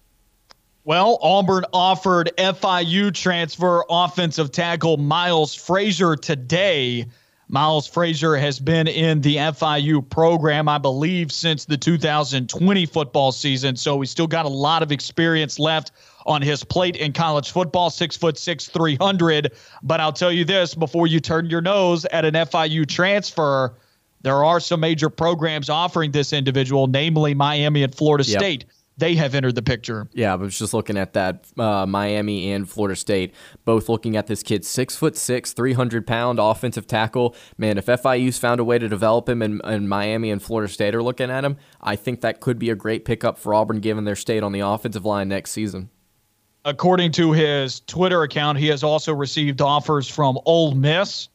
Well, 0.84 1.18
Auburn 1.20 1.66
offered 1.74 2.30
FIU 2.38 3.12
transfer 3.12 3.84
offensive 3.90 4.50
tackle 4.50 4.96
Miles 4.96 5.54
Frazier 5.54 6.16
today. 6.16 7.06
Miles 7.48 7.86
Frazier 7.86 8.36
has 8.36 8.58
been 8.58 8.88
in 8.88 9.20
the 9.20 9.36
FIU 9.36 10.08
program, 10.08 10.68
I 10.68 10.78
believe, 10.78 11.30
since 11.30 11.64
the 11.64 11.76
2020 11.76 12.86
football 12.86 13.30
season. 13.30 13.76
So 13.76 14.00
he's 14.00 14.10
still 14.10 14.26
got 14.26 14.46
a 14.46 14.50
lot 14.50 14.82
of 14.82 14.90
experience 14.90 15.58
left 15.58 15.92
on 16.26 16.42
his 16.42 16.64
plate 16.64 16.96
in 16.96 17.12
college 17.12 17.52
football, 17.52 17.88
six 17.90 18.16
foot 18.16 18.36
six, 18.36 18.66
300. 18.66 19.52
But 19.82 20.00
I'll 20.00 20.12
tell 20.12 20.32
you 20.32 20.44
this 20.44 20.74
before 20.74 21.06
you 21.06 21.20
turn 21.20 21.48
your 21.48 21.60
nose 21.60 22.04
at 22.06 22.24
an 22.24 22.34
FIU 22.34 22.86
transfer, 22.88 23.74
there 24.22 24.44
are 24.44 24.58
some 24.58 24.80
major 24.80 25.08
programs 25.08 25.70
offering 25.70 26.10
this 26.10 26.32
individual, 26.32 26.88
namely 26.88 27.32
Miami 27.32 27.84
and 27.84 27.94
Florida 27.94 28.24
yep. 28.24 28.40
State 28.40 28.64
they 28.98 29.14
have 29.16 29.34
entered 29.34 29.54
the 29.54 29.62
picture. 29.62 30.08
Yeah, 30.12 30.32
I 30.32 30.36
was 30.36 30.58
just 30.58 30.72
looking 30.72 30.96
at 30.96 31.12
that. 31.12 31.46
Uh, 31.58 31.86
Miami 31.86 32.52
and 32.52 32.68
Florida 32.68 32.96
State, 32.96 33.34
both 33.64 33.88
looking 33.88 34.16
at 34.16 34.26
this 34.26 34.42
kid, 34.42 34.64
six 34.64 34.96
foot 34.96 35.16
six, 35.16 35.52
three 35.52 35.74
hundred 35.74 36.06
pound 36.06 36.38
offensive 36.38 36.86
tackle. 36.86 37.34
Man, 37.58 37.78
if 37.78 37.86
FIU's 37.86 38.38
found 38.38 38.60
a 38.60 38.64
way 38.64 38.78
to 38.78 38.88
develop 38.88 39.28
him, 39.28 39.42
and, 39.42 39.60
and 39.64 39.88
Miami 39.88 40.30
and 40.30 40.42
Florida 40.42 40.72
State 40.72 40.94
are 40.94 41.02
looking 41.02 41.30
at 41.30 41.44
him, 41.44 41.56
I 41.80 41.96
think 41.96 42.22
that 42.22 42.40
could 42.40 42.58
be 42.58 42.70
a 42.70 42.74
great 42.74 43.04
pickup 43.04 43.38
for 43.38 43.54
Auburn, 43.54 43.80
given 43.80 44.04
their 44.04 44.16
state 44.16 44.42
on 44.42 44.52
the 44.52 44.60
offensive 44.60 45.04
line 45.04 45.28
next 45.28 45.50
season. 45.50 45.90
According 46.64 47.12
to 47.12 47.32
his 47.32 47.80
Twitter 47.80 48.22
account, 48.22 48.58
he 48.58 48.66
has 48.68 48.82
also 48.82 49.14
received 49.14 49.60
offers 49.60 50.08
from 50.08 50.38
Ole 50.46 50.74
Miss 50.74 51.28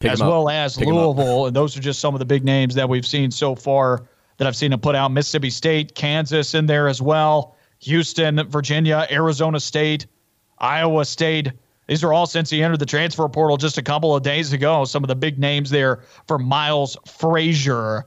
Pick 0.00 0.12
as 0.12 0.20
well 0.20 0.50
as 0.50 0.76
Pick 0.76 0.88
Louisville, 0.88 1.46
and 1.46 1.56
those 1.56 1.76
are 1.76 1.80
just 1.80 2.00
some 2.00 2.14
of 2.14 2.18
the 2.18 2.26
big 2.26 2.44
names 2.44 2.74
that 2.74 2.88
we've 2.88 3.06
seen 3.06 3.30
so 3.30 3.54
far 3.54 4.04
that 4.36 4.46
I've 4.46 4.56
seen 4.56 4.72
him 4.72 4.80
put 4.80 4.94
out. 4.94 5.10
Mississippi 5.10 5.50
State, 5.50 5.94
Kansas 5.94 6.54
in 6.54 6.66
there 6.66 6.88
as 6.88 7.00
well, 7.00 7.56
Houston, 7.80 8.48
Virginia, 8.48 9.06
Arizona 9.10 9.60
State, 9.60 10.06
Iowa 10.58 11.04
State. 11.04 11.52
These 11.86 12.02
are 12.02 12.12
all 12.12 12.26
since 12.26 12.48
he 12.48 12.62
entered 12.62 12.80
the 12.80 12.86
transfer 12.86 13.28
portal 13.28 13.56
just 13.56 13.76
a 13.76 13.82
couple 13.82 14.16
of 14.16 14.22
days 14.22 14.52
ago. 14.52 14.84
Some 14.84 15.04
of 15.04 15.08
the 15.08 15.14
big 15.14 15.38
names 15.38 15.70
there 15.70 16.02
for 16.26 16.38
Miles 16.38 16.96
Frazier, 17.06 18.06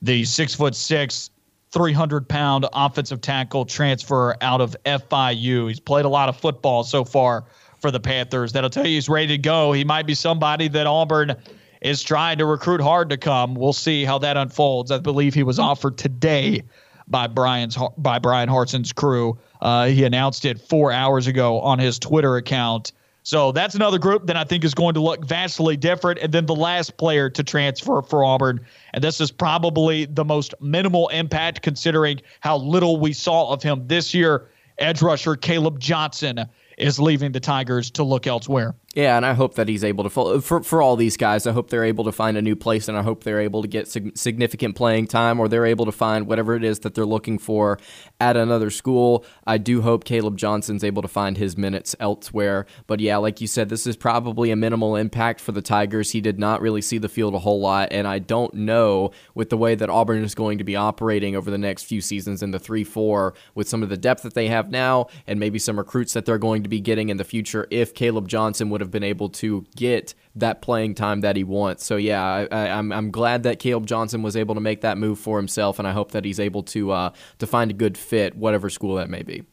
the 0.00 0.24
six 0.24 0.54
foot 0.54 0.74
six, 0.74 1.30
300 1.72 2.28
pound 2.28 2.66
offensive 2.72 3.20
tackle 3.20 3.64
transfer 3.64 4.36
out 4.40 4.60
of 4.60 4.76
FIU. 4.84 5.68
He's 5.68 5.80
played 5.80 6.04
a 6.04 6.08
lot 6.08 6.28
of 6.28 6.36
football 6.36 6.82
so 6.82 7.04
far 7.04 7.44
for 7.80 7.90
the 7.90 8.00
Panthers. 8.00 8.52
That'll 8.52 8.70
tell 8.70 8.86
you 8.86 8.94
he's 8.94 9.08
ready 9.08 9.28
to 9.28 9.38
go. 9.38 9.72
He 9.72 9.84
might 9.84 10.06
be 10.06 10.14
somebody 10.14 10.68
that 10.68 10.86
Auburn 10.86 11.36
is 11.80 12.02
trying 12.02 12.38
to 12.38 12.46
recruit 12.46 12.80
hard 12.80 13.10
to 13.10 13.16
come. 13.16 13.54
We'll 13.54 13.72
see 13.72 14.04
how 14.04 14.18
that 14.18 14.36
unfolds. 14.36 14.90
I 14.90 14.98
believe 14.98 15.34
he 15.34 15.42
was 15.42 15.58
offered 15.58 15.96
today 15.98 16.62
by 17.08 17.26
Bryan's 17.26 17.76
by 17.98 18.18
Bryan 18.18 18.48
Harsin's 18.48 18.92
crew. 18.92 19.38
Uh, 19.60 19.86
he 19.86 20.04
announced 20.04 20.44
it 20.44 20.60
four 20.60 20.92
hours 20.92 21.26
ago 21.26 21.60
on 21.60 21.78
his 21.78 21.98
Twitter 21.98 22.36
account. 22.36 22.92
So 23.22 23.52
that's 23.52 23.74
another 23.74 23.98
group 23.98 24.26
that 24.26 24.36
I 24.36 24.44
think 24.44 24.64
is 24.64 24.74
going 24.74 24.94
to 24.94 25.00
look 25.00 25.26
vastly 25.26 25.76
different. 25.76 26.20
And 26.20 26.32
then 26.32 26.46
the 26.46 26.54
last 26.54 26.96
player 26.96 27.28
to 27.30 27.44
transfer 27.44 28.00
for 28.00 28.24
Auburn, 28.24 28.64
and 28.94 29.04
this 29.04 29.20
is 29.20 29.30
probably 29.30 30.06
the 30.06 30.24
most 30.24 30.54
minimal 30.60 31.08
impact 31.08 31.60
considering 31.60 32.22
how 32.40 32.56
little 32.56 32.98
we 32.98 33.12
saw 33.12 33.52
of 33.52 33.62
him 33.62 33.86
this 33.86 34.14
year. 34.14 34.48
Edge 34.78 35.02
rusher 35.02 35.36
Caleb 35.36 35.78
Johnson 35.78 36.46
is 36.78 36.98
leaving 36.98 37.32
the 37.32 37.40
Tigers 37.40 37.90
to 37.90 38.02
look 38.02 38.26
elsewhere. 38.26 38.74
Yeah, 38.96 39.16
and 39.16 39.24
I 39.24 39.34
hope 39.34 39.54
that 39.54 39.68
he's 39.68 39.84
able 39.84 40.02
to 40.02 40.40
for 40.40 40.64
for 40.64 40.82
all 40.82 40.96
these 40.96 41.16
guys. 41.16 41.46
I 41.46 41.52
hope 41.52 41.70
they're 41.70 41.84
able 41.84 42.02
to 42.06 42.12
find 42.12 42.36
a 42.36 42.42
new 42.42 42.56
place, 42.56 42.88
and 42.88 42.98
I 42.98 43.02
hope 43.02 43.22
they're 43.22 43.40
able 43.40 43.62
to 43.62 43.68
get 43.68 43.86
sig- 43.86 44.18
significant 44.18 44.74
playing 44.74 45.06
time, 45.06 45.38
or 45.38 45.46
they're 45.46 45.64
able 45.64 45.84
to 45.84 45.92
find 45.92 46.26
whatever 46.26 46.56
it 46.56 46.64
is 46.64 46.80
that 46.80 46.96
they're 46.96 47.06
looking 47.06 47.38
for 47.38 47.78
at 48.18 48.36
another 48.36 48.68
school. 48.68 49.24
I 49.46 49.58
do 49.58 49.82
hope 49.82 50.02
Caleb 50.02 50.36
Johnson's 50.36 50.82
able 50.82 51.02
to 51.02 51.08
find 51.08 51.36
his 51.36 51.56
minutes 51.56 51.94
elsewhere. 52.00 52.66
But 52.88 52.98
yeah, 52.98 53.18
like 53.18 53.40
you 53.40 53.46
said, 53.46 53.68
this 53.68 53.86
is 53.86 53.96
probably 53.96 54.50
a 54.50 54.56
minimal 54.56 54.96
impact 54.96 55.40
for 55.40 55.52
the 55.52 55.62
Tigers. 55.62 56.10
He 56.10 56.20
did 56.20 56.40
not 56.40 56.60
really 56.60 56.82
see 56.82 56.98
the 56.98 57.08
field 57.08 57.36
a 57.36 57.38
whole 57.38 57.60
lot, 57.60 57.90
and 57.92 58.08
I 58.08 58.18
don't 58.18 58.54
know 58.54 59.12
with 59.36 59.50
the 59.50 59.56
way 59.56 59.76
that 59.76 59.88
Auburn 59.88 60.24
is 60.24 60.34
going 60.34 60.58
to 60.58 60.64
be 60.64 60.74
operating 60.74 61.36
over 61.36 61.48
the 61.48 61.58
next 61.58 61.84
few 61.84 62.00
seasons 62.00 62.42
in 62.42 62.50
the 62.50 62.58
three 62.58 62.82
four 62.82 63.34
with 63.54 63.68
some 63.68 63.84
of 63.84 63.88
the 63.88 63.96
depth 63.96 64.24
that 64.24 64.34
they 64.34 64.48
have 64.48 64.68
now, 64.68 65.06
and 65.28 65.38
maybe 65.38 65.60
some 65.60 65.78
recruits 65.78 66.12
that 66.14 66.26
they're 66.26 66.38
going 66.38 66.64
to 66.64 66.68
be 66.68 66.80
getting 66.80 67.08
in 67.08 67.18
the 67.18 67.24
future. 67.24 67.68
If 67.70 67.94
Caleb 67.94 68.26
Johnson 68.26 68.68
would 68.70 68.79
would 68.80 68.86
have 68.86 68.90
been 68.90 69.04
able 69.04 69.28
to 69.28 69.64
get 69.76 70.14
that 70.34 70.62
playing 70.62 70.94
time 70.94 71.20
that 71.20 71.36
he 71.36 71.44
wants. 71.44 71.84
So 71.84 71.96
yeah, 71.96 72.22
I, 72.22 72.66
am 72.68 72.92
I'm, 72.92 72.92
I'm 72.92 73.10
glad 73.10 73.42
that 73.42 73.58
Caleb 73.58 73.86
Johnson 73.86 74.22
was 74.22 74.36
able 74.36 74.54
to 74.54 74.60
make 74.60 74.80
that 74.80 74.96
move 74.96 75.18
for 75.18 75.36
himself, 75.36 75.78
and 75.78 75.86
I 75.86 75.92
hope 75.92 76.12
that 76.12 76.24
he's 76.24 76.40
able 76.40 76.62
to 76.64 76.90
uh, 76.90 77.10
to 77.38 77.46
find 77.46 77.70
a 77.70 77.74
good 77.74 77.98
fit, 77.98 78.36
whatever 78.36 78.70
school 78.70 78.96
that 78.96 79.10
may 79.10 79.22
be. 79.22 79.44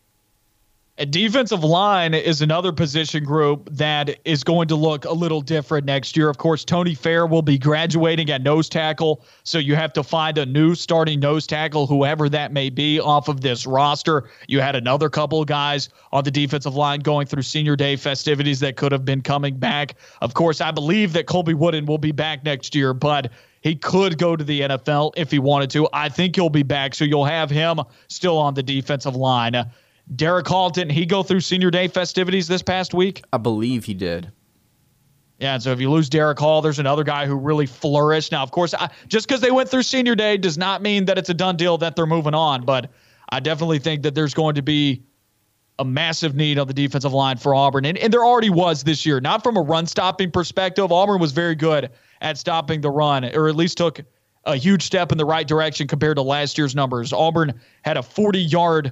A 1.00 1.06
defensive 1.06 1.64
line 1.64 2.16
is 2.16 2.42
another 2.42 2.72
position 2.72 3.24
group 3.24 3.70
that 3.72 4.18
is 4.26 4.44
going 4.44 4.68
to 4.70 4.76
look 4.76 5.06
a 5.06 5.12
little 5.12 5.42
different 5.42 5.86
next 5.86 6.18
year. 6.18 6.28
Of 6.28 6.40
course, 6.40 6.66
Tony 6.66 6.96
Fair 6.96 7.28
will 7.28 7.44
be 7.44 7.60
graduating 7.60 8.32
at 8.32 8.42
nose 8.42 8.68
tackle, 8.68 9.24
so 9.44 9.60
you 9.60 9.76
have 9.76 9.94
to 9.94 10.02
find 10.02 10.40
a 10.40 10.46
new 10.48 10.74
starting 10.74 11.20
nose 11.20 11.46
tackle, 11.46 11.86
whoever 11.86 12.30
that 12.30 12.52
may 12.52 12.72
be, 12.72 13.00
off 13.00 13.28
of 13.28 13.42
this 13.42 13.68
roster. 13.68 14.28
You 14.48 14.60
had 14.60 14.76
another 14.76 15.08
couple 15.08 15.40
of 15.40 15.46
guys 15.46 15.90
on 16.12 16.24
the 16.24 16.32
defensive 16.32 16.74
line 16.74 17.02
going 17.02 17.28
through 17.28 17.44
senior 17.44 17.76
day 17.76 17.96
festivities 17.96 18.60
that 18.62 18.76
could 18.76 18.92
have 18.92 19.06
been 19.06 19.22
coming 19.22 19.56
back. 19.56 19.98
Of 20.22 20.34
course, 20.34 20.62
I 20.62 20.72
believe 20.72 21.14
that 21.14 21.28
Colby 21.28 21.54
Wooden 21.54 21.86
will 21.86 22.00
be 22.00 22.12
back 22.12 22.44
next 22.44 22.74
year, 22.74 22.96
but 22.96 23.32
he 23.62 23.76
could 23.76 24.18
go 24.18 24.36
to 24.36 24.44
the 24.44 24.62
NFL 24.62 25.14
if 25.16 25.30
he 25.30 25.38
wanted 25.38 25.70
to. 25.72 25.88
I 25.94 26.10
think 26.10 26.36
he'll 26.36 26.50
be 26.50 26.64
back, 26.64 26.96
so 26.96 27.06
you'll 27.06 27.26
have 27.26 27.52
him 27.52 27.82
still 28.08 28.40
on 28.40 28.56
the 28.56 28.64
defensive 28.64 29.16
line. 29.16 29.64
Derick 30.16 30.48
Hall, 30.48 30.70
didn't 30.70 30.92
he 30.92 31.06
go 31.06 31.24
through 31.24 31.42
senior 31.42 31.70
day 31.70 31.88
festivities 31.88 32.48
this 32.48 32.62
past 32.62 32.94
week? 32.94 33.24
I 33.34 33.38
believe 33.38 33.86
he 33.86 33.94
did. 33.94 34.32
Yeah, 35.40 35.54
and 35.54 35.64
so 35.64 35.72
if 35.72 35.80
you 35.80 35.92
lose 35.92 36.10
Derick 36.10 36.40
Hall, 36.40 36.62
there's 36.62 36.80
another 36.80 37.04
guy 37.04 37.28
who 37.28 37.36
really 37.36 37.68
flourished. 37.68 38.32
Now, 38.32 38.42
of 38.42 38.52
course, 38.52 38.74
I, 38.74 38.90
just 39.08 39.28
because 39.28 39.42
they 39.42 39.52
went 39.52 39.70
through 39.70 39.84
senior 39.84 40.16
day 40.16 40.38
does 40.38 40.58
not 40.58 40.82
mean 40.82 41.06
that 41.06 41.18
it's 41.18 41.30
a 41.30 41.34
done 41.34 41.58
deal 41.58 41.78
that 41.80 41.96
they're 41.96 42.08
moving 42.08 42.34
on. 42.34 42.66
But 42.66 42.90
I 43.30 43.40
definitely 43.40 43.80
think 43.80 44.02
that 44.04 44.16
there's 44.16 44.34
going 44.34 44.56
to 44.56 44.64
be 44.64 45.04
a 45.78 45.86
massive 45.86 46.36
need 46.36 46.58
on 46.58 46.68
the 46.68 46.74
defensive 46.74 47.14
line 47.14 47.38
for 47.38 47.54
Auburn. 47.54 47.86
And, 47.86 48.00
and 48.00 48.12
there 48.12 48.26
already 48.26 48.50
was 48.50 48.84
this 48.84 49.06
year, 49.06 49.20
not 49.20 49.44
from 49.44 49.58
a 49.58 49.62
run 49.62 49.86
stopping 49.86 50.32
perspective. 50.32 50.92
Auburn 50.92 51.20
was 51.20 51.34
very 51.34 51.54
good 51.54 51.92
at 52.22 52.40
stopping 52.40 52.82
the 52.82 52.90
run, 52.90 53.24
or 53.36 53.48
at 53.48 53.56
least 53.56 53.78
took 53.78 54.02
a 54.46 54.56
huge 54.56 54.82
step 54.82 55.12
in 55.12 55.20
the 55.20 55.26
right 55.26 55.48
direction 55.48 55.88
compared 55.88 56.18
to 56.18 56.24
last 56.24 56.58
year's 56.58 56.74
numbers. 56.74 57.14
Auburn 57.14 57.60
had 57.84 57.98
a 57.98 58.02
40 58.02 58.40
yard 58.40 58.92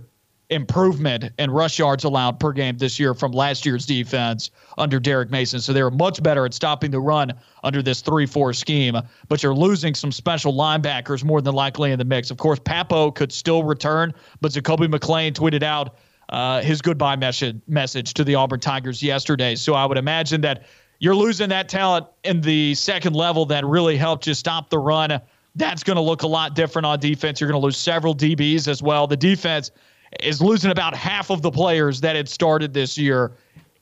improvement 0.49 1.31
in 1.39 1.49
rush 1.49 1.79
yards 1.79 2.03
allowed 2.03 2.39
per 2.39 2.51
game 2.51 2.77
this 2.77 2.99
year 2.99 3.13
from 3.13 3.31
last 3.31 3.65
year's 3.65 3.85
defense 3.85 4.51
under 4.77 4.99
Derek 4.99 5.31
Mason. 5.31 5.59
So 5.59 5.73
they 5.73 5.81
were 5.81 5.91
much 5.91 6.21
better 6.21 6.45
at 6.45 6.53
stopping 6.53 6.91
the 6.91 6.99
run 6.99 7.33
under 7.63 7.81
this 7.81 8.01
3 8.01 8.25
4 8.25 8.53
scheme. 8.53 8.95
But 9.27 9.41
you're 9.41 9.55
losing 9.55 9.95
some 9.95 10.11
special 10.11 10.53
linebackers 10.53 11.23
more 11.23 11.41
than 11.41 11.55
likely 11.55 11.91
in 11.91 11.99
the 11.99 12.05
mix. 12.05 12.31
Of 12.31 12.37
course, 12.37 12.59
Pappoe 12.59 13.11
could 13.11 13.31
still 13.31 13.63
return, 13.63 14.13
but 14.41 14.51
Zakoby 14.51 14.87
McClain 14.87 15.33
tweeted 15.33 15.63
out 15.63 15.97
uh, 16.29 16.61
his 16.61 16.81
goodbye 16.81 17.15
message, 17.15 17.59
message 17.67 18.13
to 18.15 18.23
the 18.23 18.35
Auburn 18.35 18.59
Tigers 18.59 19.01
yesterday. 19.01 19.55
So 19.55 19.73
I 19.73 19.85
would 19.85 19.97
imagine 19.97 20.41
that 20.41 20.63
you're 20.99 21.15
losing 21.15 21.49
that 21.49 21.69
talent 21.69 22.07
in 22.23 22.41
the 22.41 22.73
second 22.75 23.15
level 23.15 23.45
that 23.47 23.65
really 23.65 23.97
helped 23.97 24.27
you 24.27 24.33
stop 24.33 24.69
the 24.69 24.79
run. 24.79 25.21
That's 25.55 25.83
going 25.83 25.95
to 25.95 26.01
look 26.01 26.23
a 26.23 26.27
lot 26.27 26.55
different 26.55 26.85
on 26.85 26.99
defense. 26.99 27.39
You're 27.39 27.49
going 27.49 27.61
to 27.61 27.65
lose 27.65 27.77
several 27.77 28.15
DBs 28.15 28.67
as 28.67 28.81
well. 28.81 29.07
The 29.07 29.17
defense 29.17 29.71
is 30.21 30.41
losing 30.41 30.71
about 30.71 30.95
half 30.95 31.29
of 31.29 31.41
the 31.41 31.51
players 31.51 32.01
that 32.01 32.15
had 32.15 32.29
started 32.29 32.73
this 32.73 32.97
year. 32.97 33.31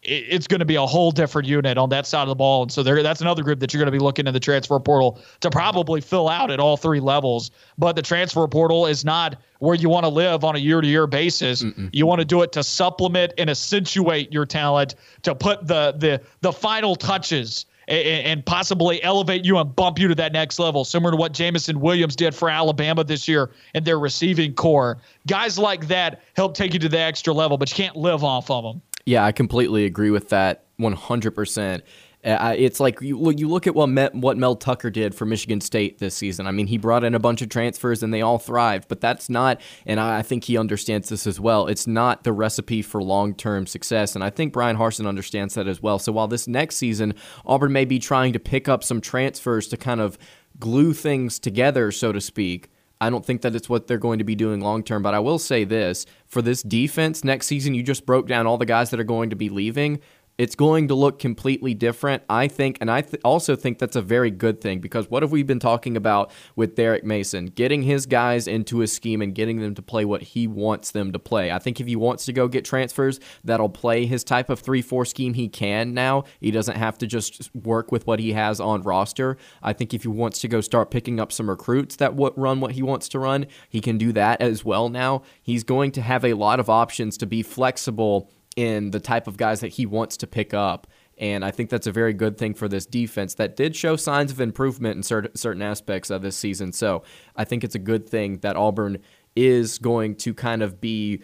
It's 0.06 0.48
going 0.48 0.60
to 0.60 0.66
be 0.66 0.76
a 0.76 0.86
whole 0.86 1.12
different 1.12 1.48
unit 1.48 1.78
on 1.78 1.88
that 1.90 2.06
side 2.06 2.24
of 2.24 2.28
the 2.28 2.36
ball. 2.36 2.64
And 2.64 2.72
so 2.72 2.84
there, 2.84 3.02
that's 3.02 3.22
another 3.22 3.42
group 3.42 3.62
that 3.62 3.74
you're 3.74 3.80
going 3.80 3.92
to 3.92 3.98
be 3.98 4.04
looking 4.04 4.28
in 4.28 4.34
the 4.34 4.40
transfer 4.40 4.78
portal 4.78 5.18
to 5.40 5.50
probably 5.50 6.02
fill 6.02 6.28
out 6.28 6.52
at 6.52 6.60
all 6.60 6.76
three 6.76 7.00
levels. 7.00 7.52
But 7.78 7.96
the 7.96 8.02
transfer 8.02 8.46
portal 8.50 8.86
is 8.86 9.06
not 9.06 9.38
where 9.60 9.76
you 9.76 9.88
want 9.88 10.04
to 10.04 10.10
live 10.10 10.44
on 10.44 10.58
a 10.58 10.60
year 10.60 10.82
to 10.82 10.88
year 10.88 11.08
basis. 11.08 11.64
Mm-mm. 11.64 11.90
You 11.94 12.06
want 12.06 12.20
to 12.20 12.26
do 12.26 12.42
it 12.42 12.52
to 12.52 12.64
supplement 12.64 13.32
and 13.38 13.50
accentuate 13.50 14.34
your 14.34 14.46
talent, 14.46 14.96
to 15.22 15.34
put 15.34 15.68
the 15.68 15.94
the 15.98 16.22
the 16.42 16.52
final 16.52 16.98
touches 16.98 17.66
and, 17.88 18.46
possibly 18.46 19.02
elevate 19.04 19.46
you 19.46 19.58
and 19.58 19.76
bump 19.76 20.00
you 20.00 20.08
to 20.08 20.16
that 20.16 20.34
next 20.34 20.60
level, 20.60 20.84
similar 20.86 21.12
to 21.12 21.18
what 21.18 21.32
Jameson 21.32 21.80
Williams 21.80 22.16
did 22.16 22.36
for 22.36 22.50
Alabama 22.50 23.04
this 23.04 23.28
year 23.28 23.52
in 23.74 23.84
their 23.84 24.00
receiving 24.00 24.54
corps. 24.54 25.00
Guys 25.28 25.58
like 25.58 25.88
that 25.88 26.22
help 26.36 26.56
take 26.56 26.74
you 26.74 26.80
to 26.80 26.90
the 26.90 27.00
extra 27.00 27.34
level, 27.34 27.58
but 27.58 27.70
you 27.70 27.76
can't 27.76 27.96
live 27.96 28.24
off 28.24 28.50
of 28.50 28.64
them. 28.64 28.82
Yeah, 29.06 29.26
I 29.26 29.32
completely 29.32 29.86
agree 29.86 30.12
with 30.12 30.30
that 30.30 30.64
100%. 30.80 31.82
Uh, 32.24 32.56
it's 32.58 32.80
like 32.80 33.02
you, 33.02 33.32
you 33.32 33.50
look 33.50 33.68
at 33.68 33.76
what 33.76 33.88
Met, 33.88 34.16
what 34.16 34.38
Mel 34.38 34.56
Tucker 34.56 34.90
did 34.90 35.14
for 35.14 35.26
Michigan 35.26 35.60
State 35.60 36.00
this 36.00 36.16
season. 36.16 36.48
I 36.48 36.52
mean, 36.52 36.68
he 36.68 36.78
brought 36.78 37.04
in 37.04 37.16
a 37.16 37.20
bunch 37.20 37.42
of 37.42 37.50
transfers 37.50 38.02
and 38.02 38.14
they 38.14 38.22
all 38.22 38.40
thrived, 38.40 38.88
but 38.88 39.02
that's 39.02 39.30
not, 39.30 39.60
and 39.86 40.00
I, 40.00 40.20
I 40.20 40.22
think 40.22 40.46
he 40.46 40.58
understands 40.58 41.10
this 41.10 41.28
as 41.28 41.40
well. 41.40 41.68
It's 41.68 41.86
not 41.86 42.24
the 42.24 42.32
recipe 42.32 42.82
for 42.82 43.04
long 43.04 43.36
term 43.36 43.68
success, 43.68 44.16
and 44.16 44.24
I 44.24 44.30
think 44.30 44.54
Bryan 44.54 44.78
Harsin 44.78 45.08
understands 45.08 45.56
that 45.56 45.68
as 45.68 45.82
well. 45.82 46.00
So 46.00 46.12
while 46.12 46.28
this 46.28 46.48
next 46.48 46.78
season 46.78 47.14
Auburn 47.46 47.72
may 47.72 47.86
be 47.86 48.00
trying 48.00 48.34
to 48.34 48.40
pick 48.40 48.68
up 48.68 48.84
some 48.84 49.02
transfers 49.02 49.68
to 49.70 49.78
kind 49.78 50.02
of 50.02 50.18
glue 50.60 50.94
things 50.94 51.40
together, 51.40 51.92
so 51.92 52.12
to 52.12 52.22
speak. 52.22 52.70
I 53.02 53.10
don't 53.10 53.26
think 53.26 53.42
that 53.42 53.54
it's 53.54 53.68
what 53.68 53.88
they're 53.88 53.98
going 53.98 54.20
to 54.20 54.24
be 54.24 54.36
doing 54.36 54.62
long 54.62 54.82
term, 54.82 55.04
but 55.04 55.14
I 55.14 55.20
will 55.20 55.40
say 55.40 55.66
this 55.66 56.06
for 56.26 56.42
this 56.42 56.64
defense 56.64 57.24
next 57.24 57.48
season, 57.48 57.74
you 57.74 57.84
just 57.84 58.06
broke 58.06 58.28
down 58.28 58.48
all 58.48 58.58
the 58.58 58.66
guys 58.66 58.92
that 58.92 59.00
are 59.00 59.04
going 59.04 59.30
to 59.32 59.36
be 59.36 59.50
leaving 59.50 60.00
it's 60.38 60.56
going 60.56 60.88
to 60.88 60.96
look 60.96 61.20
completely 61.20 61.74
different. 61.74 62.24
I 62.30 62.48
think, 62.48 62.78
and 62.82 62.90
I 62.90 63.02
th- 63.02 63.22
also 63.24 63.56
think 63.56 63.78
that's 63.78 63.96
a 63.96 64.02
very 64.02 64.32
good 64.32 64.62
thing 64.62 64.80
because 64.80 65.10
what 65.10 65.22
have 65.22 65.32
we 65.32 65.44
been 65.44 65.60
talking 65.60 65.96
about 65.96 66.32
with 66.56 66.76
Derek 66.76 67.04
Mason? 67.04 67.48
Getting 67.48 67.84
his 67.84 68.06
guys 68.06 68.48
into 68.48 68.82
a 68.82 68.88
scheme 68.88 69.22
and 69.22 69.36
getting 69.36 69.60
them 69.60 69.76
to 69.76 69.82
play 69.82 70.06
what 70.06 70.22
he 70.22 70.48
wants 70.48 70.92
them 70.92 71.12
to 71.12 71.20
play. 71.20 71.52
I 71.52 71.60
think 71.60 71.80
if 71.80 71.88
he 71.88 71.96
wants 71.96 72.26
to 72.26 72.34
go 72.34 72.48
get 72.48 72.66
transfers 72.66 73.20
that'll 73.44 73.70
play 73.70 74.06
his 74.06 74.24
type 74.24 74.50
of 74.50 74.60
3 74.60 74.82
4 74.82 75.06
scheme, 75.06 75.34
he 75.36 75.48
can 75.48 75.94
now. 75.94 76.24
He 76.40 76.52
doesn't 76.52 76.78
have 76.78 76.98
to 77.00 77.08
just 77.08 77.54
work 77.56 77.92
with 77.92 78.08
what 78.08 78.20
he 78.20 78.34
has 78.34 78.60
on 78.60 78.82
roster. 78.82 79.38
I 79.62 79.74
think 79.74 79.94
if 79.94 80.02
he 80.02 80.08
wants 80.08 80.40
to 80.42 80.48
go 80.48 80.62
start 80.62 80.90
picking 80.90 81.20
up 81.20 81.32
some 81.32 81.50
recruits 81.50 81.96
that 81.98 82.12
w- 82.12 82.34
run 82.36 82.60
what 82.60 82.72
he 82.72 82.82
wants 82.82 83.08
to 83.10 83.20
run, 83.20 83.46
he 83.70 83.82
can 83.82 83.98
do 83.98 84.12
that 84.14 84.42
as 84.42 84.66
well 84.66 84.90
now. 84.90 85.22
He's 85.42 85.64
going 85.64 85.92
to 85.92 86.02
have 86.02 86.26
a 86.26 86.34
lot 86.34 86.60
of 86.60 86.70
options 86.70 87.18
to 87.18 87.26
be 87.26 87.44
flexible 87.44 88.32
in 88.56 88.91
the 88.91 88.99
type 88.99 89.28
of 89.28 89.38
guys 89.38 89.62
that 89.62 89.70
he 89.70 89.86
wants 89.86 90.18
to 90.18 90.28
pick 90.28 90.54
up. 90.54 90.88
And 91.18 91.45
I 91.45 91.51
think 91.51 91.70
that's 91.70 91.88
a 91.88 91.91
very 91.91 92.14
good 92.14 92.38
thing 92.38 92.54
for 92.54 92.68
this 92.68 92.86
defense 92.86 93.36
that 93.36 93.56
did 93.56 93.76
show 93.76 93.95
signs 93.95 94.32
of 94.32 94.41
improvement 94.41 94.97
in 94.97 95.04
certain 95.04 95.62
aspects 95.62 96.10
of 96.10 96.22
this 96.22 96.36
season. 96.36 96.74
So 96.74 97.04
I 97.36 97.43
think 97.43 97.64
it's 97.64 97.76
a 97.76 97.80
good 97.80 98.10
thing 98.10 98.39
that 98.39 98.56
Auburn 98.56 98.97
is 99.36 99.78
going 99.78 100.16
to 100.16 100.34
kind 100.34 100.62
of 100.64 100.82
be 100.82 101.22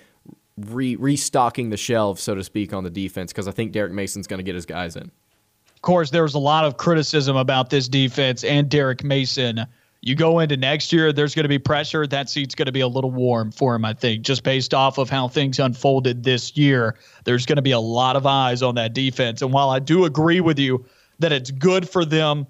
re- 0.57 0.95
restocking 0.95 1.69
the 1.69 1.77
shelves, 1.77 2.21
so 2.21 2.35
to 2.35 2.43
speak, 2.43 2.73
on 2.73 2.83
the 2.83 2.89
defense 2.89 3.31
because 3.31 3.47
I 3.47 3.51
think 3.51 3.71
Derek 3.71 3.93
Mason's 3.93 4.27
going 4.27 4.39
to 4.39 4.43
get 4.43 4.55
his 4.55 4.65
guys 4.65 4.95
in. 4.95 5.11
Of 5.73 5.81
course, 5.81 6.11
there 6.11 6.23
was 6.23 6.35
a 6.35 6.39
lot 6.39 6.65
of 6.65 6.77
criticism 6.77 7.37
about 7.37 7.69
this 7.69 7.87
defense 7.87 8.43
and 8.43 8.69
Derek 8.69 9.03
Mason 9.03 9.65
you 10.01 10.15
go 10.15 10.39
into 10.39 10.55
next 10.55 10.93
year, 10.93 11.11
there's 11.11 11.35
going 11.35 11.43
to 11.43 11.49
be 11.49 11.59
pressure. 11.59 12.07
That 12.07 12.29
seat's 12.29 12.55
going 12.55 12.67
to 12.67 12.71
be 12.71 12.79
a 12.79 12.87
little 12.87 13.11
warm 13.11 13.51
for 13.51 13.75
him, 13.75 13.83
I 13.83 13.93
think, 13.93 14.23
just 14.23 14.43
based 14.43 14.73
off 14.73 14.97
of 14.97 15.09
how 15.09 15.27
things 15.27 15.59
unfolded 15.59 16.23
this 16.23 16.55
year. 16.55 16.95
There's 17.25 17.45
going 17.45 17.57
to 17.57 17.61
be 17.61 17.71
a 17.71 17.79
lot 17.79 18.15
of 18.15 18.25
eyes 18.25 18.61
on 18.61 18.75
that 18.75 18.93
defense. 18.93 19.41
And 19.41 19.51
while 19.51 19.69
I 19.69 19.79
do 19.79 20.05
agree 20.05 20.39
with 20.39 20.57
you 20.57 20.85
that 21.19 21.33
it's 21.33 21.51
good 21.51 21.87
for 21.87 22.05
them 22.05 22.47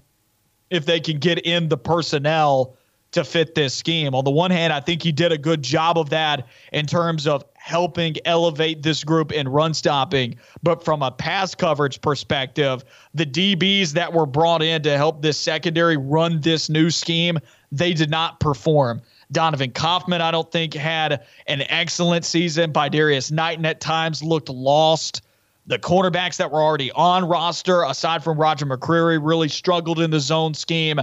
if 0.70 0.86
they 0.86 1.00
can 1.00 1.18
get 1.18 1.40
in 1.40 1.70
the 1.70 1.78
personnel 1.78 2.78
to 3.12 3.24
fit 3.24 3.56
this 3.56 3.74
scheme, 3.74 4.14
on 4.14 4.24
the 4.24 4.32
one 4.32 4.52
hand, 4.52 4.72
I 4.72 4.80
think 4.80 5.02
he 5.02 5.12
did 5.12 5.32
a 5.32 5.38
good 5.38 5.64
job 5.64 5.98
of 5.98 6.10
that 6.12 6.48
in 6.72 6.86
terms 6.86 7.26
of 7.26 7.44
helping 7.56 8.16
elevate 8.26 8.84
this 8.84 9.04
group 9.04 9.32
in 9.32 9.48
run 9.48 9.74
stopping. 9.74 10.36
But 10.62 10.86
from 10.86 11.02
a 11.02 11.12
pass 11.12 11.56
coverage 11.56 12.02
perspective, 12.02 12.84
the 13.14 13.26
DBs 13.26 13.94
that 13.94 14.14
were 14.14 14.28
brought 14.28 14.62
in 14.62 14.84
to 14.84 14.96
help 14.96 15.22
this 15.22 15.40
secondary 15.40 15.98
run 15.98 16.42
this 16.42 16.70
new 16.70 16.92
scheme, 16.92 17.40
they 17.72 17.94
did 17.94 18.12
not 18.12 18.40
perform. 18.40 19.02
Donovan 19.32 19.72
Kaufman, 19.72 20.22
I 20.22 20.32
don't 20.32 20.52
think, 20.52 20.74
had 20.74 21.26
an 21.48 21.64
excellent 21.70 22.26
season. 22.26 22.74
Bydarrius 22.74 23.32
Knighton 23.32 23.66
at 23.66 23.80
times 23.80 24.24
looked 24.24 24.50
lost. 24.50 25.22
The 25.68 25.78
cornerbacks 25.78 26.38
that 26.38 26.52
were 26.52 26.64
already 26.64 26.92
on 26.94 27.26
roster, 27.26 27.84
aside 27.84 28.24
from 28.24 28.40
Roger 28.40 28.66
McCreary, 28.66 29.20
really 29.22 29.50
struggled 29.50 30.00
in 30.00 30.10
the 30.10 30.20
zone 30.20 30.56
scheme. 30.56 31.00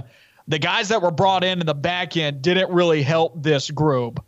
The 0.47 0.59
guys 0.59 0.89
that 0.89 1.01
were 1.01 1.11
brought 1.11 1.43
in 1.43 1.59
in 1.59 1.65
the 1.65 1.73
back 1.73 2.15
end 2.15 2.41
didn't 2.41 2.71
really 2.71 3.03
help 3.03 3.41
this 3.41 3.69
group. 3.69 4.23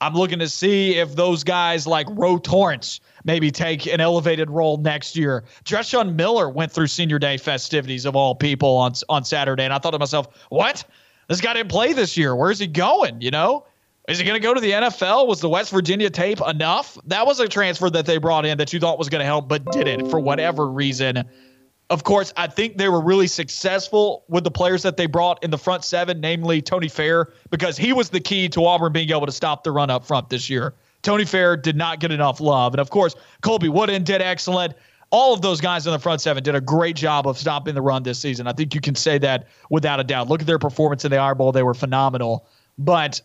I'm 0.00 0.14
looking 0.14 0.38
to 0.38 0.48
see 0.48 0.96
if 0.96 1.16
those 1.16 1.42
guys 1.44 1.86
like 1.86 2.06
Ro 2.10 2.38
Torrence 2.38 3.00
maybe 3.24 3.50
take 3.50 3.86
an 3.86 4.00
elevated 4.00 4.48
role 4.48 4.76
next 4.76 5.16
year. 5.16 5.44
Dreshun 5.64 6.14
Miller 6.14 6.48
went 6.48 6.70
through 6.70 6.86
senior 6.86 7.18
day 7.18 7.36
festivities 7.36 8.04
of 8.04 8.14
all 8.14 8.34
people 8.34 8.76
on 8.76 8.92
on 9.08 9.24
Saturday, 9.24 9.64
and 9.64 9.72
I 9.72 9.78
thought 9.78 9.90
to 9.90 9.98
myself, 9.98 10.28
what? 10.50 10.84
This 11.28 11.40
guy 11.40 11.52
didn't 11.52 11.68
play 11.70 11.92
this 11.92 12.16
year. 12.16 12.34
Where's 12.34 12.58
he 12.58 12.66
going? 12.66 13.20
You 13.20 13.30
know? 13.30 13.66
Is 14.08 14.18
he 14.18 14.24
going 14.24 14.40
to 14.40 14.42
go 14.42 14.54
to 14.54 14.60
the 14.60 14.70
NFL? 14.70 15.26
Was 15.26 15.40
the 15.40 15.50
West 15.50 15.70
Virginia 15.70 16.08
tape 16.08 16.40
enough? 16.40 16.96
That 17.04 17.26
was 17.26 17.40
a 17.40 17.48
transfer 17.48 17.90
that 17.90 18.06
they 18.06 18.16
brought 18.16 18.46
in 18.46 18.56
that 18.56 18.72
you 18.72 18.80
thought 18.80 18.98
was 18.98 19.10
going 19.10 19.20
to 19.20 19.26
help, 19.26 19.48
but 19.48 19.70
didn't 19.70 20.08
for 20.08 20.18
whatever 20.18 20.66
reason. 20.66 21.28
Of 21.90 22.04
course, 22.04 22.34
I 22.36 22.46
think 22.48 22.76
they 22.76 22.90
were 22.90 23.00
really 23.00 23.26
successful 23.26 24.24
with 24.28 24.44
the 24.44 24.50
players 24.50 24.82
that 24.82 24.98
they 24.98 25.06
brought 25.06 25.42
in 25.42 25.50
the 25.50 25.56
front 25.56 25.84
seven, 25.84 26.20
namely 26.20 26.60
Tony 26.60 26.88
Fair, 26.88 27.32
because 27.50 27.78
he 27.78 27.94
was 27.94 28.10
the 28.10 28.20
key 28.20 28.48
to 28.50 28.66
Auburn 28.66 28.92
being 28.92 29.08
able 29.10 29.24
to 29.24 29.32
stop 29.32 29.64
the 29.64 29.72
run 29.72 29.88
up 29.88 30.06
front 30.06 30.28
this 30.28 30.50
year. 30.50 30.74
Tony 31.02 31.24
Fair 31.24 31.56
did 31.56 31.76
not 31.76 32.00
get 32.00 32.12
enough 32.12 32.40
love. 32.40 32.74
And 32.74 32.80
of 32.80 32.90
course, 32.90 33.14
Colby 33.40 33.70
Wooden 33.70 34.04
did 34.04 34.20
excellent. 34.20 34.74
All 35.10 35.32
of 35.32 35.40
those 35.40 35.62
guys 35.62 35.86
in 35.86 35.92
the 35.94 35.98
front 35.98 36.20
seven 36.20 36.42
did 36.42 36.54
a 36.54 36.60
great 36.60 36.94
job 36.94 37.26
of 37.26 37.38
stopping 37.38 37.74
the 37.74 37.80
run 37.80 38.02
this 38.02 38.18
season. 38.18 38.46
I 38.46 38.52
think 38.52 38.74
you 38.74 38.82
can 38.82 38.94
say 38.94 39.16
that 39.18 39.46
without 39.70 39.98
a 39.98 40.04
doubt. 40.04 40.28
Look 40.28 40.42
at 40.42 40.46
their 40.46 40.58
performance 40.58 41.06
in 41.06 41.10
the 41.10 41.16
Iron 41.16 41.38
Bowl. 41.38 41.52
They 41.52 41.62
were 41.62 41.72
phenomenal. 41.72 42.46
But 42.76 43.22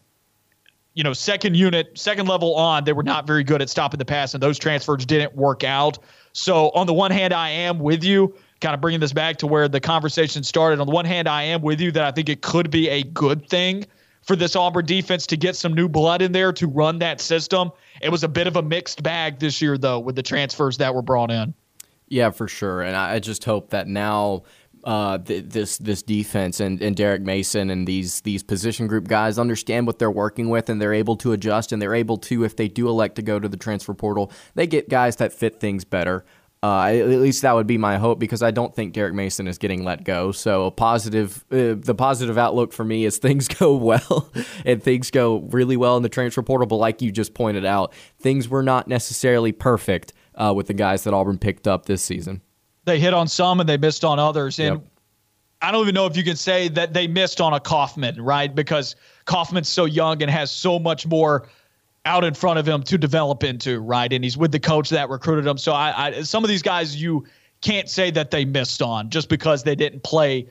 you 0.94 1.04
know, 1.04 1.12
second 1.12 1.58
unit, 1.58 1.98
second 1.98 2.28
level 2.28 2.56
on, 2.56 2.84
they 2.84 2.94
were 2.94 3.04
not 3.04 3.26
very 3.26 3.44
good 3.44 3.62
at 3.62 3.70
stopping 3.70 3.98
the 3.98 4.06
pass, 4.06 4.34
and 4.36 4.44
those 4.44 4.60
transfers 4.60 5.06
didn't 5.06 5.36
work 5.36 5.64
out. 5.64 5.98
So, 6.34 6.70
on 6.70 6.86
the 6.86 6.94
one 6.94 7.10
hand, 7.12 7.34
I 7.34 7.50
am 7.50 7.80
with 7.80 8.04
you 8.04 8.36
kind 8.64 8.74
of 8.74 8.82
bringing 8.82 9.02
this 9.02 9.14
back 9.14 9.38
to 9.38 9.48
where 9.48 9.68
the 9.68 9.80
conversation 9.80 10.42
started. 10.42 10.80
On 10.80 10.88
the 10.88 10.94
one 10.94 11.06
hand, 11.06 11.28
I 11.28 11.44
am 11.44 11.62
with 11.62 11.82
you 11.82 11.92
that 11.92 12.04
I 12.04 12.12
think 12.12 12.30
it 12.30 12.42
could 12.42 12.72
be 12.72 12.90
a 12.90 13.04
good 13.04 13.48
thing 13.48 13.86
for 14.24 14.36
this 14.36 14.56
Auburn 14.56 14.86
defense 14.86 15.28
to 15.28 15.38
get 15.38 15.56
some 15.56 15.74
new 15.74 15.90
blood 15.90 16.22
in 16.22 16.32
there 16.32 16.54
to 16.54 16.68
run 16.68 17.00
that 17.00 17.20
system. 17.20 17.72
It 18.02 18.10
was 18.10 18.24
a 18.24 18.30
bit 18.30 18.48
of 18.48 18.56
a 18.56 18.62
mixed 18.62 19.04
bag 19.04 19.40
this 19.40 19.62
year, 19.62 19.78
though, 19.78 20.00
with 20.00 20.16
the 20.16 20.24
transfers 20.24 20.78
that 20.78 20.96
were 20.96 21.02
brought 21.02 21.30
in. 21.30 21.54
Yeah, 22.08 22.32
for 22.32 22.48
sure. 22.48 22.82
And 22.82 22.96
I 22.96 23.20
just 23.20 23.44
hope 23.44 23.72
that 23.72 23.88
now 23.88 24.44
uh, 24.84 25.18
th- 25.18 25.46
this 25.46 25.78
this 25.78 26.04
defense 26.04 26.60
and, 26.60 26.82
and 26.82 26.96
Derek 26.96 27.22
Mason 27.22 27.70
and 27.70 27.88
these 27.88 28.22
these 28.22 28.44
position 28.44 28.88
group 28.88 29.08
guys 29.08 29.40
understand 29.40 29.88
what 29.88 30.00
they're 30.00 30.12
working 30.12 30.50
with 30.50 30.70
and 30.70 30.82
they're 30.82 30.94
able 30.94 31.16
to 31.18 31.32
adjust 31.32 31.72
and 31.72 31.82
they're 31.82 31.96
able 31.96 32.18
to 32.18 32.44
if 32.44 32.56
they 32.56 32.68
do 32.68 32.88
elect 32.88 33.16
to 33.16 33.22
go 33.22 33.40
to 33.40 33.48
the 33.48 33.58
transfer 33.58 33.94
portal, 33.94 34.32
they 34.56 34.68
get 34.68 34.90
guys 34.90 35.18
that 35.18 35.34
fit 35.34 35.60
things 35.60 35.84
better. 35.86 36.26
Uh, 36.64 36.86
at 36.86 37.08
least 37.10 37.42
that 37.42 37.54
would 37.54 37.68
be 37.68 37.78
my 37.78 37.98
hope 37.98 38.20
because 38.20 38.42
I 38.42 38.52
don't 38.52 38.74
think 38.74 38.94
Derek 38.94 39.14
Mason 39.14 39.50
is 39.50 39.58
getting 39.58 39.84
let 39.84 40.06
go. 40.06 40.32
So 40.32 40.68
a 40.68 40.72
positive, 40.72 41.44
uh, 41.52 41.76
the 41.76 41.94
positive 41.94 42.38
outlook 42.38 42.72
for 42.72 42.86
me 42.86 43.04
is 43.04 43.18
things 43.20 43.50
go 43.50 43.76
well 43.76 44.32
and 44.66 44.82
things 44.82 45.12
go 45.12 45.40
really 45.52 45.76
well 45.76 45.98
in 45.98 46.04
the 46.04 46.10
transfer 46.10 46.42
portal. 46.42 46.66
But 46.66 46.78
like 46.78 47.02
you 47.02 47.12
just 47.12 47.34
pointed 47.34 47.66
out, 47.66 47.92
things 48.18 48.48
were 48.48 48.64
not 48.64 48.88
necessarily 48.88 49.52
perfect 49.52 50.14
uh, 50.36 50.54
with 50.56 50.68
the 50.68 50.74
guys 50.74 51.04
that 51.04 51.14
Auburn 51.14 51.38
picked 51.38 51.68
up 51.68 51.86
this 51.86 52.02
season. 52.02 52.40
They 52.86 52.98
hit 52.98 53.14
on 53.14 53.28
some 53.28 53.60
and 53.60 53.68
they 53.68 53.78
missed 53.78 54.06
on 54.06 54.18
others, 54.18 54.58
and 54.58 54.82
yep. 54.82 54.88
I 55.62 55.72
don't 55.72 55.82
even 55.84 55.96
know 55.96 56.06
if 56.06 56.16
you 56.18 56.24
can 56.24 56.36
say 56.36 56.70
that 56.70 56.94
they 56.94 57.08
missed 57.08 57.40
on 57.40 57.54
a 57.54 57.60
Kaufman, 57.60 58.22
right? 58.22 58.54
Because 58.54 58.96
Kaufman's 59.26 59.70
so 59.70 59.86
young 59.86 60.22
and 60.22 60.32
has 60.32 60.52
so 60.52 60.80
much 60.80 61.08
more 61.08 61.48
out 62.06 62.24
in 62.24 62.34
front 62.34 62.60
of 62.60 62.68
him 62.68 62.84
to 62.84 62.98
develop 62.98 63.44
into, 63.44 63.80
right? 63.80 64.12
And 64.12 64.24
he's 64.24 64.38
with 64.38 64.52
the 64.52 64.60
coach 64.60 64.90
that 64.90 65.10
recruited 65.10 65.46
him. 65.48 65.58
So 65.58 65.74
I, 65.74 66.08
I 66.08 66.22
some 66.24 66.44
of 66.44 66.50
these 66.50 66.62
guys 66.62 67.02
you 67.02 67.26
can't 67.62 67.90
say 67.90 68.12
that 68.12 68.30
they 68.30 68.44
missed 68.44 68.82
on 68.82 69.10
just 69.10 69.30
because 69.30 69.64
they 69.64 69.76
didn't 69.76 70.04
play 70.04 70.48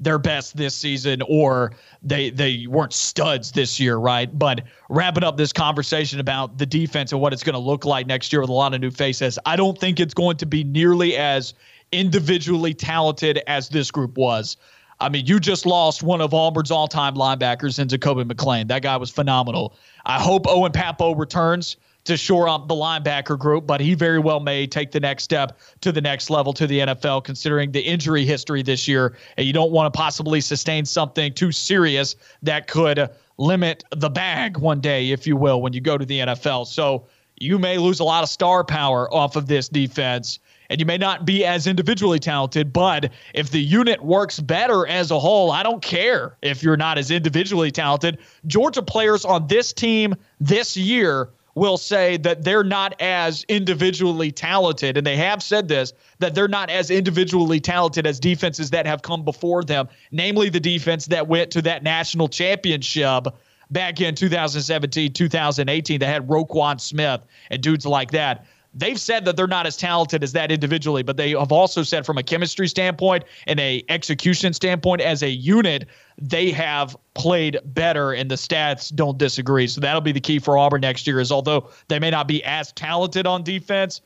their 0.00 0.18
best 0.18 0.56
this 0.56 0.74
season 0.74 1.22
or 1.28 1.72
they 2.02 2.30
they 2.30 2.66
weren't 2.68 2.92
studs 2.92 3.52
this 3.52 3.78
year, 3.80 3.96
right? 3.96 4.36
But 4.36 4.62
wrapping 4.88 5.24
up 5.24 5.36
this 5.36 5.52
conversation 5.52 6.20
about 6.20 6.58
the 6.58 6.66
defense 6.66 7.12
and 7.12 7.20
what 7.20 7.32
it's 7.32 7.42
going 7.42 7.54
to 7.54 7.60
look 7.60 7.84
like 7.84 8.06
next 8.06 8.32
year 8.32 8.40
with 8.40 8.50
a 8.50 8.54
lot 8.54 8.74
of 8.74 8.80
new 8.80 8.90
faces, 8.90 9.38
I 9.46 9.56
don't 9.56 9.78
think 9.78 10.00
it's 10.00 10.14
going 10.14 10.36
to 10.38 10.46
be 10.46 10.64
nearly 10.64 11.16
as 11.16 11.54
individually 11.92 12.74
talented 12.74 13.42
as 13.46 13.68
this 13.68 13.90
group 13.90 14.16
was. 14.16 14.56
I 15.00 15.08
mean, 15.08 15.26
you 15.26 15.38
just 15.38 15.64
lost 15.64 16.02
one 16.02 16.20
of 16.20 16.34
Auburn's 16.34 16.70
all-time 16.70 17.14
linebackers 17.14 17.78
in 17.78 17.88
Jacoby 17.88 18.24
McClain. 18.24 18.66
That 18.68 18.82
guy 18.82 18.96
was 18.96 19.10
phenomenal. 19.10 19.74
I 20.06 20.20
hope 20.20 20.46
Owen 20.48 20.72
Pappoe 20.72 21.14
returns 21.14 21.76
to 22.04 22.16
shore 22.16 22.48
up 22.48 22.68
the 22.68 22.74
linebacker 22.74 23.38
group, 23.38 23.66
but 23.66 23.80
he 23.80 23.94
very 23.94 24.18
well 24.18 24.40
may 24.40 24.66
take 24.66 24.90
the 24.90 24.98
next 24.98 25.24
step 25.24 25.58
to 25.82 25.92
the 25.92 26.00
next 26.00 26.30
level 26.30 26.52
to 26.54 26.66
the 26.66 26.80
NFL, 26.80 27.22
considering 27.22 27.70
the 27.70 27.80
injury 27.80 28.24
history 28.24 28.62
this 28.62 28.88
year. 28.88 29.16
And 29.36 29.46
you 29.46 29.52
don't 29.52 29.70
want 29.70 29.92
to 29.92 29.96
possibly 29.96 30.40
sustain 30.40 30.84
something 30.84 31.34
too 31.34 31.52
serious 31.52 32.16
that 32.42 32.66
could 32.66 33.10
limit 33.36 33.84
the 33.94 34.10
bag 34.10 34.56
one 34.56 34.80
day, 34.80 35.10
if 35.10 35.26
you 35.26 35.36
will, 35.36 35.60
when 35.60 35.72
you 35.74 35.80
go 35.80 35.98
to 35.98 36.04
the 36.04 36.20
NFL. 36.20 36.66
So 36.66 37.06
you 37.36 37.58
may 37.58 37.78
lose 37.78 38.00
a 38.00 38.04
lot 38.04 38.22
of 38.22 38.30
star 38.30 38.64
power 38.64 39.12
off 39.12 39.36
of 39.36 39.46
this 39.46 39.68
defense 39.68 40.40
and 40.70 40.80
you 40.80 40.86
may 40.86 40.98
not 40.98 41.24
be 41.24 41.44
as 41.44 41.66
individually 41.66 42.18
talented, 42.18 42.72
but 42.72 43.10
if 43.34 43.50
the 43.50 43.60
unit 43.60 44.02
works 44.02 44.38
better 44.38 44.86
as 44.86 45.10
a 45.10 45.18
whole, 45.18 45.50
I 45.50 45.62
don't 45.62 45.82
care 45.82 46.36
if 46.42 46.62
you're 46.62 46.76
not 46.76 46.98
as 46.98 47.10
individually 47.10 47.70
talented. 47.70 48.18
Georgia 48.46 48.82
players 48.82 49.24
on 49.24 49.46
this 49.46 49.72
team 49.72 50.14
this 50.40 50.76
year 50.76 51.30
will 51.54 51.76
say 51.76 52.16
that 52.18 52.44
they're 52.44 52.62
not 52.62 53.00
as 53.00 53.44
individually 53.48 54.30
talented, 54.30 54.96
and 54.96 55.06
they 55.06 55.16
have 55.16 55.42
said 55.42 55.68
this 55.68 55.92
that 56.20 56.34
they're 56.34 56.48
not 56.48 56.70
as 56.70 56.90
individually 56.90 57.60
talented 57.60 58.06
as 58.06 58.20
defenses 58.20 58.70
that 58.70 58.86
have 58.86 59.02
come 59.02 59.24
before 59.24 59.64
them, 59.64 59.88
namely 60.12 60.48
the 60.50 60.60
defense 60.60 61.06
that 61.06 61.26
went 61.26 61.50
to 61.50 61.62
that 61.62 61.82
national 61.82 62.28
championship 62.28 63.26
back 63.70 64.00
in 64.00 64.14
2017, 64.14 65.12
2018 65.12 66.00
that 66.00 66.06
had 66.06 66.28
Roquan 66.28 66.80
Smith 66.80 67.20
and 67.50 67.62
dudes 67.62 67.84
like 67.84 68.12
that 68.12 68.46
they've 68.78 69.00
said 69.00 69.24
that 69.24 69.36
they're 69.36 69.46
not 69.46 69.66
as 69.66 69.76
talented 69.76 70.22
as 70.22 70.32
that 70.32 70.50
individually, 70.50 71.02
but 71.02 71.16
they 71.16 71.30
have 71.30 71.52
also 71.52 71.82
said 71.82 72.06
from 72.06 72.18
a 72.18 72.22
chemistry 72.22 72.68
standpoint 72.68 73.24
and 73.46 73.60
a 73.60 73.84
execution 73.88 74.52
standpoint 74.52 75.00
as 75.00 75.22
a 75.22 75.30
unit, 75.30 75.86
they 76.20 76.50
have 76.50 76.96
played 77.14 77.58
better 77.64 78.12
and 78.12 78.30
the 78.30 78.36
stats 78.36 78.94
don't 78.94 79.18
disagree. 79.18 79.66
So 79.66 79.80
that'll 79.80 80.00
be 80.00 80.12
the 80.12 80.20
key 80.20 80.38
for 80.38 80.56
Auburn 80.56 80.80
next 80.80 81.06
year 81.06 81.20
is 81.20 81.30
although 81.30 81.70
they 81.88 81.98
may 81.98 82.10
not 82.10 82.28
be 82.28 82.42
as 82.44 82.72
talented 82.72 83.26
on 83.26 83.42
defense, 83.42 84.00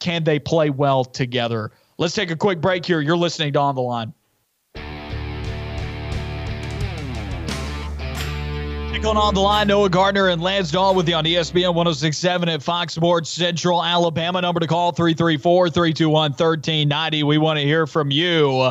can 0.00 0.24
they 0.24 0.38
play 0.38 0.70
well 0.70 1.04
together 1.04 1.70
Let's 1.96 2.14
take 2.14 2.30
a 2.30 2.36
quick 2.36 2.60
break 2.60 2.84
here. 2.84 3.00
You're 3.00 3.16
listening 3.16 3.52
to 3.52 3.60
On 3.60 3.74
the 3.74 3.82
Line. 3.82 4.12
Going 9.04 9.18
on 9.18 9.34
the 9.34 9.40
line, 9.40 9.66
Noah 9.66 9.90
Gardner 9.90 10.28
and 10.28 10.40
Lance 10.40 10.70
Dawe 10.70 10.94
with 10.94 11.06
you 11.06 11.14
on 11.14 11.24
ESPN 11.24 11.74
1067 11.74 12.48
at 12.48 12.62
Fox 12.62 12.94
Sports 12.94 13.28
Central 13.28 13.84
Alabama. 13.84 14.40
Number 14.40 14.60
to 14.60 14.66
call 14.66 14.92
334 14.92 15.68
321 15.68 16.30
1390. 16.30 17.22
We 17.22 17.36
want 17.36 17.58
to 17.58 17.64
hear 17.66 17.86
from 17.86 18.10
you. 18.10 18.70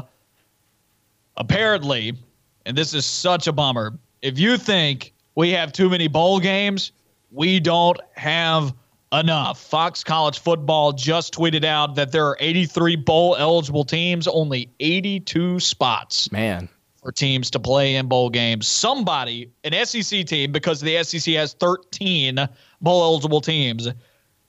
Apparently, 1.38 2.18
and 2.66 2.76
this 2.76 2.96
is 2.96 3.06
such 3.06 3.46
a 3.46 3.52
bummer, 3.52 3.94
if 4.24 4.40
you 4.40 4.58
think 4.58 5.14
we 5.36 5.52
have 5.52 5.72
too 5.72 5.88
many 5.88 6.08
bowl 6.08 6.40
games, 6.40 6.94
we 7.30 7.60
don't 7.60 8.02
have 8.16 8.74
enough. 9.12 9.62
Fox 9.62 10.04
College 10.04 10.40
Football 10.40 10.94
just 10.94 11.36
tweeted 11.36 11.64
out 11.64 11.94
that 11.94 12.12
there 12.12 12.26
are 12.26 12.38
83 12.40 12.96
bowl 12.96 13.36
eligible 13.38 13.84
teams, 13.84 14.28
only 14.28 14.68
82 14.80 15.60
spots. 15.60 16.32
Man 16.32 16.70
for 17.04 17.12
teams 17.12 17.52
to 17.52 17.60
play 17.60 17.96
in 17.96 18.08
bowl 18.08 18.30
games. 18.30 18.68
Somebody, 18.68 19.52
an 19.64 19.86
SEC 19.86 20.26
team, 20.26 20.52
because 20.52 20.82
the 20.82 21.04
SEC 21.04 21.36
has 21.36 21.54
13 21.54 22.48
bowl 22.82 23.04
eligible 23.04 23.42
teams, 23.42 23.90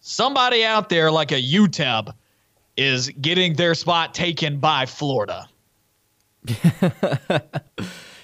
somebody 0.00 0.64
out 0.64 0.88
there 0.88 1.10
like 1.10 1.32
a 1.32 1.42
UTEP 1.42 2.14
is 2.76 3.10
getting 3.20 3.54
their 3.54 3.74
spot 3.74 4.14
taken 4.14 4.58
by 4.58 4.86
Florida. 4.86 5.48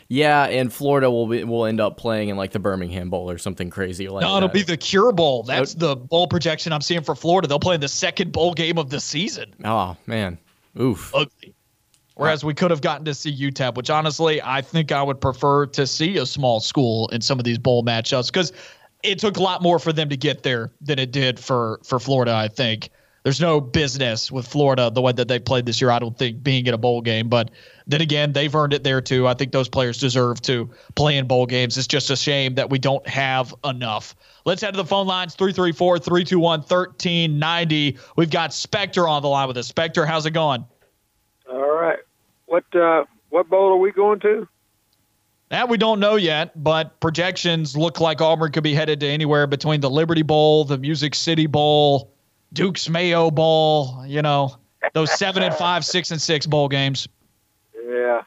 yeah, 0.09 0.45
and 0.45 0.73
Florida 0.73 1.11
will 1.11 1.27
be, 1.27 1.45
will 1.45 1.67
end 1.67 1.81
up 1.81 1.97
playing 1.97 2.29
in 2.29 2.37
like 2.37 2.53
the 2.53 2.59
Birmingham 2.59 3.11
Bowl 3.11 3.31
or 3.31 3.39
something 3.39 3.71
crazy 3.71 4.09
like 4.09 4.23
no, 4.23 4.33
that. 4.33 4.37
it'll 4.39 4.49
be 4.49 4.63
the 4.63 4.77
Cure 4.77 5.13
Bowl. 5.13 5.43
That's 5.43 5.75
the 5.75 5.97
bowl 5.97 6.27
projection 6.27 6.73
I'm 6.73 6.83
seeing 6.83 7.03
for 7.03 7.15
Florida. 7.15 7.49
They'll 7.49 7.59
play 7.59 7.77
in 7.77 7.81
the 7.81 7.89
second 7.89 8.33
bowl 8.33 8.55
game 8.55 8.79
of 8.79 8.91
the 8.91 9.01
season. 9.01 9.55
Oh 9.65 9.97
man, 10.07 10.39
oof. 10.79 11.15
Ugly. 11.15 11.55
Whereas 12.21 12.45
we 12.45 12.53
could 12.53 12.71
have 12.71 12.83
gotten 12.83 13.07
to 13.07 13.15
see 13.15 13.35
UTEP, 13.35 13.77
which 13.77 13.89
honestly, 13.89 14.43
I 14.43 14.61
think 14.61 14.93
I 14.93 15.03
would 15.03 15.23
prefer 15.23 15.65
to 15.67 15.87
see 15.87 16.19
a 16.19 16.27
small 16.27 16.61
school 16.61 17.09
in 17.09 17.23
some 17.23 17.39
of 17.39 17.45
these 17.45 17.57
bowl 17.57 17.83
matchups 17.83 18.27
because 18.27 18.53
it 19.03 19.19
took 19.19 19.39
a 19.39 19.43
lot 19.43 19.63
more 19.63 19.79
for 19.79 19.91
them 19.91 20.11
to 20.11 20.19
get 20.19 20.43
there 20.43 20.71
than 20.83 20.99
it 20.99 21.13
did 21.13 21.41
for 21.41 21.81
for 21.83 21.99
Florida. 21.99 22.35
I 22.35 22.49
think 22.49 22.91
there's 23.23 23.41
no 23.41 23.59
business 23.59 24.31
with 24.31 24.47
Florida 24.47 24.91
the 24.91 25.01
way 25.01 25.13
that 25.13 25.29
they 25.29 25.39
played 25.39 25.65
this 25.65 25.81
year. 25.81 25.91
I 25.91 25.99
don't 25.99 26.17
think 26.17 26.43
being 26.43 26.67
in 26.67 26.75
a 26.75 26.79
bowl 26.79 27.01
game, 27.01 27.31
but 27.31 27.51
then 27.87 28.03
again, 28.03 28.35
they've 28.35 28.55
earned 28.55 28.75
it 28.75 28.85
there 28.85 29.01
too. 29.01 29.27
I 29.27 29.33
think 29.33 29.53
those 29.53 29.71
players 29.71 29.97
deserve 29.97 30.43
to 30.43 30.69
play 30.97 31.17
in 31.17 31.27
bowl 31.27 31.47
games. 31.47 31.79
It's 31.79 31.87
just 31.87 32.11
a 32.11 32.17
shame 32.17 32.55
that 32.57 32.69
we 32.69 32.79
don't 32.79 33.07
have 33.09 33.55
enough. 33.65 34.15
Let's 34.45 34.61
head 34.61 34.73
to 34.73 34.77
the 34.77 34.85
phone 34.85 35.07
lines 35.07 35.35
334 35.37 35.99
321 35.99 36.61
1390. 36.61 37.99
We've 38.17 38.31
got 38.31 38.53
Spectre 38.53 39.09
on 39.09 39.23
the 39.23 39.29
line 39.29 39.49
with 39.49 39.57
us. 39.57 39.69
Spectre, 39.69 40.05
how's 40.05 40.27
it 40.27 40.33
going? 40.33 40.67
All 41.51 41.75
right. 41.75 41.99
What 42.51 42.65
uh, 42.75 43.05
what 43.29 43.49
bowl 43.49 43.75
are 43.75 43.77
we 43.77 43.93
going 43.93 44.19
to? 44.21 44.49
That 45.51 45.69
we 45.69 45.77
don't 45.77 46.01
know 46.01 46.17
yet, 46.17 46.51
but 46.61 46.99
projections 46.99 47.77
look 47.77 48.01
like 48.01 48.21
Auburn 48.21 48.51
could 48.51 48.65
be 48.65 48.75
headed 48.75 48.99
to 49.01 49.07
anywhere 49.07 49.47
between 49.47 49.81
the 49.81 49.89
Liberty 49.89 50.23
Bowl, 50.23 50.65
the 50.65 50.77
Music 50.77 51.15
City 51.15 51.47
Bowl, 51.47 52.11
Duke's 52.53 52.89
Mayo 52.89 53.31
Bowl. 53.31 54.05
You 54.05 54.23
know, 54.23 54.57
those 54.95 55.17
seven 55.17 55.45
and 55.45 55.55
five, 55.55 55.85
six 55.85 56.11
and 56.11 56.21
six 56.21 56.45
bowl 56.45 56.69
games. 56.69 57.07
Yeah. 57.87 58.23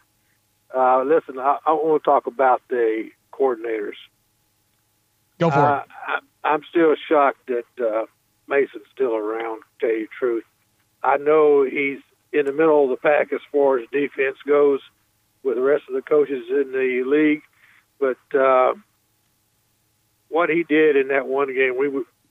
Uh, 0.73 1.03
listen, 1.03 1.37
I, 1.37 1.57
I 1.65 1.73
want 1.73 2.01
to 2.01 2.09
talk 2.09 2.25
about 2.25 2.61
the 2.69 3.09
coordinators. 3.33 3.97
Go 5.37 5.51
for 5.51 5.59
uh, 5.59 5.79
it. 5.79 5.85
I, 6.07 6.19
I'm 6.47 6.63
still 6.69 6.95
shocked 7.09 7.45
that 7.47 7.85
uh, 7.85 8.05
Mason's 8.47 8.85
still 8.95 9.17
around. 9.17 9.63
To 9.81 9.87
tell 9.87 9.97
you 9.97 10.07
the 10.07 10.09
truth, 10.17 10.45
I 11.03 11.17
know 11.17 11.63
he's 11.63 11.99
in 12.33 12.45
the 12.45 12.51
middle 12.51 12.83
of 12.83 12.89
the 12.89 12.97
pack 12.97 13.31
as 13.31 13.41
far 13.51 13.77
as 13.77 13.87
defense 13.91 14.37
goes 14.47 14.79
with 15.43 15.55
the 15.55 15.61
rest 15.61 15.83
of 15.87 15.93
the 15.93 16.01
coaches 16.01 16.43
in 16.49 16.71
the 16.71 17.03
league. 17.05 17.43
But 17.99 18.37
uh, 18.37 18.73
what 20.29 20.49
he 20.49 20.63
did 20.63 20.95
in 20.95 21.09
that 21.09 21.27
one 21.27 21.53
game, 21.53 21.77
we 21.77 21.89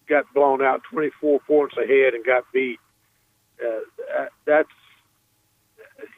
got 0.08 0.24
blown 0.34 0.62
out 0.62 0.82
24 0.90 1.40
points 1.40 1.76
ahead 1.76 2.14
and 2.14 2.24
got 2.24 2.44
beat. 2.52 2.80
Uh, 3.64 4.26
that's 4.44 4.68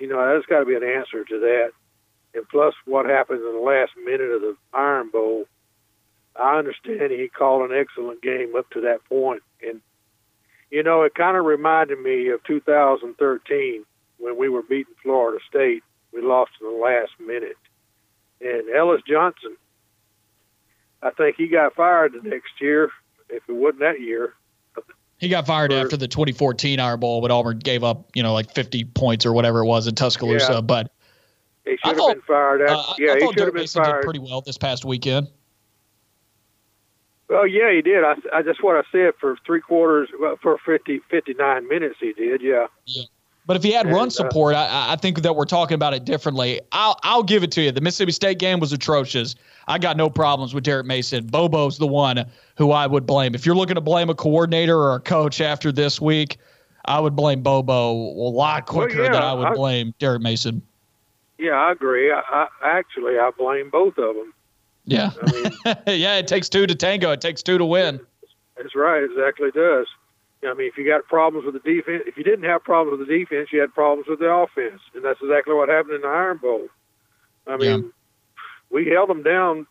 you 0.01 0.09
know 0.09 0.17
there's 0.17 0.47
got 0.47 0.61
to 0.61 0.65
be 0.65 0.75
an 0.75 0.83
answer 0.83 1.25
to 1.25 1.41
that. 1.41 1.73
And 2.35 2.49
plus, 2.49 2.75
what 2.85 3.07
happened 3.07 3.41
in 3.41 3.55
the 3.55 3.61
last 3.61 3.93
minute 4.03 4.31
of 4.31 4.41
the 4.41 4.57
Iron 4.73 5.11
Bowl, 5.11 5.45
I 6.35 6.59
understand 6.59 7.13
he 7.13 7.29
called 7.29 7.71
an 7.71 7.77
excellent 7.77 8.23
game 8.23 8.57
up 8.57 8.69
to 8.71 8.81
that 8.81 9.05
point, 9.09 9.43
and 9.63 9.81
you 10.75 10.83
know, 10.83 11.03
it 11.03 11.15
kind 11.15 11.37
of 11.37 11.45
reminded 11.45 12.01
me 12.01 12.31
of 12.31 12.43
2013 12.43 13.85
when 14.19 14.37
we 14.37 14.49
were 14.49 14.63
beating 14.63 14.93
Florida 15.05 15.39
State. 15.49 15.85
We 16.13 16.21
lost 16.21 16.51
in 16.61 16.67
the 16.67 16.77
last 16.77 17.13
minute. 17.25 17.57
And 18.41 18.69
Ellis 18.75 19.01
Johnson, 19.09 19.57
I 21.01 21.11
think 21.11 21.37
he 21.37 21.47
got 21.47 21.77
fired 21.77 22.13
the 22.13 22.29
next 22.29 22.61
year, 22.61 22.91
if 23.31 23.45
it 23.49 23.53
wasn't 23.53 23.81
that 23.81 24.01
year. 24.01 24.35
He 25.19 25.29
got 25.29 25.47
fired 25.47 25.71
for, 25.71 25.79
after 25.79 25.97
the 25.97 26.09
2014 26.09 26.81
Iron 26.81 26.99
Bowl, 26.99 27.21
but 27.21 27.31
Auburn 27.31 27.61
gave 27.61 27.85
up, 27.85 28.11
you 28.17 28.25
know, 28.25 28.33
like 28.33 28.53
50 28.53 28.83
points 28.83 29.25
or 29.25 29.33
whatever 29.33 29.61
it 29.61 29.67
was 29.67 29.87
in 29.87 29.95
Tuscaloosa. 29.95 30.55
Yeah. 30.55 30.61
But 30.61 30.91
he 31.65 31.79
should 31.85 31.97
have 31.97 32.15
been 32.17 32.23
fired. 32.23 32.63
After, 32.63 32.75
uh, 32.75 32.95
yeah, 32.99 33.13
I 33.13 33.21
he 33.21 33.27
should 33.29 33.39
have 33.39 33.55
been 33.55 33.69
fired. 33.69 34.01
did 34.01 34.03
pretty 34.03 34.19
well 34.19 34.41
this 34.41 34.59
past 34.59 34.85
weekend. 34.85 35.29
Well, 37.35 37.49
yeah, 37.49 37.73
he 37.73 37.83
did. 37.83 38.05
I, 38.05 38.15
I 38.33 38.43
just 38.43 38.63
what 38.63 38.77
I 38.77 38.83
said 38.93 39.15
for 39.19 39.37
three 39.45 39.61
quarters, 39.61 40.09
well, 40.21 40.39
for 40.41 40.57
50, 40.65 41.01
59 41.11 41.69
minutes, 41.69 41.97
he 41.99 42.13
did. 42.13 42.41
Yeah. 42.41 42.69
Yeah. 42.87 43.03
But 43.45 43.57
if 43.57 43.65
he 43.65 43.73
had 43.73 43.87
and, 43.87 43.95
run 43.95 44.07
uh, 44.07 44.11
support, 44.11 44.55
uh, 44.55 44.59
I, 44.59 44.93
I 44.93 44.97
think 44.97 45.21
that 45.23 45.35
we're 45.35 45.45
talking 45.45 45.75
about 45.75 45.95
it 45.95 46.05
differently. 46.05 46.61
I'll 46.71 46.97
I'll 47.03 47.25
give 47.25 47.43
it 47.43 47.51
to 47.53 47.63
you. 47.63 47.73
The 47.73 47.81
Mississippi 47.81 48.13
State 48.13 48.39
game 48.39 48.61
was 48.61 48.73
atrocious. 48.73 49.35
I 49.67 49.79
got 49.79 49.97
no 49.97 50.09
problems 50.09 50.55
with 50.55 50.63
Derek 50.63 50.87
Mason. 50.87 51.27
Bobo's 51.27 51.79
the 51.79 51.89
one 51.89 52.25
who 52.57 52.71
I 52.71 52.87
would 52.87 53.05
blame. 53.05 53.35
If 53.35 53.45
you're 53.45 53.57
looking 53.57 53.75
to 53.75 53.81
blame 53.81 54.09
a 54.11 54.15
coordinator 54.15 54.79
or 54.79 54.95
a 54.95 55.01
coach 55.01 55.41
after 55.41 55.73
this 55.73 56.01
week, 56.01 56.39
I 56.85 57.01
would 57.01 57.17
blame 57.17 57.43
Bobo 57.43 57.91
a 57.91 58.31
lot 58.31 58.67
quicker 58.67 58.99
well, 58.99 59.07
yeah, 59.07 59.13
than 59.13 59.23
I 59.23 59.35
would 59.35 59.49
I, 59.49 59.55
blame 59.55 59.93
Derek 59.99 60.23
Mason. 60.23 60.63
Yeah, 61.39 61.55
I 61.55 61.73
agree. 61.73 62.13
I, 62.13 62.23
I 62.31 62.47
actually 62.79 63.19
I 63.19 63.33
blame 63.37 63.71
both 63.71 63.99
of 63.99 64.15
them. 64.15 64.33
Yeah. 64.85 65.11
I 65.21 65.33
mean, 65.33 65.53
yeah, 65.87 66.17
it 66.17 66.27
takes 66.27 66.49
two 66.49 66.67
to 66.67 66.75
tango. 66.75 67.11
It 67.13 67.21
takes 67.21 67.43
two 67.43 67.59
to 67.59 67.65
win. 67.65 68.01
That's 68.57 68.75
right. 68.75 69.03
Exactly 69.03 69.51
does. 69.51 69.87
I 70.47 70.53
mean, 70.55 70.69
if 70.69 70.77
you 70.77 70.87
got 70.87 71.07
problems 71.09 71.47
with 71.47 71.55
the 71.55 71.71
defense, 71.71 72.05
if 72.07 72.17
you 72.17 72.25
didn't 72.25 72.45
have 72.45 72.63
problems 72.63 72.99
with 72.99 73.09
the 73.09 73.19
defense, 73.19 73.49
you 73.51 73.61
had 73.61 73.73
problems 73.73 74.09
with 74.09 74.19
the 74.19 74.31
offense, 74.31 74.81
and 74.95 75.05
that's 75.05 75.21
exactly 75.23 75.55
what 75.55 75.69
happened 75.69 75.95
in 75.95 76.01
the 76.03 76.09
Iron 76.09 76.37
Bowl. 76.37 76.69
I 77.47 77.57
mean, 77.57 77.85
yeah. 77.85 77.91
we 78.71 78.87
held 78.89 79.09
them 79.09 79.23
down 79.23 79.67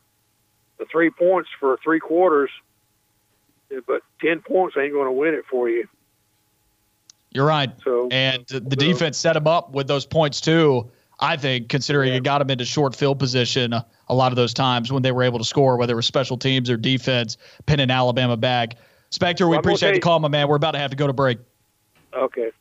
the 0.79 0.85
three 0.91 1.11
points 1.11 1.49
for 1.59 1.77
three 1.83 1.99
quarters, 1.99 2.49
but 3.87 4.01
ten 4.19 4.41
points 4.41 4.75
ain't 4.77 4.93
going 4.93 5.05
to 5.05 5.11
win 5.11 5.35
it 5.35 5.45
for 5.49 5.69
you. 5.69 5.87
You're 7.31 7.45
right. 7.45 7.71
So, 7.83 8.09
and 8.11 8.45
the 8.47 8.59
so, 8.59 8.75
defense 8.75 9.17
set 9.17 9.33
them 9.33 9.47
up 9.47 9.71
with 9.71 9.87
those 9.87 10.05
points 10.05 10.41
too. 10.41 10.89
I 11.23 11.37
think, 11.37 11.69
considering 11.69 12.09
yeah. 12.09 12.17
it 12.17 12.23
got 12.23 12.39
them 12.39 12.49
into 12.49 12.65
short 12.65 12.93
field 12.93 13.17
position 13.17 13.73
a 13.73 14.13
lot 14.13 14.33
of 14.33 14.35
those 14.35 14.53
times 14.53 14.91
when 14.91 15.03
they 15.03 15.13
were 15.13 15.23
able 15.23 15.39
to 15.39 15.45
score, 15.45 15.77
whether 15.77 15.93
it 15.93 15.95
was 15.95 16.05
special 16.05 16.37
teams 16.37 16.69
or 16.69 16.75
defense, 16.75 17.37
pinning 17.65 17.89
Alabama 17.89 18.35
back. 18.35 18.75
Spectre, 19.09 19.47
we 19.47 19.51
well, 19.51 19.61
appreciate 19.61 19.93
the 19.93 20.01
call, 20.01 20.19
my 20.19 20.27
man. 20.27 20.49
We're 20.49 20.57
about 20.57 20.71
to 20.71 20.79
have 20.79 20.91
to 20.91 20.97
go 20.97 21.07
to 21.07 21.13
break. 21.13 21.37
Okay. 22.13 22.51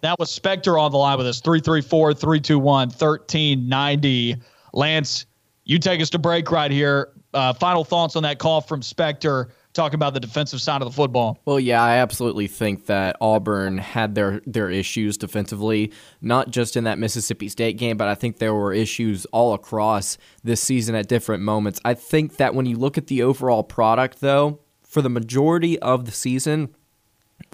That 0.00 0.16
was 0.20 0.30
Spectre 0.30 0.78
on 0.78 0.92
the 0.92 0.98
line 0.98 1.18
with 1.18 1.26
us, 1.26 1.40
334 1.40 2.14
321 2.14 2.88
1390. 2.90 4.36
Lance, 4.72 5.26
you 5.64 5.80
take 5.80 6.00
us 6.00 6.10
to 6.10 6.20
break 6.20 6.52
right 6.52 6.70
here. 6.70 7.08
Uh, 7.34 7.52
final 7.52 7.82
thoughts 7.82 8.14
on 8.14 8.22
that 8.22 8.38
call 8.38 8.60
from 8.60 8.80
Spectre 8.80 9.48
talking 9.72 9.94
about 9.94 10.14
the 10.14 10.20
defensive 10.20 10.60
side 10.60 10.82
of 10.82 10.88
the 10.88 10.94
football. 10.94 11.38
Well, 11.44 11.60
yeah, 11.60 11.82
I 11.82 11.96
absolutely 11.96 12.46
think 12.46 12.86
that 12.86 13.16
Auburn 13.20 13.78
had 13.78 14.14
their 14.14 14.40
their 14.46 14.70
issues 14.70 15.16
defensively, 15.16 15.92
not 16.20 16.50
just 16.50 16.76
in 16.76 16.84
that 16.84 16.98
Mississippi 16.98 17.48
State 17.48 17.78
game, 17.78 17.96
but 17.96 18.08
I 18.08 18.14
think 18.14 18.38
there 18.38 18.54
were 18.54 18.72
issues 18.72 19.24
all 19.26 19.54
across 19.54 20.18
this 20.42 20.62
season 20.62 20.94
at 20.94 21.08
different 21.08 21.42
moments. 21.42 21.80
I 21.84 21.94
think 21.94 22.36
that 22.36 22.54
when 22.54 22.66
you 22.66 22.76
look 22.76 22.98
at 22.98 23.06
the 23.06 23.22
overall 23.22 23.62
product 23.62 24.20
though, 24.20 24.60
for 24.82 25.02
the 25.02 25.10
majority 25.10 25.78
of 25.80 26.06
the 26.06 26.12
season, 26.12 26.74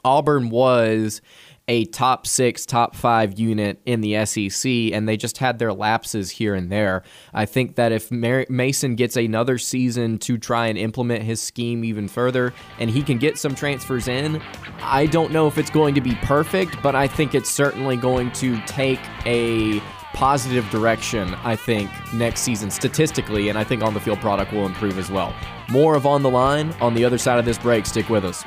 Auburn 0.05 0.51
was 0.51 1.21
a 1.67 1.87
top 1.87 2.27
six, 2.27 2.67
top 2.67 2.95
five 2.95 3.39
unit 3.39 3.81
in 3.87 4.01
the 4.03 4.25
SEC, 4.27 4.71
and 4.93 5.09
they 5.09 5.17
just 5.17 5.39
had 5.39 5.59
their 5.59 5.73
lapses 5.73 6.31
here 6.31 6.55
and 6.55 6.71
there. 6.71 7.03
I 7.33 7.47
think 7.47 7.77
that 7.77 7.91
if 7.91 8.11
Mason 8.11 8.97
gets 8.97 9.17
another 9.17 9.57
season 9.57 10.19
to 10.21 10.37
try 10.37 10.67
and 10.67 10.77
implement 10.77 11.23
his 11.23 11.41
scheme 11.41 11.85
even 11.85 12.07
further, 12.07 12.53
and 12.79 12.91
he 12.91 13.03
can 13.03 13.19
get 13.19 13.39
some 13.39 13.55
transfers 13.55 14.09
in, 14.09 14.43
I 14.83 15.07
don't 15.07 15.33
know 15.33 15.47
if 15.47 15.57
it's 15.57 15.71
going 15.71 15.95
to 15.95 16.01
be 16.01 16.15
perfect, 16.17 16.83
but 16.83 16.95
I 16.95 17.09
think 17.09 17.35
it's 17.35 17.51
certainly 17.51 17.97
going 17.97 18.31
to 18.33 18.61
take 18.67 19.01
a 19.25 19.81
positive 20.13 20.69
direction, 20.71 21.35
I 21.43 21.57
think, 21.57 21.91
next 22.13 22.41
season 22.43 22.71
statistically, 22.71 23.49
and 23.49 23.59
I 23.59 23.65
think 23.65 23.83
on 23.83 23.95
the 23.95 24.01
field 24.01 24.21
product 24.21 24.53
will 24.53 24.67
improve 24.67 24.99
as 24.99 25.11
well. 25.11 25.35
More 25.71 25.97
of 25.97 26.07
On 26.07 26.23
the 26.23 26.31
Line 26.31 26.73
on 26.81 26.95
the 26.95 27.05
other 27.05 27.19
side 27.19 27.39
of 27.39 27.45
this 27.45 27.59
break. 27.59 27.87
Stick 27.87 28.09
with 28.09 28.25
us. 28.25 28.45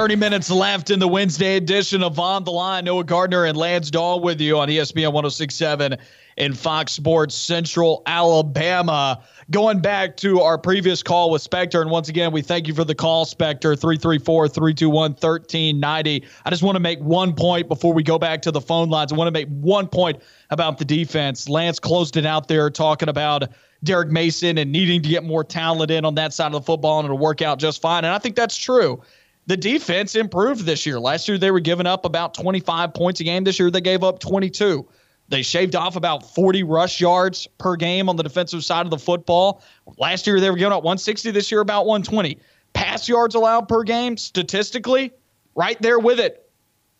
30 0.00 0.16
minutes 0.16 0.50
left 0.50 0.88
in 0.88 0.98
the 0.98 1.06
Wednesday 1.06 1.56
edition 1.56 2.02
of 2.02 2.18
On 2.18 2.42
the 2.42 2.50
Line. 2.50 2.86
Noah 2.86 3.04
Gardner 3.04 3.44
and 3.44 3.54
Lance 3.54 3.90
Dawe 3.90 4.16
with 4.16 4.40
you 4.40 4.58
on 4.58 4.68
ESPN 4.68 5.12
1067 5.12 5.98
in 6.38 6.54
Fox 6.54 6.92
Sports 6.92 7.34
Central 7.34 8.02
Alabama. 8.06 9.22
Going 9.50 9.80
back 9.80 10.16
to 10.16 10.40
our 10.40 10.56
previous 10.56 11.02
call 11.02 11.30
with 11.30 11.42
Spectre, 11.42 11.82
and 11.82 11.90
once 11.90 12.08
again, 12.08 12.32
we 12.32 12.40
thank 12.40 12.66
you 12.66 12.72
for 12.72 12.82
the 12.82 12.94
call, 12.94 13.26
Spectre, 13.26 13.76
334 13.76 14.48
321 14.48 15.10
1390. 15.10 16.24
I 16.46 16.48
just 16.50 16.62
want 16.62 16.76
to 16.76 16.80
make 16.80 16.98
one 17.00 17.34
point 17.34 17.68
before 17.68 17.92
we 17.92 18.02
go 18.02 18.18
back 18.18 18.40
to 18.40 18.50
the 18.50 18.62
phone 18.62 18.88
lines. 18.88 19.12
I 19.12 19.16
want 19.16 19.28
to 19.28 19.32
make 19.32 19.48
one 19.48 19.86
point 19.86 20.22
about 20.48 20.78
the 20.78 20.86
defense. 20.86 21.46
Lance 21.46 21.78
closed 21.78 22.16
it 22.16 22.24
out 22.24 22.48
there 22.48 22.70
talking 22.70 23.10
about 23.10 23.50
Derek 23.84 24.08
Mason 24.08 24.56
and 24.56 24.72
needing 24.72 25.02
to 25.02 25.10
get 25.10 25.24
more 25.24 25.44
talent 25.44 25.90
in 25.90 26.06
on 26.06 26.14
that 26.14 26.32
side 26.32 26.46
of 26.46 26.52
the 26.52 26.62
football, 26.62 27.00
and 27.00 27.04
it'll 27.04 27.18
work 27.18 27.42
out 27.42 27.58
just 27.58 27.82
fine. 27.82 28.06
And 28.06 28.14
I 28.14 28.18
think 28.18 28.34
that's 28.34 28.56
true 28.56 29.02
the 29.50 29.56
defense 29.56 30.14
improved 30.14 30.64
this 30.64 30.86
year. 30.86 31.00
Last 31.00 31.26
year, 31.26 31.36
they 31.36 31.50
were 31.50 31.58
giving 31.58 31.84
up 31.84 32.04
about 32.04 32.34
25 32.34 32.94
points 32.94 33.18
a 33.18 33.24
game. 33.24 33.42
This 33.42 33.58
year, 33.58 33.68
they 33.68 33.80
gave 33.80 34.04
up 34.04 34.20
22. 34.20 34.86
They 35.28 35.42
shaved 35.42 35.74
off 35.74 35.96
about 35.96 36.32
40 36.36 36.62
rush 36.62 37.00
yards 37.00 37.48
per 37.58 37.74
game 37.74 38.08
on 38.08 38.14
the 38.14 38.22
defensive 38.22 38.64
side 38.64 38.86
of 38.86 38.90
the 38.90 38.98
football. 38.98 39.64
Last 39.98 40.28
year, 40.28 40.38
they 40.38 40.50
were 40.50 40.56
giving 40.56 40.72
up 40.72 40.84
160. 40.84 41.32
This 41.32 41.50
year, 41.50 41.62
about 41.62 41.86
120. 41.86 42.38
Pass 42.74 43.08
yards 43.08 43.34
allowed 43.34 43.66
per 43.66 43.82
game, 43.82 44.16
statistically, 44.16 45.10
right 45.56 45.82
there 45.82 45.98
with 45.98 46.20
it. 46.20 46.48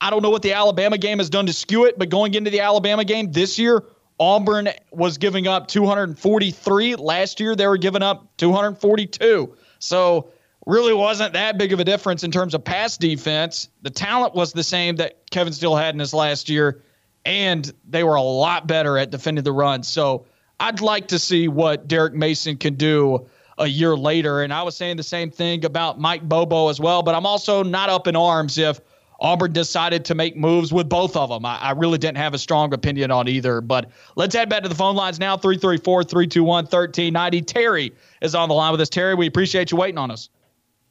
I 0.01 0.10
don't 0.10 0.20
know 0.20 0.31
what 0.31 0.43
the 0.43 0.55
Alabama 0.55 0.98
game 0.98 1.18
has 1.18 1.31
done 1.31 1.47
to 1.47 1.52
skew 1.52 1.85
it, 1.85 2.01
but 2.01 2.09
going 2.09 2.35
into 2.35 2.51
the 2.51 2.62
Alabama 2.62 3.05
game 3.05 3.31
this 3.31 3.60
year, 3.60 3.85
Auburn 4.18 4.70
was 4.90 5.18
giving 5.18 5.47
up 5.47 5.68
243. 5.68 6.97
Last 6.97 7.39
year, 7.39 7.55
they 7.55 7.68
were 7.68 7.78
giving 7.78 8.02
up 8.02 8.27
242. 8.39 9.55
So, 9.78 10.32
really 10.71 10.95
wasn't 10.95 11.33
that 11.33 11.59
big 11.59 11.73
of 11.73 11.81
a 11.81 11.85
difference 11.85 12.23
in 12.23 12.31
terms 12.31 12.55
of 12.55 12.65
pass 12.65 12.97
defense. 12.97 13.69
The 13.83 13.91
talent 13.91 14.35
was 14.35 14.53
the 14.53 14.63
same 14.63 14.97
that 14.97 15.31
Kevin 15.31 15.53
Steele 15.53 15.77
had 15.77 15.95
in 15.95 15.99
his 15.99 16.15
last 16.15 16.49
year, 16.49 16.83
and 17.25 17.71
they 17.89 18.05
were 18.05 18.15
a 18.15 18.23
lot 18.23 18.67
better 18.67 18.97
at 18.97 19.11
defending 19.11 19.45
the 19.45 19.53
run. 19.53 19.83
So 19.83 20.27
I'd 20.59 20.81
like 20.81 21.09
to 21.09 21.19
see 21.19 21.49
what 21.49 21.89
Derek 21.89 22.15
Mason 22.15 22.57
can 22.57 22.75
do 22.75 23.27
a 23.59 23.67
year 23.67 23.97
later. 23.97 24.43
And 24.43 24.53
I 24.53 24.63
was 24.63 24.77
saying 24.77 24.97
the 24.97 25.03
same 25.03 25.31
thing 25.31 25.65
about 25.65 26.01
Mike 26.01 26.23
Bobo 26.23 26.69
as 26.69 26.81
well, 26.81 27.03
but 27.03 27.15
I'm 27.15 27.27
also 27.27 27.63
not 27.63 27.91
up 27.91 28.07
in 28.07 28.17
arms 28.17 28.57
if 28.57 28.81
Auburn 29.21 29.53
decided 29.53 30.07
to 30.07 30.15
make 30.15 30.35
moves 30.35 30.73
with 30.73 30.89
both 30.89 31.15
of 31.15 31.29
them. 31.29 31.45
I, 31.45 31.59
I, 31.59 31.71
really 31.73 31.99
didn't 31.99 32.17
have 32.17 32.33
a 32.33 32.39
strong 32.39 32.73
opinion 32.73 33.11
on 33.11 33.29
either. 33.29 33.61
But 33.61 33.91
let's 34.17 34.35
head 34.35 34.49
back 34.49 34.63
to 34.63 34.69
the 34.71 34.75
phone 34.75 34.97
lines 34.97 35.21
now 35.21 35.37
334 35.37 36.05
321 36.05 36.65
1390. 36.65 37.43
Terry 37.43 37.93
is 38.23 38.35
on 38.35 38.49
the 38.49 38.55
line 38.55 38.73
with 38.73 38.81
us. 38.81 38.89
Terry, 38.89 39.15
we 39.15 39.27
appreciate 39.27 39.71
you 39.71 39.77
waiting 39.77 39.99
on 39.99 40.11
us. 40.11 40.31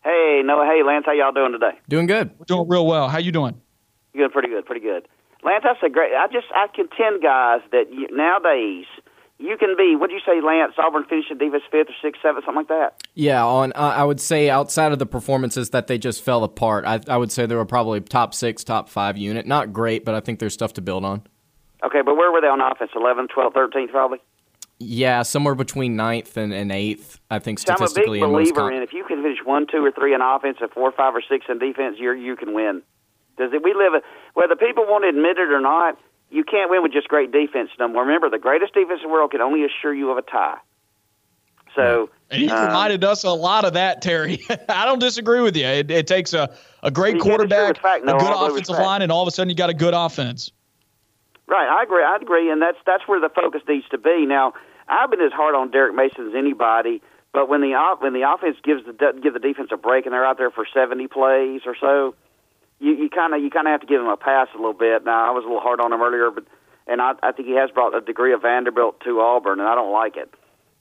Hey, 0.03 0.41
Noah. 0.43 0.65
Hey, 0.65 0.83
Lance. 0.85 1.05
How 1.05 1.13
y'all 1.13 1.31
doing 1.31 1.51
today? 1.51 1.77
Doing 1.87 2.07
good. 2.07 2.31
We're 2.37 2.45
doing 2.45 2.67
real 2.67 2.85
well. 2.85 3.09
How 3.09 3.19
you 3.19 3.31
doing? 3.31 3.59
Good. 4.15 4.31
Pretty 4.31 4.49
good. 4.49 4.65
Pretty 4.65 4.81
good. 4.81 5.07
Lance, 5.43 5.63
that's 5.63 5.79
a 5.83 5.89
great. 5.89 6.13
I 6.13 6.27
just 6.27 6.47
I 6.53 6.67
contend, 6.73 7.21
guys, 7.21 7.61
that 7.71 7.93
you, 7.93 8.07
nowadays 8.11 8.85
you 9.37 9.55
can 9.57 9.75
be. 9.77 9.95
What 9.95 10.09
do 10.09 10.15
you 10.15 10.21
say, 10.25 10.41
Lance? 10.45 10.73
Auburn 10.77 11.05
finishing 11.09 11.37
defense 11.37 11.63
fifth 11.71 11.89
or 11.89 11.95
sixth, 12.01 12.21
seventh, 12.21 12.43
something 12.45 12.59
like 12.59 12.67
that. 12.67 13.01
Yeah, 13.15 13.45
on 13.45 13.71
uh, 13.73 13.93
I 13.95 14.03
would 14.03 14.19
say 14.19 14.49
outside 14.49 14.91
of 14.91 14.99
the 14.99 15.05
performances 15.05 15.69
that 15.69 15.87
they 15.87 15.97
just 15.97 16.21
fell 16.23 16.43
apart, 16.43 16.83
I, 16.85 16.99
I 17.07 17.17
would 17.17 17.31
say 17.31 17.45
they 17.45 17.55
were 17.55 17.65
probably 17.65 18.01
top 18.01 18.33
six, 18.33 18.63
top 18.63 18.89
five 18.89 19.17
unit. 19.17 19.47
Not 19.47 19.71
great, 19.71 20.03
but 20.03 20.13
I 20.13 20.19
think 20.19 20.39
there's 20.39 20.53
stuff 20.53 20.73
to 20.73 20.81
build 20.81 21.05
on. 21.05 21.23
Okay, 21.83 22.01
but 22.03 22.15
where 22.15 22.31
were 22.31 22.41
they 22.41 22.47
on 22.47 22.59
offense? 22.59 22.91
11th, 22.93 23.29
12th, 23.29 23.53
13th, 23.53 23.91
probably. 23.91 24.19
Yeah, 24.79 25.23
somewhere 25.23 25.55
between 25.55 25.97
ninth 25.97 26.37
and, 26.37 26.53
and 26.53 26.71
eighth. 26.71 27.19
I 27.29 27.39
think 27.39 27.59
statistically. 27.59 28.19
So 28.19 28.25
I'm 28.25 28.33
a 28.33 28.37
big 28.37 28.53
believer 28.55 28.71
in, 28.71 28.77
in 28.77 28.83
if 28.83 28.93
you 28.93 29.03
can 29.03 29.21
finish 29.21 29.39
one, 29.43 29.67
two, 29.69 29.83
or 29.83 29.91
three 29.91 30.13
in 30.13 30.21
offense, 30.21 30.57
and 30.61 30.71
four, 30.71 30.91
five, 30.93 31.13
or 31.13 31.21
six 31.21 31.45
in 31.49 31.59
defense, 31.59 31.97
you 31.99 32.13
you 32.13 32.35
can 32.37 32.53
win. 32.53 32.81
Does 33.37 33.51
it? 33.53 33.61
We 33.61 33.73
live 33.73 33.93
a, 33.93 34.01
whether 34.33 34.55
people 34.55 34.85
want 34.85 35.03
to 35.03 35.09
admit 35.09 35.37
it 35.37 35.51
or 35.51 35.59
not. 35.59 35.97
You 36.31 36.43
can't 36.43 36.69
win 36.69 36.83
with 36.83 36.93
just 36.93 37.07
great 37.07 37.31
defense 37.31 37.71
no 37.79 37.87
more. 37.87 38.03
Remember, 38.03 38.29
the 38.29 38.37
greatest 38.37 38.73
defense 38.73 39.01
in 39.03 39.09
the 39.09 39.13
world 39.13 39.31
can 39.31 39.41
only 39.41 39.65
assure 39.65 39.93
you 39.93 40.11
of 40.11 40.17
a 40.17 40.21
tie. 40.21 40.57
So 41.75 42.09
and 42.29 42.41
you 42.43 42.49
um, 42.49 42.67
reminded 42.67 43.03
us 43.03 43.23
a 43.23 43.31
lot 43.31 43.65
of 43.65 43.73
that, 43.73 44.01
Terry. 44.01 44.45
I 44.69 44.85
don't 44.85 44.99
disagree 44.99 45.41
with 45.41 45.55
you. 45.57 45.65
It, 45.65 45.91
it 45.91 46.07
takes 46.07 46.33
a, 46.33 46.55
a 46.83 46.91
great 46.91 47.19
quarterback, 47.19 47.81
fact, 47.81 48.05
no, 48.05 48.15
a 48.15 48.19
good 48.19 48.31
offensive 48.31 48.77
line, 48.77 49.01
and 49.01 49.11
all 49.11 49.21
of 49.21 49.27
a 49.27 49.31
sudden 49.31 49.49
you 49.49 49.55
got 49.55 49.69
a 49.69 49.73
good 49.73 49.93
offense. 49.93 50.51
Right, 51.49 51.67
I 51.67 51.81
agree. 51.81 52.03
I 52.03 52.17
agree, 52.21 52.51
and 52.51 52.61
that's 52.61 52.77
that's 52.85 53.07
where 53.07 53.19
the 53.19 53.29
focus 53.33 53.61
needs 53.67 53.89
to 53.89 53.97
be. 53.97 54.27
Now, 54.27 54.53
I've 54.87 55.09
been 55.09 55.21
as 55.21 55.31
hard 55.33 55.55
on 55.55 55.71
Derek 55.71 55.95
Mason 55.95 56.29
as 56.29 56.35
anybody, 56.37 57.01
but 57.33 57.49
when 57.49 57.61
the 57.61 57.73
when 57.99 58.13
the 58.13 58.29
offense 58.29 58.57
gives 58.63 58.85
the 58.85 58.93
give 58.93 59.33
the 59.33 59.39
defense 59.39 59.69
a 59.73 59.77
break 59.77 60.05
and 60.05 60.13
they're 60.13 60.25
out 60.25 60.37
there 60.37 60.51
for 60.51 60.67
70 60.71 61.07
plays 61.07 61.61
or 61.65 61.75
so, 61.81 62.13
you 62.79 62.93
you 62.93 63.09
kind 63.09 63.33
of 63.33 63.41
you 63.41 63.49
kind 63.49 63.67
of 63.67 63.71
have 63.71 63.81
to 63.81 63.87
give 63.87 63.99
him 63.99 64.07
a 64.07 64.17
pass 64.17 64.47
a 64.53 64.57
little 64.57 64.77
bit. 64.77 65.03
Now 65.05 65.27
I 65.27 65.31
was 65.31 65.43
a 65.43 65.47
little 65.47 65.61
hard 65.61 65.81
on 65.81 65.91
him 65.91 66.01
earlier, 66.03 66.29
but 66.29 66.45
and 66.85 67.01
I, 67.01 67.13
I 67.23 67.31
think 67.31 67.47
he 67.47 67.55
has 67.55 67.71
brought 67.71 67.97
a 67.97 68.01
degree 68.01 68.33
of 68.33 68.43
Vanderbilt 68.43 69.01
to 69.05 69.19
Auburn, 69.19 69.59
and 69.59 69.67
I 69.67 69.73
don't 69.73 69.91
like 69.91 70.17
it. 70.17 70.31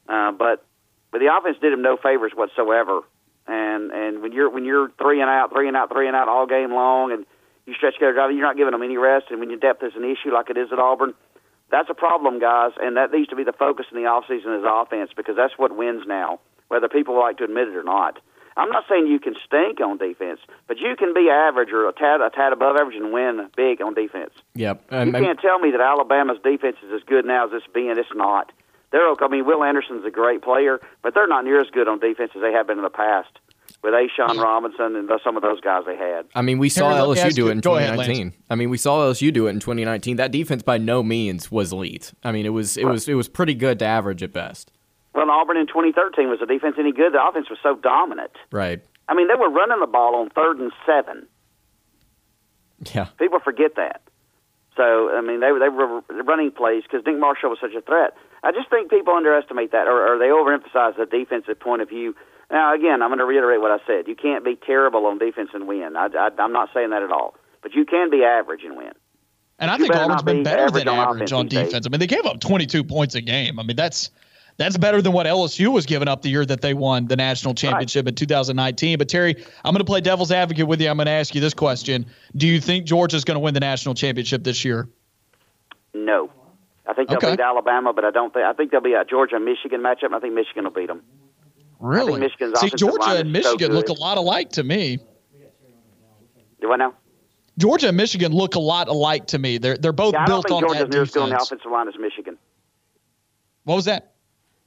Uh, 0.06 0.32
but 0.32 0.64
but 1.10 1.20
the 1.20 1.32
offense 1.34 1.56
did 1.62 1.72
him 1.72 1.80
no 1.80 1.96
favors 1.96 2.32
whatsoever. 2.34 3.00
And 3.46 3.90
and 3.90 4.20
when 4.20 4.32
you're 4.32 4.50
when 4.50 4.66
you're 4.66 4.90
three 5.00 5.22
and 5.22 5.30
out, 5.30 5.50
three 5.50 5.66
and 5.68 5.76
out, 5.78 5.90
three 5.90 6.08
and 6.08 6.16
out 6.16 6.28
all 6.28 6.46
game 6.46 6.72
long, 6.72 7.12
and 7.12 7.24
you 7.68 7.74
stretch 7.74 7.94
together 7.94 8.14
drive, 8.14 8.32
you're 8.32 8.40
not 8.40 8.56
giving 8.56 8.72
them 8.72 8.82
any 8.82 8.96
rest. 8.96 9.26
And 9.30 9.38
when 9.38 9.50
your 9.50 9.58
depth 9.60 9.82
is 9.84 9.92
an 9.94 10.04
issue 10.04 10.32
like 10.32 10.48
it 10.48 10.56
is 10.56 10.72
at 10.72 10.78
Auburn, 10.78 11.12
that's 11.70 11.90
a 11.90 11.94
problem, 11.94 12.40
guys, 12.40 12.72
and 12.80 12.96
that 12.96 13.12
needs 13.12 13.28
to 13.28 13.36
be 13.36 13.44
the 13.44 13.52
focus 13.52 13.86
in 13.92 14.02
the 14.02 14.08
offseason 14.08 14.58
is 14.58 14.64
offense 14.64 15.10
because 15.14 15.36
that's 15.36 15.52
what 15.58 15.76
wins 15.76 16.04
now, 16.06 16.40
whether 16.68 16.88
people 16.88 17.18
like 17.18 17.36
to 17.38 17.44
admit 17.44 17.68
it 17.68 17.76
or 17.76 17.82
not. 17.82 18.18
I'm 18.56 18.70
not 18.70 18.84
saying 18.88 19.06
you 19.06 19.20
can 19.20 19.34
stink 19.46 19.80
on 19.80 19.98
defense, 19.98 20.40
but 20.66 20.78
you 20.78 20.96
can 20.96 21.14
be 21.14 21.28
average 21.30 21.70
or 21.70 21.88
a 21.88 21.92
tad, 21.92 22.20
a 22.20 22.30
tad 22.30 22.52
above 22.52 22.76
average 22.76 22.96
and 22.96 23.12
win 23.12 23.48
big 23.54 23.80
on 23.80 23.94
defense. 23.94 24.32
Yep. 24.54 24.82
Um, 24.90 25.08
you 25.08 25.12
can't 25.12 25.38
tell 25.38 25.60
me 25.60 25.70
that 25.70 25.80
Alabama's 25.80 26.38
defense 26.42 26.76
is 26.82 26.90
as 26.92 27.02
good 27.06 27.24
now 27.24 27.46
as 27.46 27.52
it's 27.52 27.66
been. 27.72 27.98
It's 27.98 28.08
not. 28.14 28.50
They're. 28.90 29.06
I 29.06 29.28
mean, 29.28 29.46
Will 29.46 29.62
Anderson's 29.62 30.04
a 30.04 30.10
great 30.10 30.42
player, 30.42 30.80
but 31.02 31.14
they're 31.14 31.28
not 31.28 31.44
near 31.44 31.60
as 31.60 31.68
good 31.70 31.86
on 31.86 32.00
defense 32.00 32.32
as 32.34 32.42
they 32.42 32.50
have 32.52 32.66
been 32.66 32.78
in 32.78 32.82
the 32.84 32.90
past 32.90 33.30
with 33.82 33.94
A'Shawn 33.94 34.40
Robinson 34.40 34.96
and 34.96 35.10
some 35.22 35.36
of 35.36 35.42
those 35.42 35.60
guys 35.60 35.84
they 35.86 35.96
had. 35.96 36.26
I 36.34 36.42
mean, 36.42 36.58
we 36.58 36.68
saw 36.68 36.90
Harry, 36.90 37.00
LSU 37.00 37.34
do 37.34 37.48
it 37.48 37.52
in 37.52 37.60
2019. 37.60 38.28
Ahead, 38.28 38.32
I 38.50 38.54
mean, 38.54 38.70
we 38.70 38.78
saw 38.78 38.98
LSU 39.00 39.32
do 39.32 39.46
it 39.46 39.50
in 39.50 39.60
2019. 39.60 40.16
That 40.16 40.32
defense 40.32 40.62
by 40.62 40.78
no 40.78 41.02
means 41.02 41.50
was 41.50 41.72
elite. 41.72 42.12
I 42.24 42.32
mean, 42.32 42.46
it 42.46 42.50
was 42.50 42.76
it 42.76 42.84
right. 42.84 42.92
was 42.92 43.08
it 43.08 43.14
was 43.14 43.28
pretty 43.28 43.54
good 43.54 43.78
to 43.80 43.84
average 43.84 44.22
at 44.22 44.32
best. 44.32 44.72
Well, 45.14 45.30
Auburn 45.30 45.56
in 45.56 45.66
2013 45.66 46.28
was 46.28 46.40
the 46.40 46.46
defense 46.46 46.76
any 46.78 46.92
good? 46.92 47.12
The 47.12 47.22
offense 47.22 47.50
was 47.50 47.58
so 47.62 47.76
dominant. 47.76 48.32
Right. 48.50 48.80
I 49.08 49.14
mean, 49.14 49.28
they 49.28 49.34
were 49.34 49.50
running 49.50 49.80
the 49.80 49.86
ball 49.86 50.16
on 50.16 50.30
third 50.30 50.58
and 50.58 50.72
seven. 50.86 51.26
Yeah. 52.94 53.06
People 53.18 53.40
forget 53.40 53.74
that. 53.76 54.02
So 54.76 55.10
I 55.10 55.20
mean, 55.20 55.40
they 55.40 55.50
they 55.58 55.68
were 55.68 56.02
running 56.22 56.52
plays 56.52 56.84
because 56.84 57.04
Nick 57.04 57.18
Marshall 57.18 57.50
was 57.50 57.58
such 57.60 57.74
a 57.76 57.80
threat. 57.80 58.14
I 58.44 58.52
just 58.52 58.70
think 58.70 58.90
people 58.90 59.12
underestimate 59.14 59.72
that, 59.72 59.88
or, 59.88 60.14
or 60.14 60.18
they 60.18 60.30
overemphasize 60.30 60.96
the 60.96 61.06
defensive 61.06 61.58
point 61.58 61.82
of 61.82 61.88
view 61.88 62.14
now, 62.50 62.74
again, 62.74 63.02
I'm 63.02 63.10
going 63.10 63.18
to 63.18 63.26
reiterate 63.26 63.60
what 63.60 63.70
I 63.70 63.78
said. 63.86 64.08
You 64.08 64.14
can't 64.14 64.44
be 64.44 64.56
terrible 64.56 65.04
on 65.06 65.18
defense 65.18 65.50
and 65.52 65.68
win. 65.68 65.96
I, 65.96 66.06
I, 66.06 66.30
I'm 66.38 66.52
not 66.52 66.70
saying 66.72 66.90
that 66.90 67.02
at 67.02 67.12
all. 67.12 67.34
But 67.62 67.74
you 67.74 67.84
can 67.84 68.10
be 68.10 68.24
average 68.24 68.62
and 68.64 68.76
win. 68.76 68.92
And 69.58 69.70
I 69.70 69.76
think 69.76 69.94
Auburn's 69.94 70.22
been 70.22 70.38
be 70.38 70.44
better 70.44 70.70
than 70.70 70.88
average 70.88 71.32
on 71.32 71.48
defense. 71.48 71.86
I 71.86 71.90
mean, 71.90 71.98
they 72.00 72.06
gave 72.06 72.24
up 72.24 72.40
22 72.40 72.84
points 72.84 73.16
a 73.16 73.20
game. 73.20 73.58
I 73.58 73.64
mean, 73.64 73.76
that's 73.76 74.10
that's 74.56 74.76
better 74.76 75.02
than 75.02 75.12
what 75.12 75.26
LSU 75.26 75.72
was 75.72 75.84
giving 75.84 76.08
up 76.08 76.22
the 76.22 76.30
year 76.30 76.46
that 76.46 76.60
they 76.60 76.74
won 76.74 77.06
the 77.06 77.16
national 77.16 77.54
championship 77.54 78.06
right. 78.06 78.12
in 78.12 78.14
2019. 78.14 78.98
But 78.98 79.08
Terry, 79.08 79.34
I'm 79.64 79.72
going 79.72 79.78
to 79.78 79.84
play 79.84 80.00
devil's 80.00 80.30
advocate 80.30 80.66
with 80.66 80.80
you. 80.80 80.88
I'm 80.88 80.96
going 80.96 81.06
to 81.06 81.12
ask 81.12 81.34
you 81.34 81.40
this 81.40 81.54
question: 81.54 82.06
Do 82.36 82.46
you 82.46 82.60
think 82.60 82.84
Georgia's 82.86 83.24
going 83.24 83.34
to 83.34 83.40
win 83.40 83.54
the 83.54 83.60
national 83.60 83.94
championship 83.94 84.44
this 84.44 84.64
year? 84.64 84.88
No, 85.92 86.30
I 86.86 86.94
think 86.94 87.08
they'll 87.08 87.18
okay. 87.18 87.32
beat 87.32 87.40
Alabama, 87.40 87.92
but 87.92 88.04
I 88.04 88.12
don't 88.12 88.32
think 88.32 88.44
I 88.44 88.52
think 88.52 88.70
there'll 88.70 88.84
be 88.84 88.94
a 88.94 89.04
Georgia 89.04 89.40
Michigan 89.40 89.80
matchup. 89.80 90.06
And 90.06 90.14
I 90.14 90.20
think 90.20 90.34
Michigan 90.34 90.64
will 90.64 90.70
beat 90.70 90.86
them. 90.86 91.02
Really? 91.80 92.18
Michigan's 92.18 92.58
See, 92.60 92.70
Georgia 92.70 93.18
and 93.18 93.32
Michigan 93.32 93.70
so 93.70 93.74
look 93.74 93.88
a 93.88 93.92
lot 93.92 94.18
alike 94.18 94.50
to 94.50 94.64
me. 94.64 94.98
Do 96.60 96.72
I 96.72 96.76
know? 96.76 96.94
Georgia 97.56 97.88
and 97.88 97.96
Michigan 97.96 98.32
look 98.32 98.54
a 98.54 98.60
lot 98.60 98.88
alike 98.88 99.26
to 99.28 99.38
me. 99.38 99.58
They're 99.58 99.76
they're 99.76 99.92
both 99.92 100.14
yeah, 100.14 100.26
built 100.26 100.50
on 100.50 100.62
Georgia's 100.62 100.82
that 100.82 100.90
near 100.90 101.02
as 101.02 101.10
good 101.10 101.22
on 101.22 101.30
the 101.30 101.36
offensive 101.36 101.70
line 101.70 101.88
as 101.88 101.94
Michigan. 101.98 102.38
What 103.64 103.76
was 103.76 103.84
that? 103.84 104.14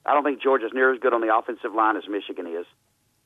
I 0.06 0.14
don't 0.14 0.24
think 0.24 0.42
Georgia's 0.42 0.72
near 0.74 0.94
as 0.94 1.00
good 1.00 1.14
on 1.14 1.22
the 1.22 1.36
offensive 1.36 1.74
line 1.74 1.96
as 1.96 2.04
Michigan 2.10 2.48
is. 2.48 2.66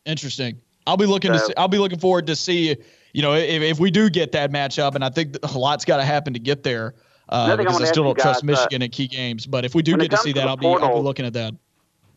Interesting. 0.05 0.59
I'll 0.87 0.97
be 0.97 1.05
looking 1.05 1.33
so, 1.33 1.39
to 1.39 1.45
see, 1.45 1.53
I'll 1.57 1.67
be 1.67 1.79
looking 1.79 1.99
forward 1.99 2.27
to 2.27 2.35
see 2.35 2.75
you 3.13 3.21
know 3.21 3.33
if, 3.33 3.61
if 3.61 3.79
we 3.79 3.91
do 3.91 4.09
get 4.09 4.31
that 4.33 4.51
matchup, 4.51 4.95
and 4.95 5.03
I 5.03 5.09
think 5.09 5.37
a 5.41 5.57
lot's 5.57 5.85
got 5.85 5.97
to 5.97 6.03
happen 6.03 6.33
to 6.33 6.39
get 6.39 6.63
there 6.63 6.93
uh, 7.29 7.55
because 7.55 7.81
I 7.81 7.85
still 7.85 8.03
don't 8.03 8.17
trust 8.17 8.43
Michigan 8.43 8.81
uh, 8.81 8.85
in 8.85 8.91
key 8.91 9.07
games. 9.07 9.45
But 9.45 9.65
if 9.65 9.73
we 9.73 9.81
do 9.81 9.97
get 9.97 10.11
to 10.11 10.17
see 10.17 10.33
that, 10.33 10.47
I'll 10.47 10.57
portal, 10.57 10.87
be 10.87 10.93
I'll 10.93 10.99
be 10.99 11.03
looking 11.03 11.25
at 11.25 11.33
that. 11.33 11.55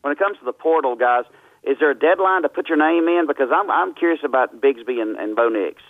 When 0.01 0.13
it 0.13 0.19
comes 0.19 0.37
to 0.39 0.45
the 0.45 0.53
portal, 0.53 0.95
guys, 0.95 1.25
is 1.63 1.77
there 1.79 1.91
a 1.91 1.95
deadline 1.97 2.43
to 2.43 2.49
put 2.49 2.69
your 2.69 2.77
name 2.77 3.07
in? 3.07 3.27
Because 3.27 3.49
I'm 3.53 3.69
I'm 3.69 3.93
curious 3.93 4.21
about 4.23 4.61
Bigsby 4.61 5.01
and, 5.01 5.17
and 5.17 5.35
Bo 5.35 5.49
Nix. 5.49 5.81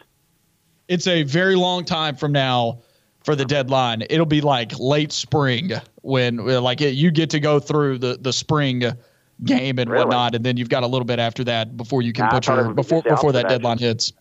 It's 0.87 1.07
a 1.07 1.23
very 1.23 1.55
long 1.55 1.85
time 1.85 2.15
from 2.15 2.31
now 2.31 2.79
for 3.23 3.35
the 3.35 3.45
deadline. 3.45 4.03
It'll 4.09 4.25
be 4.25 4.41
like 4.41 4.77
late 4.79 5.11
spring 5.11 5.71
when 6.01 6.37
like 6.37 6.81
it, 6.81 6.95
you 6.95 7.11
get 7.11 7.29
to 7.31 7.39
go 7.39 7.59
through 7.59 7.99
the 7.99 8.17
the 8.19 8.33
spring 8.33 8.83
game 9.43 9.79
and 9.79 9.89
really? 9.89 10.05
whatnot, 10.05 10.35
and 10.35 10.43
then 10.43 10.57
you've 10.57 10.69
got 10.69 10.83
a 10.83 10.87
little 10.87 11.05
bit 11.05 11.19
after 11.19 11.43
that 11.45 11.77
before 11.77 12.01
you 12.01 12.13
can 12.13 12.29
put 12.29 12.47
your 12.47 12.73
before 12.73 13.03
before 13.03 13.31
that 13.31 13.45
deddline 13.45 13.79
hits. 13.79 14.13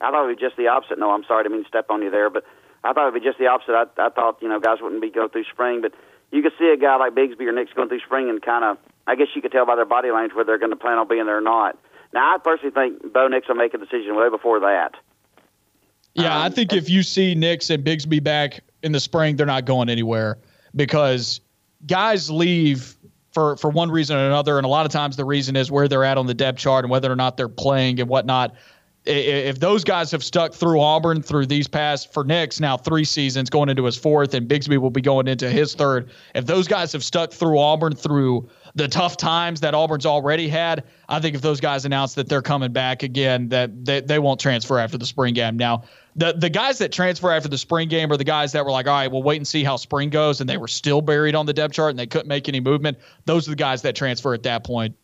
I 0.00 0.10
thought 0.10 0.24
it 0.24 0.26
would 0.28 0.38
be 0.38 0.42
just 0.42 0.56
the 0.56 0.68
opposite. 0.68 0.98
No, 0.98 1.10
I'm 1.10 1.24
sorry, 1.24 1.40
I 1.40 1.42
didn't 1.44 1.56
mean 1.56 1.64
to 1.64 1.68
step 1.68 1.86
on 1.90 2.02
you 2.02 2.10
there, 2.10 2.30
but 2.30 2.44
I 2.84 2.92
thought 2.92 3.08
it 3.08 3.12
would 3.12 3.22
be 3.22 3.26
just 3.26 3.38
the 3.38 3.46
opposite. 3.46 3.72
I, 3.72 3.84
I 3.98 4.08
thought 4.10 4.38
you 4.40 4.48
know 4.48 4.60
guys 4.60 4.78
wouldn't 4.80 5.02
be 5.02 5.10
going 5.10 5.28
through 5.30 5.44
spring, 5.44 5.82
but 5.82 5.92
you 6.30 6.42
could 6.42 6.52
see 6.58 6.70
a 6.72 6.76
guy 6.76 6.96
like 6.96 7.14
Bigsby 7.14 7.42
or 7.42 7.52
Nix 7.52 7.72
going 7.72 7.88
through 7.88 8.00
spring 8.00 8.28
and 8.28 8.40
kind 8.40 8.64
of, 8.64 8.78
I 9.06 9.16
guess 9.16 9.28
you 9.34 9.42
could 9.42 9.52
tell 9.52 9.66
by 9.66 9.76
their 9.76 9.84
body 9.84 10.10
language 10.10 10.34
whether 10.34 10.46
they're 10.46 10.58
going 10.58 10.70
to 10.70 10.76
plan 10.76 10.98
on 10.98 11.08
being 11.08 11.26
there 11.26 11.38
or 11.38 11.42
not. 11.42 11.78
Now, 12.12 12.34
I 12.34 12.38
personally 12.38 12.72
think 12.72 13.12
Bo 13.12 13.28
Nix 13.28 13.48
will 13.48 13.54
make 13.56 13.74
a 13.74 13.78
decision 13.78 14.16
way 14.16 14.28
before 14.28 14.60
that. 14.60 14.94
Yeah, 16.14 16.36
um, 16.36 16.42
I 16.42 16.50
think 16.50 16.72
if 16.72 16.88
you 16.90 17.02
see 17.02 17.34
Nix 17.34 17.70
and 17.70 17.84
Bigsby 17.84 18.22
back 18.22 18.60
in 18.82 18.92
the 18.92 19.00
spring, 19.00 19.36
they're 19.36 19.46
not 19.46 19.64
going 19.64 19.88
anywhere 19.88 20.38
because 20.74 21.40
guys 21.86 22.30
leave 22.30 22.96
for 23.32 23.56
for 23.56 23.70
one 23.70 23.90
reason 23.90 24.16
or 24.16 24.26
another, 24.26 24.56
and 24.58 24.66
a 24.66 24.68
lot 24.68 24.86
of 24.86 24.92
times 24.92 25.16
the 25.16 25.24
reason 25.24 25.54
is 25.54 25.70
where 25.70 25.86
they're 25.86 26.04
at 26.04 26.18
on 26.18 26.26
the 26.26 26.34
depth 26.34 26.58
chart 26.58 26.84
and 26.84 26.90
whether 26.90 27.10
or 27.10 27.16
not 27.16 27.36
they're 27.36 27.48
playing 27.48 28.00
and 28.00 28.08
whatnot. 28.08 28.54
If 29.10 29.58
those 29.58 29.82
guys 29.82 30.12
have 30.12 30.22
stuck 30.22 30.54
through 30.54 30.80
Auburn 30.80 31.22
through 31.22 31.46
these 31.46 31.66
past 31.66 32.12
for 32.12 32.22
Nix 32.22 32.60
now 32.60 32.76
three 32.76 33.04
seasons 33.04 33.50
going 33.50 33.68
into 33.68 33.84
his 33.84 33.96
fourth, 33.96 34.34
and 34.34 34.48
Bigsby 34.48 34.78
will 34.78 34.90
be 34.90 35.00
going 35.00 35.26
into 35.26 35.50
his 35.50 35.74
third. 35.74 36.10
If 36.34 36.46
those 36.46 36.68
guys 36.68 36.92
have 36.92 37.02
stuck 37.02 37.32
through 37.32 37.58
Auburn 37.58 37.94
through 37.94 38.48
the 38.76 38.86
tough 38.86 39.16
times 39.16 39.60
that 39.60 39.74
Auburn's 39.74 40.06
already 40.06 40.48
had, 40.48 40.84
I 41.08 41.18
think 41.18 41.34
if 41.34 41.42
those 41.42 41.60
guys 41.60 41.84
announce 41.84 42.14
that 42.14 42.28
they're 42.28 42.42
coming 42.42 42.72
back 42.72 43.02
again, 43.02 43.48
that 43.48 43.84
they, 43.84 44.00
they 44.00 44.18
won't 44.20 44.38
transfer 44.38 44.78
after 44.78 44.96
the 44.96 45.06
spring 45.06 45.34
game. 45.34 45.56
Now, 45.56 45.82
the 46.16 46.32
the 46.32 46.50
guys 46.50 46.78
that 46.78 46.92
transfer 46.92 47.32
after 47.32 47.48
the 47.48 47.58
spring 47.58 47.88
game 47.88 48.12
are 48.12 48.16
the 48.16 48.24
guys 48.24 48.52
that 48.52 48.64
were 48.64 48.70
like, 48.70 48.86
all 48.86 48.94
right, 48.94 49.10
we'll 49.10 49.22
wait 49.22 49.36
and 49.36 49.46
see 49.46 49.64
how 49.64 49.76
spring 49.76 50.10
goes, 50.10 50.40
and 50.40 50.48
they 50.48 50.56
were 50.56 50.68
still 50.68 51.00
buried 51.00 51.34
on 51.34 51.46
the 51.46 51.52
depth 51.52 51.74
chart 51.74 51.90
and 51.90 51.98
they 51.98 52.06
couldn't 52.06 52.28
make 52.28 52.48
any 52.48 52.60
movement. 52.60 52.98
Those 53.24 53.48
are 53.48 53.50
the 53.50 53.56
guys 53.56 53.82
that 53.82 53.96
transfer 53.96 54.34
at 54.34 54.44
that 54.44 54.64
point. 54.64 54.94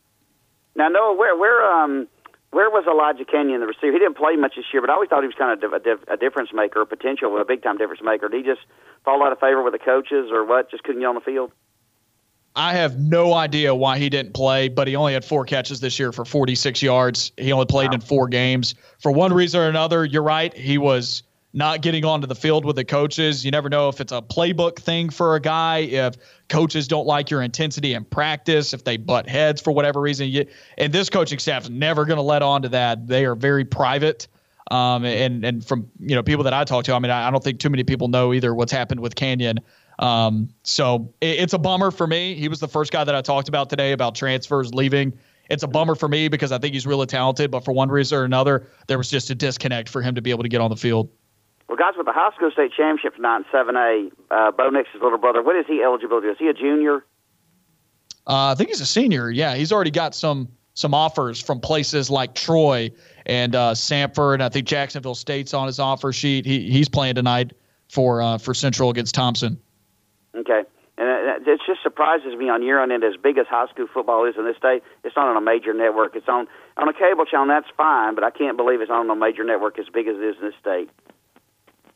Now, 0.77 0.89
Noah, 0.89 1.17
where 1.17 1.37
where 1.37 1.65
um 1.73 2.07
where 2.51 2.71
was 2.71 2.85
Elijah 2.87 3.25
Canion, 3.25 3.61
the 3.61 3.67
receiver? 3.67 3.93
He 3.93 3.99
didn't 3.99 4.17
play 4.17 4.37
much 4.37 4.57
this 4.57 4.65
year, 4.73 4.81
but 4.81 4.91
I 4.91 4.95
always 4.95 5.09
thought 5.09 5.23
he 5.23 5.27
was 5.27 5.37
kind 5.37 5.63
of 5.63 5.73
a, 5.73 6.13
a 6.13 6.17
difference 6.17 6.51
maker, 6.53 6.81
a 6.81 6.87
potential, 6.87 7.37
a 7.39 7.45
big 7.45 7.63
time 7.63 7.77
difference 7.77 8.03
maker. 8.03 8.29
Did 8.29 8.45
he 8.45 8.51
just 8.51 8.67
fall 9.05 9.25
out 9.25 9.33
of 9.33 9.41
favor 9.41 9.63
with 9.63 9.73
the 9.73 9.79
coaches, 9.79 10.31
or 10.31 10.45
what? 10.45 10.71
Just 10.71 10.83
couldn't 10.85 11.01
get 11.03 11.07
on 11.07 11.15
the 11.15 11.21
field? 11.21 11.53
I 12.55 12.73
have 12.73 12.99
no 12.99 13.35
idea 13.35 13.75
why 13.75 13.99
he 13.99 14.09
didn't 14.09 14.33
play, 14.33 14.69
but 14.69 14.89
he 14.89 14.97
only 14.97 15.13
had 15.13 15.27
four 15.27 15.45
catches 15.45 15.81
this 15.81 15.99
year 15.99 16.11
for 16.11 16.25
46 16.25 16.83
yards. 16.83 17.31
He 17.37 17.53
only 17.53 17.67
played 17.67 17.91
wow. 17.91 17.97
in 17.97 18.01
four 18.01 18.29
games. 18.29 18.75
For 18.99 19.13
one 19.13 19.35
reason 19.35 19.61
or 19.61 19.69
another, 19.69 20.07
you're 20.07 20.23
right. 20.23 20.55
He 20.55 20.79
was 20.79 21.23
not 21.53 21.81
getting 21.81 22.05
onto 22.05 22.27
the 22.27 22.35
field 22.35 22.65
with 22.65 22.77
the 22.77 22.85
coaches. 22.85 23.45
You 23.45 23.51
never 23.51 23.69
know 23.69 23.89
if 23.89 24.01
it's 24.01 24.13
a 24.13 24.21
playbook 24.21 24.79
thing 24.79 25.11
for 25.11 25.37
a 25.37 25.41
guy, 25.41 25.79
if 25.79 26.15
coaches 26.49 26.87
don't 26.87 27.07
like 27.07 27.31
your 27.31 27.43
intensity 27.43 27.95
in 27.95 28.05
practice, 28.05 28.75
if 28.75 28.85
they 28.85 28.97
butt 28.97 29.29
heads 29.29 29.61
for 29.61 29.73
whatever 29.73 30.01
reason. 30.01 30.29
You, 30.29 30.47
and 30.77 30.93
this 30.93 31.09
coaching 31.09 31.39
staff 31.39 31.65
is 31.65 31.71
never 31.71 32.05
going 32.05 32.19
to 32.19 32.23
let 32.23 32.43
on 32.43 32.63
to 32.63 32.69
that. 32.71 33.07
They 33.07 33.25
are 33.25 33.35
very 33.35 33.65
private. 33.65 34.29
Um, 34.71 35.05
and 35.05 35.45
and 35.45 35.65
from 35.65 35.89
you 36.01 36.17
know 36.17 36.25
people 36.25 36.45
that 36.45 36.53
I 36.53 36.65
talk 36.65 36.85
to, 36.87 36.95
I 36.95 36.99
mean, 36.99 37.11
I, 37.11 37.29
I 37.29 37.31
don't 37.31 37.43
think 37.43 37.61
too 37.61 37.71
many 37.71 37.85
people 37.85 38.09
know 38.09 38.35
either 38.35 38.53
what's 38.55 38.73
happened 38.73 39.01
with 39.01 39.15
Canion. 39.15 39.59
Um, 39.99 40.49
so 40.63 41.15
it, 41.21 41.39
it's 41.39 41.53
a 41.53 41.59
bummer 41.59 41.91
for 41.91 42.07
me. 42.07 42.35
He 42.35 42.49
was 42.49 42.61
the 42.61 42.69
first 42.69 42.93
guy 42.93 43.05
that 43.05 43.15
I 43.15 43.23
talked 43.23 43.49
about 43.49 43.71
today 43.71 43.93
about 43.93 44.15
transfers 44.15 44.75
leaving. 44.75 45.17
It's 45.49 45.63
a 45.63 45.69
bummer 45.69 45.95
for 45.95 46.09
me 46.09 46.29
because 46.29 46.51
I 46.51 46.59
think 46.59 46.75
he's 46.75 46.87
really 46.87 47.07
talented, 47.07 47.53
but 47.53 47.65
for 47.65 47.73
one 47.73 47.89
reason 47.89 48.19
or 48.19 48.25
another, 48.25 48.67
there 48.89 48.99
was 48.99 49.09
just 49.09 49.31
a 49.31 49.35
disconnect 49.35 49.89
for 49.89 50.03
him 50.03 50.17
to 50.17 50.23
be 50.23 50.31
able 50.31 50.43
to 50.43 50.49
get 50.49 50.61
on 50.61 50.71
the 50.71 50.77
field. 50.77 51.09
Well, 51.69 51.77
guys, 51.77 51.95
with 51.97 52.07
the 52.07 52.13
high 52.13 52.31
school 52.37 52.51
state 52.51 52.73
championship 52.77 53.17
tonight 53.17 53.39
in 53.39 53.45
seven 53.51 53.77
A, 53.77 54.09
uh, 54.31 54.53
Bo 54.53 54.71
Nix's 54.71 55.03
little 55.03 55.19
brother, 55.19 55.43
what 55.43 55.57
is 55.57 55.67
he 55.67 55.83
eligible 55.83 56.21
to? 56.21 56.31
Is 56.31 56.39
he 56.39 56.49
a 56.49 56.55
junior? 56.55 57.05
Uh, 58.27 58.53
I 58.53 58.55
think 58.55 58.71
he's 58.71 58.81
a 58.81 58.87
senior. 58.87 59.31
Yeah, 59.31 59.55
he's 59.55 59.73
already 59.73 59.91
got 59.91 60.15
some 60.15 60.49
some 60.75 60.93
offers 60.93 61.41
from 61.41 61.59
places 61.59 62.11
like 62.11 62.35
Troy 62.35 62.91
and 63.25 63.55
uh, 63.55 63.73
Samford. 63.73 64.41
I 64.41 64.49
think 64.49 64.67
Jacksonville 64.67 65.15
State's 65.15 65.55
on 65.55 65.67
his 65.67 65.79
offer 65.79 66.13
sheet. 66.13 66.47
He 66.47 66.71
he's 66.71 66.89
playing 66.89 67.15
tonight 67.17 67.53
for 67.89 68.23
uh, 68.23 68.39
for 68.39 68.55
Central 68.55 68.91
against 68.91 69.15
Thompson. 69.15 69.59
Okay. 70.35 70.63
And 70.99 71.47
it 71.47 71.61
just 71.67 71.83
surprises 71.83 72.35
me 72.37 72.49
on 72.49 72.63
year 72.63 72.81
on 72.81 72.91
end 72.91 73.05
as 73.05 73.17
big 73.23 73.37
as 73.39 73.47
high 73.47 73.67
school 73.69 73.87
football 73.93 74.25
is 74.25 74.35
in 74.39 74.45
this 74.45 74.57
state. 74.57 74.83
It's 75.05 75.15
not 75.15 75.29
on 75.29 75.37
a 75.37 75.41
major 75.41 75.75
network. 75.75 76.17
It's 76.17 76.29
on 76.29 76.47
on 76.77 76.89
a 76.89 76.93
cable 76.93 77.25
channel. 77.27 77.47
That's 77.49 77.69
fine, 77.77 78.15
but 78.15 78.25
I 78.25 78.31
can't 78.31 78.57
believe 78.57 78.81
it's 78.81 78.91
on 78.91 79.11
a 79.11 79.17
major 79.17 79.45
network 79.45 79.79
as 79.79 79.87
big 79.93 80.09
as 80.09 80.17
it 80.17 80.23
is 80.23 80.37
in 80.41 80.47
this 80.47 80.55
state. 80.61 80.91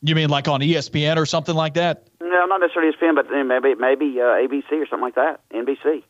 You 0.02 0.14
mean 0.14 0.30
like 0.30 0.48
on 0.48 0.60
ESPN 0.60 1.16
or 1.16 1.26
something 1.26 1.54
like 1.54 1.74
that? 1.74 2.08
No, 2.20 2.46
not 2.46 2.60
necessarily 2.60 2.92
ESPN, 2.92 3.14
but 3.14 3.30
maybe 3.30 3.74
maybe 3.74 4.20
uh, 4.20 4.24
ABC 4.24 4.72
or 4.72 4.86
something 4.86 5.00
like 5.00 5.16
that. 5.16 5.40
NBC. 5.50 6.02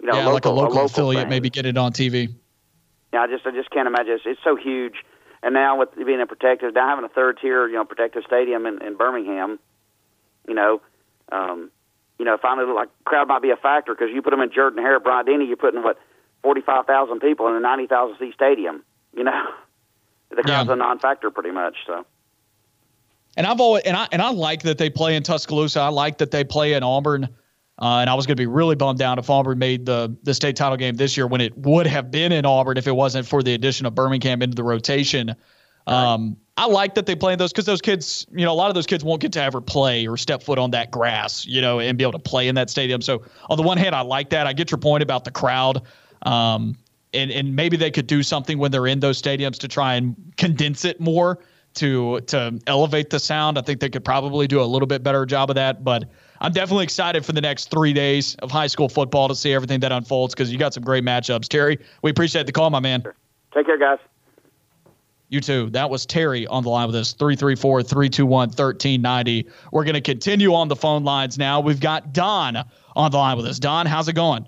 You 0.00 0.06
know, 0.06 0.14
yeah, 0.14 0.26
local, 0.26 0.32
like 0.32 0.44
a 0.44 0.50
local, 0.50 0.64
a 0.64 0.68
local 0.68 0.84
affiliate, 0.86 1.22
thing. 1.24 1.30
maybe 1.30 1.50
get 1.50 1.66
it 1.66 1.76
on 1.76 1.92
TV. 1.92 2.34
Yeah, 3.12 3.22
I 3.22 3.26
just 3.26 3.46
I 3.46 3.50
just 3.50 3.70
can't 3.70 3.88
imagine. 3.88 4.12
It's, 4.12 4.24
it's 4.26 4.40
so 4.44 4.56
huge, 4.56 5.04
and 5.42 5.54
now 5.54 5.78
with 5.78 5.88
being 5.96 6.20
a 6.20 6.26
protective, 6.26 6.74
now 6.74 6.88
having 6.88 7.04
a 7.04 7.08
third 7.08 7.38
tier, 7.40 7.66
you 7.66 7.74
know, 7.74 7.84
protective 7.84 8.24
stadium 8.26 8.66
in, 8.66 8.82
in 8.82 8.96
Birmingham, 8.96 9.58
you 10.46 10.54
know, 10.54 10.82
um, 11.32 11.70
you 12.18 12.26
know, 12.26 12.36
finally 12.40 12.70
like 12.72 12.90
crowd 13.04 13.28
might 13.28 13.42
be 13.42 13.50
a 13.50 13.56
factor 13.56 13.94
because 13.94 14.10
you 14.14 14.20
put 14.20 14.30
them 14.30 14.40
in 14.40 14.52
Jordan 14.52 14.82
Hare, 14.82 15.00
Bryant 15.00 15.26
Denny, 15.26 15.46
you're 15.46 15.56
putting 15.56 15.82
what 15.82 15.98
forty 16.42 16.60
five 16.60 16.84
thousand 16.84 17.20
people 17.20 17.48
in 17.48 17.54
a 17.54 17.60
ninety 17.60 17.86
thousand 17.86 18.18
seat 18.18 18.34
stadium. 18.34 18.84
You 19.16 19.24
know, 19.24 19.44
the 20.28 20.42
crowd's 20.42 20.68
yeah. 20.68 20.74
a 20.74 20.76
non-factor 20.76 21.30
pretty 21.30 21.52
much. 21.52 21.76
So. 21.86 22.04
And 23.38 23.46
I've 23.46 23.60
always 23.60 23.84
and 23.84 23.96
I 23.96 24.08
and 24.10 24.20
I 24.20 24.30
like 24.30 24.62
that 24.62 24.78
they 24.78 24.90
play 24.90 25.14
in 25.14 25.22
Tuscaloosa. 25.22 25.80
I 25.80 25.88
like 25.88 26.18
that 26.18 26.32
they 26.32 26.42
play 26.42 26.74
in 26.74 26.82
Auburn. 26.82 27.28
Uh, 27.80 27.98
and 27.98 28.10
I 28.10 28.14
was 28.14 28.26
going 28.26 28.36
to 28.36 28.40
be 28.40 28.48
really 28.48 28.74
bummed 28.74 29.00
out 29.00 29.20
if 29.20 29.30
Auburn 29.30 29.60
made 29.60 29.86
the 29.86 30.14
the 30.24 30.34
state 30.34 30.56
title 30.56 30.76
game 30.76 30.96
this 30.96 31.16
year 31.16 31.28
when 31.28 31.40
it 31.40 31.56
would 31.56 31.86
have 31.86 32.10
been 32.10 32.32
in 32.32 32.44
Auburn 32.44 32.76
if 32.76 32.88
it 32.88 32.96
wasn't 32.96 33.28
for 33.28 33.40
the 33.40 33.54
addition 33.54 33.86
of 33.86 33.94
Birmingham 33.94 34.42
into 34.42 34.56
the 34.56 34.64
rotation. 34.64 35.36
Um, 35.86 36.36
I 36.56 36.66
like 36.66 36.96
that 36.96 37.06
they 37.06 37.14
play 37.14 37.36
those 37.36 37.52
because 37.52 37.64
those 37.64 37.80
kids, 37.80 38.26
you 38.32 38.44
know, 38.44 38.52
a 38.52 38.54
lot 38.54 38.68
of 38.68 38.74
those 38.74 38.86
kids 38.86 39.04
won't 39.04 39.22
get 39.22 39.32
to 39.34 39.42
ever 39.42 39.60
play 39.60 40.08
or 40.08 40.16
step 40.16 40.42
foot 40.42 40.58
on 40.58 40.72
that 40.72 40.90
grass, 40.90 41.46
you 41.46 41.60
know, 41.60 41.78
and 41.78 41.96
be 41.96 42.02
able 42.02 42.12
to 42.12 42.18
play 42.18 42.48
in 42.48 42.56
that 42.56 42.68
stadium. 42.68 43.00
So 43.00 43.22
on 43.48 43.56
the 43.56 43.62
one 43.62 43.78
hand, 43.78 43.94
I 43.94 44.00
like 44.00 44.30
that. 44.30 44.48
I 44.48 44.52
get 44.52 44.72
your 44.72 44.78
point 44.78 45.04
about 45.04 45.24
the 45.24 45.30
crowd. 45.30 45.82
Um, 46.22 46.76
and, 47.14 47.30
and 47.30 47.54
maybe 47.54 47.76
they 47.76 47.92
could 47.92 48.08
do 48.08 48.24
something 48.24 48.58
when 48.58 48.72
they're 48.72 48.88
in 48.88 49.00
those 49.00 49.22
stadiums 49.22 49.58
to 49.60 49.68
try 49.68 49.94
and 49.94 50.16
condense 50.36 50.84
it 50.84 51.00
more 51.00 51.38
to 51.78 52.20
to 52.22 52.58
elevate 52.66 53.10
the 53.10 53.18
sound. 53.18 53.58
I 53.58 53.62
think 53.62 53.80
they 53.80 53.88
could 53.88 54.04
probably 54.04 54.46
do 54.46 54.60
a 54.60 54.64
little 54.64 54.86
bit 54.86 55.02
better 55.02 55.26
job 55.26 55.50
of 55.50 55.56
that. 55.56 55.82
But 55.82 56.04
I'm 56.40 56.52
definitely 56.52 56.84
excited 56.84 57.24
for 57.24 57.32
the 57.32 57.40
next 57.40 57.70
three 57.70 57.92
days 57.92 58.34
of 58.36 58.50
high 58.50 58.66
school 58.66 58.88
football 58.88 59.28
to 59.28 59.34
see 59.34 59.52
everything 59.52 59.80
that 59.80 59.92
unfolds 59.92 60.34
because 60.34 60.52
you 60.52 60.58
got 60.58 60.74
some 60.74 60.82
great 60.82 61.04
matchups. 61.04 61.48
Terry, 61.48 61.78
we 62.02 62.10
appreciate 62.10 62.46
the 62.46 62.52
call, 62.52 62.70
my 62.70 62.80
man. 62.80 63.02
Take 63.52 63.66
care, 63.66 63.78
guys. 63.78 63.98
You 65.30 65.40
too. 65.40 65.68
That 65.70 65.90
was 65.90 66.06
Terry 66.06 66.46
on 66.46 66.62
the 66.62 66.70
line 66.70 66.86
with 66.86 66.96
us, 66.96 67.12
334 67.12 67.82
321 67.82 68.30
1390. 68.30 69.46
We're 69.72 69.84
going 69.84 69.94
to 69.94 70.00
continue 70.00 70.54
on 70.54 70.68
the 70.68 70.76
phone 70.76 71.04
lines 71.04 71.36
now. 71.36 71.60
We've 71.60 71.80
got 71.80 72.14
Don 72.14 72.56
on 72.96 73.10
the 73.10 73.16
line 73.18 73.36
with 73.36 73.46
us. 73.46 73.58
Don, 73.58 73.84
how's 73.86 74.08
it 74.08 74.14
going? 74.14 74.46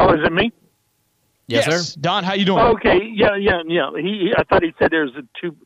Oh, 0.00 0.12
is 0.14 0.24
it 0.24 0.32
me? 0.32 0.52
Yes, 1.48 1.66
yes. 1.66 1.94
sir. 1.94 2.00
Don, 2.00 2.24
how 2.24 2.34
you 2.34 2.44
doing? 2.44 2.62
Okay, 2.62 3.00
yeah, 3.12 3.36
yeah, 3.36 3.62
yeah. 3.66 3.90
He, 3.96 4.32
I 4.36 4.44
thought 4.44 4.62
he 4.62 4.72
said 4.78 4.90
there 4.90 5.04
was 5.04 5.16
a 5.16 5.22
two, 5.40 5.56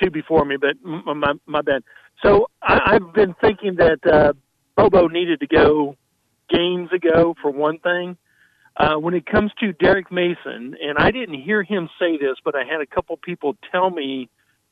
two 0.00 0.10
before 0.10 0.44
me, 0.44 0.56
but 0.56 0.76
my 0.82 1.34
my 1.46 1.62
bad. 1.62 1.82
So 2.24 2.48
I, 2.62 2.94
I've 2.94 3.12
been 3.12 3.34
thinking 3.40 3.74
that 3.76 4.06
uh, 4.06 4.32
Bobo 4.76 5.08
needed 5.08 5.40
to 5.40 5.46
go 5.46 5.96
games 6.48 6.90
ago 6.92 7.34
for 7.42 7.50
one 7.50 7.78
thing, 7.78 8.16
uh, 8.76 8.94
when 8.94 9.14
it 9.14 9.26
comes 9.26 9.50
to 9.60 9.72
Derek 9.72 10.10
Mason, 10.10 10.76
and 10.80 10.98
I 10.98 11.10
didn't 11.10 11.40
hear 11.42 11.62
him 11.62 11.88
say 11.98 12.16
this, 12.16 12.36
but 12.44 12.54
I 12.54 12.64
had 12.64 12.80
a 12.80 12.86
couple 12.86 13.16
people 13.16 13.56
tell 13.70 13.90
me 13.90 14.28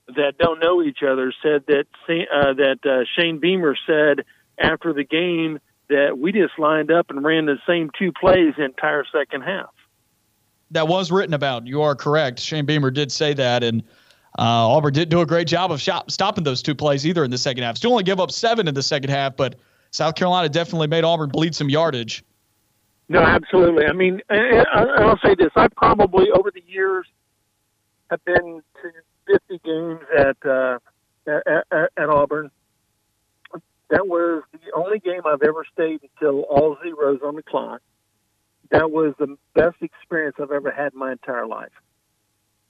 that 0.07 0.39
don't 0.39 0.61
know 0.61 0.83
each 0.83 1.01
other 1.03 1.33
said 1.43 1.65
that 1.67 1.87
uh, 2.09 2.55
that 2.55 2.79
uh, 2.85 3.05
Shane 3.17 3.39
Beamer 3.39 3.77
said 3.87 4.25
after 4.59 4.93
the 4.93 5.05
game 5.05 5.59
that 5.89 6.19
we 6.19 6.33
just 6.33 6.59
lined 6.59 6.91
up 6.91 7.11
and 7.11 7.25
ran 7.25 7.47
the 7.47 7.59
same 7.67 7.91
two 7.99 8.13
plays 8.13 8.55
the 8.57 8.65
entire 8.65 9.05
second 9.13 9.43
half. 9.43 9.71
That 10.73 10.87
was 10.89 11.11
written 11.11 11.35
about. 11.35 11.67
You 11.67 11.83
are 11.83 11.95
correct. 11.95 12.39
Shane 12.39 12.65
Beamer 12.65 12.91
did 12.91 13.11
say 13.11 13.35
that, 13.35 13.65
and 13.65 13.83
uh, 14.39 14.69
Auburn 14.69 14.93
did 14.93 15.09
do 15.09 15.21
a 15.21 15.27
great 15.27 15.49
job 15.49 15.73
of 15.73 15.81
shop, 15.81 16.11
stopping 16.11 16.45
those 16.45 16.63
two 16.63 16.75
plays 16.75 17.07
either 17.07 17.25
in 17.25 17.31
the 17.31 17.39
second 17.39 17.65
half. 17.65 17.77
Still 17.77 17.93
only 17.93 18.05
give 18.05 18.21
up 18.21 18.31
seven 18.31 18.69
in 18.69 18.75
the 18.75 18.83
second 18.83 19.11
half, 19.11 19.37
but 19.37 19.57
South 19.91 20.15
Carolina 20.15 20.49
definitely 20.49 20.87
made 20.87 21.05
Auburn 21.05 21.31
bleed 21.31 21.55
some 21.55 21.69
yardage. 21.69 22.25
No, 23.09 23.21
absolutely. 23.21 23.87
I 23.87 23.93
mean, 23.93 24.21
and 24.29 24.67
I'll 24.73 25.19
say 25.19 25.35
this: 25.35 25.51
I 25.57 25.67
probably 25.77 26.31
over 26.31 26.53
the 26.53 26.63
years 26.69 27.07
have 28.11 28.25
been 28.25 28.63
to 28.83 29.39
50 29.49 29.61
games 29.65 30.01
at 30.17 30.37
uh, 30.49 30.79
at, 31.27 31.67
at, 31.73 31.91
at 31.97 32.09
Auburn. 32.09 32.53
That 33.91 34.07
was 34.07 34.45
the 34.53 34.73
only 34.77 35.01
game 35.01 35.23
I've 35.27 35.43
ever 35.43 35.65
stayed 35.73 36.01
until 36.03 36.43
all 36.43 36.77
zeros 36.85 37.19
on 37.25 37.35
the 37.35 37.43
clock. 37.43 37.81
That 38.71 38.91
was 38.91 39.15
the 39.19 39.37
best 39.55 39.77
experience 39.81 40.37
I've 40.41 40.53
ever 40.53 40.71
had 40.71 40.93
in 40.93 40.99
my 40.99 41.13
entire 41.13 41.47
life. 41.47 41.73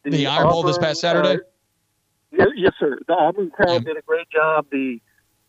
The, 0.04 0.10
the 0.10 0.26
Iron 0.26 0.48
Bowl 0.48 0.62
this 0.62 0.78
past 0.78 1.00
Saturday. 1.00 1.34
Uh, 1.34 1.38
yes, 2.32 2.48
yes, 2.56 2.72
sir. 2.80 2.98
The 3.06 3.12
Auburn 3.12 3.50
crowd 3.50 3.84
did 3.84 3.96
a 3.96 4.02
great 4.02 4.30
job. 4.30 4.66
The 4.70 5.00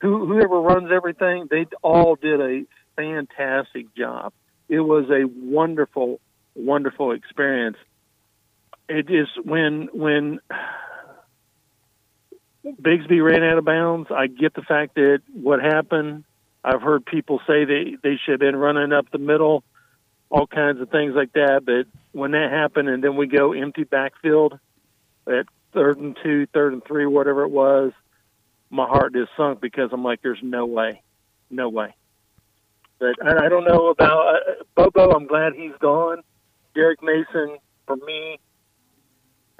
who, 0.02 0.26
whoever 0.26 0.60
runs 0.60 0.92
everything, 0.92 1.48
they 1.50 1.66
all 1.84 2.16
did 2.16 2.42
a 2.42 2.64
fantastic 2.96 3.96
job 3.96 4.34
it 4.72 4.80
was 4.80 5.10
a 5.10 5.26
wonderful, 5.26 6.22
wonderful 6.56 7.12
experience. 7.12 7.78
it 8.88 9.12
is 9.12 9.28
when 9.44 9.90
when 9.92 10.40
Bigsby 12.66 13.22
ran 13.22 13.44
out 13.44 13.58
of 13.58 13.66
bounds. 13.66 14.10
I 14.10 14.28
get 14.28 14.54
the 14.54 14.62
fact 14.62 14.96
that 14.96 15.22
what 15.34 15.62
happened. 15.62 16.24
I've 16.64 16.82
heard 16.82 17.06
people 17.06 17.42
say 17.46 17.66
they 17.66 17.98
they 18.02 18.18
should 18.24 18.34
have 18.34 18.40
been 18.40 18.56
running 18.56 18.94
up 18.94 19.12
the 19.12 19.18
middle, 19.18 19.64
all 20.32 20.48
kinds 20.48 20.82
of 20.82 20.90
things 20.90 21.14
like 21.14 21.34
that. 21.34 21.64
But 21.66 21.88
when 22.14 22.32
that 22.32 22.52
happened, 22.52 22.90
and 22.90 23.04
then 23.04 23.16
we 23.16 23.28
go 23.28 23.54
empty 23.54 23.84
backfield 23.84 24.58
at 25.28 25.46
third 25.74 25.98
and 26.00 26.18
two, 26.24 26.48
third 26.48 26.74
and 26.74 26.84
three, 26.84 27.06
whatever 27.06 27.44
it 27.44 27.52
was, 27.52 27.92
my 28.70 28.88
heart 28.88 29.14
just 29.14 29.32
sunk 29.38 29.62
because 29.62 29.90
I'm 29.92 30.04
like, 30.04 30.22
there's 30.22 30.40
no 30.42 30.66
way, 30.66 31.02
no 31.50 31.70
way. 31.70 31.94
But 33.00 33.16
I, 33.24 33.46
I 33.46 33.50
don't 33.50 33.66
know 33.66 33.90
about 33.90 34.36
uh, 34.36 34.64
Bobo. 34.76 35.12
I'm 35.12 35.28
glad 35.28 35.54
he's 35.54 35.76
gone. 35.80 36.22
Derek 36.74 37.04
Mason, 37.04 37.58
for 37.86 37.98
me, 37.98 38.40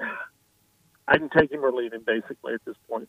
I 1.08 1.18
can 1.18 1.28
take 1.28 1.52
him 1.52 1.64
or 1.64 1.72
leave 1.72 1.92
him 1.92 2.04
basically 2.06 2.54
at 2.54 2.64
this 2.64 2.76
point 2.88 3.08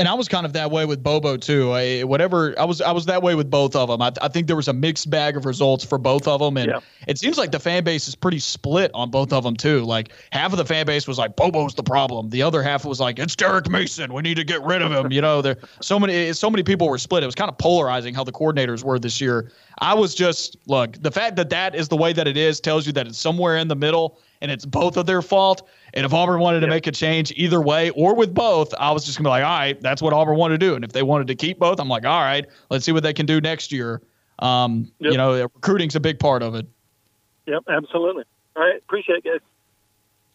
and 0.00 0.08
I 0.08 0.14
was 0.14 0.28
kind 0.28 0.46
of 0.46 0.54
that 0.54 0.70
way 0.70 0.86
with 0.86 1.02
Bobo 1.02 1.36
too. 1.36 1.72
I, 1.72 2.04
whatever 2.04 2.58
I 2.58 2.64
was, 2.64 2.80
I 2.80 2.90
was 2.90 3.04
that 3.04 3.22
way 3.22 3.34
with 3.34 3.50
both 3.50 3.76
of 3.76 3.88
them. 3.88 4.00
I, 4.00 4.10
I 4.22 4.28
think 4.28 4.46
there 4.46 4.56
was 4.56 4.66
a 4.66 4.72
mixed 4.72 5.10
bag 5.10 5.36
of 5.36 5.44
results 5.44 5.84
for 5.84 5.98
both 5.98 6.26
of 6.26 6.40
them, 6.40 6.56
and 6.56 6.70
yeah. 6.70 6.80
it 7.06 7.18
seems 7.18 7.36
like 7.36 7.52
the 7.52 7.60
fan 7.60 7.84
base 7.84 8.08
is 8.08 8.14
pretty 8.14 8.38
split 8.38 8.90
on 8.94 9.10
both 9.10 9.30
of 9.30 9.44
them 9.44 9.54
too. 9.54 9.84
Like 9.84 10.12
half 10.32 10.52
of 10.52 10.58
the 10.58 10.64
fan 10.64 10.86
base 10.86 11.06
was 11.06 11.18
like 11.18 11.36
Bobo's 11.36 11.74
the 11.74 11.82
problem, 11.82 12.30
the 12.30 12.42
other 12.42 12.62
half 12.62 12.86
was 12.86 12.98
like 12.98 13.18
it's 13.18 13.36
Derek 13.36 13.68
Mason, 13.68 14.14
we 14.14 14.22
need 14.22 14.36
to 14.36 14.44
get 14.44 14.62
rid 14.62 14.80
of 14.80 14.90
him. 14.90 15.12
You 15.12 15.20
know, 15.20 15.42
there 15.42 15.58
so 15.82 16.00
many, 16.00 16.14
eh, 16.14 16.32
so 16.32 16.48
many 16.48 16.62
people 16.62 16.88
were 16.88 16.96
split. 16.96 17.22
It 17.22 17.26
was 17.26 17.34
kind 17.34 17.50
of 17.50 17.58
polarizing 17.58 18.14
how 18.14 18.24
the 18.24 18.32
coordinators 18.32 18.82
were 18.82 18.98
this 18.98 19.20
year. 19.20 19.52
I 19.80 19.92
was 19.92 20.14
just 20.14 20.56
look 20.66 20.96
the 21.02 21.10
fact 21.10 21.36
that 21.36 21.50
that 21.50 21.74
is 21.74 21.88
the 21.88 21.96
way 21.96 22.14
that 22.14 22.26
it 22.26 22.38
is 22.38 22.58
tells 22.58 22.86
you 22.86 22.94
that 22.94 23.06
it's 23.06 23.18
somewhere 23.18 23.58
in 23.58 23.68
the 23.68 23.76
middle 23.76 24.18
and 24.40 24.50
it's 24.50 24.64
both 24.64 24.96
of 24.96 25.06
their 25.06 25.22
fault. 25.22 25.68
And 25.94 26.06
if 26.06 26.12
Auburn 26.12 26.40
wanted 26.40 26.60
to 26.60 26.66
make 26.66 26.86
a 26.86 26.92
change 26.92 27.32
either 27.36 27.60
way 27.60 27.90
or 27.90 28.14
with 28.14 28.34
both, 28.34 28.74
I 28.78 28.92
was 28.92 29.04
just 29.04 29.18
gonna 29.18 29.26
be 29.26 29.30
like, 29.30 29.44
all 29.44 29.58
right, 29.58 29.80
that's 29.80 30.00
what 30.00 30.12
Auburn 30.12 30.36
wanted 30.36 30.60
to 30.60 30.66
do. 30.66 30.74
And 30.74 30.84
if 30.84 30.92
they 30.92 31.02
wanted 31.02 31.26
to 31.28 31.34
keep 31.34 31.58
both, 31.58 31.80
I'm 31.80 31.88
like, 31.88 32.06
all 32.06 32.20
right, 32.20 32.46
let's 32.70 32.84
see 32.84 32.92
what 32.92 33.02
they 33.02 33.12
can 33.12 33.26
do 33.26 33.40
next 33.40 33.72
year. 33.72 34.02
Um, 34.38 34.90
yep. 34.98 35.12
You 35.12 35.18
know, 35.18 35.42
recruiting's 35.42 35.96
a 35.96 36.00
big 36.00 36.18
part 36.18 36.42
of 36.42 36.54
it. 36.54 36.66
Yep, 37.46 37.64
absolutely. 37.68 38.24
All 38.56 38.62
right, 38.62 38.76
appreciate 38.76 39.18
it, 39.18 39.24
guys. 39.24 39.40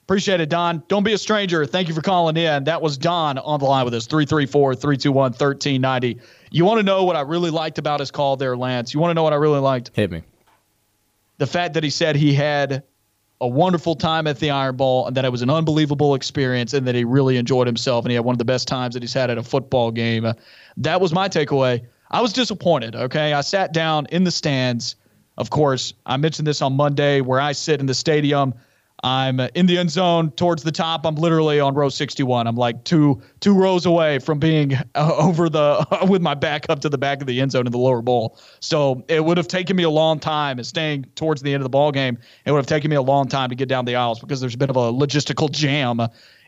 Appreciate 0.04 0.40
it, 0.40 0.50
Don. 0.50 0.84
Don't 0.88 1.02
be 1.02 1.14
a 1.14 1.18
stranger. 1.18 1.66
Thank 1.66 1.88
you 1.88 1.96
for 1.96 2.02
calling 2.02 2.38
in. 2.38 2.66
That 2.66 2.80
was 2.80 2.96
Don 2.96 3.40
on 3.40 3.60
the 3.60 3.66
line 3.66 3.86
with 3.86 3.94
us, 3.96 4.06
334 4.06 4.76
321 4.76 5.32
1390. 5.32 6.20
You 6.52 6.64
want 6.64 6.78
to 6.78 6.84
know 6.84 7.06
what 7.06 7.16
I 7.16 7.22
really 7.22 7.50
liked 7.50 7.80
about 7.80 8.02
his 8.02 8.12
call 8.12 8.38
there, 8.38 8.56
Lance? 8.56 8.94
You 8.94 9.00
want 9.00 9.10
to 9.10 9.16
know 9.16 9.24
what 9.24 9.34
I 9.34 9.38
really 9.38 9.60
liked? 9.60 9.90
Hit 9.96 10.12
me. 10.12 10.22
The 11.40 11.48
fact 11.48 11.74
that 11.74 11.84
he 11.84 11.90
said 11.90 12.16
he 12.16 12.36
had 12.36 12.84
a 13.42 13.48
wonderful 13.48 13.96
time 13.96 14.28
at 14.28 14.40
the 14.40 14.50
Iron 14.50 14.78
Bowl 14.78 15.08
and 15.08 15.18
that 15.18 15.26
it 15.26 15.32
was 15.32 15.42
an 15.42 15.50
unbelievable 15.50 16.16
experience 16.16 16.74
and 16.74 16.88
that 16.88 16.96
he 16.96 17.04
really 17.04 17.38
enjoyed 17.38 17.68
himself 17.68 18.06
and 18.06 18.12
he 18.12 18.16
had 18.16 18.24
one 18.24 18.34
of 18.34 18.40
the 18.40 18.46
best 18.46 18.68
times 18.68 18.94
that 18.94 19.04
he's 19.04 19.14
had 19.14 19.30
at 19.30 19.38
a 19.38 19.44
football 19.44 19.92
game. 19.92 20.26
Uh, 20.26 20.34
that 20.78 21.02
was 21.02 21.14
my 21.14 21.28
takeaway. 21.28 21.86
I 22.10 22.22
was 22.22 22.34
disappointed, 22.34 22.96
okay? 22.96 23.34
I 23.34 23.42
sat 23.42 23.74
down 23.74 24.06
in 24.08 24.24
the 24.24 24.32
stands. 24.32 24.96
Of 25.38 25.50
course, 25.50 25.94
I 26.06 26.16
mentioned 26.18 26.48
this 26.48 26.62
on 26.62 26.74
Monday 26.74 27.20
where 27.20 27.42
I 27.42 27.52
sit 27.52 27.82
in 27.82 27.88
the 27.88 27.94
stadium 27.94 28.54
I'm 29.04 29.40
in 29.40 29.66
the 29.66 29.78
end 29.78 29.92
zone 29.92 30.32
towards 30.32 30.64
the 30.64 30.72
top. 30.72 31.06
I'm 31.06 31.16
literally 31.16 31.60
on 31.60 31.76
row 31.76 31.90
61. 31.90 32.48
I'm 32.48 32.56
like 32.56 32.84
two 32.86 33.22
two 33.42 33.54
rows 33.54 33.86
away 33.86 34.20
from 34.20 34.40
being 34.40 34.76
uh, 34.96 35.16
over 35.18 35.50
the 35.50 35.86
with 36.10 36.22
my 36.22 36.34
back 36.34 36.66
up 36.70 36.80
to 36.82 36.90
the 36.90 36.98
back 36.98 37.22
of 37.22 37.28
the 37.28 37.42
end 37.42 37.52
zone 37.52 37.66
in 37.66 37.72
the 37.72 37.78
lower 37.78 38.02
bowl. 38.02 38.40
So 38.62 39.04
it 39.08 39.24
would 39.24 39.38
have 39.38 39.48
taken 39.48 39.76
me 39.76 39.84
a 39.84 39.90
long 39.90 40.20
time, 40.20 40.58
and 40.58 40.66
staying 40.66 41.06
towards 41.16 41.42
the 41.42 41.54
end 41.54 41.62
of 41.62 41.66
the 41.66 41.70
ball 41.70 41.92
game, 41.92 42.18
it 42.46 42.52
would 42.52 42.58
have 42.58 42.68
taken 42.68 42.90
me 42.90 42.96
a 42.96 43.02
long 43.02 43.28
time 43.28 43.50
to 43.50 43.56
get 43.56 43.68
down 43.68 43.86
the 43.86 43.96
aisles 43.96 44.20
because 44.20 44.40
there's 44.40 44.56
a 44.56 44.58
bit 44.58 44.70
of 44.70 44.78
a 44.78 44.92
logistical 44.92 45.52
jam 45.52 46.00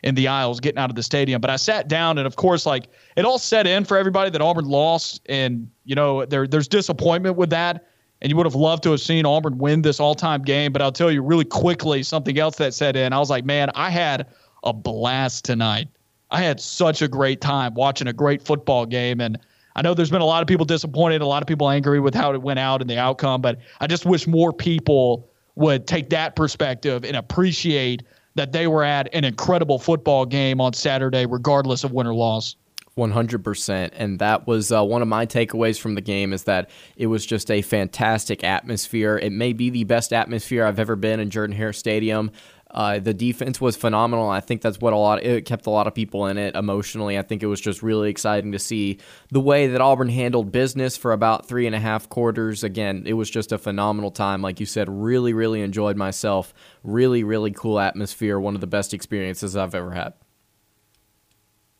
in 0.02 0.14
the 0.14 0.28
aisles 0.28 0.58
getting 0.58 0.78
out 0.78 0.90
of 0.90 0.96
the 0.96 1.02
stadium. 1.02 1.40
But 1.40 1.50
I 1.50 1.56
sat 1.56 1.86
down, 1.86 2.18
and 2.18 2.26
of 2.26 2.36
course, 2.36 2.64
like 2.64 2.88
it 3.16 3.24
all 3.24 3.38
set 3.38 3.66
in 3.66 3.84
for 3.84 3.96
everybody 3.98 4.30
that 4.30 4.40
Auburn 4.40 4.64
lost, 4.64 5.20
and 5.28 5.70
you 5.84 5.94
know 5.94 6.24
there 6.24 6.46
there's 6.46 6.68
disappointment 6.68 7.36
with 7.36 7.50
that 7.50 7.86
and 8.20 8.30
you 8.30 8.36
would 8.36 8.46
have 8.46 8.54
loved 8.54 8.82
to 8.84 8.90
have 8.90 9.00
seen 9.00 9.26
Auburn 9.26 9.58
win 9.58 9.82
this 9.82 10.00
all 10.00 10.14
time 10.14 10.42
game. 10.42 10.72
But 10.72 10.82
I'll 10.82 10.92
tell 10.92 11.10
you 11.10 11.22
really 11.22 11.44
quickly 11.44 12.02
something 12.02 12.38
else 12.38 12.56
that 12.56 12.74
set 12.74 12.96
in. 12.96 13.12
I 13.12 13.18
was 13.18 13.30
like, 13.30 13.44
man, 13.44 13.70
I 13.74 13.90
had 13.90 14.26
a 14.64 14.72
blast 14.72 15.44
tonight. 15.44 15.88
I 16.30 16.42
had 16.42 16.60
such 16.60 17.00
a 17.00 17.08
great 17.08 17.40
time 17.40 17.74
watching 17.74 18.08
a 18.08 18.12
great 18.12 18.42
football 18.42 18.86
game. 18.86 19.20
And 19.20 19.38
I 19.76 19.82
know 19.82 19.94
there's 19.94 20.10
been 20.10 20.20
a 20.20 20.26
lot 20.26 20.42
of 20.42 20.48
people 20.48 20.66
disappointed, 20.66 21.22
a 21.22 21.26
lot 21.26 21.42
of 21.42 21.46
people 21.46 21.70
angry 21.70 22.00
with 22.00 22.14
how 22.14 22.32
it 22.32 22.42
went 22.42 22.58
out 22.58 22.80
and 22.80 22.90
the 22.90 22.98
outcome, 22.98 23.40
but 23.40 23.58
I 23.80 23.86
just 23.86 24.04
wish 24.04 24.26
more 24.26 24.52
people 24.52 25.30
would 25.54 25.86
take 25.86 26.10
that 26.10 26.36
perspective 26.36 27.04
and 27.04 27.16
appreciate 27.16 28.02
that 28.34 28.52
they 28.52 28.66
were 28.66 28.84
at 28.84 29.12
an 29.14 29.24
incredible 29.24 29.78
football 29.78 30.26
game 30.26 30.60
on 30.60 30.72
Saturday, 30.72 31.26
regardless 31.26 31.84
of 31.84 31.92
win 31.92 32.06
or 32.06 32.14
loss. 32.14 32.56
100%. 32.98 33.90
And 33.94 34.18
that 34.18 34.46
was 34.46 34.70
uh, 34.70 34.84
one 34.84 35.00
of 35.00 35.08
my 35.08 35.24
takeaways 35.24 35.80
from 35.80 35.94
the 35.94 36.02
game 36.02 36.34
is 36.34 36.44
that 36.44 36.68
it 36.96 37.06
was 37.06 37.24
just 37.24 37.50
a 37.50 37.62
fantastic 37.62 38.44
atmosphere. 38.44 39.16
It 39.16 39.32
may 39.32 39.54
be 39.54 39.70
the 39.70 39.84
best 39.84 40.12
atmosphere 40.12 40.66
I've 40.66 40.78
ever 40.78 40.96
been 40.96 41.20
in 41.20 41.30
Jordan 41.30 41.56
Hare 41.56 41.72
Stadium. 41.72 42.30
Uh, 42.70 42.98
the 42.98 43.14
defense 43.14 43.60
was 43.60 43.76
phenomenal. 43.76 44.28
I 44.28 44.40
think 44.40 44.60
that's 44.60 44.78
what 44.78 44.92
a 44.92 44.96
lot 44.96 45.22
it 45.22 45.46
kept 45.46 45.66
a 45.66 45.70
lot 45.70 45.86
of 45.86 45.94
people 45.94 46.26
in 46.26 46.36
it 46.36 46.54
emotionally. 46.54 47.18
I 47.18 47.22
think 47.22 47.42
it 47.42 47.46
was 47.46 47.60
just 47.60 47.82
really 47.82 48.10
exciting 48.10 48.52
to 48.52 48.58
see 48.58 48.98
the 49.30 49.40
way 49.40 49.68
that 49.68 49.80
Auburn 49.80 50.10
handled 50.10 50.52
business 50.52 50.96
for 50.96 51.12
about 51.12 51.48
three 51.48 51.66
and 51.66 51.74
a 51.74 51.80
half 51.80 52.10
quarters. 52.10 52.62
Again, 52.62 53.04
it 53.06 53.14
was 53.14 53.30
just 53.30 53.52
a 53.52 53.58
phenomenal 53.58 54.10
time. 54.10 54.42
Like 54.42 54.60
you 54.60 54.66
said, 54.66 54.88
really, 54.90 55.32
really 55.32 55.62
enjoyed 55.62 55.96
myself. 55.96 56.52
Really, 56.82 57.24
really 57.24 57.52
cool 57.52 57.80
atmosphere. 57.80 58.38
One 58.38 58.54
of 58.54 58.60
the 58.60 58.66
best 58.66 58.92
experiences 58.92 59.56
I've 59.56 59.74
ever 59.74 59.92
had. 59.92 60.12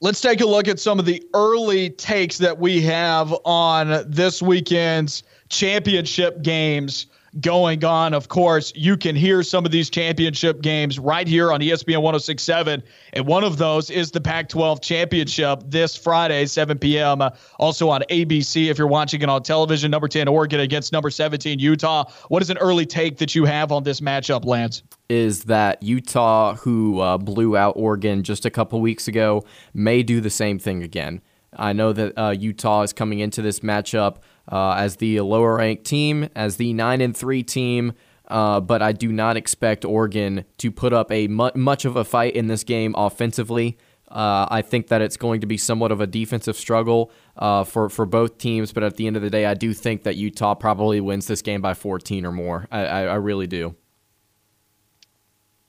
Let's 0.01 0.21
take 0.21 0.41
a 0.41 0.47
look 0.47 0.69
at 0.69 0.79
some 0.79 1.01
of 1.01 1.07
the 1.07 1.25
early 1.35 1.91
takes 1.91 2.39
that 2.39 2.57
we 2.57 2.83
have 2.83 3.35
on 3.45 4.05
this 4.09 4.41
weekend's 4.41 5.25
championship 5.49 6.41
games 6.43 7.07
going 7.41 7.85
on. 7.85 8.15
Of 8.15 8.29
course, 8.29 8.73
you 8.75 8.97
can 8.97 9.15
hear 9.15 9.43
some 9.43 9.65
of 9.65 9.71
these 9.71 9.91
championship 9.91 10.61
games 10.61 10.99
right 10.99 11.27
here 11.27 11.53
on 11.53 11.61
ESPN 11.61 12.03
1067. 12.03 12.83
And 13.13 13.27
one 13.27 13.45
of 13.45 13.59
those 13.59 13.91
is 13.91 14.11
the 14.11 14.21
Pac 14.21 14.49
12 14.49 14.81
championship 14.81 15.61
this 15.67 15.97
Friday, 15.97 16.47
7 16.47 16.79
p.m. 16.79 17.21
Uh, 17.21 17.31
also 17.59 17.89
on 17.89 18.03
ABC 18.11 18.71
if 18.71 18.79
you're 18.79 18.87
watching 18.87 19.23
it 19.23 19.29
on 19.29 19.43
television. 19.43 19.91
Number 19.91 20.09
10, 20.09 20.29
Oregon 20.29 20.61
against 20.61 20.93
number 20.93 21.11
17, 21.11 21.59
Utah. 21.59 22.05
What 22.29 22.43
is 22.43 22.51
an 22.51 22.59
early 22.59 22.87
take 22.87 23.19
that 23.19 23.35
you 23.35 23.45
have 23.45 23.73
on 23.73 23.83
this 23.83 24.01
matchup, 24.01 24.45
Lance? 24.45 24.83
Is 25.09 25.45
that 25.45 25.83
Utah, 25.83 26.55
who 26.55 27.01
uh, 27.01 27.19
blew 27.19 27.57
out 27.57 27.75
Oregon 27.77 28.23
just 28.23 28.45
a 28.45 28.51
couple 28.51 28.81
weeks 28.81 29.09
ago, 29.09 29.45
may 29.73 30.03
do 30.03 30.21
the 30.21 30.31
same 30.31 30.59
thing 30.59 30.83
again. 30.83 31.23
I 31.57 31.73
know 31.73 31.93
that 31.93 32.19
uh, 32.19 32.31
Utah 32.31 32.83
is 32.83 32.93
coming 32.93 33.21
into 33.21 33.43
this 33.43 33.61
matchup 33.61 34.19
uh, 34.51 34.73
as 34.73 34.97
the 34.97 35.21
lower 35.21 35.57
ranked 35.57 35.85
team, 35.85 36.29
as 36.35 36.57
the 36.57 36.73
nine 36.73 37.01
and 37.01 37.17
three 37.17 37.43
team. 37.43 37.93
Uh, 38.27 38.61
but 38.61 38.83
I 38.83 38.93
do 38.93 39.11
not 39.11 39.37
expect 39.37 39.85
Oregon 39.85 40.45
to 40.59 40.71
put 40.71 40.93
up 40.93 41.11
a 41.11 41.29
mu- 41.29 41.51
much 41.55 41.85
of 41.85 41.97
a 41.97 42.05
fight 42.05 42.35
in 42.35 42.47
this 42.47 42.63
game 42.63 42.95
offensively. 42.97 43.79
Uh, 44.11 44.47
I 44.51 44.63
think 44.63 44.89
that 44.89 45.03
it's 45.03 45.17
going 45.17 45.41
to 45.43 45.47
be 45.47 45.57
somewhat 45.57 45.93
of 45.93 46.01
a 46.01 46.07
defensive 46.07 46.57
struggle 46.57 47.11
uh, 47.37 47.65
for 47.65 47.89
for 47.89 48.07
both 48.07 48.39
teams. 48.39 48.73
But 48.73 48.83
at 48.83 48.97
the 48.97 49.07
end 49.07 49.17
of 49.17 49.23
the 49.23 49.31
day, 49.31 49.47
I 49.47 49.55
do 49.55 49.75
think 49.75 50.03
that 50.05 50.17
Utah 50.17 50.55
probably 50.55 51.01
wins 51.01 51.27
this 51.27 51.43
game 51.43 51.61
by 51.61 51.75
14 51.75 52.25
or 52.25 52.33
more. 52.33 52.67
I, 52.71 52.87
I, 52.87 53.03
I 53.03 53.15
really 53.15 53.47
do. 53.47 53.75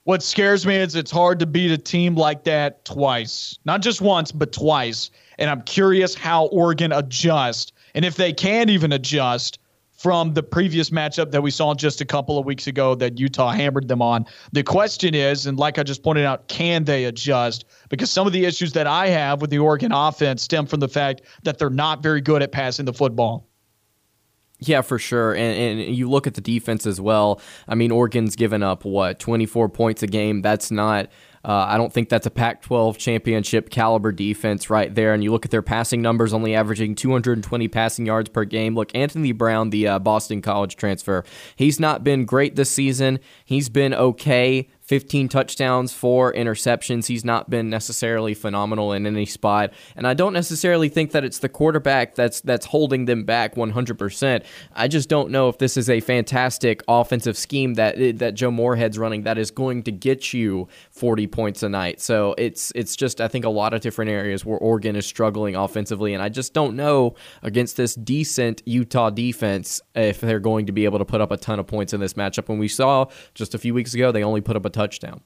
What 0.03 0.23
scares 0.23 0.65
me 0.65 0.75
is 0.77 0.95
it's 0.95 1.11
hard 1.11 1.39
to 1.39 1.45
beat 1.45 1.71
a 1.71 1.77
team 1.77 2.15
like 2.15 2.43
that 2.45 2.83
twice, 2.83 3.59
not 3.65 3.81
just 3.81 4.01
once, 4.01 4.31
but 4.31 4.51
twice. 4.51 5.11
And 5.37 5.49
I'm 5.49 5.61
curious 5.61 6.15
how 6.15 6.45
Oregon 6.47 6.91
adjusts 6.91 7.73
and 7.93 8.05
if 8.05 8.15
they 8.15 8.33
can't 8.33 8.69
even 8.69 8.91
adjust 8.91 9.59
from 9.99 10.33
the 10.33 10.41
previous 10.41 10.91
matchup 10.91 11.31
that 11.31 11.43
we 11.43 11.51
saw 11.51 11.73
just 11.73 11.99
a 11.99 12.05
couple 12.05 12.39
of 12.39 12.45
weeks 12.45 12.67
ago 12.67 12.95
that 12.95 13.19
Utah 13.19 13.51
hammered 13.51 13.89
them 13.89 14.01
on. 14.01 14.25
The 14.53 14.63
question 14.63 15.13
is, 15.13 15.45
and 15.45 15.59
like 15.59 15.77
I 15.77 15.83
just 15.83 16.03
pointed 16.03 16.23
out, 16.23 16.47
can 16.47 16.85
they 16.85 17.03
adjust? 17.03 17.65
Because 17.89 18.09
some 18.09 18.25
of 18.25 18.31
the 18.31 18.45
issues 18.45 18.71
that 18.73 18.87
I 18.87 19.07
have 19.07 19.41
with 19.41 19.49
the 19.49 19.59
Oregon 19.59 19.91
offense 19.91 20.41
stem 20.41 20.67
from 20.67 20.79
the 20.79 20.87
fact 20.87 21.23
that 21.43 21.57
they're 21.57 21.69
not 21.69 22.01
very 22.01 22.21
good 22.21 22.41
at 22.41 22.53
passing 22.53 22.85
the 22.85 22.93
football. 22.93 23.48
Yeah, 24.61 24.81
for 24.81 24.99
sure. 24.99 25.33
And, 25.33 25.79
and 25.79 25.95
you 25.95 26.09
look 26.09 26.27
at 26.27 26.33
the 26.33 26.41
defense 26.41 26.85
as 26.85 26.99
well. 26.99 27.39
I 27.67 27.75
mean, 27.75 27.91
Oregon's 27.91 28.35
given 28.35 28.61
up, 28.61 28.83
what, 28.83 29.19
24 29.19 29.69
points 29.69 30.03
a 30.03 30.07
game? 30.07 30.41
That's 30.41 30.69
not 30.69 31.07
Uh, 31.43 31.65
I 31.69 31.77
don't 31.77 31.93
think 31.93 32.09
that's 32.09 32.25
a 32.27 32.29
Pac 32.29 32.61
12 32.63 32.97
championship 32.97 33.69
caliber 33.69 34.11
defense 34.11 34.69
right 34.69 34.93
there. 34.93 35.13
And 35.13 35.23
you 35.23 35.31
look 35.31 35.45
at 35.45 35.51
their 35.51 35.61
passing 35.61 36.01
numbers, 36.01 36.33
only 36.33 36.53
averaging 36.53 36.95
220 36.95 37.67
passing 37.69 38.05
yards 38.05 38.29
per 38.29 38.43
game. 38.43 38.75
Look, 38.75 38.93
Anthony 38.93 39.31
Brown, 39.31 39.69
the 39.69 39.87
uh, 39.87 39.99
Boston 39.99 40.41
College 40.41 40.75
transfer, 40.75 41.23
he's 41.55 41.79
not 41.79 42.03
been 42.03 42.25
great 42.25 42.57
this 42.57 42.69
season. 42.69 43.19
He's 43.45 43.69
been 43.69 43.93
okay. 43.93 44.67
15 44.89 45.29
touchdowns, 45.29 45.93
four 45.93 46.33
interceptions. 46.33 47.05
He's 47.05 47.23
not 47.23 47.47
been 47.47 47.69
necessarily 47.69 48.33
phenomenal 48.33 48.91
in 48.91 49.05
any 49.05 49.27
spot, 49.27 49.71
and 49.95 50.07
I 50.07 50.15
don't 50.15 50.33
necessarily 50.33 50.89
think 50.89 51.11
that 51.11 51.23
it's 51.23 51.37
the 51.37 51.47
quarterback 51.47 52.15
that's 52.15 52.41
that's 52.41 52.65
holding 52.65 53.05
them 53.05 53.23
back 53.23 53.53
100%. 53.53 54.43
I 54.73 54.87
just 54.87 55.07
don't 55.07 55.29
know 55.29 55.47
if 55.47 55.59
this 55.59 55.77
is 55.77 55.91
a 55.91 55.99
fantastic 55.99 56.81
offensive 56.87 57.37
scheme 57.37 57.75
that 57.75 58.17
that 58.17 58.33
Joe 58.33 58.49
Moorhead's 58.49 58.97
running 58.97 59.21
that 59.23 59.37
is 59.37 59.51
going 59.51 59.83
to 59.83 59.91
get 59.91 60.33
you 60.33 60.67
40 60.89 61.27
points 61.27 61.61
a 61.61 61.69
night. 61.69 62.01
So 62.01 62.33
it's 62.39 62.71
it's 62.73 62.95
just 62.95 63.21
I 63.21 63.27
think 63.27 63.45
a 63.45 63.49
lot 63.49 63.75
of 63.75 63.81
different 63.81 64.09
areas 64.09 64.43
where 64.43 64.57
Oregon 64.57 64.95
is 64.95 65.05
struggling 65.05 65.55
offensively, 65.55 66.15
and 66.15 66.23
I 66.23 66.29
just 66.29 66.55
don't 66.55 66.75
know 66.75 67.13
against 67.43 67.77
this 67.77 67.93
decent 67.93 68.63
Utah 68.65 69.11
defense 69.11 69.81
if 69.93 70.19
they're 70.19 70.39
going 70.39 70.65
to 70.65 70.71
be 70.71 70.85
able 70.85 70.97
to 70.97 71.05
put 71.05 71.21
up 71.21 71.29
a 71.29 71.37
ton 71.37 71.59
of 71.59 71.67
points 71.67 71.93
in 71.93 71.99
this 71.99 72.15
matchup. 72.15 72.49
When 72.49 72.57
we 72.57 72.67
saw 72.67 73.05
just 73.35 73.53
a 73.53 73.59
few 73.59 73.75
weeks 73.75 73.93
ago, 73.93 74.11
they 74.11 74.23
only 74.23 74.41
put 74.41 74.55
up 74.55 74.65
a 74.65 74.78
touchdown. 74.79 75.21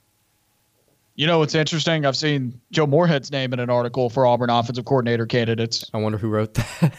You 1.15 1.27
know 1.27 1.37
what's 1.37 1.53
interesting? 1.53 2.07
I've 2.07 2.15
seen 2.15 2.59
Joe 2.71 2.87
Moorhead's 2.87 3.31
name 3.31 3.53
in 3.53 3.59
an 3.59 3.69
article 3.69 4.09
for 4.09 4.25
Auburn 4.25 4.49
offensive 4.49 4.85
coordinator 4.85 5.27
candidates. 5.27 5.87
I 5.93 5.99
wonder 5.99 6.17
who 6.17 6.27
wrote 6.27 6.55
that. 6.55 6.93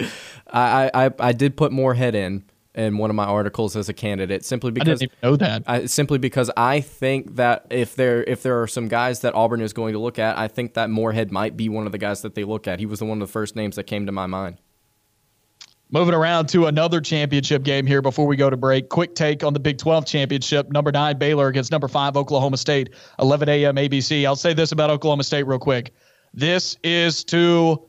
I, 0.52 0.90
I 0.92 1.10
I 1.20 1.32
did 1.32 1.56
put 1.56 1.70
Moorhead 1.70 2.16
in 2.16 2.42
in 2.74 2.98
one 2.98 3.08
of 3.08 3.14
my 3.14 3.24
articles 3.24 3.76
as 3.76 3.88
a 3.88 3.92
candidate 3.92 4.44
simply 4.44 4.72
because 4.72 4.88
I 4.88 4.92
didn't 4.94 5.02
even 5.02 5.30
know 5.30 5.36
that. 5.36 5.62
I, 5.66 5.86
simply 5.86 6.18
because 6.18 6.50
I 6.56 6.80
think 6.80 7.36
that 7.36 7.66
if 7.70 7.94
there 7.94 8.24
if 8.24 8.42
there 8.42 8.60
are 8.62 8.66
some 8.66 8.88
guys 8.88 9.20
that 9.20 9.32
Auburn 9.36 9.60
is 9.60 9.72
going 9.72 9.92
to 9.92 10.00
look 10.00 10.18
at, 10.18 10.36
I 10.36 10.48
think 10.48 10.74
that 10.74 10.90
Moorhead 10.90 11.30
might 11.30 11.56
be 11.56 11.68
one 11.68 11.86
of 11.86 11.92
the 11.92 11.98
guys 11.98 12.22
that 12.22 12.34
they 12.34 12.42
look 12.42 12.66
at. 12.66 12.80
He 12.80 12.86
was 12.86 12.98
the 12.98 13.04
one 13.04 13.22
of 13.22 13.28
the 13.28 13.32
first 13.32 13.54
names 13.54 13.76
that 13.76 13.84
came 13.84 14.06
to 14.06 14.12
my 14.12 14.26
mind. 14.26 14.58
Moving 15.92 16.14
around 16.14 16.48
to 16.50 16.66
another 16.66 17.00
championship 17.00 17.64
game 17.64 17.84
here 17.84 18.00
before 18.00 18.26
we 18.26 18.36
go 18.36 18.48
to 18.48 18.56
break. 18.56 18.88
Quick 18.88 19.16
take 19.16 19.42
on 19.42 19.52
the 19.54 19.58
Big 19.58 19.76
12 19.76 20.06
championship. 20.06 20.70
Number 20.70 20.92
nine, 20.92 21.18
Baylor 21.18 21.48
against 21.48 21.72
number 21.72 21.88
five, 21.88 22.16
Oklahoma 22.16 22.58
State, 22.58 22.90
11 23.18 23.48
a.m. 23.48 23.74
ABC. 23.74 24.24
I'll 24.24 24.36
say 24.36 24.54
this 24.54 24.70
about 24.70 24.90
Oklahoma 24.90 25.24
State 25.24 25.48
real 25.48 25.58
quick. 25.58 25.92
This 26.32 26.76
is 26.84 27.24
to 27.24 27.82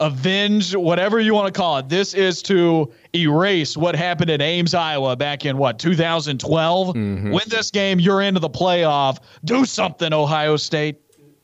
avenge 0.00 0.74
whatever 0.74 1.20
you 1.20 1.34
want 1.34 1.52
to 1.52 1.58
call 1.58 1.76
it. 1.76 1.90
This 1.90 2.14
is 2.14 2.40
to 2.42 2.90
erase 3.14 3.76
what 3.76 3.94
happened 3.94 4.30
at 4.30 4.40
Ames, 4.40 4.72
Iowa 4.74 5.14
back 5.16 5.44
in 5.44 5.58
what, 5.58 5.78
2012? 5.78 6.88
Mm-hmm. 6.88 7.32
Win 7.32 7.44
this 7.48 7.70
game, 7.70 8.00
you're 8.00 8.22
into 8.22 8.40
the 8.40 8.50
playoff. 8.50 9.18
Do 9.44 9.66
something, 9.66 10.12
Ohio 10.12 10.56
State 10.56 11.00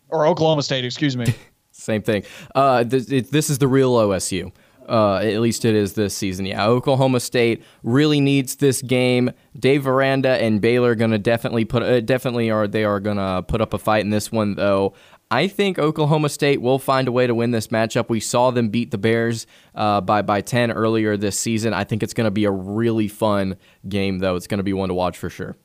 or 0.08 0.26
Oklahoma 0.26 0.62
State, 0.62 0.86
excuse 0.86 1.16
me. 1.16 1.34
Same 1.72 2.02
thing. 2.02 2.22
Uh, 2.54 2.84
this, 2.84 3.10
it, 3.10 3.30
this 3.30 3.50
is 3.50 3.58
the 3.58 3.68
real 3.68 3.92
OSU. 3.94 4.52
Uh, 4.92 5.16
at 5.16 5.40
least 5.40 5.64
it 5.64 5.74
is 5.74 5.94
this 5.94 6.14
season. 6.14 6.44
Yeah, 6.44 6.66
Oklahoma 6.66 7.18
State 7.18 7.64
really 7.82 8.20
needs 8.20 8.56
this 8.56 8.82
game. 8.82 9.30
Dave 9.58 9.86
Aranda 9.86 10.28
and 10.28 10.60
Baylor 10.60 10.90
are 10.90 10.94
gonna 10.94 11.18
definitely 11.18 11.64
put 11.64 11.82
uh, 11.82 12.00
definitely 12.00 12.50
are 12.50 12.68
they 12.68 12.84
are 12.84 13.00
gonna 13.00 13.42
put 13.42 13.62
up 13.62 13.72
a 13.72 13.78
fight 13.78 14.04
in 14.04 14.10
this 14.10 14.30
one 14.30 14.54
though. 14.54 14.92
I 15.30 15.48
think 15.48 15.78
Oklahoma 15.78 16.28
State 16.28 16.60
will 16.60 16.78
find 16.78 17.08
a 17.08 17.12
way 17.12 17.26
to 17.26 17.34
win 17.34 17.52
this 17.52 17.68
matchup. 17.68 18.10
We 18.10 18.20
saw 18.20 18.50
them 18.50 18.68
beat 18.68 18.90
the 18.90 18.98
Bears 18.98 19.46
uh, 19.74 20.02
by 20.02 20.20
by 20.20 20.42
ten 20.42 20.70
earlier 20.70 21.16
this 21.16 21.38
season. 21.38 21.72
I 21.72 21.84
think 21.84 22.02
it's 22.02 22.12
going 22.12 22.26
to 22.26 22.30
be 22.30 22.44
a 22.44 22.50
really 22.50 23.08
fun 23.08 23.56
game 23.88 24.18
though. 24.18 24.36
It's 24.36 24.46
going 24.46 24.58
to 24.58 24.64
be 24.64 24.74
one 24.74 24.90
to 24.90 24.94
watch 24.94 25.16
for 25.16 25.30
sure. 25.30 25.56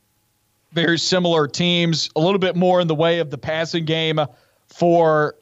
Very 0.72 0.98
similar 0.98 1.46
teams, 1.46 2.08
a 2.16 2.20
little 2.20 2.38
bit 2.38 2.56
more 2.56 2.80
in 2.80 2.88
the 2.88 2.94
way 2.94 3.18
of 3.18 3.28
the 3.28 3.36
passing 3.36 3.84
game 3.84 4.18
for 4.68 5.34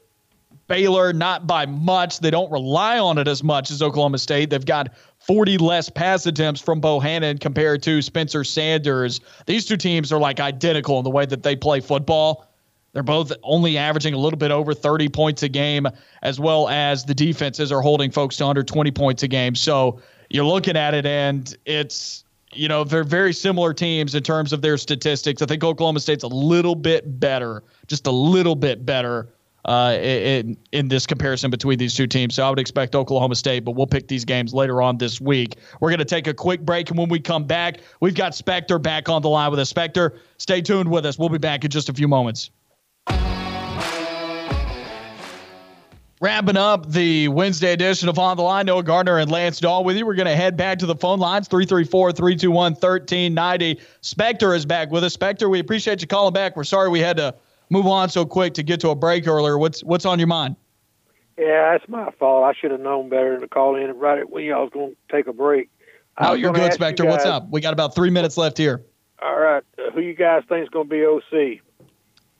Baylor, 0.67 1.13
not 1.13 1.47
by 1.47 1.65
much. 1.65 2.19
They 2.19 2.31
don't 2.31 2.51
rely 2.51 2.99
on 2.99 3.17
it 3.17 3.27
as 3.27 3.43
much 3.43 3.71
as 3.71 3.81
Oklahoma 3.81 4.17
State. 4.17 4.49
They've 4.49 4.65
got 4.65 4.95
40 5.19 5.57
less 5.57 5.89
pass 5.89 6.25
attempts 6.25 6.61
from 6.61 6.79
Bohanon 6.79 7.37
compared 7.37 7.81
to 7.83 8.01
Spencer 8.01 8.43
Sanders. 8.43 9.21
These 9.45 9.65
two 9.65 9.77
teams 9.77 10.11
are 10.11 10.19
like 10.19 10.39
identical 10.39 10.97
in 10.97 11.03
the 11.03 11.09
way 11.09 11.25
that 11.25 11.43
they 11.43 11.55
play 11.55 11.79
football. 11.79 12.47
They're 12.93 13.03
both 13.03 13.31
only 13.43 13.77
averaging 13.77 14.13
a 14.13 14.17
little 14.17 14.37
bit 14.39 14.51
over 14.51 14.73
30 14.73 15.09
points 15.09 15.43
a 15.43 15.49
game, 15.49 15.87
as 16.23 16.39
well 16.39 16.67
as 16.67 17.05
the 17.05 17.13
defenses 17.13 17.71
are 17.71 17.81
holding 17.81 18.11
folks 18.11 18.37
to 18.37 18.45
under 18.45 18.63
20 18.63 18.91
points 18.91 19.23
a 19.23 19.27
game. 19.27 19.55
So 19.55 20.01
you're 20.29 20.45
looking 20.45 20.75
at 20.75 20.93
it, 20.93 21.05
and 21.05 21.55
it's 21.65 22.23
you 22.53 22.67
know 22.67 22.83
they're 22.83 23.03
very 23.03 23.33
similar 23.33 23.73
teams 23.73 24.15
in 24.15 24.23
terms 24.23 24.51
of 24.51 24.61
their 24.61 24.77
statistics. 24.77 25.41
I 25.41 25.45
think 25.45 25.63
Oklahoma 25.63 25.99
State's 25.99 26.23
a 26.23 26.27
little 26.27 26.75
bit 26.75 27.19
better, 27.19 27.63
just 27.87 28.07
a 28.07 28.11
little 28.11 28.55
bit 28.55 28.85
better 28.85 29.29
uh, 29.67 29.97
in 30.01 30.57
in 30.71 30.87
this 30.87 31.05
comparison 31.05 31.51
between 31.51 31.77
these 31.77 31.93
two 31.93 32.07
teams. 32.07 32.35
So 32.35 32.45
I 32.45 32.49
would 32.49 32.59
expect 32.59 32.95
Oklahoma 32.95 33.35
State, 33.35 33.65
but 33.65 33.71
we'll 33.71 33.87
pick 33.87 34.07
these 34.07 34.25
games 34.25 34.53
later 34.53 34.81
on 34.81 34.97
this 34.97 35.19
week. 35.19 35.57
We're 35.79 35.89
going 35.89 35.99
to 35.99 36.05
take 36.05 36.27
a 36.27 36.33
quick 36.33 36.61
break, 36.61 36.89
and 36.89 36.97
when 36.97 37.09
we 37.09 37.19
come 37.19 37.43
back, 37.43 37.81
we've 37.99 38.15
got 38.15 38.33
Spectre 38.33 38.79
back 38.79 39.09
on 39.09 39.21
the 39.21 39.29
line 39.29 39.51
with 39.51 39.59
us. 39.59 39.69
Spectre, 39.69 40.19
stay 40.37 40.61
tuned 40.61 40.89
with 40.89 41.05
us. 41.05 41.19
We'll 41.19 41.29
be 41.29 41.37
back 41.37 41.65
in 41.65 41.71
just 41.71 41.89
a 41.89 41.93
few 41.93 42.07
moments. 42.07 42.49
Wrapping 46.19 46.57
up 46.57 46.89
the 46.89 47.27
Wednesday 47.27 47.73
edition 47.73 48.09
of 48.09 48.17
On 48.17 48.35
the 48.37 48.41
Line, 48.41 48.65
Noah 48.65 48.81
Gardner 48.81 49.19
and 49.19 49.29
Lance 49.29 49.59
Dawe 49.59 49.81
with 49.81 49.97
you. 49.97 50.03
We're 50.03 50.15
going 50.15 50.27
to 50.27 50.35
head 50.35 50.57
back 50.57 50.79
to 50.79 50.87
the 50.87 50.95
phone 50.95 51.19
lines 51.19 51.47
334 51.47 52.11
321 52.11 52.71
1390. 52.71 53.79
Spectre 54.01 54.55
is 54.55 54.65
back 54.65 54.89
with 54.89 55.03
us. 55.03 55.13
Spectre, 55.13 55.47
we 55.47 55.59
appreciate 55.59 56.01
you 56.01 56.07
calling 56.07 56.33
back. 56.33 56.55
We're 56.55 56.63
sorry 56.63 56.89
we 56.89 57.01
had 57.01 57.17
to 57.17 57.35
move 57.69 57.85
on 57.87 58.09
so 58.09 58.25
quick 58.25 58.53
to 58.55 58.63
get 58.63 58.79
to 58.81 58.89
a 58.89 58.95
break 58.95 59.27
earlier. 59.27 59.57
What's 59.57 59.83
what's 59.83 60.05
on 60.05 60.19
your 60.19 60.27
mind? 60.27 60.55
Yeah, 61.37 61.71
that's 61.71 61.87
my 61.87 62.11
fault. 62.11 62.45
I 62.45 62.53
should 62.59 62.71
have 62.71 62.79
known 62.79 63.09
better 63.09 63.39
to 63.39 63.47
call 63.47 63.75
in 63.75 63.91
right 63.97 64.27
when 64.27 64.43
y'all 64.43 64.63
was 64.63 64.71
going 64.73 64.91
to 64.91 65.15
take 65.15 65.27
a 65.27 65.33
break. 65.33 65.69
No, 66.19 66.33
you're 66.33 66.51
good, 66.51 66.73
Spectre. 66.73 67.03
You 67.03 67.09
what's 67.09 67.25
up? 67.25 67.47
We 67.51 67.61
got 67.61 67.73
about 67.73 67.93
three 67.93 68.09
minutes 68.09 68.37
left 68.37 68.57
here. 68.57 68.83
All 69.21 69.39
right. 69.39 69.63
Uh, 69.77 69.91
who 69.91 70.01
you 70.01 70.15
guys 70.15 70.43
think 70.49 70.63
is 70.63 70.69
going 70.69 70.89
to 70.89 70.89
be 70.89 71.05
OC? 71.05 71.59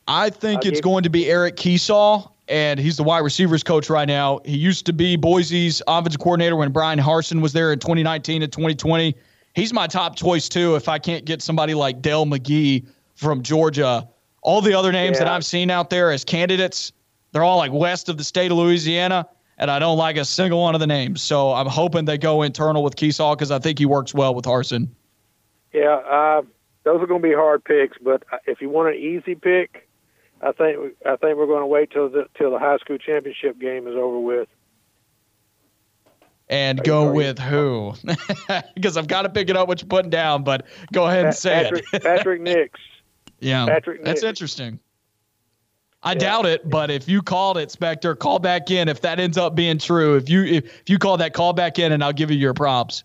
I 0.08 0.32
think 0.32 0.66
I'll 0.66 0.72
it's 0.72 0.82
going 0.82 1.04
to 1.04 1.10
be 1.10 1.30
Eric 1.30 1.58
Kiesau 1.58 2.32
and 2.48 2.80
he's 2.80 2.98
the 2.98 3.04
wide 3.04 3.20
receivers 3.20 3.64
coach 3.64 3.90
right 3.90 4.08
now. 4.08 4.40
He 4.45 4.58
used 4.58 4.86
to 4.86 4.94
be 4.94 5.16
Boise's 5.16 5.82
offensive 5.88 6.22
coordinator 6.22 6.56
when 6.56 6.72
Bryan 6.72 6.99
Harsin 6.99 7.41
was 7.41 7.54
there 7.54 7.74
in 7.74 7.80
2019 7.80 8.41
and 8.41 8.52
2020. 8.52 9.16
He's 9.54 9.74
my 9.74 9.88
top 9.88 10.16
choice 10.16 10.48
too. 10.48 10.76
If 10.76 10.88
I 10.88 10.99
can't 10.99 11.26
get 11.26 11.41
somebody 11.41 11.74
like 11.74 12.02
Dell 12.02 12.26
McGee 12.26 12.86
from 13.16 13.41
Georgia, 13.44 14.08
all 14.41 14.61
the 14.61 14.73
other 14.73 14.91
names 14.91 15.18
yeah. 15.18 15.26
that 15.26 15.34
I've 15.34 15.45
seen 15.45 15.69
out 15.69 15.89
there 15.89 16.11
as 16.11 16.23
candidates, 16.23 16.91
they're 17.31 17.43
all 17.43 17.57
like 17.57 17.72
west 17.72 18.09
of 18.09 18.18
the 18.18 18.23
state 18.23 18.51
of 18.51 18.57
Louisiana, 18.57 19.27
and 19.57 19.69
I 19.69 19.80
don't 19.80 19.97
like 19.97 20.18
a 20.18 20.26
single 20.26 20.61
one 20.61 20.76
of 20.76 20.80
the 20.80 20.88
names. 20.88 21.22
So 21.22 21.53
I'm 21.53 21.68
hoping 21.68 22.05
they 22.05 22.18
go 22.18 22.41
internal 22.41 22.84
with 22.84 22.95
Kiesau 22.95 23.35
because 23.35 23.51
I 23.51 23.59
think 23.59 23.80
he 23.80 23.85
works 23.85 24.14
well 24.14 24.34
with 24.34 24.45
Harsin. 24.45 24.89
Yeah, 25.73 25.95
uh, 25.95 26.41
those 26.84 27.01
are 27.01 27.07
going 27.07 27.22
to 27.22 27.27
be 27.27 27.34
hard 27.34 27.64
picks, 27.64 27.97
but 27.97 28.23
if 28.45 28.61
you 28.61 28.69
want 28.69 28.95
an 28.95 29.01
easy 29.01 29.35
pick, 29.35 29.88
I 30.41 30.51
think 30.51 30.95
I 31.05 31.15
think 31.15 31.38
we're 31.38 31.47
going 31.47 31.61
to 31.61 31.68
wait 31.68 31.91
till 31.91 32.09
the 32.09 32.27
till 32.38 32.51
the 32.51 32.59
high 32.59 32.77
school 32.77 32.97
championship 32.97 33.59
game 33.59 33.88
is 33.88 33.95
over 33.95 34.19
with. 34.19 34.47
And 36.49 36.81
go 36.81 37.11
with 37.11 37.39
who? 37.39 37.93
because 38.73 38.95
I've 38.95 39.07
got 39.07 39.23
to 39.23 39.30
pick 39.30 39.49
it 39.49 39.57
up 39.57 39.68
what 39.68 39.81
you're 39.81 39.89
putting 39.89 40.09
down, 40.09 40.43
but 40.43 40.65
go 40.93 41.05
ahead 41.05 41.26
and 41.26 41.35
say 41.35 41.64
Patrick, 41.64 41.85
it. 41.91 42.03
Patrick 42.03 42.41
Nix. 42.41 42.80
Yeah, 43.39 43.65
Patrick. 43.65 44.03
That's 44.03 44.22
Nix. 44.22 44.30
interesting. 44.30 44.80
I 46.03 46.11
yeah. 46.11 46.19
doubt 46.19 46.45
it, 46.45 46.69
but 46.69 46.91
if 46.91 47.09
you 47.09 47.22
called 47.22 47.57
it, 47.57 47.72
Spectre, 47.72 48.15
call 48.15 48.39
back 48.39 48.69
in. 48.72 48.88
If 48.88 49.01
that 49.01 49.19
ends 49.19 49.38
up 49.38 49.55
being 49.55 49.77
true, 49.77 50.15
if 50.15 50.30
you 50.30 50.43
if, 50.43 50.65
if 50.65 50.89
you 50.89 50.99
call 50.99 51.18
that, 51.18 51.34
call 51.34 51.53
back 51.53 51.80
in, 51.80 51.91
and 51.91 52.03
I'll 52.03 52.14
give 52.14 52.31
you 52.31 52.38
your 52.38 52.53
props. 52.53 53.03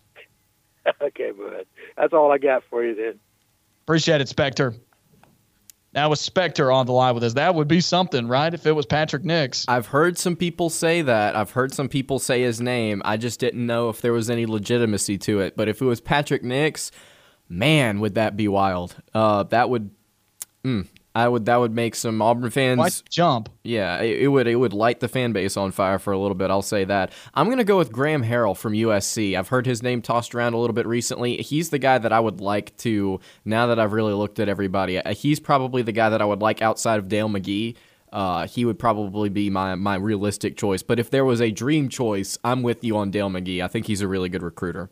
okay, 1.01 1.31
bud. 1.31 1.65
That's 1.97 2.13
all 2.13 2.31
I 2.31 2.37
got 2.37 2.63
for 2.69 2.83
you 2.83 2.95
then. 2.95 3.19
Appreciate 3.83 4.21
it, 4.21 4.29
Spectre. 4.29 4.73
Now 5.93 6.09
with 6.09 6.19
Spectre 6.19 6.71
on 6.71 6.87
the 6.87 6.91
line 6.91 7.13
with 7.13 7.23
us, 7.23 7.33
that 7.33 7.53
would 7.53 7.67
be 7.67 7.79
something, 7.79 8.27
right? 8.27 8.51
If 8.51 8.65
it 8.65 8.71
was 8.71 8.85
Patrick 8.85 9.23
Nix. 9.23 9.65
I've 9.67 9.85
heard 9.85 10.17
some 10.17 10.35
people 10.35 10.69
say 10.71 11.03
that. 11.03 11.35
I've 11.35 11.51
heard 11.51 11.71
some 11.71 11.87
people 11.87 12.17
say 12.17 12.41
his 12.41 12.59
name. 12.59 13.01
I 13.05 13.17
just 13.17 13.39
didn't 13.39 13.65
know 13.65 13.89
if 13.89 14.01
there 14.01 14.13
was 14.13 14.29
any 14.29 14.47
legitimacy 14.47 15.19
to 15.19 15.41
it. 15.41 15.55
But 15.55 15.69
if 15.69 15.81
it 15.81 15.85
was 15.85 16.01
Patrick 16.01 16.43
Nix, 16.43 16.91
man, 17.47 17.99
would 17.99 18.15
that 18.15 18.35
be 18.35 18.47
wild? 18.47 18.95
Uh, 19.13 19.43
that 19.43 19.69
would. 19.69 19.91
Mm, 20.65 20.87
I 21.13 21.27
would 21.27 21.45
that 21.45 21.57
would 21.57 21.73
make 21.73 21.93
some 21.93 22.21
Auburn 22.21 22.49
fans 22.49 22.77
Quite 22.77 23.03
jump. 23.09 23.49
Yeah, 23.63 23.99
it, 24.01 24.23
it, 24.23 24.27
would 24.29 24.47
it 24.47 24.55
would 24.55 24.73
light 24.73 25.01
the 25.01 25.07
fan 25.07 25.33
base 25.33 25.57
on 25.57 25.71
fire 25.71 25.99
for 25.99 26.13
a 26.13 26.17
little 26.17 26.35
bit. 26.35 26.49
I'll 26.49 26.61
say 26.61 26.85
that. 26.85 27.11
I'm 27.33 27.49
gonna 27.49 27.63
go 27.63 27.77
with 27.77 27.91
Graham 27.91 28.23
Harrell 28.23 28.55
from 28.55 28.73
USC. 28.73 29.37
I've 29.37 29.49
heard 29.49 29.65
his 29.65 29.83
name 29.83 30.01
tossed 30.01 30.33
around 30.33 30.53
a 30.53 30.57
little 30.57 30.73
bit 30.73 30.87
recently. 30.87 31.37
He's 31.37 31.69
the 31.69 31.79
guy 31.79 31.97
that 31.97 32.13
I 32.13 32.19
would 32.19 32.39
like 32.39 32.75
to. 32.77 33.19
Now 33.43 33.67
that 33.67 33.79
I've 33.79 33.93
really 33.93 34.13
looked 34.13 34.39
at 34.39 34.47
everybody, 34.47 34.97
uh, 34.97 35.13
he's 35.13 35.39
probably 35.39 35.81
the 35.81 35.91
guy 35.91 36.09
that 36.09 36.21
I 36.21 36.25
would 36.25 36.41
like 36.41 36.61
outside 36.61 36.97
of 36.97 37.09
Dell 37.09 37.29
McGee. 37.29 37.75
Uh, 38.11 38.47
he 38.47 38.63
would 38.63 38.79
probably 38.79 39.27
be 39.27 39.49
my 39.49 39.75
my 39.75 39.95
realistic 39.95 40.55
choice. 40.55 40.81
But 40.81 40.97
if 40.97 41.09
there 41.09 41.25
was 41.25 41.41
a 41.41 41.51
dream 41.51 41.89
choice, 41.89 42.37
I'm 42.43 42.63
with 42.63 42.83
you 42.83 42.95
on 42.95 43.11
Dell 43.11 43.29
McGee. 43.29 43.61
I 43.61 43.67
think 43.67 43.87
he's 43.87 44.01
a 44.01 44.07
really 44.07 44.29
good 44.29 44.43
recruiter. 44.43 44.89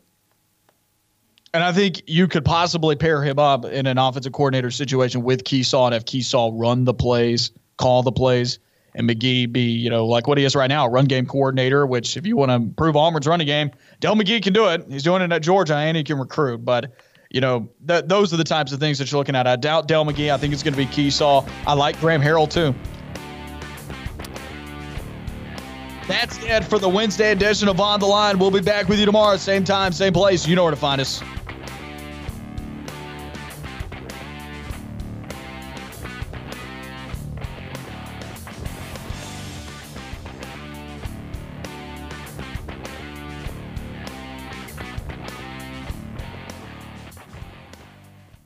And 1.54 1.62
I 1.62 1.72
think 1.72 2.02
you 2.06 2.28
could 2.28 2.46
possibly 2.46 2.96
pair 2.96 3.22
him 3.22 3.38
up 3.38 3.66
in 3.66 3.86
an 3.86 3.98
offensive 3.98 4.32
coordinator 4.32 4.70
situation 4.70 5.22
with 5.22 5.44
Kiesau 5.44 5.84
and 5.84 5.92
have 5.92 6.06
Kiesau 6.06 6.50
run 6.58 6.84
the 6.84 6.94
plays, 6.94 7.50
call 7.76 8.02
the 8.02 8.12
plays, 8.12 8.58
and 8.94 9.08
McGee 9.08 9.52
be, 9.52 9.60
you 9.60 9.90
know, 9.90 10.06
like 10.06 10.26
what 10.26 10.38
he 10.38 10.44
is 10.44 10.56
right 10.56 10.68
now, 10.68 10.88
run 10.88 11.04
game 11.04 11.26
coordinator, 11.26 11.86
which 11.86 12.16
if 12.16 12.26
you 12.26 12.36
want 12.36 12.50
to 12.50 12.54
improve 12.54 12.96
Auburn's 12.96 13.26
running 13.26 13.46
game, 13.46 13.70
Dell 14.00 14.14
McGee 14.14 14.42
can 14.42 14.54
do 14.54 14.68
it. 14.68 14.86
He's 14.88 15.02
doing 15.02 15.20
it 15.20 15.30
at 15.30 15.42
Georgia 15.42 15.76
and 15.76 15.94
he 15.94 16.04
can 16.04 16.18
recruit. 16.18 16.64
But, 16.64 16.90
you 17.30 17.42
know, 17.42 17.68
th- 17.86 18.04
those 18.06 18.32
are 18.32 18.38
the 18.38 18.44
types 18.44 18.72
of 18.72 18.80
things 18.80 18.98
that 18.98 19.10
you're 19.10 19.18
looking 19.18 19.36
at. 19.36 19.46
I 19.46 19.56
doubt 19.56 19.88
Dell 19.88 20.06
McGee. 20.06 20.32
I 20.32 20.38
think 20.38 20.54
it's 20.54 20.62
going 20.62 20.74
to 20.74 20.78
be 20.78 20.86
Kiesau. 20.86 21.46
I 21.66 21.74
like 21.74 22.00
Graham 22.00 22.22
Harrell 22.22 22.50
too. 22.50 22.74
That's 26.12 26.36
it 26.44 26.62
for 26.64 26.78
the 26.78 26.90
Wednesday 26.90 27.32
edition 27.32 27.68
of 27.68 27.80
On 27.80 27.98
the 27.98 28.04
Line. 28.04 28.38
We'll 28.38 28.50
be 28.50 28.60
back 28.60 28.86
with 28.86 29.00
you 29.00 29.06
tomorrow, 29.06 29.38
same 29.38 29.64
time, 29.64 29.92
same 29.92 30.12
place. 30.12 30.46
You 30.46 30.54
know 30.54 30.62
where 30.62 30.70
to 30.70 30.76
find 30.76 31.00
us. 31.00 31.22